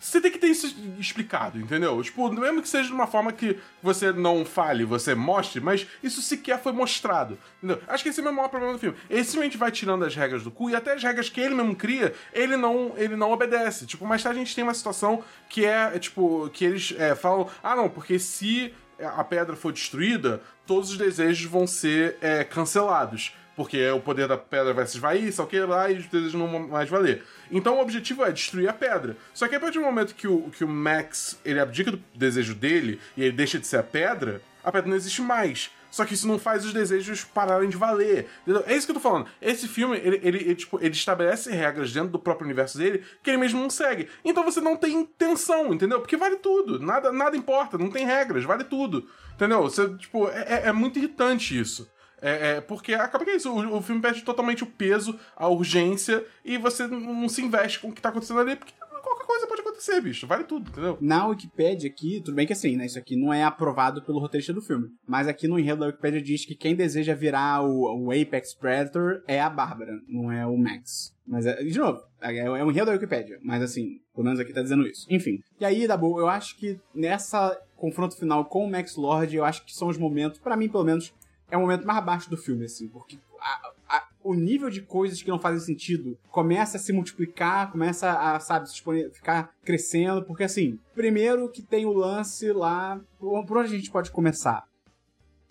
Você 0.00 0.20
tem 0.20 0.30
que 0.30 0.38
ter 0.38 0.48
isso 0.48 0.74
explicado, 0.98 1.58
entendeu? 1.60 2.02
Tipo, 2.02 2.32
mesmo 2.32 2.62
que 2.62 2.68
seja 2.68 2.88
de 2.88 2.94
uma 2.94 3.06
forma 3.06 3.32
que 3.32 3.58
você 3.82 4.12
não 4.12 4.44
fale, 4.44 4.84
você 4.84 5.14
mostre, 5.14 5.60
mas 5.60 5.86
isso 6.02 6.22
sequer 6.22 6.62
foi 6.62 6.72
mostrado. 6.72 7.38
Entendeu? 7.62 7.82
Acho 7.86 8.02
que 8.02 8.08
esse 8.08 8.20
é 8.20 8.28
o 8.28 8.34
maior 8.34 8.48
problema 8.48 8.74
do 8.74 8.78
filme. 8.78 8.96
Ele 9.10 9.24
simplesmente 9.24 9.58
vai 9.58 9.70
tirando 9.70 10.04
as 10.04 10.14
regras 10.14 10.42
do 10.42 10.50
cu 10.50 10.70
e 10.70 10.74
até 10.74 10.94
as 10.94 11.02
regras 11.02 11.28
que 11.28 11.40
ele 11.40 11.54
mesmo 11.54 11.76
cria, 11.76 12.14
ele 12.32 12.56
não, 12.56 12.94
ele 12.96 13.16
não 13.16 13.30
obedece. 13.30 13.86
Tipo, 13.86 14.06
mais 14.06 14.22
tarde 14.22 14.40
a 14.40 14.44
gente 14.44 14.54
tem 14.54 14.64
uma 14.64 14.74
situação 14.74 15.22
que 15.48 15.64
é, 15.64 15.98
tipo, 15.98 16.48
que 16.50 16.64
eles 16.64 16.94
é, 16.98 17.14
falam: 17.14 17.48
ah, 17.62 17.76
não, 17.76 17.88
porque 17.88 18.18
se 18.18 18.72
a 18.98 19.24
pedra 19.24 19.56
for 19.56 19.72
destruída, 19.72 20.40
todos 20.66 20.90
os 20.90 20.96
desejos 20.96 21.50
vão 21.50 21.66
ser 21.66 22.16
é, 22.20 22.44
cancelados. 22.44 23.34
Porque 23.56 23.88
o 23.90 24.00
poder 24.00 24.26
da 24.26 24.36
pedra 24.36 24.72
vai 24.72 24.86
se 24.86 24.96
esvair, 24.96 25.32
só 25.32 25.46
que 25.46 25.58
lá 25.60 25.88
e 25.90 25.98
os 25.98 26.06
desejos 26.06 26.34
não 26.34 26.48
vão 26.50 26.68
mais 26.68 26.88
valer. 26.88 27.22
Então 27.50 27.76
o 27.76 27.80
objetivo 27.80 28.24
é 28.24 28.32
destruir 28.32 28.68
a 28.68 28.72
pedra. 28.72 29.16
Só 29.32 29.46
que 29.46 29.54
a 29.54 29.60
partir 29.60 29.78
do 29.78 29.84
momento 29.84 30.14
que 30.14 30.26
o, 30.26 30.50
que 30.50 30.64
o 30.64 30.68
Max 30.68 31.38
ele 31.44 31.60
abdica 31.60 31.92
do 31.92 32.02
desejo 32.14 32.54
dele 32.54 33.00
e 33.16 33.22
ele 33.22 33.32
deixa 33.32 33.58
de 33.58 33.66
ser 33.66 33.76
a 33.76 33.82
pedra, 33.82 34.42
a 34.62 34.72
pedra 34.72 34.88
não 34.90 34.96
existe 34.96 35.22
mais. 35.22 35.70
Só 35.88 36.04
que 36.04 36.14
isso 36.14 36.26
não 36.26 36.40
faz 36.40 36.64
os 36.64 36.72
desejos 36.72 37.22
pararem 37.22 37.68
de 37.68 37.76
valer. 37.76 38.26
entendeu? 38.42 38.64
É 38.66 38.74
isso 38.76 38.84
que 38.84 38.90
eu 38.90 38.94
tô 38.96 39.00
falando. 39.00 39.28
Esse 39.40 39.68
filme, 39.68 39.96
ele, 39.98 40.18
ele, 40.24 40.38
ele, 40.38 40.54
tipo, 40.56 40.76
ele 40.82 40.90
estabelece 40.92 41.52
regras 41.52 41.92
dentro 41.92 42.08
do 42.10 42.18
próprio 42.18 42.44
universo 42.46 42.76
dele 42.76 43.04
que 43.22 43.30
ele 43.30 43.36
mesmo 43.36 43.60
não 43.60 43.70
segue. 43.70 44.08
Então 44.24 44.42
você 44.42 44.60
não 44.60 44.76
tem 44.76 45.04
tensão, 45.16 45.72
entendeu? 45.72 46.00
Porque 46.00 46.16
vale 46.16 46.34
tudo. 46.34 46.80
Nada, 46.80 47.12
nada 47.12 47.36
importa, 47.36 47.78
não 47.78 47.92
tem 47.92 48.04
regras, 48.04 48.42
vale 48.42 48.64
tudo. 48.64 49.08
Entendeu? 49.36 49.62
Você, 49.62 49.88
tipo, 49.96 50.28
é, 50.28 50.62
é- 50.64 50.68
é 50.70 50.72
muito 50.72 50.98
irritante 50.98 51.56
isso. 51.56 51.88
É, 52.24 52.56
é, 52.56 52.60
porque 52.62 52.94
acaba 52.94 53.22
que 53.22 53.32
é 53.32 53.36
isso, 53.36 53.52
o, 53.52 53.76
o 53.76 53.82
filme 53.82 54.00
perde 54.00 54.22
totalmente 54.22 54.62
o 54.62 54.66
peso, 54.66 55.18
a 55.36 55.46
urgência, 55.46 56.24
e 56.42 56.56
você 56.56 56.86
não, 56.86 57.28
se 57.28 57.42
investe 57.42 57.78
com 57.78 57.88
o 57.88 57.92
que 57.92 58.00
tá 58.00 58.08
acontecendo 58.08 58.40
ali, 58.40 58.56
porque 58.56 58.72
qualquer 59.02 59.26
coisa 59.26 59.46
pode 59.46 59.60
acontecer, 59.60 60.00
bicho. 60.00 60.26
Vale 60.26 60.44
tudo, 60.44 60.70
entendeu? 60.70 60.96
Na 61.02 61.26
Wikipedia 61.26 61.90
aqui, 61.90 62.22
tudo 62.24 62.34
bem 62.34 62.46
que 62.46 62.54
assim, 62.54 62.76
né? 62.76 62.86
Isso 62.86 62.98
aqui 62.98 63.14
não 63.14 63.32
é 63.32 63.44
aprovado 63.44 64.02
pelo 64.02 64.18
roteirista 64.18 64.54
do 64.54 64.62
filme. 64.62 64.88
Mas 65.06 65.28
aqui 65.28 65.46
no 65.46 65.58
enredo 65.58 65.80
da 65.80 65.86
Wikipedia 65.86 66.22
diz 66.22 66.46
que 66.46 66.54
quem 66.54 66.74
deseja 66.74 67.14
virar 67.14 67.62
o, 67.62 68.06
o 68.06 68.10
Apex 68.10 68.54
Predator 68.54 69.22
é 69.28 69.38
a 69.40 69.50
Bárbara, 69.50 69.92
não 70.08 70.32
é 70.32 70.46
o 70.46 70.56
Max. 70.56 71.14
Mas, 71.26 71.44
é, 71.46 71.62
de 71.62 71.78
novo, 71.78 72.00
é, 72.20 72.38
é 72.38 72.50
o 72.50 72.70
enredo 72.70 72.86
da 72.86 72.92
Wikipedia. 72.92 73.38
Mas 73.42 73.62
assim, 73.62 74.00
pelo 74.14 74.24
menos 74.24 74.40
aqui 74.40 74.52
tá 74.52 74.62
dizendo 74.62 74.86
isso. 74.86 75.06
Enfim. 75.10 75.38
E 75.60 75.64
aí, 75.64 75.86
Dabu, 75.86 76.18
eu 76.18 76.28
acho 76.28 76.56
que 76.56 76.80
nessa 76.94 77.58
confronto 77.76 78.16
final 78.16 78.46
com 78.46 78.64
o 78.64 78.70
Max 78.70 78.96
Lord, 78.96 79.36
eu 79.36 79.44
acho 79.44 79.64
que 79.64 79.74
são 79.74 79.88
os 79.88 79.98
momentos, 79.98 80.38
pra 80.38 80.56
mim 80.56 80.68
pelo 80.68 80.84
menos, 80.84 81.12
é 81.50 81.56
o 81.56 81.60
momento 81.60 81.86
mais 81.86 82.04
baixo 82.04 82.30
do 82.30 82.36
filme, 82.36 82.64
assim. 82.64 82.88
Porque 82.88 83.18
a- 83.40 83.72
a- 83.88 84.08
o 84.22 84.34
nível 84.34 84.70
de 84.70 84.80
coisas 84.82 85.20
que 85.22 85.28
não 85.28 85.38
fazem 85.38 85.60
sentido 85.60 86.18
começa 86.30 86.76
a 86.76 86.80
se 86.80 86.92
multiplicar, 86.92 87.70
começa 87.70 88.10
a, 88.10 88.40
sabe, 88.40 88.68
ficar 89.12 89.52
crescendo, 89.64 90.24
porque 90.24 90.44
assim, 90.44 90.78
primeiro 90.94 91.48
que 91.50 91.62
tem 91.62 91.84
o 91.86 91.92
lance 91.92 92.50
lá. 92.52 93.00
Por 93.18 93.44
por 93.44 93.58
onde 93.58 93.74
a 93.74 93.76
gente 93.76 93.90
pode 93.90 94.10
começar? 94.10 94.64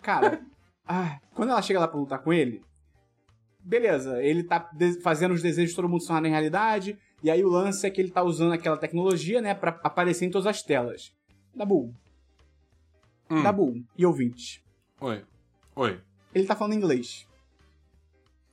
Cara, 0.02 0.42
ah, 0.86 1.18
quando 1.34 1.50
ela 1.50 1.62
chega 1.62 1.80
lá 1.80 1.88
pra 1.88 1.98
lutar 2.00 2.18
com 2.18 2.32
ele, 2.32 2.62
beleza, 3.60 4.22
ele 4.22 4.42
tá 4.42 4.68
fazendo 5.02 5.32
os 5.32 5.40
desejos 5.42 5.70
de 5.70 5.76
todo 5.76 5.88
mundo 5.88 6.00
se 6.02 6.08
tornarem 6.08 6.30
realidade, 6.32 6.98
e 7.22 7.30
aí 7.30 7.42
o 7.42 7.48
lance 7.48 7.86
é 7.86 7.90
que 7.90 8.00
ele 8.00 8.10
tá 8.10 8.22
usando 8.22 8.52
aquela 8.52 8.76
tecnologia, 8.76 9.40
né, 9.40 9.54
pra 9.54 9.70
aparecer 9.82 10.26
em 10.26 10.30
todas 10.30 10.46
as 10.46 10.62
telas. 10.62 11.14
Dabu, 11.54 11.94
Hum. 13.30 13.42
Dabu 13.42 13.82
e 13.96 14.04
ouvinte. 14.04 14.62
Oi. 15.00 15.24
Oi. 15.76 16.00
Ele 16.34 16.46
tá 16.46 16.54
falando 16.56 16.74
inglês. 16.74 17.26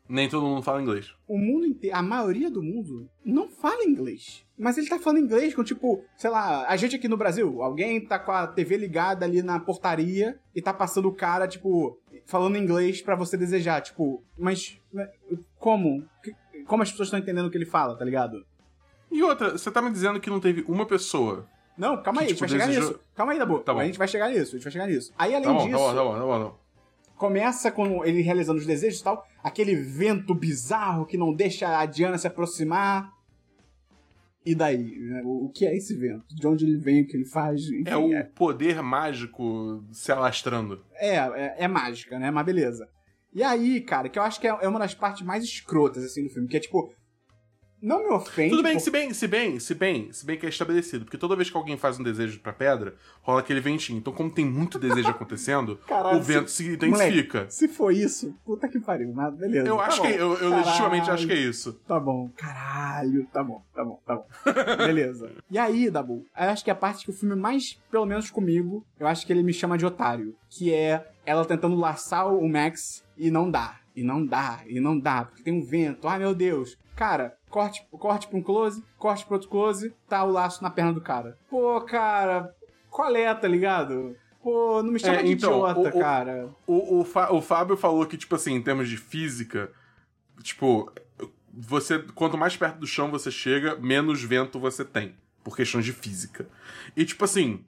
Nem 0.07 0.27
todo 0.27 0.45
mundo 0.45 0.61
fala 0.61 0.81
inglês. 0.81 1.13
O 1.25 1.37
mundo 1.37 1.65
inteiro, 1.65 1.95
a 1.95 2.01
maioria 2.01 2.51
do 2.51 2.61
mundo, 2.61 3.09
não 3.23 3.47
fala 3.47 3.83
inglês. 3.85 4.45
Mas 4.57 4.77
ele 4.77 4.89
tá 4.89 4.99
falando 4.99 5.19
inglês 5.23 5.55
com, 5.55 5.63
tipo, 5.63 6.03
sei 6.17 6.29
lá, 6.29 6.67
a 6.67 6.75
gente 6.75 6.97
aqui 6.97 7.07
no 7.07 7.15
Brasil, 7.15 7.61
alguém 7.61 8.03
tá 8.05 8.19
com 8.19 8.31
a 8.31 8.45
TV 8.45 8.75
ligada 8.75 9.25
ali 9.25 9.41
na 9.41 9.57
portaria 9.59 10.37
e 10.53 10.61
tá 10.61 10.73
passando 10.73 11.07
o 11.07 11.13
cara, 11.15 11.47
tipo, 11.47 11.97
falando 12.25 12.57
inglês 12.57 13.01
pra 13.01 13.15
você 13.15 13.37
desejar. 13.37 13.79
Tipo, 13.81 14.21
mas 14.37 14.77
né, 14.91 15.09
como? 15.57 16.05
Que- 16.21 16.35
Como 16.65 16.83
as 16.83 16.91
pessoas 16.91 17.07
estão 17.07 17.19
entendendo 17.19 17.45
o 17.47 17.51
que 17.51 17.57
ele 17.57 17.65
fala, 17.65 17.97
tá 17.97 18.03
ligado? 18.05 18.45
E 19.09 19.23
outra, 19.23 19.57
você 19.57 19.71
tá 19.71 19.81
me 19.81 19.91
dizendo 19.91 20.19
que 20.19 20.29
não 20.29 20.39
teve 20.39 20.63
uma 20.67 20.85
pessoa. 20.85 21.47
Não, 21.77 22.01
calma 22.03 22.21
aí, 22.21 22.27
Que, 22.27 22.33
a 22.33 22.35
gente 22.35 22.39
vai 22.41 22.47
tipo, 22.49 22.59
chegar 22.59 22.67
desejou- 22.67 22.89
nisso. 22.91 23.03
Calma 23.15 23.31
aí, 23.31 23.39
Dabu. 23.39 23.59
Tá 23.59 23.73
bom. 23.73 23.79
A 23.79 23.85
gente 23.85 23.97
vai 23.97 24.07
chegar 24.09 24.29
nisso, 24.29 24.51
a 24.55 24.57
gente 24.57 24.63
vai 24.63 24.71
chegar 24.71 24.87
nisso. 24.87 25.13
Aí, 25.17 25.33
além 25.33 25.47
Tá 25.47 25.53
bom, 25.53 25.65
disso, 25.65 25.77
tá 25.77 25.83
bom, 25.85 25.93
tá 25.95 26.03
bom, 26.03 26.13
tá 26.13 26.19
bom. 26.19 26.43
tá 26.43 26.49
bom. 26.49 26.60
Começa 27.25 27.71
com 27.71 28.03
ele 28.03 28.21
realizando 28.23 28.57
os 28.59 28.65
desejos 28.65 28.99
e 28.99 29.03
tal, 29.03 29.23
aquele 29.43 29.75
vento 29.75 30.33
bizarro 30.33 31.05
que 31.05 31.17
não 31.17 31.31
deixa 31.31 31.77
a 31.77 31.85
Diana 31.85 32.17
se 32.17 32.25
aproximar. 32.25 33.11
E 34.43 34.55
daí? 34.55 34.97
né? 34.97 35.21
O, 35.23 35.45
o 35.45 35.49
que 35.51 35.67
é 35.67 35.77
esse 35.77 35.95
vento? 35.95 36.25
De 36.35 36.47
onde 36.47 36.65
ele 36.65 36.77
vem, 36.77 37.03
o 37.03 37.07
que 37.07 37.15
ele 37.15 37.27
faz? 37.27 37.61
Enfim, 37.61 37.83
É 37.85 37.95
o 37.95 38.11
é, 38.11 38.23
poder 38.23 38.81
mágico 38.81 39.83
se 39.91 40.11
alastrando. 40.11 40.83
é, 40.95 41.15
é- 41.17 41.55
é 41.59 41.67
mágica, 41.67 42.17
né? 42.17 42.31
Mas 42.31 42.43
beleza. 42.43 42.89
E 43.31 43.43
aí, 43.43 43.79
cara, 43.81 44.09
que 44.09 44.17
eu 44.17 44.23
acho 44.23 44.41
que 44.41 44.47
é, 44.47 44.57
é 44.59 44.67
uma 44.67 44.79
das 44.79 44.95
partes 44.95 45.21
mais 45.21 45.43
escrotas, 45.43 46.03
assim, 46.03 46.23
do 46.23 46.29
filme, 46.31 46.47
que 46.47 46.57
é 46.57 46.59
tipo. 46.59 46.91
Não 47.81 48.03
me 48.07 48.13
ofende. 48.13 48.51
Tudo 48.51 48.61
bem, 48.63 48.73
por- 48.73 48.79
se 48.81 48.91
bem, 48.91 49.13
se 49.13 49.27
bem, 49.27 49.59
se 49.59 49.73
bem, 49.73 50.11
se 50.11 50.25
bem 50.25 50.37
que 50.37 50.45
é 50.45 50.49
estabelecido. 50.49 51.03
Porque 51.05 51.17
toda 51.17 51.35
vez 51.35 51.49
que 51.49 51.57
alguém 51.57 51.77
faz 51.77 51.99
um 51.99 52.03
desejo 52.03 52.39
pra 52.39 52.53
pedra, 52.53 52.95
rola 53.21 53.39
aquele 53.39 53.59
ventinho. 53.59 53.97
Então, 53.97 54.13
como 54.13 54.29
tem 54.31 54.45
muito 54.45 54.77
desejo 54.77 55.09
acontecendo, 55.09 55.77
Caralho, 55.87 56.19
o 56.19 56.21
vento 56.21 56.49
se 56.51 56.63
Moleque, 56.63 56.85
intensifica. 56.87 57.45
se 57.49 57.67
for 57.67 57.91
isso, 57.91 58.35
puta 58.45 58.67
que 58.67 58.79
pariu, 58.79 59.11
mas 59.13 59.33
beleza. 59.35 59.67
Eu 59.67 59.77
tá 59.77 59.83
acho 59.85 60.01
bom. 60.03 60.07
que. 60.07 60.13
Eu, 60.13 60.29
eu 60.33 60.37
Caralho. 60.37 60.55
legitimamente 60.57 61.09
acho 61.11 61.25
que 61.27 61.33
é 61.33 61.37
isso. 61.39 61.73
Tá 61.87 61.99
bom. 61.99 62.29
Caralho, 62.37 63.25
tá 63.33 63.43
bom, 63.43 63.63
tá 63.73 63.83
bom, 63.83 63.99
tá 64.05 64.15
bom. 64.15 64.25
Beleza. 64.77 65.31
E 65.49 65.57
aí, 65.57 65.89
Dabu, 65.89 66.25
eu 66.37 66.49
acho 66.49 66.63
que 66.63 66.69
a 66.71 66.75
parte 66.75 67.03
que 67.05 67.09
o 67.11 67.13
filme 67.13 67.35
mais, 67.35 67.79
pelo 67.89 68.05
menos 68.05 68.29
comigo, 68.29 68.85
eu 68.99 69.07
acho 69.07 69.25
que 69.25 69.33
ele 69.33 69.41
me 69.43 69.53
chama 69.53 69.77
de 69.77 69.85
otário. 69.85 70.35
Que 70.49 70.73
é 70.73 71.07
ela 71.25 71.45
tentando 71.45 71.75
laçar 71.75 72.27
o 72.31 72.47
Max 72.47 73.03
e 73.17 73.31
não 73.31 73.49
dá. 73.49 73.77
E 73.93 74.03
não 74.03 74.25
dá, 74.25 74.61
e 74.67 74.79
não 74.79 74.97
dá, 74.97 75.25
porque 75.25 75.43
tem 75.43 75.53
um 75.53 75.61
vento. 75.65 76.07
Ai, 76.07 76.17
meu 76.19 76.33
Deus. 76.33 76.77
Cara, 76.95 77.37
corte, 77.49 77.85
corte 77.91 78.27
pra 78.27 78.37
um 78.37 78.43
close, 78.43 78.83
corte 78.97 79.25
pra 79.25 79.35
outro 79.35 79.49
close, 79.49 79.93
tá 80.07 80.23
o 80.23 80.31
laço 80.31 80.61
na 80.61 80.69
perna 80.69 80.93
do 80.93 81.01
cara. 81.01 81.37
Pô, 81.49 81.79
cara, 81.81 82.53
qual 82.89 83.15
é, 83.15 83.33
tá 83.33 83.47
ligado? 83.47 84.15
Pô, 84.43 84.81
não 84.83 84.91
me 84.91 84.99
chama 84.99 85.15
É, 85.17 85.23
de 85.23 85.31
então, 85.33 85.53
idiota, 85.69 85.95
o- 85.95 85.99
cara. 85.99 86.49
O, 86.67 86.99
o, 86.99 87.35
o 87.37 87.41
Fábio 87.41 87.77
falou 87.77 88.05
que, 88.05 88.17
tipo 88.17 88.35
assim, 88.35 88.53
em 88.55 88.61
termos 88.61 88.89
de 88.89 88.97
física, 88.97 89.71
tipo, 90.43 90.91
você. 91.53 91.99
Quanto 91.99 92.37
mais 92.37 92.55
perto 92.57 92.77
do 92.79 92.87
chão 92.87 93.09
você 93.11 93.29
chega, 93.31 93.75
menos 93.75 94.21
vento 94.23 94.59
você 94.59 94.83
tem. 94.83 95.15
Por 95.43 95.55
questões 95.55 95.85
de 95.85 95.93
física. 95.93 96.47
E, 96.95 97.03
tipo 97.05 97.23
assim. 97.23 97.63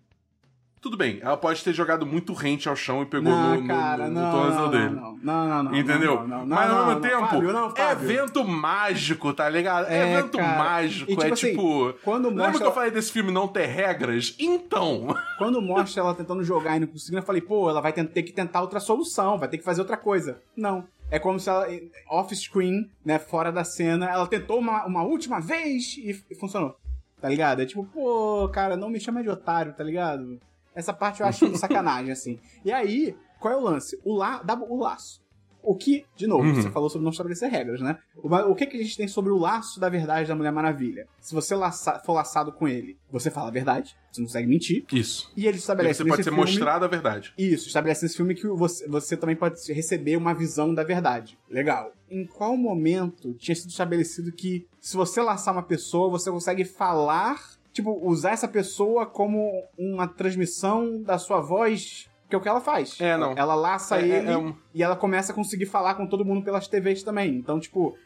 Tudo 0.83 0.97
bem, 0.97 1.19
ela 1.21 1.37
pode 1.37 1.63
ter 1.63 1.71
jogado 1.71 2.05
muito 2.05 2.33
rente 2.33 2.67
ao 2.67 2.75
chão 2.75 3.03
e 3.03 3.05
pegou 3.05 3.31
não, 3.31 3.55
no, 3.55 3.61
no, 3.61 3.67
cara, 3.69 4.09
no, 4.09 4.21
não, 4.21 4.31
tornozelo 4.31 4.63
não, 4.63 4.69
dele. 4.69 4.89
Não, 4.89 5.47
não, 5.47 5.63
não. 5.63 5.75
Entendeu? 5.75 6.15
Não, 6.15 6.27
não, 6.27 6.37
não, 6.39 6.57
Mas 6.57 6.69
ao 6.69 6.85
mesmo 6.87 6.99
tempo, 7.01 7.25
Fábio, 7.25 7.49
é 7.49 7.71
Fábio. 7.71 8.07
vento 8.07 8.43
mágico, 8.43 9.33
tá 9.33 9.47
ligado? 9.47 9.87
É, 9.89 10.11
É, 10.11 10.21
vento 10.21 10.37
cara. 10.37 10.57
mágico. 10.57 11.09
E, 11.09 11.15
tipo 11.15 11.23
é 11.23 11.31
assim, 11.31 11.49
tipo. 11.51 11.93
Quando 12.03 12.27
Lembra 12.27 12.47
mostra, 12.47 12.59
que 12.59 12.67
eu 12.67 12.73
falei 12.73 12.91
desse 12.91 13.13
filme 13.13 13.31
não 13.31 13.47
ter 13.47 13.65
regras? 13.67 14.35
Então. 14.37 15.15
quando 15.39 15.61
mostra 15.61 16.01
ela 16.01 16.13
tentando 16.13 16.43
jogar 16.43 16.75
e 16.75 16.81
não 16.81 16.87
conseguindo, 16.87 17.19
eu 17.19 17.25
falei, 17.25 17.41
pô, 17.41 17.69
ela 17.69 17.79
vai 17.79 17.93
ter, 17.93 18.21
que 18.21 18.33
tentar 18.33 18.59
outra 18.59 18.81
solução, 18.81 19.37
vai 19.37 19.47
ter 19.47 19.59
que 19.59 19.63
fazer 19.63 19.79
outra 19.79 19.95
coisa. 19.95 20.41
Não. 20.53 20.83
É 21.09 21.17
como 21.17 21.39
se 21.39 21.47
ela, 21.47 21.65
off-screen, 22.09 22.91
né, 23.05 23.19
fora 23.19 23.53
da 23.53 23.63
cena, 23.63 24.09
ela 24.09 24.27
tentou 24.27 24.59
uma, 24.59 24.85
uma 24.85 25.03
última 25.03 25.39
vez 25.39 25.95
e, 25.97 26.21
e 26.29 26.35
funcionou. 26.35 26.75
Tá 27.21 27.29
ligado? 27.29 27.61
É 27.61 27.65
tipo, 27.65 27.85
pô, 27.85 28.49
cara, 28.49 28.75
não 28.75 28.89
me 28.89 28.99
chama 28.99 29.23
de 29.23 29.29
otário, 29.29 29.71
tá 29.71 29.81
ligado? 29.81 30.41
Essa 30.75 30.93
parte 30.93 31.21
eu 31.21 31.27
acho 31.27 31.55
sacanagem, 31.57 32.11
assim. 32.11 32.39
E 32.65 32.71
aí, 32.71 33.15
qual 33.39 33.53
é 33.53 33.57
o 33.57 33.61
lance? 33.61 33.99
O, 34.03 34.15
la, 34.15 34.41
o 34.69 34.79
laço. 34.79 35.21
O 35.65 35.73
que, 35.77 36.03
de 36.17 36.27
novo, 36.27 36.43
Uhum. 36.43 36.55
você 36.55 36.69
falou 36.69 36.89
sobre 36.89 37.05
não 37.05 37.11
estabelecer 37.11 37.49
regras, 37.49 37.79
né? 37.79 37.97
O, 38.17 38.27
o 38.27 38.53
que, 38.53 38.65
que 38.65 38.75
a 38.75 38.83
gente 38.83 38.97
tem 38.97 39.07
sobre 39.07 39.31
o 39.31 39.37
laço 39.37 39.79
da 39.79 39.87
verdade 39.87 40.27
da 40.27 40.35
Mulher 40.35 40.51
Maravilha? 40.51 41.07
Se 41.21 41.33
você 41.33 41.55
laça, 41.55 41.99
for 42.05 42.11
laçado 42.11 42.51
com 42.51 42.67
ele, 42.67 42.97
você 43.09 43.31
fala 43.31 43.47
a 43.47 43.51
verdade, 43.51 43.95
você 44.11 44.19
não 44.19 44.27
consegue 44.27 44.45
mentir. 44.45 44.83
Isso. 44.91 45.31
E 45.37 45.47
ele 45.47 45.55
E 45.55 45.59
estabelece 45.59 46.03
você 46.03 46.09
pode 46.09 46.21
ser 46.21 46.31
filme... 46.31 46.41
mostrado 46.43 46.83
a 46.83 46.87
verdade. 46.89 47.33
Isso, 47.37 47.67
estabelece 47.67 48.03
nesse 48.03 48.17
filme 48.17 48.35
que 48.35 48.45
você, 48.45 48.85
você 48.89 49.15
também 49.15 49.37
pode 49.37 49.55
receber 49.71 50.17
uma 50.17 50.33
visão 50.33 50.73
da 50.73 50.83
verdade. 50.83 51.39
Legal. 51.49 51.93
Em 52.11 52.25
qual 52.25 52.57
momento 52.57 53.33
tinha 53.35 53.55
sido 53.55 53.69
estabelecido 53.69 54.33
que 54.33 54.67
se 54.81 54.97
você 54.97 55.21
laçar 55.21 55.53
uma 55.53 55.63
pessoa, 55.63 56.09
você 56.09 56.29
consegue 56.29 56.65
falar, 56.65 57.39
tipo, 57.73 57.91
usar 58.07 58.31
essa 58.31 58.47
pessoa 58.47 59.05
como 59.05 59.51
uma 59.77 60.07
transmissão 60.07 61.01
da 61.01 61.17
sua 61.17 61.41
voz? 61.41 62.09
Que 62.29 62.35
é 62.35 62.37
o 62.37 62.41
que 62.41 62.47
ela 62.47 62.61
faz. 62.61 62.99
É, 63.01 63.17
não. 63.17 63.33
Ela 63.35 63.53
laça 63.55 63.97
É- 63.99 64.01
é- 64.09 64.17
ele 64.19 64.31
é 64.31 64.37
um- 64.37 64.55
e 64.73 64.81
ela 64.81 64.95
começa 64.95 65.31
a 65.31 65.35
conseguir 65.35 65.65
falar 65.65 65.95
com 65.95 66.07
todo 66.07 66.23
mundo 66.25 66.43
pelas 66.43 66.67
TVs 66.67 67.03
também. 67.03 67.35
Então, 67.35 67.59
tipo. 67.59 67.97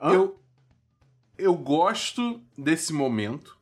hã? 0.00 0.12
Eu, 0.12 0.38
eu 1.36 1.54
gosto 1.54 2.40
desse 2.56 2.92
momento, 2.92 3.58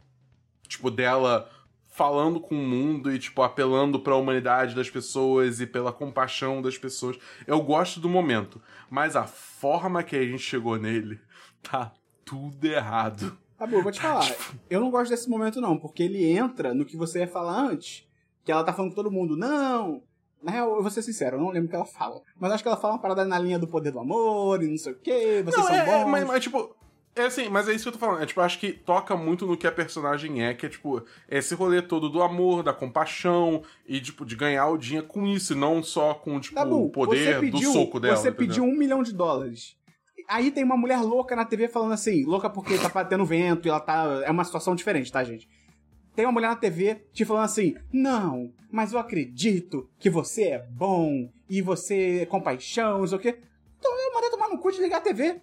tipo, 0.69 0.91
dela 0.91 1.49
falando 1.89 2.41
com 2.41 2.55
o 2.55 2.67
mundo 2.67 3.13
e, 3.13 3.19
tipo, 3.19 3.43
apelando 3.43 4.01
pra 4.01 4.17
humanidade 4.17 4.75
das 4.75 4.89
pessoas 4.89 5.61
e 5.61 5.67
pela 5.67 5.93
compaixão 5.93 6.63
das 6.63 6.79
pessoas. 6.79 7.19
Eu 7.47 7.61
gosto 7.61 8.01
do 8.01 8.09
momento, 8.09 8.63
mas 8.89 9.15
a 9.17 9.25
forma 9.25 10.03
que 10.03 10.17
a 10.17 10.23
gente 10.25 10.43
chegou 10.43 10.79
nele 10.79 11.21
tá 11.63 11.93
tudo 12.25 12.65
errado. 12.65 13.37
Tá 13.63 13.67
bom, 13.69 13.77
eu 13.77 13.83
vou 13.85 13.93
te 13.93 14.01
falar. 14.01 14.29
Eu 14.69 14.81
não 14.81 14.91
gosto 14.91 15.11
desse 15.11 15.31
momento, 15.31 15.61
não, 15.61 15.79
porque 15.79 16.03
ele 16.03 16.37
entra 16.37 16.75
no 16.75 16.85
que 16.85 16.97
você 16.97 17.21
ia 17.21 17.29
falar 17.29 17.61
antes. 17.61 18.05
Que 18.45 18.51
ela 18.51 18.65
tá 18.65 18.73
falando 18.73 18.91
com 18.91 18.97
todo 18.97 19.09
mundo, 19.09 19.37
não. 19.37 20.03
Na 20.43 20.51
real, 20.51 20.75
eu 20.75 20.83
vou 20.83 20.91
ser 20.91 21.01
sincero, 21.01 21.37
eu 21.37 21.41
não 21.41 21.51
lembro 21.51 21.69
o 21.69 21.71
que 21.71 21.77
ela 21.77 21.85
fala. 21.85 22.21
Mas 22.41 22.51
acho 22.51 22.65
que 22.65 22.69
ela 22.69 22.77
fala 22.77 22.95
uma 22.95 22.99
parada 23.01 23.25
na 23.25 23.39
linha 23.39 23.61
do 23.61 23.69
poder 23.69 23.93
do 23.93 24.01
amor 24.01 24.61
e 24.65 24.67
não 24.67 24.77
sei 24.77 24.95
o 24.95 24.99
quê, 24.99 25.45
vocês 25.45 25.57
Não, 25.57 25.65
são 25.65 25.77
é, 25.77 25.79
é, 25.79 25.85
bons. 25.85 26.11
mas, 26.11 26.27
mas, 26.27 26.43
tipo. 26.43 26.75
É 27.15 27.27
assim, 27.27 27.49
mas 27.49 27.69
é 27.69 27.73
isso 27.73 27.85
que 27.85 27.89
eu 27.91 27.93
tô 27.93 27.99
falando. 28.01 28.25
É, 28.25 28.27
tipo, 28.27 28.41
acho 28.41 28.59
que 28.59 28.73
toca 28.73 29.17
muito 29.17 29.47
no 29.47 29.57
que 29.57 29.69
a 29.69 29.71
personagem 29.71 30.45
é, 30.45 30.55
que 30.55 30.67
é, 30.67 30.69
tipo, 30.69 31.01
esse 31.29 31.55
rolê 31.55 31.81
todo 31.81 32.09
do 32.09 32.21
amor, 32.21 32.65
da 32.65 32.73
compaixão 32.73 33.63
e, 33.87 34.01
tipo, 34.01 34.27
de 34.27 34.35
ganhar 34.35 34.67
o 34.71 34.77
dinheiro 34.77 35.07
com 35.07 35.25
isso, 35.25 35.53
e 35.53 35.57
não 35.57 35.85
só 35.85 36.15
com, 36.15 36.41
tipo, 36.41 36.57
Tá 36.57 36.65
bom, 36.65 36.87
o 36.87 36.91
poder 36.91 37.39
pediu, 37.39 37.71
do 37.71 37.73
soco 37.73 38.01
dela. 38.01 38.17
Você 38.17 38.31
entendeu? 38.31 38.49
pediu 38.49 38.65
um 38.65 38.77
milhão 38.77 39.05
de 39.05 39.13
dólares. 39.13 39.77
Aí 40.29 40.51
tem 40.51 40.64
uma 40.64 40.77
mulher 40.77 41.01
louca 41.01 41.37
na 41.37 41.45
TV 41.45 41.68
falando 41.68 41.93
assim, 41.93 42.25
louca 42.25 42.49
porque 42.51 42.79
tá 42.79 42.89
batendo 42.89 43.25
vento 43.25 43.66
e 43.66 43.70
ela 43.70 43.81
tá. 43.81 44.23
É 44.25 44.31
uma 44.31 44.45
situação 44.45 44.75
diferente, 44.75 45.11
tá, 45.11 45.23
gente? 45.25 45.49
Tem 46.14 46.27
uma 46.27 46.33
mulher 46.33 46.49
na 46.49 46.57
TV 46.57 47.07
te 47.12 47.25
falando 47.25 47.45
assim: 47.45 47.75
Não, 47.93 48.53
mas 48.70 48.93
eu 48.93 48.99
acredito 48.99 49.89
que 49.99 50.11
você 50.11 50.45
é 50.45 50.59
bom 50.59 51.31
e 51.49 51.62
você 51.62 52.20
é 52.23 52.27
compaixão, 52.27 53.01
não 53.01 53.07
sei 53.07 53.18
o 53.18 53.20
quê. 53.20 53.39
Então 53.79 53.99
eu 53.99 54.14
mandei 54.14 54.31
tomar 54.31 54.49
no 54.49 54.59
cu 54.59 54.70
de 54.70 54.81
ligar 54.81 54.99
a 54.99 55.01
TV. 55.01 55.41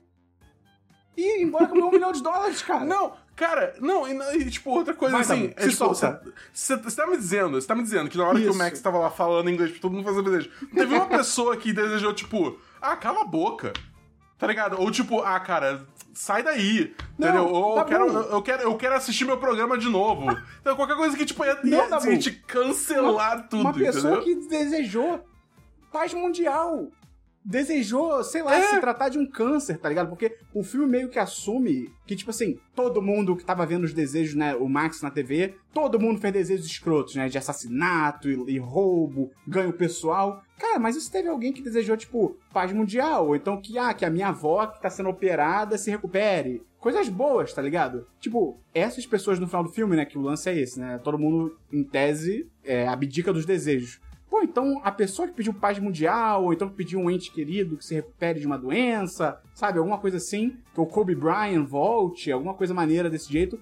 E 1.18 1.42
ir 1.42 1.44
embora 1.44 1.68
com 1.68 1.78
um 1.78 1.92
milhão 1.92 2.12
de 2.14 2.24
dólares, 2.24 2.62
cara. 2.62 2.86
Não, 2.86 3.14
cara, 3.36 3.76
não, 3.82 4.08
e, 4.08 4.38
e, 4.38 4.50
tipo, 4.50 4.70
outra 4.70 4.94
coisa 4.94 5.12
Vai, 5.14 5.22
assim. 5.22 5.54
É, 5.58 5.64
se 5.64 5.70
tipo, 5.72 5.94
solta. 5.94 6.24
você 6.54 6.78
tá 6.78 7.08
me 7.08 7.18
dizendo, 7.18 7.60
você 7.60 7.68
tá 7.68 7.76
me 7.76 7.84
dizendo 7.84 8.10
que 8.10 8.18
na 8.18 8.26
hora 8.26 8.38
que 8.38 8.46
Isso. 8.46 8.54
o 8.54 8.58
Max 8.58 8.80
tava 8.80 9.00
lá 9.00 9.10
falando 9.10 9.50
inglês 9.50 9.72
pra 9.72 9.82
todo 9.82 9.92
mundo 9.92 10.06
fazer 10.06 10.22
desejo, 10.22 10.50
teve 10.74 10.96
uma 10.96 11.08
pessoa 11.08 11.58
que 11.58 11.74
desejou, 11.74 12.14
tipo, 12.14 12.58
ah, 12.82 12.96
cala 12.96 13.22
a 13.22 13.26
boca. 13.26 13.74
Tá 14.40 14.48
ligado? 14.48 14.80
Ou 14.80 14.90
tipo, 14.90 15.20
ah, 15.20 15.38
cara, 15.40 15.86
sai 16.14 16.42
daí. 16.42 16.96
Não, 17.18 17.28
entendeu? 17.28 17.48
Ou 17.48 17.76
tá 17.76 17.82
eu 17.82 17.86
quero, 17.86 18.08
eu, 18.08 18.42
quero, 18.42 18.62
eu 18.64 18.76
quero 18.78 18.96
assistir 18.96 19.26
meu 19.26 19.38
programa 19.38 19.78
de 19.78 19.90
novo. 19.90 20.26
Então, 20.62 20.76
qualquer 20.78 20.96
coisa 20.96 21.16
que, 21.18 21.26
tipo, 21.26 21.44
ia, 21.44 21.56
Não, 21.62 21.70
ia 21.70 21.88
Dabu. 21.90 22.06
gente, 22.06 22.32
cancelar 22.48 23.50
tudo, 23.50 23.62
Uma 23.62 23.74
pessoa 23.74 24.16
entendeu? 24.18 24.24
que 24.24 24.48
desejou 24.48 25.20
paz 25.92 26.14
mundial. 26.14 26.88
Desejou, 27.50 28.24
sei 28.24 28.44
lá, 28.44 28.56
É. 28.56 28.62
se 28.62 28.80
tratar 28.80 29.10
de 29.10 29.18
um 29.18 29.26
câncer, 29.26 29.80
tá 29.80 29.90
ligado? 29.90 30.08
Porque 30.08 30.38
o 30.54 30.64
filme 30.64 30.86
meio 30.86 31.10
que 31.10 31.18
assume 31.18 31.92
que, 32.06 32.16
tipo 32.16 32.30
assim, 32.30 32.60
todo 32.76 33.02
mundo 33.02 33.36
que 33.36 33.44
tava 33.44 33.66
vendo 33.66 33.86
os 33.86 33.92
desejos, 33.94 34.36
né, 34.36 34.54
o 34.56 34.70
Max 34.70 35.02
na 35.02 35.10
TV, 35.10 35.56
todo 35.74 36.00
mundo 36.00 36.20
fez 36.22 36.32
desejos 36.32 36.68
escrotos, 36.68 37.16
né, 37.16 37.28
de 37.28 37.40
assassinato 37.40 38.30
e, 38.30 38.54
e 38.54 38.60
roubo, 38.60 39.32
ganho 39.48 39.74
pessoal. 39.74 40.44
Cara, 40.60 40.78
mas 40.78 40.96
se 41.02 41.12
teve 41.12 41.28
alguém 41.28 41.52
que 41.52 41.64
desejou, 41.64 41.98
tipo, 41.98 42.38
paz 42.54 42.72
mundial? 42.72 43.28
Ou 43.30 43.36
então 43.36 43.60
que, 43.60 43.80
ah, 43.80 43.96
que 43.96 44.06
a 44.06 44.12
minha 44.12 44.28
avó 44.28 44.68
que 44.68 44.80
tá 44.80 44.90
sendo 44.92 45.10
operada 45.10 45.76
se 45.76 45.90
recupere? 45.90 46.62
Coisas 46.80 47.10
boas, 47.10 47.52
tá 47.52 47.64
ligado? 47.64 48.06
Tipo, 48.20 48.60
essas 48.76 49.08
pessoas 49.08 49.40
no 49.40 49.48
final 49.48 49.64
do 49.64 49.70
filme, 49.72 49.96
né, 49.96 50.06
que 50.06 50.20
o 50.20 50.22
lance 50.22 50.48
é 50.50 50.56
esse, 50.60 50.80
né, 50.80 51.00
todo 51.04 51.18
mundo, 51.18 51.58
em 51.74 51.84
tese, 51.84 52.48
é, 52.64 52.88
abdica 52.88 53.34
dos 53.34 53.46
desejos. 53.46 54.00
Pô, 54.30 54.44
então 54.44 54.80
a 54.84 54.92
pessoa 54.92 55.28
que 55.28 55.34
pediu 55.34 55.54
paz 55.54 55.80
mundial, 55.80 56.44
ou 56.46 56.54
então 56.54 56.70
que 56.70 56.76
pediu 56.76 57.00
um 57.00 57.10
ente 57.10 57.32
querido 57.32 57.78
que 57.78 57.84
se 57.86 57.96
recupere 57.96 58.40
de 58.40 58.46
uma 58.46 58.58
doença, 58.58 59.42
sabe? 59.56 59.80
Alguma 59.80 59.98
coisa 59.98 60.18
assim, 60.18 60.56
que 60.74 60.80
o 60.80 60.86
Kobe 60.86 61.16
Bryant 61.16 61.66
volte, 61.66 62.32
alguma 62.32 62.54
coisa 62.54 62.74
maneira 62.74 63.10
desse 63.10 63.32
jeito, 63.32 63.60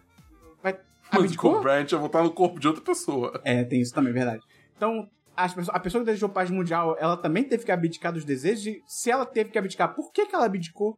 vai. 0.62 0.78
Mas 1.14 1.32
o? 1.34 1.38
Kobe 1.38 1.62
Bryant 1.64 1.90
ia 1.92 1.98
voltar 1.98 2.22
no 2.24 2.32
corpo 2.32 2.60
de 2.60 2.68
outra 2.68 2.84
pessoa. 2.84 3.40
É, 3.46 3.64
tem 3.64 3.80
isso 3.80 3.94
também, 3.94 4.12
verdade. 4.12 4.44
Então, 4.76 5.10
as 5.38 5.54
pessoas- 5.54 5.76
a 5.76 5.80
pessoa 5.80 6.02
que 6.02 6.06
desejou 6.08 6.28
paz 6.28 6.50
mundial, 6.50 6.98
ela 7.00 7.16
também 7.16 7.46
teve 7.46 7.64
que 7.64 7.72
abdicar 7.72 8.12
dos 8.12 8.26
desejos. 8.26 8.66
E 8.68 8.84
se 8.86 9.10
ela 9.10 9.26
teve 9.26 9.50
que 9.52 9.58
abdicar, 9.58 9.96
por 9.96 10.12
que, 10.12 10.26
que 10.26 10.36
ela 10.36 10.46
abdicou? 10.46 10.98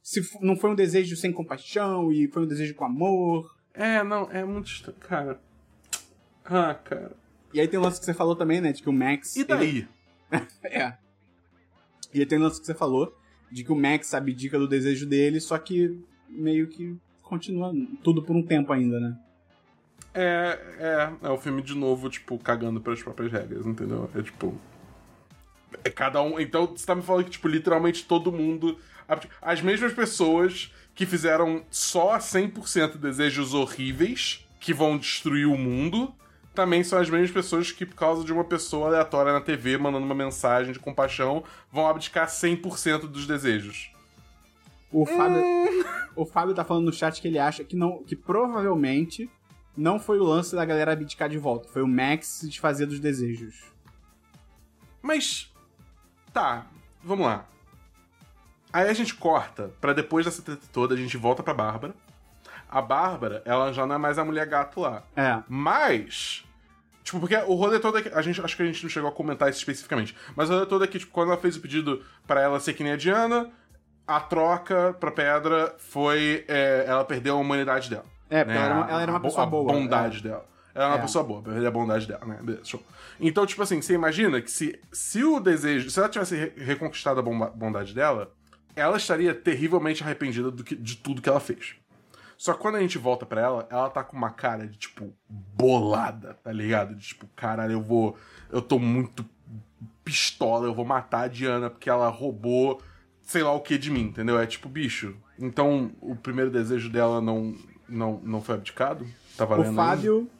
Se 0.00 0.20
não 0.40 0.56
foi 0.56 0.70
um 0.70 0.74
desejo 0.76 1.16
sem 1.16 1.32
compaixão 1.32 2.12
e 2.12 2.28
foi 2.28 2.42
um 2.44 2.46
desejo 2.46 2.74
com 2.76 2.84
amor. 2.84 3.50
É, 3.74 4.02
não, 4.04 4.30
é 4.30 4.44
muito. 4.44 4.92
Cara. 5.00 5.40
Ah, 6.44 6.74
cara. 6.74 7.12
E 7.52 7.60
aí 7.60 7.68
tem 7.68 7.78
o 7.78 7.82
lance 7.82 7.98
que 8.00 8.06
você 8.06 8.14
falou 8.14 8.34
também, 8.36 8.60
né? 8.60 8.72
De 8.72 8.82
que 8.82 8.88
o 8.88 8.92
Max. 8.92 9.36
E 9.36 9.44
daí? 9.44 9.68
ele- 9.68 9.88
É. 10.64 10.94
E 12.14 12.20
aí 12.20 12.26
tem 12.26 12.38
o 12.38 12.42
lance 12.42 12.60
que 12.60 12.66
você 12.66 12.74
falou, 12.74 13.16
de 13.50 13.64
que 13.64 13.72
o 13.72 13.76
Max 13.76 14.12
abdica 14.14 14.58
do 14.58 14.68
desejo 14.68 15.06
dele, 15.06 15.40
só 15.40 15.56
que 15.58 15.98
meio 16.28 16.66
que 16.66 16.96
continua 17.22 17.72
tudo 18.02 18.22
por 18.22 18.34
um 18.36 18.42
tempo 18.42 18.72
ainda, 18.72 18.98
né? 19.00 19.18
É, 20.14 20.58
é, 21.22 21.26
é 21.28 21.30
o 21.30 21.38
filme 21.38 21.62
de 21.62 21.74
novo, 21.74 22.10
tipo, 22.10 22.38
cagando 22.38 22.80
pelas 22.80 23.02
próprias 23.02 23.32
regras, 23.32 23.66
entendeu? 23.66 24.10
É 24.14 24.22
tipo. 24.22 24.54
É 25.84 25.90
cada 25.90 26.20
um. 26.22 26.38
Então 26.38 26.66
você 26.66 26.84
tá 26.84 26.94
me 26.94 27.02
falando 27.02 27.24
que, 27.24 27.30
tipo, 27.30 27.48
literalmente 27.48 28.04
todo 28.04 28.30
mundo. 28.32 28.78
As 29.40 29.60
mesmas 29.62 29.92
pessoas 29.92 30.70
que 30.94 31.06
fizeram 31.06 31.64
só 31.70 32.18
100% 32.18 32.98
desejos 32.98 33.54
horríveis, 33.54 34.46
que 34.60 34.74
vão 34.74 34.98
destruir 34.98 35.46
o 35.46 35.56
mundo, 35.56 36.14
também 36.54 36.84
são 36.84 36.98
as 36.98 37.08
mesmas 37.08 37.30
pessoas 37.30 37.72
que, 37.72 37.86
por 37.86 37.94
causa 37.94 38.24
de 38.24 38.32
uma 38.32 38.44
pessoa 38.44 38.88
aleatória 38.88 39.32
na 39.32 39.40
TV 39.40 39.78
mandando 39.78 40.04
uma 40.04 40.14
mensagem 40.14 40.72
de 40.72 40.78
compaixão, 40.78 41.42
vão 41.70 41.86
abdicar 41.86 42.28
100% 42.28 43.08
dos 43.08 43.26
desejos. 43.26 43.90
O 44.90 45.06
Fábio, 45.06 45.42
o 46.14 46.26
Fábio 46.26 46.54
tá 46.54 46.64
falando 46.64 46.84
no 46.84 46.92
chat 46.92 47.20
que 47.20 47.28
ele 47.28 47.38
acha 47.38 47.64
que 47.64 47.74
não, 47.74 48.02
que 48.04 48.14
provavelmente 48.14 49.30
não 49.74 49.98
foi 49.98 50.18
o 50.18 50.24
lance 50.24 50.54
da 50.54 50.64
galera 50.64 50.92
abdicar 50.92 51.30
de 51.30 51.38
volta, 51.38 51.68
foi 51.68 51.80
o 51.80 51.88
Max 51.88 52.26
se 52.26 52.48
desfazer 52.48 52.86
dos 52.86 53.00
desejos. 53.00 53.72
Mas. 55.00 55.50
Tá, 56.32 56.66
vamos 57.02 57.26
lá. 57.26 57.46
Aí 58.72 58.88
a 58.88 58.92
gente 58.92 59.14
corta 59.14 59.70
pra 59.80 59.92
depois 59.92 60.24
dessa 60.24 60.42
treta 60.42 60.66
toda, 60.72 60.94
a 60.94 60.98
gente 60.98 61.16
volta 61.16 61.42
pra 61.42 61.52
Bárbara. 61.52 61.94
A 62.72 62.80
Bárbara, 62.80 63.42
ela 63.44 63.72
já 63.72 63.86
não 63.86 63.94
é 63.96 63.98
mais 63.98 64.18
a 64.18 64.24
mulher 64.24 64.46
gato 64.46 64.80
lá. 64.80 65.02
É. 65.14 65.38
Mas. 65.48 66.44
Tipo, 67.04 67.20
porque 67.20 67.36
o 67.36 67.54
rolê 67.54 67.78
todo 67.78 67.98
aqui. 67.98 68.08
A 68.14 68.22
gente, 68.22 68.40
acho 68.40 68.56
que 68.56 68.62
a 68.62 68.66
gente 68.66 68.82
não 68.82 68.88
chegou 68.90 69.08
a 69.10 69.12
comentar 69.12 69.48
isso 69.50 69.58
especificamente. 69.58 70.16
Mas 70.34 70.48
o 70.48 70.54
rolê 70.54 70.66
todo 70.66 70.82
aqui, 70.82 70.98
tipo, 70.98 71.12
quando 71.12 71.30
ela 71.32 71.40
fez 71.40 71.56
o 71.56 71.60
pedido 71.60 72.02
pra 72.26 72.40
ela 72.40 72.58
ser 72.60 72.72
que 72.72 72.82
nem 72.82 72.92
a 72.92 72.96
Diana, 72.96 73.50
a 74.06 74.20
troca 74.20 74.96
pra 74.98 75.10
pedra 75.10 75.74
foi. 75.78 76.44
é, 76.48 76.84
ela 76.86 77.04
perdeu 77.04 77.36
a 77.36 77.40
humanidade 77.40 77.90
dela. 77.90 78.04
É, 78.30 78.44
porque 78.44 78.58
né? 78.58 78.64
ela 78.64 78.66
era 78.66 78.74
uma, 78.80 78.90
ela 78.90 79.02
era 79.02 79.12
uma 79.12 79.18
A 79.18 79.20
pessoa 79.20 79.42
a 79.42 79.46
boa. 79.46 79.72
bondade 79.72 80.22
dela. 80.22 80.46
Ela 80.74 80.84
é 80.84 80.88
uma 80.88 80.96
É. 80.96 81.02
pessoa 81.02 81.22
boa, 81.22 81.42
perder 81.42 81.66
a 81.66 81.70
bondade 81.70 82.06
dela, 82.08 82.24
né? 82.24 82.38
Beleza, 82.42 82.64
show. 82.64 82.82
Então, 83.20 83.44
tipo 83.44 83.62
assim, 83.62 83.82
você 83.82 83.92
imagina 83.92 84.40
que 84.40 84.50
se, 84.50 84.80
se 84.90 85.22
o 85.22 85.38
desejo. 85.38 85.90
Se 85.90 85.98
ela 85.98 86.08
tivesse 86.08 86.34
re- 86.34 86.52
reconquistado 86.56 87.20
a 87.20 87.22
bomba- 87.22 87.52
bondade 87.54 87.94
dela, 87.94 88.32
ela 88.74 88.96
estaria 88.96 89.34
terrivelmente 89.34 90.02
arrependida 90.02 90.50
do 90.50 90.64
que- 90.64 90.74
de 90.74 90.96
tudo 90.96 91.20
que 91.20 91.28
ela 91.28 91.40
fez. 91.40 91.74
Só 92.36 92.54
que 92.54 92.60
quando 92.60 92.76
a 92.76 92.80
gente 92.80 92.98
volta 92.98 93.24
pra 93.24 93.40
ela, 93.40 93.68
ela 93.70 93.90
tá 93.90 94.02
com 94.02 94.16
uma 94.16 94.30
cara 94.30 94.66
de, 94.66 94.76
tipo, 94.78 95.12
bolada, 95.28 96.34
tá 96.42 96.52
ligado? 96.52 96.94
De 96.94 97.06
tipo, 97.06 97.26
caralho, 97.36 97.72
eu 97.72 97.82
vou. 97.82 98.16
Eu 98.50 98.60
tô 98.60 98.78
muito 98.78 99.24
pistola, 100.04 100.66
eu 100.66 100.74
vou 100.74 100.84
matar 100.84 101.22
a 101.22 101.28
Diana 101.28 101.70
porque 101.70 101.88
ela 101.88 102.08
roubou 102.08 102.82
sei 103.22 103.42
lá 103.42 103.52
o 103.52 103.60
que 103.60 103.78
de 103.78 103.90
mim, 103.90 104.02
entendeu? 104.02 104.38
É 104.38 104.46
tipo, 104.46 104.68
bicho. 104.68 105.16
Então, 105.38 105.92
o 106.00 106.14
primeiro 106.14 106.50
desejo 106.50 106.90
dela 106.90 107.20
não, 107.20 107.54
não, 107.88 108.20
não 108.22 108.40
foi 108.40 108.56
abdicado? 108.56 109.06
Tá 109.36 109.44
valendo 109.44 109.66
O 109.66 109.68
ainda? 109.70 109.82
Fábio. 109.82 110.30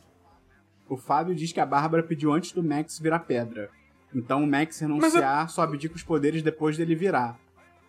O 0.88 0.96
Fábio 0.96 1.34
diz 1.34 1.52
que 1.52 1.60
a 1.60 1.66
Bárbara 1.66 2.02
pediu 2.02 2.32
antes 2.32 2.52
do 2.52 2.62
Max 2.62 2.98
virar 2.98 3.20
pedra. 3.20 3.70
Então 4.14 4.44
o 4.44 4.46
Max 4.46 4.78
renunciar 4.78 5.48
só 5.48 5.62
abdica 5.62 5.94
os 5.94 6.02
poderes 6.02 6.42
depois 6.42 6.76
dele 6.76 6.94
virar. 6.94 7.38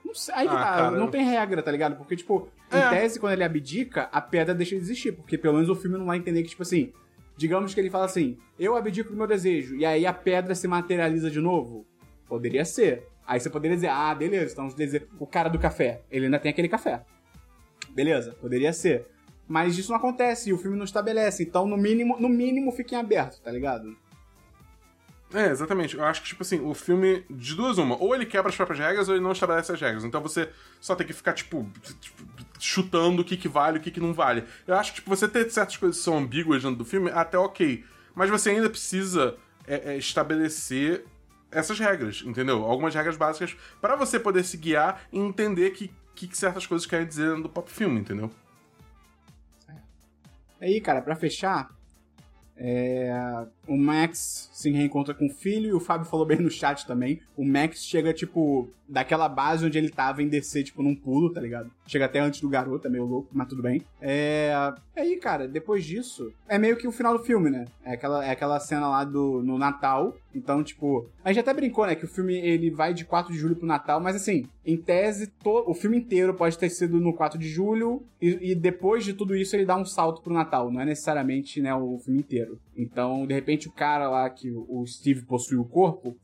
Não 0.05 0.13
sei, 0.13 0.33
aí 0.35 0.47
Ah, 0.47 0.51
tá, 0.51 0.57
cara, 0.63 0.91
não 0.91 1.05
eu- 1.05 1.11
tem 1.11 1.23
regra, 1.23 1.61
tá 1.63 1.71
ligado? 1.71 1.95
Porque, 1.95 2.15
tipo, 2.15 2.47
em 2.71 2.77
É. 2.77 2.89
tese, 2.89 3.19
quando 3.19 3.33
ele 3.33 3.43
abdica, 3.43 4.09
a 4.11 4.19
pedra 4.21 4.53
deixa 4.53 4.75
de 4.75 4.81
existir. 4.81 5.11
Porque 5.13 5.37
pelo 5.37 5.53
menos 5.55 5.69
o 5.69 5.75
filme 5.75 5.97
não 5.97 6.05
vai 6.05 6.17
entender 6.17 6.43
que, 6.43 6.49
tipo 6.49 6.61
assim, 6.61 6.91
digamos 7.37 7.73
que 7.73 7.79
ele 7.79 7.89
fala 7.89 8.05
assim, 8.05 8.37
eu 8.59 8.75
abdico 8.75 9.09
do 9.11 9.15
meu 9.17 9.25
desejo, 9.27 9.75
e 9.75 9.85
aí 9.85 10.05
a 10.05 10.13
pedra 10.13 10.53
se 10.55 10.67
materializa 10.67 11.31
de 11.31 11.39
novo. 11.39 11.85
Poderia 12.27 12.65
ser. 12.65 13.07
Aí 13.25 13.39
você 13.39 13.49
poderia 13.49 13.75
dizer, 13.77 13.87
ah, 13.87 14.13
beleza, 14.13 14.51
então 14.53 14.67
dese- 14.67 15.07
o 15.19 15.25
cara 15.25 15.47
do 15.49 15.57
café, 15.57 16.01
ele 16.11 16.25
ainda 16.25 16.37
tem 16.39 16.51
aquele 16.51 16.67
café. 16.69 17.03
Beleza, 17.89 18.33
poderia 18.41 18.73
ser. 18.73 19.07
Mas 19.47 19.77
isso 19.77 19.91
não 19.91 19.97
acontece 19.97 20.49
e 20.49 20.53
o 20.53 20.57
filme 20.57 20.77
não 20.77 20.85
estabelece. 20.85 21.43
Então, 21.43 21.67
no 21.67 21.77
mínimo, 21.77 22.17
no 22.19 22.29
mínimo, 22.29 22.71
fiquem 22.71 22.97
aberto, 22.97 23.41
tá 23.41 23.51
ligado? 23.51 23.95
É, 25.33 25.49
exatamente. 25.49 25.97
Eu 25.97 26.03
acho 26.05 26.21
que, 26.21 26.27
tipo 26.27 26.43
assim, 26.43 26.59
o 26.59 26.73
filme, 26.73 27.25
de 27.29 27.55
duas 27.55 27.77
uma, 27.77 27.97
ou 27.97 28.13
ele 28.13 28.25
quebra 28.25 28.49
as 28.49 28.55
próprias 28.55 28.79
regras 28.79 29.09
ou 29.09 29.15
ele 29.15 29.23
não 29.23 29.31
estabelece 29.31 29.71
as 29.71 29.81
regras. 29.81 30.03
Então 30.03 30.21
você 30.21 30.49
só 30.79 30.95
tem 30.95 31.07
que 31.07 31.13
ficar, 31.13 31.33
tipo, 31.33 31.67
tipo, 31.99 32.23
chutando 32.59 33.23
o 33.23 33.25
que, 33.25 33.35
que 33.35 33.47
vale 33.47 33.77
e 33.77 33.79
o 33.79 33.83
que, 33.83 33.91
que 33.91 33.99
não 33.99 34.13
vale. 34.13 34.43
Eu 34.67 34.75
acho 34.75 34.91
que, 34.91 34.95
tipo, 34.97 35.09
você 35.09 35.27
ter 35.27 35.49
certas 35.49 35.75
coisas 35.75 35.97
que 35.97 36.03
são 36.03 36.17
ambíguas 36.17 36.61
dentro 36.61 36.77
do 36.77 36.85
filme, 36.85 37.09
até 37.11 37.37
ok. 37.37 37.83
Mas 38.13 38.29
você 38.29 38.51
ainda 38.51 38.69
precisa 38.69 39.35
é, 39.67 39.93
é, 39.93 39.97
estabelecer 39.97 41.03
essas 41.51 41.79
regras, 41.79 42.23
entendeu? 42.25 42.63
Algumas 42.63 42.93
regras 42.93 43.17
básicas 43.17 43.55
para 43.81 43.95
você 43.95 44.19
poder 44.19 44.43
se 44.43 44.57
guiar 44.57 45.01
e 45.11 45.17
entender 45.17 45.71
que, 45.71 45.91
que, 46.13 46.27
que 46.27 46.37
certas 46.37 46.67
coisas 46.67 46.85
querem 46.85 47.07
dizer 47.07 47.27
dentro 47.27 47.43
do 47.43 47.49
próprio 47.49 47.75
filme, 47.75 47.99
entendeu? 47.99 48.29
Aí, 50.61 50.79
cara, 50.79 51.01
pra 51.01 51.15
fechar, 51.15 51.69
é, 52.55 53.11
o 53.67 53.77
Max 53.77 54.49
se 54.53 54.69
reencontra 54.71 55.13
com 55.13 55.27
o 55.27 55.29
filho 55.33 55.69
e 55.69 55.73
o 55.73 55.79
Fábio 55.79 56.05
falou 56.07 56.25
bem 56.25 56.37
no 56.39 56.49
chat 56.51 56.85
também. 56.85 57.19
O 57.35 57.45
Max 57.45 57.83
chega, 57.83 58.13
tipo, 58.13 58.67
daquela 58.87 59.27
base 59.29 59.65
onde 59.65 59.77
ele 59.77 59.89
tava 59.89 60.21
em 60.21 60.27
descer, 60.27 60.63
tipo, 60.63 60.83
num 60.83 60.95
pulo, 60.95 61.31
tá 61.31 61.39
ligado? 61.41 61.71
Chega 61.87 62.05
até 62.05 62.19
antes 62.19 62.41
do 62.41 62.49
garoto, 62.49 62.87
é 62.87 62.89
meio 62.89 63.05
louco, 63.05 63.29
mas 63.33 63.47
tudo 63.47 63.61
bem. 63.61 63.81
É. 64.01 64.53
Aí, 64.95 65.17
cara, 65.17 65.47
depois 65.47 65.83
disso, 65.83 66.31
é 66.47 66.57
meio 66.59 66.77
que 66.77 66.87
o 66.87 66.91
final 66.91 67.17
do 67.17 67.23
filme, 67.23 67.49
né? 67.49 67.65
É 67.83 67.93
aquela, 67.93 68.23
é 68.25 68.29
aquela 68.31 68.59
cena 68.59 68.87
lá 68.87 69.03
do, 69.03 69.41
no 69.41 69.57
Natal. 69.57 70.15
Então, 70.35 70.63
tipo, 70.63 71.07
a 71.23 71.29
gente 71.31 71.39
até 71.41 71.53
brincou, 71.53 71.85
né? 71.85 71.95
Que 71.95 72.05
o 72.05 72.07
filme 72.07 72.35
ele 72.35 72.69
vai 72.69 72.93
de 72.93 73.05
4 73.05 73.31
de 73.33 73.39
julho 73.39 73.55
pro 73.55 73.65
Natal, 73.67 73.99
mas 73.99 74.15
assim, 74.15 74.47
em 74.65 74.77
tese, 74.77 75.27
to- 75.43 75.63
o 75.67 75.73
filme 75.73 75.97
inteiro 75.97 76.33
pode 76.33 76.57
ter 76.57 76.69
sido 76.69 76.99
no 76.99 77.13
4 77.13 77.37
de 77.39 77.47
julho 77.49 78.03
e, 78.21 78.51
e 78.51 78.55
depois 78.55 79.03
de 79.03 79.13
tudo 79.13 79.35
isso 79.35 79.55
ele 79.55 79.65
dá 79.65 79.75
um 79.75 79.85
salto 79.85 80.21
pro 80.21 80.33
Natal. 80.33 80.71
Não 80.71 80.81
é 80.81 80.85
necessariamente, 80.85 81.61
né, 81.61 81.73
o 81.73 81.97
filme 81.99 82.19
inteiro. 82.19 82.59
Então, 82.77 83.25
de 83.27 83.33
repente, 83.33 83.52
o 83.67 83.71
cara 83.71 84.09
lá 84.09 84.29
que 84.29 84.49
o 84.51 84.65
o 84.81 84.85
Steve 84.85 85.23
possui 85.25 85.57
o 85.57 85.65
corpo, 85.65 86.17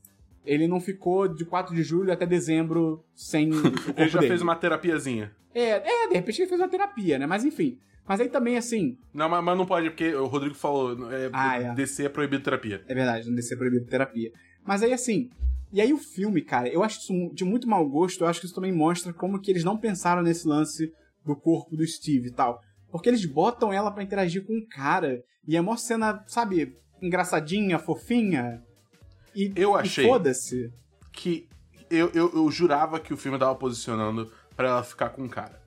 ele 0.44 0.66
não 0.66 0.80
ficou 0.80 1.28
de 1.28 1.44
4 1.44 1.74
de 1.74 1.82
julho 1.82 2.12
até 2.12 2.26
dezembro 2.26 3.04
sem 3.14 3.50
o 3.52 3.62
corpo 3.62 3.94
Ele 3.96 4.08
já 4.08 4.18
dele. 4.20 4.30
fez 4.30 4.42
uma 4.42 4.56
terapiazinha. 4.56 5.32
É, 5.54 6.04
é, 6.04 6.08
de 6.08 6.14
repente 6.14 6.40
ele 6.42 6.48
fez 6.48 6.60
uma 6.60 6.68
terapia, 6.68 7.18
né? 7.18 7.26
Mas 7.26 7.44
enfim. 7.44 7.78
Mas 8.08 8.20
aí 8.20 8.28
também, 8.28 8.56
assim, 8.56 8.96
Não, 9.14 9.28
mas, 9.28 9.44
mas 9.44 9.56
não 9.58 9.66
pode, 9.66 9.90
porque 9.90 10.12
o 10.14 10.26
Rodrigo 10.26 10.54
falou, 10.54 11.12
é, 11.12 11.30
Ah, 11.32 11.60
é. 11.60 11.74
descer 11.74 12.06
é 12.06 12.08
proibido 12.08 12.42
terapia. 12.42 12.82
É 12.88 12.94
verdade, 12.94 13.28
não 13.28 13.36
descer 13.36 13.56
proibido 13.56 13.86
terapia. 13.86 14.32
Mas 14.64 14.82
aí 14.82 14.92
assim. 14.92 15.30
E 15.72 15.80
aí 15.80 15.92
o 15.92 15.98
filme, 15.98 16.42
cara, 16.42 16.68
eu 16.68 16.82
acho 16.82 16.98
isso 16.98 17.30
de 17.34 17.44
muito 17.44 17.68
mau 17.68 17.88
gosto, 17.88 18.22
eu 18.24 18.26
acho 18.28 18.40
que 18.40 18.46
isso 18.46 18.54
também 18.54 18.72
mostra 18.72 19.12
como 19.12 19.40
que 19.40 19.50
eles 19.50 19.62
não 19.62 19.76
pensaram 19.76 20.22
nesse 20.22 20.48
lance 20.48 20.92
do 21.24 21.36
corpo 21.36 21.76
do 21.76 21.86
Steve 21.86 22.28
e 22.28 22.32
tal. 22.32 22.60
Porque 22.90 23.08
eles 23.08 23.24
botam 23.24 23.72
ela 23.72 23.90
pra 23.92 24.02
interagir 24.02 24.44
com 24.44 24.54
um 24.54 24.66
cara. 24.68 25.22
E 25.46 25.56
é 25.56 25.60
uma 25.60 25.76
cena, 25.76 26.24
sabe, 26.26 26.74
engraçadinha, 27.02 27.78
fofinha. 27.78 28.62
E, 29.34 29.52
Eu 29.54 29.76
achei. 29.76 30.04
Foda-se. 30.06 30.72
que 31.12 31.48
eu, 31.90 32.10
eu, 32.14 32.30
eu 32.34 32.50
jurava 32.50 32.98
que 33.00 33.12
o 33.12 33.16
filme 33.16 33.38
tava 33.38 33.54
posicionando 33.54 34.30
pra 34.56 34.68
ela 34.68 34.82
ficar 34.82 35.10
com 35.10 35.24
o 35.24 35.28
cara. 35.28 35.60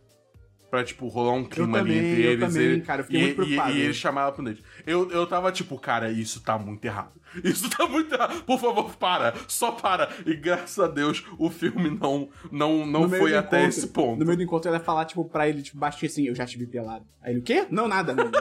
Pra, 0.70 0.84
tipo, 0.84 1.08
rolar 1.08 1.34
um 1.34 1.44
clima 1.46 1.78
ali 1.78 1.94
também, 1.94 2.10
entre 2.12 2.24
eu 2.26 2.32
eles. 2.32 2.48
também, 2.54 2.74
e, 2.74 2.82
cara, 2.82 3.06
e, 3.08 3.18
muito 3.20 3.36
preocupado. 3.36 3.72
E, 3.72 3.78
e 3.78 3.82
ele 3.82 3.94
chamar 3.94 4.22
ela 4.24 4.32
pro 4.32 4.44
date. 4.44 4.64
Eu, 4.88 5.12
eu 5.12 5.28
tava 5.28 5.52
tipo, 5.52 5.78
cara, 5.78 6.10
isso 6.12 6.42
tá 6.42 6.58
muito 6.58 6.84
errado. 6.84 7.14
Isso 7.44 7.68
tá 7.70 7.88
muito 7.88 8.14
errado. 8.14 8.44
Por 8.44 8.60
favor, 8.60 8.96
para. 8.96 9.34
Só 9.48 9.72
para. 9.72 10.08
E 10.26 10.36
graças 10.36 10.78
a 10.80 10.88
Deus, 10.88 11.24
o 11.40 11.50
filme 11.50 11.90
não, 11.90 12.30
não, 12.52 12.86
não 12.86 13.10
foi 13.10 13.36
até 13.36 13.58
encontro- 13.62 13.70
esse 13.80 13.88
ponto. 13.88 14.20
No 14.20 14.26
meio 14.26 14.38
do 14.38 14.44
encontro, 14.44 14.68
ela 14.70 14.78
ia 14.78 14.84
falar, 14.84 15.06
tipo, 15.06 15.26
pra 15.26 15.48
ele, 15.50 15.64
tipo, 15.64 15.78
baixinho 15.80 16.12
assim, 16.12 16.28
eu 16.28 16.36
já 16.36 16.46
te 16.46 16.58
vi 16.60 16.68
pelado. 16.68 17.06
Aí 17.24 17.34
ele, 17.34 17.40
o 17.40 17.44
quê? 17.44 17.66
Não, 17.72 17.88
nada, 17.88 18.14
não. 18.14 18.32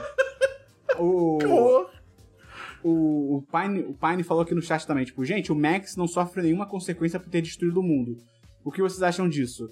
o... 0.98 1.86
O, 2.84 3.36
o, 3.36 3.42
Pine, 3.42 3.80
o 3.80 3.94
Pine 3.94 4.22
falou 4.22 4.42
aqui 4.42 4.54
no 4.54 4.62
chat 4.62 4.86
também, 4.86 5.04
tipo, 5.04 5.24
gente, 5.24 5.52
o 5.52 5.54
Max 5.54 5.96
não 5.96 6.08
sofre 6.08 6.42
nenhuma 6.42 6.66
consequência 6.66 7.20
por 7.20 7.30
ter 7.30 7.40
destruído 7.40 7.78
o 7.78 7.82
mundo. 7.82 8.16
O 8.64 8.70
que 8.72 8.82
vocês 8.82 9.02
acham 9.02 9.28
disso? 9.28 9.68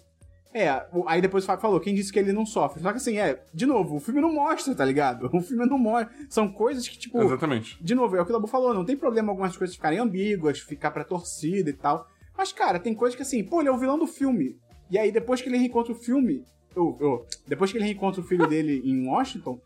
É, 0.53 0.69
aí 1.07 1.21
depois 1.21 1.45
o 1.45 1.47
Fábio 1.47 1.63
falou, 1.63 1.81
quem 1.81 1.95
disse 1.95 2.13
que 2.13 2.19
ele 2.19 2.33
não 2.33 2.45
sofre? 2.45 2.83
Só 2.83 2.91
que 2.91 2.97
assim, 2.97 3.19
é, 3.19 3.41
de 3.55 3.67
novo, 3.67 3.97
o 3.97 4.01
filme 4.01 4.21
não 4.21 4.33
mostra, 4.33 4.75
tá 4.75 4.85
ligado? 4.85 5.31
O 5.33 5.41
filme 5.41 5.65
não 5.65 5.79
mostra. 5.79 6.13
São 6.29 6.51
coisas 6.51 6.89
que, 6.89 6.99
tipo, 6.99 7.23
Exatamente. 7.23 7.83
de 7.83 7.95
novo, 7.95 8.17
é 8.17 8.21
o 8.21 8.25
que 8.25 8.31
o 8.31 8.35
Dabu 8.35 8.49
falou, 8.49 8.75
não 8.75 8.85
tem 8.85 8.97
problema 8.97 9.31
algumas 9.31 9.57
coisas 9.57 9.77
ficarem 9.77 10.01
ambíguas, 10.01 10.59
ficar 10.59 10.91
pra 10.91 11.05
torcida 11.05 11.70
e 11.70 11.73
tal. 11.73 12.07
Mas, 12.37 12.53
cara, 12.53 12.81
tem 12.81 12.95
coisas 12.95 13.15
que 13.15 13.23
assim, 13.23 13.45
pô, 13.45 13.61
ele 13.61 13.69
é 13.69 13.73
o 13.73 13.78
vilão 13.78 13.99
do 13.99 14.07
filme. 14.07 14.57
E 14.91 14.99
aí, 14.99 15.12
depois 15.12 15.41
que 15.41 15.49
ele 15.49 15.59
reencontra 15.59 15.93
o 15.93 15.95
filme, 15.95 16.45
ou, 16.74 17.24
depois 17.47 17.70
que 17.70 17.78
ele 17.78 17.85
reencontra 17.85 18.20
o 18.20 18.24
filho 18.24 18.47
dele 18.49 18.82
em 18.85 19.07
Washington, 19.07 19.61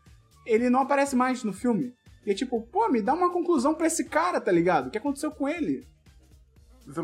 ele 0.45 0.69
não 0.69 0.81
aparece 0.81 1.15
mais 1.15 1.43
no 1.43 1.51
filme. 1.51 1.93
E 2.25 2.31
é 2.31 2.33
tipo, 2.33 2.61
pô, 2.61 2.89
me 2.89 3.01
dá 3.01 3.13
uma 3.13 3.31
conclusão 3.31 3.73
pra 3.75 3.87
esse 3.87 4.05
cara, 4.05 4.41
tá 4.41 4.51
ligado? 4.51 4.87
O 4.87 4.89
que 4.91 4.97
aconteceu 4.97 5.31
com 5.31 5.47
ele? 5.47 5.85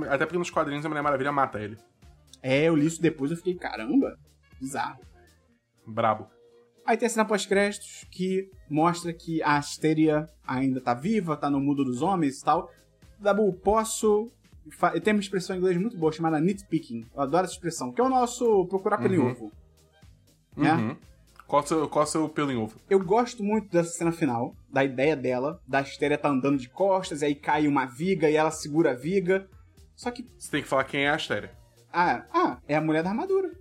Até 0.09 0.25
porque 0.25 0.37
nos 0.37 0.49
quadrinhos 0.49 0.85
a 0.85 0.89
Mulher 0.89 1.01
Maravilha 1.01 1.31
mata 1.31 1.59
ele. 1.59 1.77
É, 2.41 2.63
eu 2.63 2.75
li 2.75 2.85
isso 2.85 3.01
depois 3.01 3.29
eu 3.31 3.37
fiquei, 3.37 3.55
caramba, 3.55 4.17
bizarro. 4.59 4.99
Brabo. 5.85 6.27
Aí 6.85 6.97
tem 6.97 7.05
a 7.05 7.09
cena 7.09 7.25
pós-créditos 7.25 8.05
que 8.11 8.49
mostra 8.69 9.13
que 9.13 9.41
a 9.43 9.57
Asteria 9.57 10.27
ainda 10.45 10.81
tá 10.81 10.93
viva, 10.93 11.37
tá 11.37 11.49
no 11.49 11.59
mundo 11.59 11.83
dos 11.85 12.01
homens 12.01 12.39
e 12.39 12.43
tal. 12.43 12.71
Dabu, 13.19 13.53
posso. 13.53 14.31
fa- 14.71 14.99
Tem 14.99 15.13
uma 15.13 15.19
expressão 15.19 15.55
em 15.55 15.59
inglês 15.59 15.77
muito 15.77 15.97
boa 15.97 16.11
chamada 16.11 16.39
nitpicking. 16.39 17.05
Eu 17.13 17.21
adoro 17.21 17.45
essa 17.45 17.53
expressão, 17.53 17.91
que 17.91 18.01
é 18.01 18.03
o 18.03 18.09
nosso 18.09 18.65
procurar 18.67 18.97
pelo 18.97 19.21
Uhum. 19.21 19.31
ovo. 19.31 19.51
Né? 20.57 20.73
Uhum. 20.73 20.97
Qual 21.51 21.61
o 21.61 21.67
seu, 21.67 21.89
qual 21.89 22.05
o 22.05 22.07
seu 22.07 22.29
pelo 22.29 22.49
em 22.49 22.55
ovo? 22.55 22.77
Eu 22.89 22.97
gosto 23.03 23.43
muito 23.43 23.69
dessa 23.69 23.89
cena 23.89 24.13
final, 24.13 24.55
da 24.71 24.85
ideia 24.85 25.17
dela, 25.17 25.59
da 25.67 25.79
Asteria 25.79 26.17
tá 26.17 26.29
andando 26.29 26.57
de 26.57 26.69
costas, 26.69 27.21
e 27.21 27.25
aí 27.25 27.35
cai 27.35 27.67
uma 27.67 27.85
viga 27.85 28.29
e 28.29 28.37
ela 28.37 28.49
segura 28.49 28.91
a 28.91 28.93
viga. 28.93 29.49
Só 29.93 30.11
que. 30.11 30.25
Você 30.37 30.49
tem 30.49 30.61
que 30.61 30.69
falar 30.69 30.85
quem 30.85 31.03
é 31.03 31.09
a 31.09 31.15
Astéria. 31.15 31.51
Ah, 31.91 32.23
ah, 32.33 32.57
é 32.65 32.77
a 32.77 32.79
mulher 32.79 33.03
da 33.03 33.09
armadura. 33.09 33.51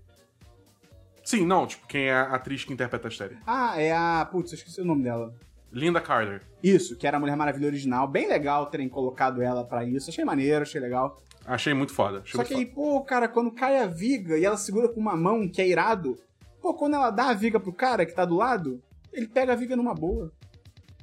Sim, 1.24 1.44
não, 1.44 1.66
tipo, 1.66 1.84
quem 1.88 2.04
é 2.04 2.12
a 2.12 2.32
atriz 2.32 2.64
que 2.64 2.72
interpreta 2.72 3.08
a 3.08 3.10
Astéria. 3.10 3.38
Ah, 3.44 3.74
é 3.76 3.90
a. 3.90 4.24
Putz, 4.30 4.52
eu 4.52 4.58
esqueci 4.58 4.80
o 4.80 4.84
nome 4.84 5.02
dela. 5.02 5.34
Linda 5.72 6.00
Carter. 6.00 6.42
Isso, 6.62 6.96
que 6.96 7.08
era 7.08 7.16
a 7.16 7.20
Mulher 7.20 7.34
Maravilha 7.34 7.66
original. 7.66 8.06
Bem 8.06 8.28
legal 8.28 8.66
terem 8.66 8.88
colocado 8.88 9.42
ela 9.42 9.64
pra 9.64 9.84
isso. 9.84 10.10
Achei 10.10 10.24
maneiro, 10.24 10.62
achei 10.62 10.80
legal. 10.80 11.20
Achei 11.44 11.74
muito 11.74 11.92
foda. 11.92 12.20
Achei 12.20 12.30
Só 12.30 12.38
muito 12.38 12.48
que 12.50 12.54
aí, 12.54 12.66
foda. 12.66 12.74
pô, 12.76 13.02
cara, 13.02 13.26
quando 13.26 13.50
cai 13.50 13.80
a 13.80 13.88
viga 13.88 14.38
e 14.38 14.44
ela 14.44 14.56
segura 14.56 14.88
com 14.88 15.00
uma 15.00 15.16
mão, 15.16 15.48
que 15.48 15.60
é 15.60 15.66
irado, 15.66 16.16
pô, 16.60 16.74
quando 16.74 16.94
ela 16.94 17.10
dá 17.10 17.30
a 17.30 17.34
viga 17.34 17.58
pro 17.60 17.72
cara 17.72 18.04
que 18.06 18.14
tá 18.14 18.24
do 18.24 18.36
lado, 18.36 18.80
ele 19.12 19.26
pega 19.28 19.52
a 19.52 19.56
viga 19.56 19.76
numa 19.76 19.94
boa. 19.94 20.30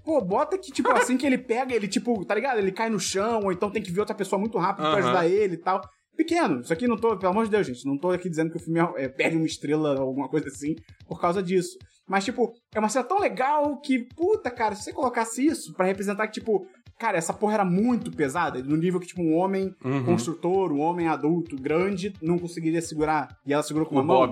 Pô, 0.03 0.21
bota 0.21 0.57
que, 0.57 0.71
tipo, 0.71 0.89
assim 0.91 1.17
que 1.17 1.25
ele 1.25 1.37
pega, 1.37 1.75
ele, 1.75 1.87
tipo, 1.87 2.23
tá 2.25 2.33
ligado? 2.33 2.59
Ele 2.59 2.71
cai 2.71 2.89
no 2.89 2.99
chão, 2.99 3.41
ou 3.43 3.51
então 3.51 3.69
tem 3.69 3.81
que 3.83 3.91
ver 3.91 3.99
outra 3.99 4.15
pessoa 4.15 4.39
muito 4.39 4.57
rápido 4.57 4.83
pra 4.89 4.99
Aham. 4.99 4.99
ajudar 4.99 5.27
ele 5.27 5.55
e 5.55 5.57
tal. 5.57 5.81
Pequeno, 6.15 6.61
isso 6.61 6.71
aqui 6.73 6.87
não 6.87 6.95
tô, 6.97 7.15
pelo 7.17 7.31
amor 7.31 7.45
de 7.45 7.51
Deus, 7.51 7.67
gente, 7.67 7.85
não 7.85 7.97
tô 7.97 8.09
aqui 8.09 8.29
dizendo 8.29 8.49
que 8.49 8.57
o 8.57 8.59
filme 8.59 8.79
é, 8.79 9.03
é, 9.03 9.09
perde 9.09 9.35
uma 9.37 9.45
estrela 9.45 9.95
ou 9.99 10.07
alguma 10.07 10.27
coisa 10.29 10.47
assim 10.47 10.75
por 11.07 11.19
causa 11.19 11.43
disso. 11.43 11.77
Mas, 12.07 12.23
tipo, 12.23 12.53
é 12.73 12.79
uma 12.79 12.87
cena 12.89 13.03
tão 13.03 13.19
legal 13.19 13.79
que, 13.81 13.99
puta, 14.15 14.49
cara, 14.49 14.73
se 14.75 14.83
você 14.83 14.93
colocasse 14.93 15.45
isso 15.45 15.73
pra 15.75 15.85
representar 15.85 16.25
que, 16.27 16.39
tipo, 16.39 16.65
cara, 16.97 17.17
essa 17.17 17.33
porra 17.33 17.55
era 17.55 17.65
muito 17.65 18.09
pesada, 18.09 18.63
no 18.63 18.77
nível 18.77 18.99
que, 18.99 19.07
tipo, 19.07 19.21
um 19.21 19.35
homem 19.35 19.75
Uhum. 19.83 20.05
construtor, 20.05 20.71
um 20.71 20.79
homem 20.79 21.07
adulto, 21.09 21.55
grande, 21.57 22.13
não 22.21 22.39
conseguiria 22.39 22.81
segurar. 22.81 23.27
E 23.45 23.53
ela 23.53 23.61
segurou 23.61 23.85
com 23.87 23.95
O 23.95 23.99
uma 23.99 24.05
mão. 24.05 24.31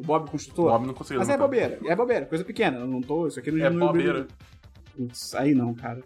O 0.00 0.02
Bob 0.02 0.26
O 0.26 0.30
construtor. 0.30 0.70
Bob 0.72 0.86
não 0.86 0.94
conseguiu 0.94 1.18
Mas 1.18 1.28
é 1.28 1.32
levantar. 1.32 1.46
bobeira, 1.46 1.78
é 1.84 1.96
bobeira, 1.96 2.26
coisa 2.26 2.42
pequena. 2.44 2.78
Eu 2.78 2.86
não 2.86 3.02
tô. 3.02 3.26
Isso 3.26 3.38
aqui 3.38 3.50
não 3.50 3.64
É 3.64 3.68
não 3.68 3.86
bobeira. 3.88 4.26
Putz, 4.96 5.34
aí 5.34 5.54
não, 5.54 5.74
cara. 5.74 6.02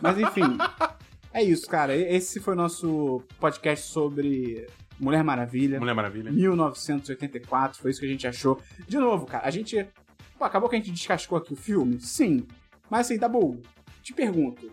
Mas 0.00 0.18
enfim. 0.18 0.42
é 1.32 1.42
isso, 1.42 1.66
cara. 1.66 1.96
Esse 1.96 2.38
foi 2.38 2.52
o 2.52 2.56
nosso 2.56 3.22
podcast 3.40 3.86
sobre 3.86 4.66
Mulher 5.00 5.24
Maravilha. 5.24 5.80
Mulher 5.80 5.94
Maravilha. 5.94 6.30
1984, 6.30 7.80
foi 7.80 7.90
isso 7.90 8.00
que 8.00 8.06
a 8.06 8.08
gente 8.10 8.26
achou. 8.26 8.60
De 8.86 8.98
novo, 8.98 9.24
cara, 9.26 9.46
a 9.46 9.50
gente. 9.50 9.86
Pô, 10.38 10.44
acabou 10.44 10.68
que 10.68 10.76
a 10.76 10.78
gente 10.78 10.90
descascou 10.92 11.38
aqui 11.38 11.52
o 11.54 11.56
filme? 11.56 11.98
Sim. 12.00 12.46
Mas 12.90 13.06
assim, 13.06 13.18
tá 13.18 13.28
bom. 13.28 13.58
Te 14.02 14.12
pergunto. 14.12 14.70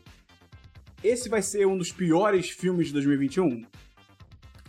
Esse 1.02 1.30
vai 1.30 1.42
ser 1.42 1.66
um 1.66 1.78
dos 1.78 1.92
piores 1.94 2.50
filmes 2.50 2.88
de 2.88 2.94
2021? 2.94 3.64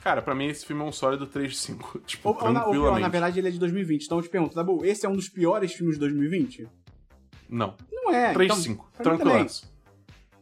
Cara, 0.03 0.23
pra 0.23 0.35
mim 0.35 0.47
esse 0.47 0.65
filme 0.65 0.83
é 0.83 0.85
um 0.85 0.93
sólido 0.93 1.27
3 1.27 1.51
de 1.51 1.57
5. 1.59 2.01
Tipo, 2.07 2.31
Ou, 2.31 2.35
ou, 2.37 2.53
na, 2.53 2.61
ou 2.65 2.71
tranquilamente. 2.71 3.03
na 3.03 3.09
verdade, 3.09 3.39
ele 3.39 3.49
é 3.49 3.51
de 3.51 3.59
2020. 3.59 4.05
Então 4.05 4.19
eu 4.19 4.23
te 4.23 4.29
pergunto, 4.31 4.55
tá 4.55 4.65
bom, 4.65 4.85
esse 4.85 5.05
é 5.05 5.09
um 5.09 5.15
dos 5.17 5.29
piores 5.29 5.73
filmes 5.73 5.97
de 5.97 6.01
2020? 6.01 6.67
Não. 7.49 7.75
Não 7.93 8.13
é. 8.13 8.33
3 8.33 8.47
então, 8.47 8.57
de 8.57 8.63
5. 8.63 8.91
pra 8.97 9.13
mim 9.13 9.19
também. 9.19 9.33
Tranquilaço. 9.35 9.71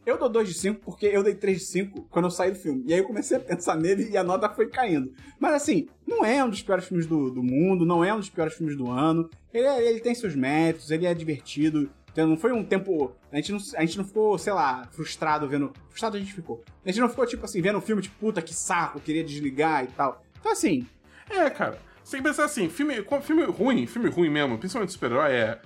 Eu 0.07 0.17
dou 0.17 0.29
2 0.31 0.49
de 0.49 0.55
5 0.55 0.81
porque 0.83 1.05
eu 1.07 1.23
dei 1.23 1.35
3 1.35 1.59
de 1.59 1.65
5 1.67 2.03
quando 2.09 2.27
eu 2.27 2.31
saí 2.31 2.51
do 2.51 2.59
filme. 2.59 2.83
E 2.87 2.95
aí 2.95 3.01
eu 3.01 3.05
comecei 3.05 3.37
a 3.37 3.41
pensar 3.41 3.77
nele 3.77 4.09
e 4.11 4.17
a 4.17 4.25
nota 4.25 4.49
foi 4.49 4.67
caindo. 4.69 5.13
Mas 5.39 5.53
assim, 5.55 5.87
não 6.07 6.25
é 6.25 6.43
um 6.43 6.49
dos 6.49 6.63
piores 6.63 6.87
filmes 6.87 7.07
do, 7.07 7.31
do 7.31 7.43
mundo, 7.43 7.85
não 7.85 8.03
é 8.03 8.15
um 8.15 8.19
dos 8.19 8.31
piores 8.31 8.55
filmes 8.55 8.75
do 8.77 8.91
ano. 8.91 9.29
Ele, 9.53 9.67
é- 9.67 9.91
ele 9.91 10.01
tem 10.01 10.15
seus 10.15 10.35
méritos, 10.35 10.91
ele 10.91 11.05
é 11.05 11.13
divertido. 11.13 11.91
Então 12.13 12.27
não 12.27 12.37
foi 12.37 12.53
um 12.53 12.65
tempo. 12.65 13.13
A 13.33 13.37
gente 13.37 13.53
não, 13.53 13.59
a 13.77 13.81
gente 13.81 13.99
não 13.99 14.05
ficou, 14.05 14.39
sei 14.39 14.53
lá, 14.53 14.87
frustrado 14.91 15.47
vendo. 15.49 15.73
Frustrado 15.89 16.17
a 16.17 16.21
gente 16.21 16.33
ficou. 16.33 16.65
A 16.85 16.89
gente 16.91 17.01
não 17.01 17.09
ficou, 17.09 17.27
tipo 17.27 17.45
assim, 17.45 17.61
vendo 17.61 17.79
o 17.79 17.81
filme, 17.83 18.03
tipo, 18.03 18.17
puta 18.19 18.43
que 18.43 18.55
saco, 18.55 19.01
queria 19.01 19.23
desligar 19.23 19.85
e 19.85 19.89
tal. 19.89 20.23
Então 20.41 20.53
assim, 20.53 20.87
É, 21.31 21.49
cara. 21.51 21.79
Você 22.03 22.13
tem 22.17 22.23
que 22.23 22.29
pensar 22.31 22.47
assim, 22.47 22.71
filme, 22.71 23.05
filme 23.21 23.45
ruim, 23.45 23.87
filme 23.87 24.09
ruim 24.09 24.31
mesmo, 24.31 24.57
principalmente 24.57 24.93
super-herói, 24.93 25.31
é 25.31 25.61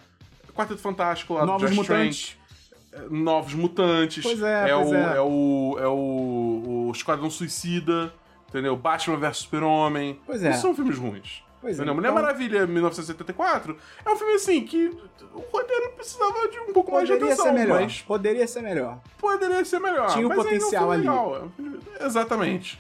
Quarteto 0.53 0.81
Fantástico 0.81 1.35
lá 1.35 1.43
do 1.43 1.47
Novos 1.47 1.71
Josh 1.71 1.77
Mutantes. 1.79 2.37
Trank, 2.91 3.07
é, 3.07 3.15
Novos 3.15 3.55
Mutantes. 3.55 4.23
Pois 4.25 4.43
é, 4.43 4.75
o, 4.75 4.83
pois 4.83 4.93
é. 4.93 5.17
é 5.17 5.21
o. 5.21 5.77
É 5.79 5.87
o. 5.87 6.89
O 6.89 6.93
Esquadrão 6.93 7.31
Suicida, 7.31 8.13
entendeu? 8.49 8.77
Batman 8.77 9.17
vs 9.17 9.37
Super-Homem. 9.39 10.21
Pois 10.27 10.43
é. 10.43 10.51
Isso 10.51 10.63
são 10.63 10.75
filmes 10.75 10.99
ruins. 10.99 11.43
Pois 11.63 11.73
é, 11.73 11.77
entendeu? 11.77 11.95
Mulher 11.95 12.11
então- 12.11 12.21
Maravilha 12.23 12.67
1974 12.67 13.77
é 14.05 14.11
um 14.11 14.17
filme 14.17 14.35
assim 14.35 14.65
que 14.65 14.95
o 15.33 15.39
roteiro 15.51 15.93
precisava 15.93 16.49
de 16.49 16.59
um 16.59 16.73
pouco 16.73 16.93
mais 16.93 17.07
de 17.07 17.13
poderia 17.15 17.33
atenção, 17.35 17.47
ser 17.47 17.59
melhor. 17.59 17.81
mas 17.81 18.03
Poderia 18.03 18.47
ser 18.49 18.61
melhor. 18.63 18.99
poderia 19.19 19.65
ser 19.65 19.79
melhor. 19.79 20.13
Tinha 20.13 20.27
o 20.27 20.29
mas 20.29 20.39
ainda 20.41 20.51
é 20.51 20.57
um 20.57 20.59
potencial 20.59 20.91
ali. 20.91 21.01
legal, 21.03 21.37
é 21.37 21.63
um 21.63 22.07
Exatamente. 22.07 22.79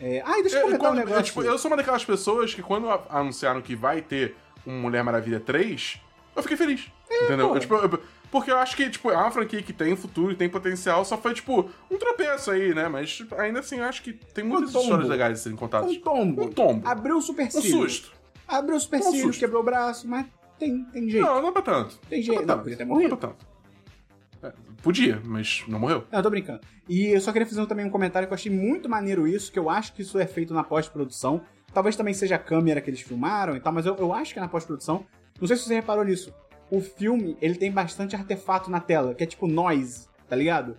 É... 0.00 0.22
Ai, 0.26 0.42
deixa 0.42 0.56
eu 0.56 0.60
Eu, 0.60 0.66
comentar 0.66 0.80
um 0.90 0.90
quando- 0.94 0.98
eu, 0.98 1.04
negócio. 1.06 1.24
tipo, 1.24 1.42
eu 1.42 1.56
sou 1.56 1.70
uma 1.70 1.76
daquelas 1.76 2.04
pessoas 2.04 2.52
que 2.52 2.62
quando 2.62 2.90
anunciaram 3.08 3.62
que 3.62 3.76
vai 3.76 4.02
ter 4.02 4.36
um 4.66 4.80
Mulher 4.80 5.04
Maravilha 5.04 5.38
3, 5.38 6.00
eu 6.34 6.42
fiquei 6.42 6.56
feliz. 6.56 6.90
entendeu? 7.08 7.48
pô. 7.48 7.54
Eu, 7.54 7.60
tipo, 7.60 7.74
eu- 7.76 8.00
porque 8.34 8.50
eu 8.50 8.58
acho 8.58 8.76
que, 8.76 8.90
tipo, 8.90 9.12
é 9.12 9.16
uma 9.16 9.30
franquia 9.30 9.62
que 9.62 9.72
tem 9.72 9.94
futuro 9.94 10.32
e 10.32 10.34
tem 10.34 10.48
potencial, 10.48 11.04
só 11.04 11.16
foi, 11.16 11.34
tipo, 11.34 11.70
um 11.88 11.96
tropeço 11.96 12.50
aí, 12.50 12.74
né? 12.74 12.88
Mas 12.88 13.14
tipo, 13.14 13.32
ainda 13.36 13.60
assim, 13.60 13.76
eu 13.78 13.84
acho 13.84 14.02
que 14.02 14.12
tem 14.12 14.42
muitas 14.42 14.72
tombo. 14.72 14.82
histórias 14.86 15.08
legais 15.08 15.34
de 15.34 15.38
serem 15.38 15.56
contadas. 15.56 15.88
Um 15.88 16.00
tombo. 16.00 16.42
Um 16.46 16.48
tombo. 16.50 16.88
Abriu 16.88 17.14
o 17.14 17.18
Um 17.18 17.22
supercílio. 17.22 17.70
susto. 17.70 18.12
Abriu 18.48 18.74
o 18.74 18.80
supercílio, 18.80 19.20
Um 19.20 19.26
susto. 19.28 19.38
quebrou 19.38 19.62
o 19.62 19.64
braço, 19.64 20.08
mas 20.08 20.26
tem, 20.58 20.82
tem 20.86 21.08
jeito. 21.08 21.24
Não, 21.24 21.40
não 21.42 21.48
é 21.50 21.52
pra 21.52 21.62
tanto. 21.62 21.96
Tem 22.10 22.20
jeito. 22.20 22.44
Não, 22.44 22.54
é 22.54 22.56
Não, 22.56 22.62
podia 22.64 22.76
ter 22.76 22.82
tanto. 22.84 22.88
morrido. 22.92 23.08
Não 23.10 23.16
é 23.16 23.20
pra 23.20 23.28
tanto. 23.28 23.46
É, 24.42 24.52
podia, 24.82 25.22
mas 25.24 25.62
não 25.68 25.78
morreu. 25.78 26.04
Não, 26.10 26.18
eu 26.18 26.22
tô 26.24 26.30
brincando. 26.30 26.60
E 26.88 27.06
eu 27.10 27.20
só 27.20 27.30
queria 27.30 27.46
fazer 27.46 27.64
também 27.66 27.86
um 27.86 27.90
comentário 27.90 28.26
que 28.26 28.32
eu 28.32 28.36
achei 28.36 28.50
muito 28.50 28.88
maneiro 28.88 29.28
isso, 29.28 29.52
que 29.52 29.58
eu 29.60 29.70
acho 29.70 29.92
que 29.94 30.02
isso 30.02 30.18
é 30.18 30.26
feito 30.26 30.52
na 30.52 30.64
pós-produção. 30.64 31.40
Talvez 31.72 31.94
também 31.94 32.12
seja 32.14 32.34
a 32.34 32.38
câmera 32.38 32.80
que 32.80 32.90
eles 32.90 33.00
filmaram 33.00 33.56
e 33.56 33.60
tal, 33.60 33.72
mas 33.72 33.86
eu, 33.86 33.94
eu 33.94 34.12
acho 34.12 34.32
que 34.32 34.40
é 34.40 34.42
na 34.42 34.48
pós-produção. 34.48 35.06
Não 35.40 35.46
sei 35.48 35.56
se 35.56 35.64
você 35.64 35.74
reparou 35.74 36.04
nisso. 36.04 36.32
O 36.70 36.80
filme, 36.80 37.36
ele 37.40 37.54
tem 37.54 37.70
bastante 37.70 38.16
artefato 38.16 38.70
na 38.70 38.80
tela, 38.80 39.14
que 39.14 39.22
é 39.22 39.26
tipo 39.26 39.46
noise, 39.46 40.08
tá 40.28 40.34
ligado? 40.34 40.76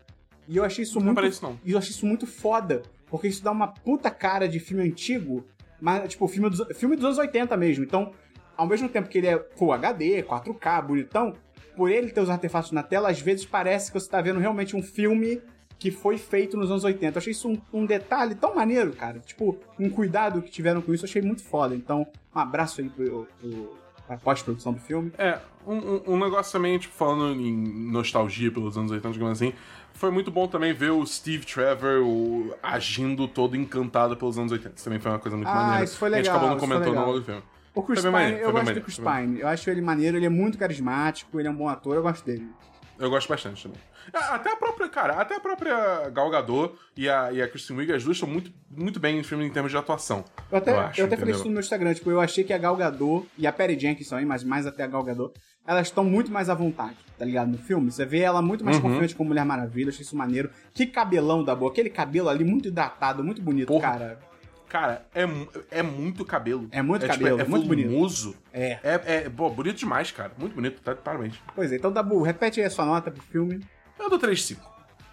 E 0.47 0.57
eu 0.57 0.63
achei 0.63 0.83
isso 0.83 0.99
Não 0.99 1.05
muito... 1.07 1.15
parece 1.15 1.41
não. 1.41 1.59
E 1.63 1.71
eu 1.71 1.77
achei 1.77 1.91
isso 1.91 2.05
muito 2.05 2.27
foda, 2.27 2.83
porque 3.07 3.27
isso 3.27 3.43
dá 3.43 3.51
uma 3.51 3.67
puta 3.67 4.11
cara 4.11 4.47
de 4.47 4.59
filme 4.59 4.83
antigo, 4.83 5.45
mas, 5.79 6.09
tipo, 6.09 6.27
filme 6.27 6.49
dos, 6.49 6.77
filme 6.77 6.95
dos 6.95 7.05
anos 7.05 7.17
80 7.17 7.55
mesmo. 7.57 7.83
Então, 7.83 8.11
ao 8.55 8.67
mesmo 8.67 8.89
tempo 8.89 9.09
que 9.09 9.17
ele 9.17 9.27
é 9.27 9.39
Full 9.55 9.73
HD, 9.73 10.23
4K, 10.23 10.85
bonitão, 10.85 11.33
por 11.75 11.89
ele 11.89 12.09
ter 12.09 12.21
os 12.21 12.29
artefatos 12.29 12.71
na 12.71 12.83
tela, 12.83 13.09
às 13.09 13.19
vezes 13.19 13.45
parece 13.45 13.91
que 13.91 13.99
você 13.99 14.09
tá 14.09 14.21
vendo 14.21 14.39
realmente 14.39 14.75
um 14.75 14.81
filme 14.81 15.41
que 15.77 15.91
foi 15.91 16.17
feito 16.17 16.55
nos 16.55 16.71
anos 16.71 16.83
80. 16.83 17.17
Eu 17.17 17.19
achei 17.19 17.31
isso 17.31 17.49
um, 17.49 17.61
um 17.73 17.85
detalhe 17.85 18.33
tão 18.33 18.55
maneiro, 18.55 18.93
cara. 18.93 19.19
Tipo, 19.19 19.57
um 19.77 19.89
cuidado 19.89 20.41
que 20.41 20.49
tiveram 20.49 20.81
com 20.81 20.93
isso, 20.93 21.05
eu 21.05 21.09
achei 21.09 21.21
muito 21.21 21.43
foda. 21.43 21.75
Então, 21.75 22.07
um 22.33 22.39
abraço 22.39 22.79
aí 22.79 22.89
pro, 22.89 23.27
pro, 23.39 23.77
pra 24.07 24.17
pós-produção 24.17 24.73
do 24.73 24.79
filme. 24.79 25.11
É, 25.17 25.39
um, 25.67 26.13
um- 26.13 26.19
negócio 26.19 26.51
também, 26.51 26.77
tipo, 26.77 26.93
falando 26.93 27.39
em 27.39 27.55
nostalgia 27.91 28.51
pelos 28.51 28.77
anos 28.77 28.91
80, 28.91 29.11
digamos 29.13 29.41
assim, 29.41 29.53
foi 29.93 30.11
muito 30.11 30.29
bom 30.31 30.47
também 30.47 30.73
ver 30.73 30.91
o 30.91 31.05
Steve 31.05 31.45
Trevor 31.45 32.01
o- 32.05 32.53
agindo 32.61 33.27
todo 33.27 33.55
encantado 33.55 34.15
pelos 34.17 34.37
anos 34.37 34.51
80. 34.51 34.73
Isso 34.75 34.83
também 34.83 34.99
foi 34.99 35.11
uma 35.11 35.19
coisa 35.19 35.35
muito 35.37 35.49
Ah, 35.49 35.55
maneira. 35.55 35.83
isso 35.83 35.97
foi 35.97 36.09
A 36.09 36.11
gente 36.17 36.23
legal, 36.25 36.35
acabou 36.37 36.49
não 36.55 36.59
comentando 36.59 36.89
legal. 36.89 37.05
longo 37.07 37.19
do 37.19 37.25
filme. 37.25 37.41
O 37.73 37.83
Chris 37.83 37.99
Pine, 38.01 38.11
maneiro, 38.11 38.37
eu 38.37 38.41
gosto 38.43 38.51
do 38.53 38.57
maneiro, 38.57 38.81
Chris 38.81 38.95
foi 38.95 39.05
bem 39.05 39.27
Pine. 39.27 39.39
Eu 39.41 39.47
acho 39.49 39.69
ele 39.69 39.81
maneiro, 39.81 40.17
ele 40.17 40.25
é 40.25 40.29
muito 40.29 40.57
carismático, 40.57 41.39
ele 41.39 41.47
é 41.47 41.51
um 41.51 41.55
bom 41.55 41.67
ator, 41.67 41.95
eu 41.95 42.01
gosto 42.01 42.25
dele. 42.25 42.47
Eu 42.97 43.09
gosto 43.09 43.27
bastante 43.27 43.63
também. 43.63 43.79
Até 44.13 44.51
a 44.51 44.55
própria, 44.55 44.87
cara, 44.87 45.13
até 45.15 45.35
a 45.35 45.39
própria 45.39 46.09
Gal 46.09 46.29
Gadot 46.29 46.75
e 46.95 47.09
a, 47.09 47.31
e 47.33 47.41
a 47.41 47.47
Kristen 47.47 47.75
Wiig, 47.75 47.91
as 47.91 48.03
duas 48.03 48.15
estão 48.15 48.29
muito, 48.29 48.51
muito 48.69 48.99
bem 48.99 49.19
em 49.19 49.23
filme 49.23 49.45
em 49.45 49.49
termos 49.49 49.71
de 49.71 49.77
atuação. 49.77 50.23
Eu 50.51 50.57
até, 50.57 50.71
eu 50.71 50.75
eu 50.75 50.81
acho, 50.81 51.03
até 51.03 51.17
falei 51.17 51.33
isso 51.33 51.43
no 51.45 51.51
meu 51.51 51.59
Instagram, 51.59 51.93
tipo, 51.93 52.09
eu 52.09 52.21
achei 52.21 52.43
que 52.43 52.53
a 52.53 52.57
Gal 52.57 52.75
Gadot 52.77 53.27
e 53.37 53.45
a 53.45 53.51
Perry 53.51 53.77
Jenkins 53.77 54.07
também, 54.07 54.25
mas 54.25 54.43
mais 54.43 54.65
até 54.65 54.83
a 54.83 54.87
Gal 54.87 55.03
Gadot, 55.03 55.33
elas 55.67 55.87
estão 55.87 56.03
muito 56.05 56.31
mais 56.31 56.49
à 56.49 56.53
vontade, 56.53 56.95
tá 57.17 57.25
ligado? 57.25 57.49
No 57.49 57.57
filme. 57.57 57.91
Você 57.91 58.05
vê 58.05 58.19
ela 58.19 58.41
muito 58.41 58.63
mais 58.63 58.77
Uhum. 58.77 58.83
confiante 58.83 59.15
como 59.15 59.29
Mulher 59.29 59.43
Maravilha, 59.45 59.89
achei 59.89 60.03
isso 60.03 60.15
maneiro. 60.15 60.49
Que 60.73 60.85
cabelão 60.85 61.43
da 61.43 61.55
boa, 61.55 61.71
aquele 61.71 61.89
cabelo 61.89 62.29
ali 62.29 62.43
muito 62.45 62.67
hidratado, 62.69 63.23
muito 63.23 63.41
bonito, 63.41 63.67
Porra. 63.67 63.81
cara. 63.81 64.19
Cara, 64.67 65.05
é, 65.13 65.23
é 65.71 65.83
muito 65.83 66.25
cabelo. 66.25 66.67
É 66.71 66.81
muito 66.81 67.01
tipo, 67.01 67.13
cabelo, 67.13 67.39
é 67.39 67.45
muito 67.45 67.67
bonito. 67.67 68.35
É. 68.51 68.79
É, 68.83 69.01
é 69.05 69.29
pô, 69.29 69.49
bonito 69.49 69.77
demais, 69.77 70.11
cara. 70.11 70.31
Muito 70.37 70.55
bonito, 70.55 70.81
tá? 70.81 70.95
Parabéns. 70.95 71.39
Pois 71.53 71.71
é, 71.71 71.75
então 71.75 71.91
Dabu, 71.91 72.21
repete 72.21 72.59
aí 72.59 72.65
a 72.65 72.69
sua 72.69 72.85
nota 72.85 73.11
pro 73.11 73.21
filme. 73.23 73.65
Eu 73.99 74.09
dou 74.09 74.19
3,5. 74.19 74.57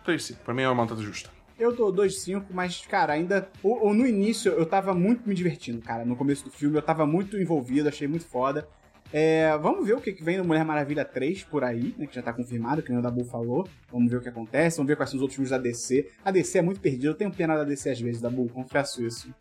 3,5. 0.06 0.36
Pra 0.38 0.54
mim 0.54 0.62
é 0.62 0.68
uma 0.68 0.84
nota 0.84 1.00
justa. 1.02 1.30
Eu 1.58 1.74
dou 1.74 1.92
2,5, 1.92 2.46
mas, 2.50 2.84
cara, 2.86 3.12
ainda. 3.12 3.48
Ou, 3.62 3.86
ou 3.86 3.94
no 3.94 4.06
início 4.06 4.50
eu 4.52 4.66
tava 4.66 4.94
muito 4.94 5.28
me 5.28 5.34
divertindo, 5.34 5.80
cara. 5.80 6.04
No 6.04 6.16
começo 6.16 6.44
do 6.44 6.50
filme 6.50 6.76
eu 6.76 6.82
tava 6.82 7.06
muito 7.06 7.38
envolvido, 7.38 7.88
achei 7.88 8.08
muito 8.08 8.24
foda. 8.26 8.66
É, 9.12 9.56
vamos 9.58 9.86
ver 9.86 9.94
o 9.94 10.00
que 10.00 10.12
vem 10.12 10.38
no 10.38 10.44
Mulher 10.44 10.64
Maravilha 10.64 11.04
3 11.04 11.44
por 11.44 11.62
aí, 11.62 11.94
né? 11.98 12.06
Que 12.06 12.14
já 12.14 12.22
tá 12.22 12.32
confirmado, 12.32 12.82
que 12.82 12.88
nem 12.90 12.98
o 12.98 13.02
Dabu 13.02 13.24
falou. 13.24 13.68
Vamos 13.90 14.10
ver 14.10 14.16
o 14.16 14.20
que 14.20 14.28
acontece, 14.28 14.78
vamos 14.78 14.88
ver 14.88 14.96
quais 14.96 15.10
são 15.10 15.16
os 15.18 15.22
outros 15.22 15.36
filmes 15.36 15.50
da 15.50 15.58
DC. 15.58 16.08
A 16.24 16.30
DC 16.30 16.58
é 16.58 16.62
muito 16.62 16.80
perdida, 16.80 17.08
eu 17.08 17.14
tenho 17.14 17.30
pena 17.30 17.56
da 17.56 17.64
DC 17.64 17.90
às 17.90 18.00
vezes, 18.00 18.22
Dabu, 18.22 18.48
confesso 18.48 19.04
isso. 19.04 19.32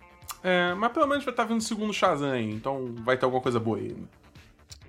É, 0.44 0.74
mas 0.74 0.92
pelo 0.92 1.08
menos 1.08 1.24
vai 1.24 1.32
estar 1.34 1.46
vindo 1.46 1.60
o 1.60 1.64
segundo 1.64 1.94
Shazam 1.94 2.32
aí, 2.32 2.50
então 2.52 2.94
vai 3.04 3.18
ter 3.18 3.26
alguma 3.26 3.42
coisa 3.42 3.60
boa 3.60 3.78
aí. 3.78 3.90
né? 3.94 4.04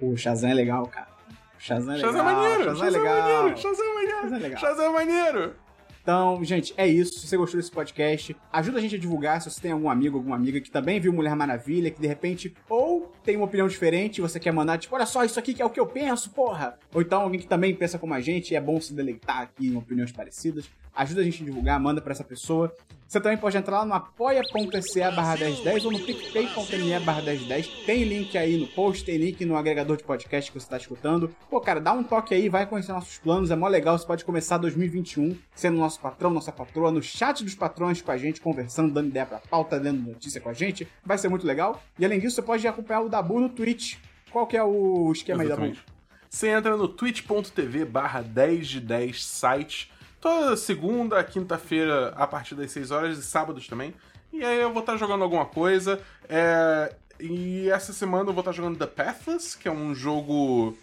O 0.00 0.16
Shazam 0.16 0.50
é 0.50 0.54
legal, 0.54 0.86
cara. 0.86 1.08
O 1.56 1.60
Shazam 1.60 1.92
é 1.92 1.96
legal. 1.96 2.12
Shazam 2.12 2.28
é 2.28 2.34
maneiro! 2.34 2.64
Shazam 2.64 2.86
é 2.86 2.90
legal. 2.90 3.22
maneiro! 3.22 3.56
Shazam 3.58 3.84
é 3.84 3.94
maneiro! 3.94 4.20
Shazam 4.20 4.36
é 4.36 4.40
legal. 4.40 4.60
Shazam 4.60 4.84
é 4.84 4.88
maneiro! 4.92 5.54
Então, 6.02 6.42
gente, 6.44 6.74
é 6.76 6.86
isso. 6.86 7.20
Se 7.20 7.28
você 7.28 7.36
gostou 7.36 7.60
desse 7.60 7.70
podcast, 7.70 8.36
ajuda 8.52 8.78
a 8.78 8.80
gente 8.80 8.96
a 8.96 8.98
divulgar. 8.98 9.40
Se 9.40 9.48
você 9.48 9.60
tem 9.60 9.70
algum 9.70 9.88
amigo, 9.88 10.16
alguma 10.18 10.34
amiga 10.34 10.60
que 10.60 10.70
também 10.70 10.98
viu 10.98 11.12
Mulher 11.12 11.36
Maravilha, 11.36 11.90
que 11.90 12.00
de 12.00 12.08
repente 12.08 12.52
ou 12.68 13.12
tem 13.22 13.36
uma 13.36 13.44
opinião 13.44 13.68
diferente, 13.68 14.20
você 14.20 14.40
quer 14.40 14.52
mandar, 14.52 14.78
tipo, 14.78 14.94
olha 14.94 15.06
só, 15.06 15.24
isso 15.24 15.38
aqui 15.38 15.54
que 15.54 15.62
é 15.62 15.64
o 15.64 15.70
que 15.70 15.78
eu 15.78 15.86
penso, 15.86 16.30
porra. 16.30 16.76
Ou 16.92 17.00
então 17.00 17.22
alguém 17.22 17.38
que 17.38 17.46
também 17.46 17.74
pensa 17.74 17.98
como 17.98 18.14
a 18.14 18.20
gente, 18.20 18.54
é 18.54 18.60
bom 18.60 18.80
se 18.80 18.92
deleitar 18.92 19.42
aqui 19.42 19.68
em 19.68 19.76
opiniões 19.76 20.10
parecidas. 20.10 20.68
Ajuda 20.94 21.20
a 21.22 21.24
gente 21.24 21.42
a 21.42 21.46
divulgar, 21.46 21.80
manda 21.80 22.00
pra 22.00 22.12
essa 22.12 22.24
pessoa. 22.24 22.72
Você 23.12 23.20
também 23.20 23.36
pode 23.36 23.54
entrar 23.58 23.80
lá 23.80 23.84
no 23.84 23.92
apoia.se 23.92 25.00
barra 25.10 25.36
1010 25.36 25.84
ou 25.84 25.92
no 25.92 25.98
picpay.me 25.98 26.98
barra 27.00 27.20
1010. 27.20 27.66
Tem 27.84 28.04
link 28.04 28.38
aí 28.38 28.56
no 28.56 28.66
post, 28.68 29.04
tem 29.04 29.18
link 29.18 29.44
no 29.44 29.54
agregador 29.54 29.98
de 29.98 30.02
podcast 30.02 30.50
que 30.50 30.58
você 30.58 30.66
tá 30.66 30.78
escutando. 30.78 31.28
Pô, 31.50 31.60
cara, 31.60 31.78
dá 31.78 31.92
um 31.92 32.02
toque 32.02 32.34
aí, 32.34 32.48
vai 32.48 32.66
conhecer 32.66 32.92
nossos 32.92 33.18
planos, 33.18 33.50
é 33.50 33.56
mó 33.56 33.68
legal. 33.68 33.98
Você 33.98 34.06
pode 34.06 34.24
começar 34.24 34.56
2021 34.56 35.36
sendo 35.54 35.76
nosso 35.76 36.00
patrão, 36.00 36.30
nossa 36.30 36.50
patroa, 36.50 36.90
no 36.90 37.02
chat 37.02 37.44
dos 37.44 37.54
patrões 37.54 38.00
com 38.00 38.10
a 38.10 38.16
gente, 38.16 38.40
conversando, 38.40 38.94
dando 38.94 39.08
ideia 39.08 39.26
pra 39.26 39.40
pauta, 39.40 39.78
dando 39.78 40.00
notícia 40.00 40.40
com 40.40 40.48
a 40.48 40.54
gente. 40.54 40.88
Vai 41.04 41.18
ser 41.18 41.28
muito 41.28 41.46
legal. 41.46 41.82
E 41.98 42.06
além 42.06 42.18
disso, 42.18 42.36
você 42.36 42.42
pode 42.42 42.66
acompanhar 42.66 43.02
o 43.02 43.10
Dabu 43.10 43.40
no 43.40 43.50
Twitch. 43.50 43.96
Qual 44.30 44.46
que 44.46 44.56
é 44.56 44.64
o 44.64 45.12
esquema 45.12 45.42
aí, 45.42 45.48
Dabu? 45.50 45.64
Exatamente. 45.64 45.92
Você 46.30 46.48
entra 46.48 46.78
no 46.78 46.88
twitch.tv 46.88 47.84
barra 47.84 48.22
10 48.22 48.66
de 48.66 48.80
10 48.80 49.22
site, 49.22 49.91
toda 50.22 50.56
segunda, 50.56 51.22
quinta-feira, 51.24 52.14
a 52.16 52.26
partir 52.26 52.54
das 52.54 52.70
6 52.70 52.90
horas, 52.92 53.18
e 53.18 53.22
sábados 53.22 53.66
também. 53.66 53.92
E 54.32 54.42
aí 54.42 54.60
eu 54.60 54.72
vou 54.72 54.80
estar 54.80 54.96
jogando 54.96 55.22
alguma 55.24 55.44
coisa. 55.44 56.00
é, 56.28 56.94
E 57.20 57.68
essa 57.68 57.92
semana 57.92 58.30
eu 58.30 58.32
vou 58.32 58.40
estar 58.40 58.52
jogando 58.52 58.78
The 58.78 58.86
Pathless, 58.86 59.58
que 59.58 59.68
é 59.68 59.70
um 59.72 59.94
jogo 59.94 60.74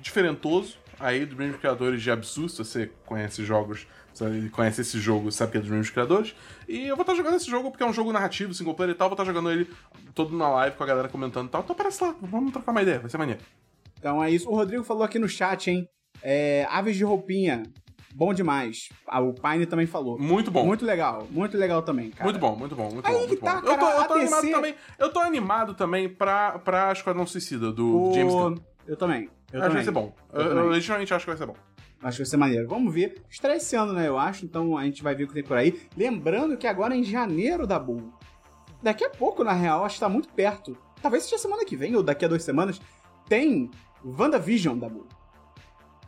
diferentoso, 0.00 0.78
aí 0.98 1.26
dos 1.26 1.36
mesmos 1.36 1.58
criadores 1.60 2.00
de 2.02 2.10
Absu, 2.10 2.48
se 2.48 2.58
você 2.58 2.90
conhece 3.04 3.44
jogos, 3.44 3.86
você 4.14 4.48
conhece 4.50 4.80
esse 4.80 4.98
jogo, 4.98 5.30
sabe 5.30 5.52
que 5.52 5.58
é 5.58 5.60
dos 5.60 5.70
mesmos 5.70 5.90
criadores. 5.90 6.34
E 6.68 6.86
eu 6.86 6.96
vou 6.96 7.02
estar 7.02 7.14
jogando 7.14 7.36
esse 7.36 7.50
jogo 7.50 7.70
porque 7.70 7.82
é 7.82 7.86
um 7.86 7.92
jogo 7.92 8.12
narrativo, 8.12 8.54
single 8.54 8.74
player 8.74 8.94
e 8.94 8.96
tal, 8.96 9.08
vou 9.08 9.14
estar 9.14 9.24
jogando 9.24 9.50
ele 9.50 9.68
todo 10.14 10.36
na 10.36 10.48
live 10.48 10.76
com 10.76 10.84
a 10.84 10.86
galera 10.86 11.08
comentando 11.08 11.48
e 11.48 11.50
tal. 11.50 11.62
Então 11.62 11.74
aparece 11.74 12.02
lá, 12.02 12.14
vamos 12.20 12.52
trocar 12.52 12.72
uma 12.72 12.82
ideia, 12.82 12.98
vai 13.00 13.10
ser 13.10 13.18
maneiro. 13.18 13.40
Então 13.98 14.22
é 14.22 14.30
isso. 14.30 14.48
O 14.48 14.54
Rodrigo 14.54 14.84
falou 14.84 15.02
aqui 15.02 15.18
no 15.18 15.28
chat, 15.28 15.70
hein? 15.70 15.88
É, 16.22 16.66
Aves 16.70 16.96
de 16.96 17.04
roupinha. 17.04 17.62
Bom 18.14 18.32
demais. 18.32 18.88
Ah, 19.06 19.20
o 19.20 19.32
Pine 19.32 19.66
também 19.66 19.86
falou. 19.86 20.18
Muito 20.18 20.50
bom. 20.50 20.64
Muito 20.64 20.84
legal. 20.84 21.26
Muito 21.30 21.56
legal 21.56 21.82
também, 21.82 22.10
cara. 22.10 22.24
Muito 22.24 22.38
bom, 22.38 22.56
muito 22.56 22.74
bom, 22.74 22.90
muito 22.92 23.06
Aí 23.06 23.12
bom. 23.14 23.20
que 23.20 23.26
muito 23.28 23.44
tá, 23.44 23.60
bom. 23.60 23.66
eu 23.68 23.78
tô, 23.78 23.86
cara, 23.86 24.00
eu 24.00 24.08
tô 24.08 24.14
animado 24.14 24.50
também. 24.50 24.74
Eu 24.98 25.12
tô 25.12 25.20
animado 25.20 25.74
também 25.74 26.08
pra, 26.08 26.58
pra 26.58 26.92
Esquadrão 26.92 27.26
Suicida, 27.26 27.70
do 27.72 28.10
O... 28.10 28.14
James 28.14 28.32
Gunn. 28.32 28.56
Eu 28.86 28.96
também. 28.96 29.28
Eu 29.52 29.60
acho 29.60 29.68
que 29.68 29.74
vai 29.76 29.84
ser 29.84 29.90
bom. 29.90 30.14
Eu 30.32 30.40
Eu, 30.42 30.56
eu, 30.58 30.68
legitimamente 30.68 31.12
acho 31.14 31.24
que 31.24 31.30
vai 31.30 31.36
ser 31.38 31.46
bom. 31.46 31.54
Acho 32.02 32.16
que 32.16 32.22
vai 32.22 32.30
ser 32.30 32.36
maneiro. 32.36 32.68
Vamos 32.68 32.92
ver. 32.94 33.22
Estreia 33.28 33.56
esse 33.56 33.76
ano, 33.76 33.92
né, 33.92 34.08
eu 34.08 34.18
acho. 34.18 34.44
Então 34.44 34.76
a 34.76 34.84
gente 34.84 35.02
vai 35.02 35.14
ver 35.14 35.24
o 35.24 35.28
que 35.28 35.34
tem 35.34 35.42
por 35.44 35.56
aí. 35.56 35.80
Lembrando 35.96 36.56
que 36.56 36.66
agora 36.66 36.94
é 36.94 36.98
em 36.98 37.04
janeiro 37.04 37.66
da 37.66 37.78
Bull. 37.78 38.12
Daqui 38.82 39.04
a 39.04 39.10
pouco, 39.10 39.42
na 39.42 39.52
real, 39.52 39.84
acho 39.84 39.96
que 39.96 40.00
tá 40.00 40.08
muito 40.08 40.28
perto. 40.28 40.76
Talvez 41.02 41.24
seja 41.24 41.38
semana 41.38 41.64
que 41.64 41.76
vem 41.76 41.94
ou 41.96 42.02
daqui 42.02 42.24
a 42.24 42.28
duas 42.28 42.42
semanas. 42.44 42.80
Tem 43.28 43.70
WandaVision 44.04 44.78
da 44.78 44.88
Bull. 44.88 45.06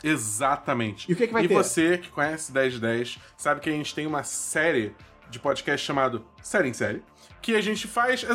Exatamente. 0.03 1.11
E 1.11 1.15
o 1.15 1.17
que 1.17 1.27
que 1.27 1.33
vai 1.33 1.45
e 1.45 1.49
ter? 1.49 1.55
você 1.55 1.99
que 1.99 2.09
conhece 2.11 2.53
1010 2.53 3.19
sabe 3.37 3.61
que 3.61 3.69
a 3.69 3.73
gente 3.73 3.95
tem 3.95 4.07
uma 4.07 4.23
série 4.23 4.95
de 5.31 5.39
podcast 5.39 5.87
chamado 5.87 6.25
Série 6.43 6.69
em 6.69 6.73
Série. 6.73 7.03
Que 7.43 7.57
a 7.57 7.61
gente 7.63 7.89
faz 7.89 8.27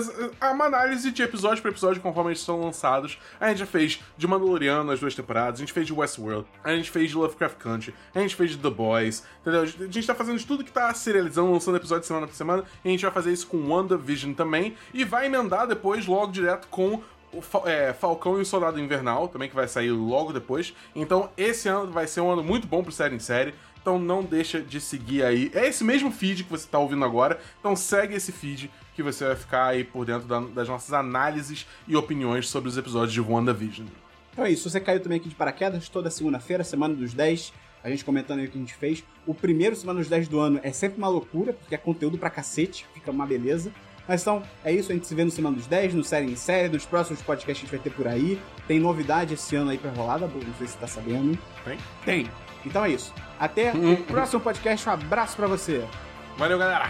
uma 0.41 0.65
análise 0.65 1.11
de 1.11 1.21
episódio 1.21 1.61
por 1.61 1.69
episódio 1.69 2.01
conforme 2.01 2.31
eles 2.31 2.39
são 2.39 2.59
lançados. 2.59 3.19
A 3.39 3.49
gente 3.49 3.59
já 3.59 3.65
fez 3.67 4.01
de 4.17 4.27
Mandaloriano 4.27 4.89
as 4.89 4.99
duas 4.99 5.13
temporadas, 5.13 5.59
a 5.59 5.61
gente 5.61 5.73
fez 5.73 5.85
de 5.85 5.93
Westworld, 5.93 6.47
a 6.63 6.75
gente 6.75 6.89
fez 6.89 7.11
de 7.11 7.15
Lovecraft 7.15 7.57
Country, 7.57 7.93
a 8.15 8.19
gente 8.19 8.35
fez 8.35 8.51
de 8.51 8.57
The 8.57 8.69
Boys, 8.71 9.23
entendeu? 9.41 9.61
A 9.61 9.65
gente 9.65 10.07
tá 10.07 10.15
fazendo 10.15 10.39
de 10.39 10.45
tudo 10.47 10.63
que 10.63 10.71
tá 10.71 10.91
serializando, 10.91 11.51
lançando 11.51 11.77
episódio 11.77 12.01
de 12.01 12.07
semana 12.07 12.25
por 12.25 12.35
semana, 12.35 12.63
e 12.83 12.87
a 12.87 12.91
gente 12.91 13.03
vai 13.03 13.11
fazer 13.11 13.31
isso 13.31 13.45
com 13.45 13.57
WandaVision 13.69 14.33
também, 14.33 14.75
e 14.91 15.05
vai 15.05 15.27
emendar 15.27 15.67
depois 15.67 16.07
logo 16.07 16.31
direto 16.31 16.67
com 16.69 17.03
o 17.37 17.41
Fa- 17.41 17.63
é, 17.69 17.93
Falcão 17.93 18.37
e 18.37 18.41
o 18.41 18.45
Soldado 18.45 18.79
Invernal, 18.79 19.27
também 19.27 19.49
que 19.49 19.55
vai 19.55 19.67
sair 19.67 19.91
logo 19.91 20.31
depois. 20.33 20.73
Então, 20.95 21.29
esse 21.37 21.67
ano 21.67 21.91
vai 21.91 22.07
ser 22.07 22.21
um 22.21 22.29
ano 22.31 22.43
muito 22.43 22.67
bom 22.67 22.83
pro 22.83 22.91
série 22.91 23.15
em 23.15 23.19
série. 23.19 23.53
Então, 23.81 23.99
não 23.99 24.23
deixa 24.23 24.59
de 24.61 24.81
seguir 24.81 25.23
aí. 25.23 25.51
É 25.53 25.67
esse 25.67 25.83
mesmo 25.83 26.11
feed 26.11 26.43
que 26.43 26.49
você 26.49 26.67
tá 26.67 26.79
ouvindo 26.79 27.05
agora. 27.05 27.39
Então, 27.59 27.75
segue 27.75 28.15
esse 28.15 28.31
feed 28.31 28.71
que 28.95 29.03
você 29.03 29.25
vai 29.27 29.35
ficar 29.35 29.65
aí 29.67 29.83
por 29.83 30.05
dentro 30.05 30.27
da- 30.27 30.39
das 30.39 30.67
nossas 30.67 30.91
análises 30.91 31.67
e 31.87 31.95
opiniões 31.95 32.47
sobre 32.49 32.67
os 32.69 32.77
episódios 32.77 33.13
de 33.13 33.21
WandaVision. 33.21 33.87
Então 34.33 34.43
é 34.43 34.49
isso. 34.51 34.69
Você 34.69 34.79
caiu 34.79 34.99
também 35.01 35.17
aqui 35.19 35.29
de 35.29 35.35
paraquedas 35.35 35.87
toda 35.87 36.09
segunda-feira, 36.09 36.63
semana 36.63 36.93
dos 36.95 37.13
10. 37.13 37.53
A 37.83 37.89
gente 37.89 38.03
comentando 38.03 38.39
aí 38.39 38.47
o 38.47 38.49
que 38.49 38.57
a 38.57 38.61
gente 38.61 38.73
fez. 38.73 39.03
O 39.27 39.33
primeiro 39.35 39.75
semana 39.75 39.99
dos 39.99 40.09
10 40.09 40.27
do 40.27 40.39
ano 40.39 40.59
é 40.63 40.71
sempre 40.71 40.97
uma 40.97 41.07
loucura, 41.07 41.53
porque 41.53 41.75
é 41.75 41.77
conteúdo 41.77 42.17
pra 42.17 42.29
cacete, 42.31 42.85
fica 42.93 43.11
uma 43.11 43.25
beleza. 43.27 43.71
Mas 44.07 44.21
então, 44.21 44.43
é 44.63 44.71
isso, 44.71 44.91
a 44.91 44.95
gente 44.95 45.07
se 45.07 45.15
vê 45.15 45.23
no 45.23 45.31
Semana 45.31 45.55
dos 45.55 45.67
10, 45.67 45.95
no 45.95 46.03
Série 46.03 46.25
em 46.25 46.35
Série, 46.35 46.69
nos 46.69 46.85
próximos 46.85 47.21
podcasts 47.21 47.45
que 47.45 47.51
a 47.51 47.53
gente 47.53 47.71
vai 47.71 47.79
ter 47.79 47.89
por 47.89 48.07
aí. 48.07 48.39
Tem 48.67 48.79
novidade 48.79 49.33
esse 49.33 49.55
ano 49.55 49.71
aí 49.71 49.77
pra 49.77 49.91
rolar, 49.91 50.19
não 50.19 50.29
sei 50.29 50.67
se 50.67 50.73
você 50.73 50.79
tá 50.79 50.87
sabendo. 50.87 51.37
Tem? 51.63 51.77
Tem. 52.05 52.31
Então 52.65 52.85
é 52.85 52.89
isso. 52.89 53.13
Até 53.39 53.71
o 53.73 53.97
próximo 54.03 54.41
podcast, 54.41 54.87
um 54.87 54.91
abraço 54.91 55.35
pra 55.35 55.47
você. 55.47 55.83
Valeu, 56.37 56.57
galera! 56.57 56.89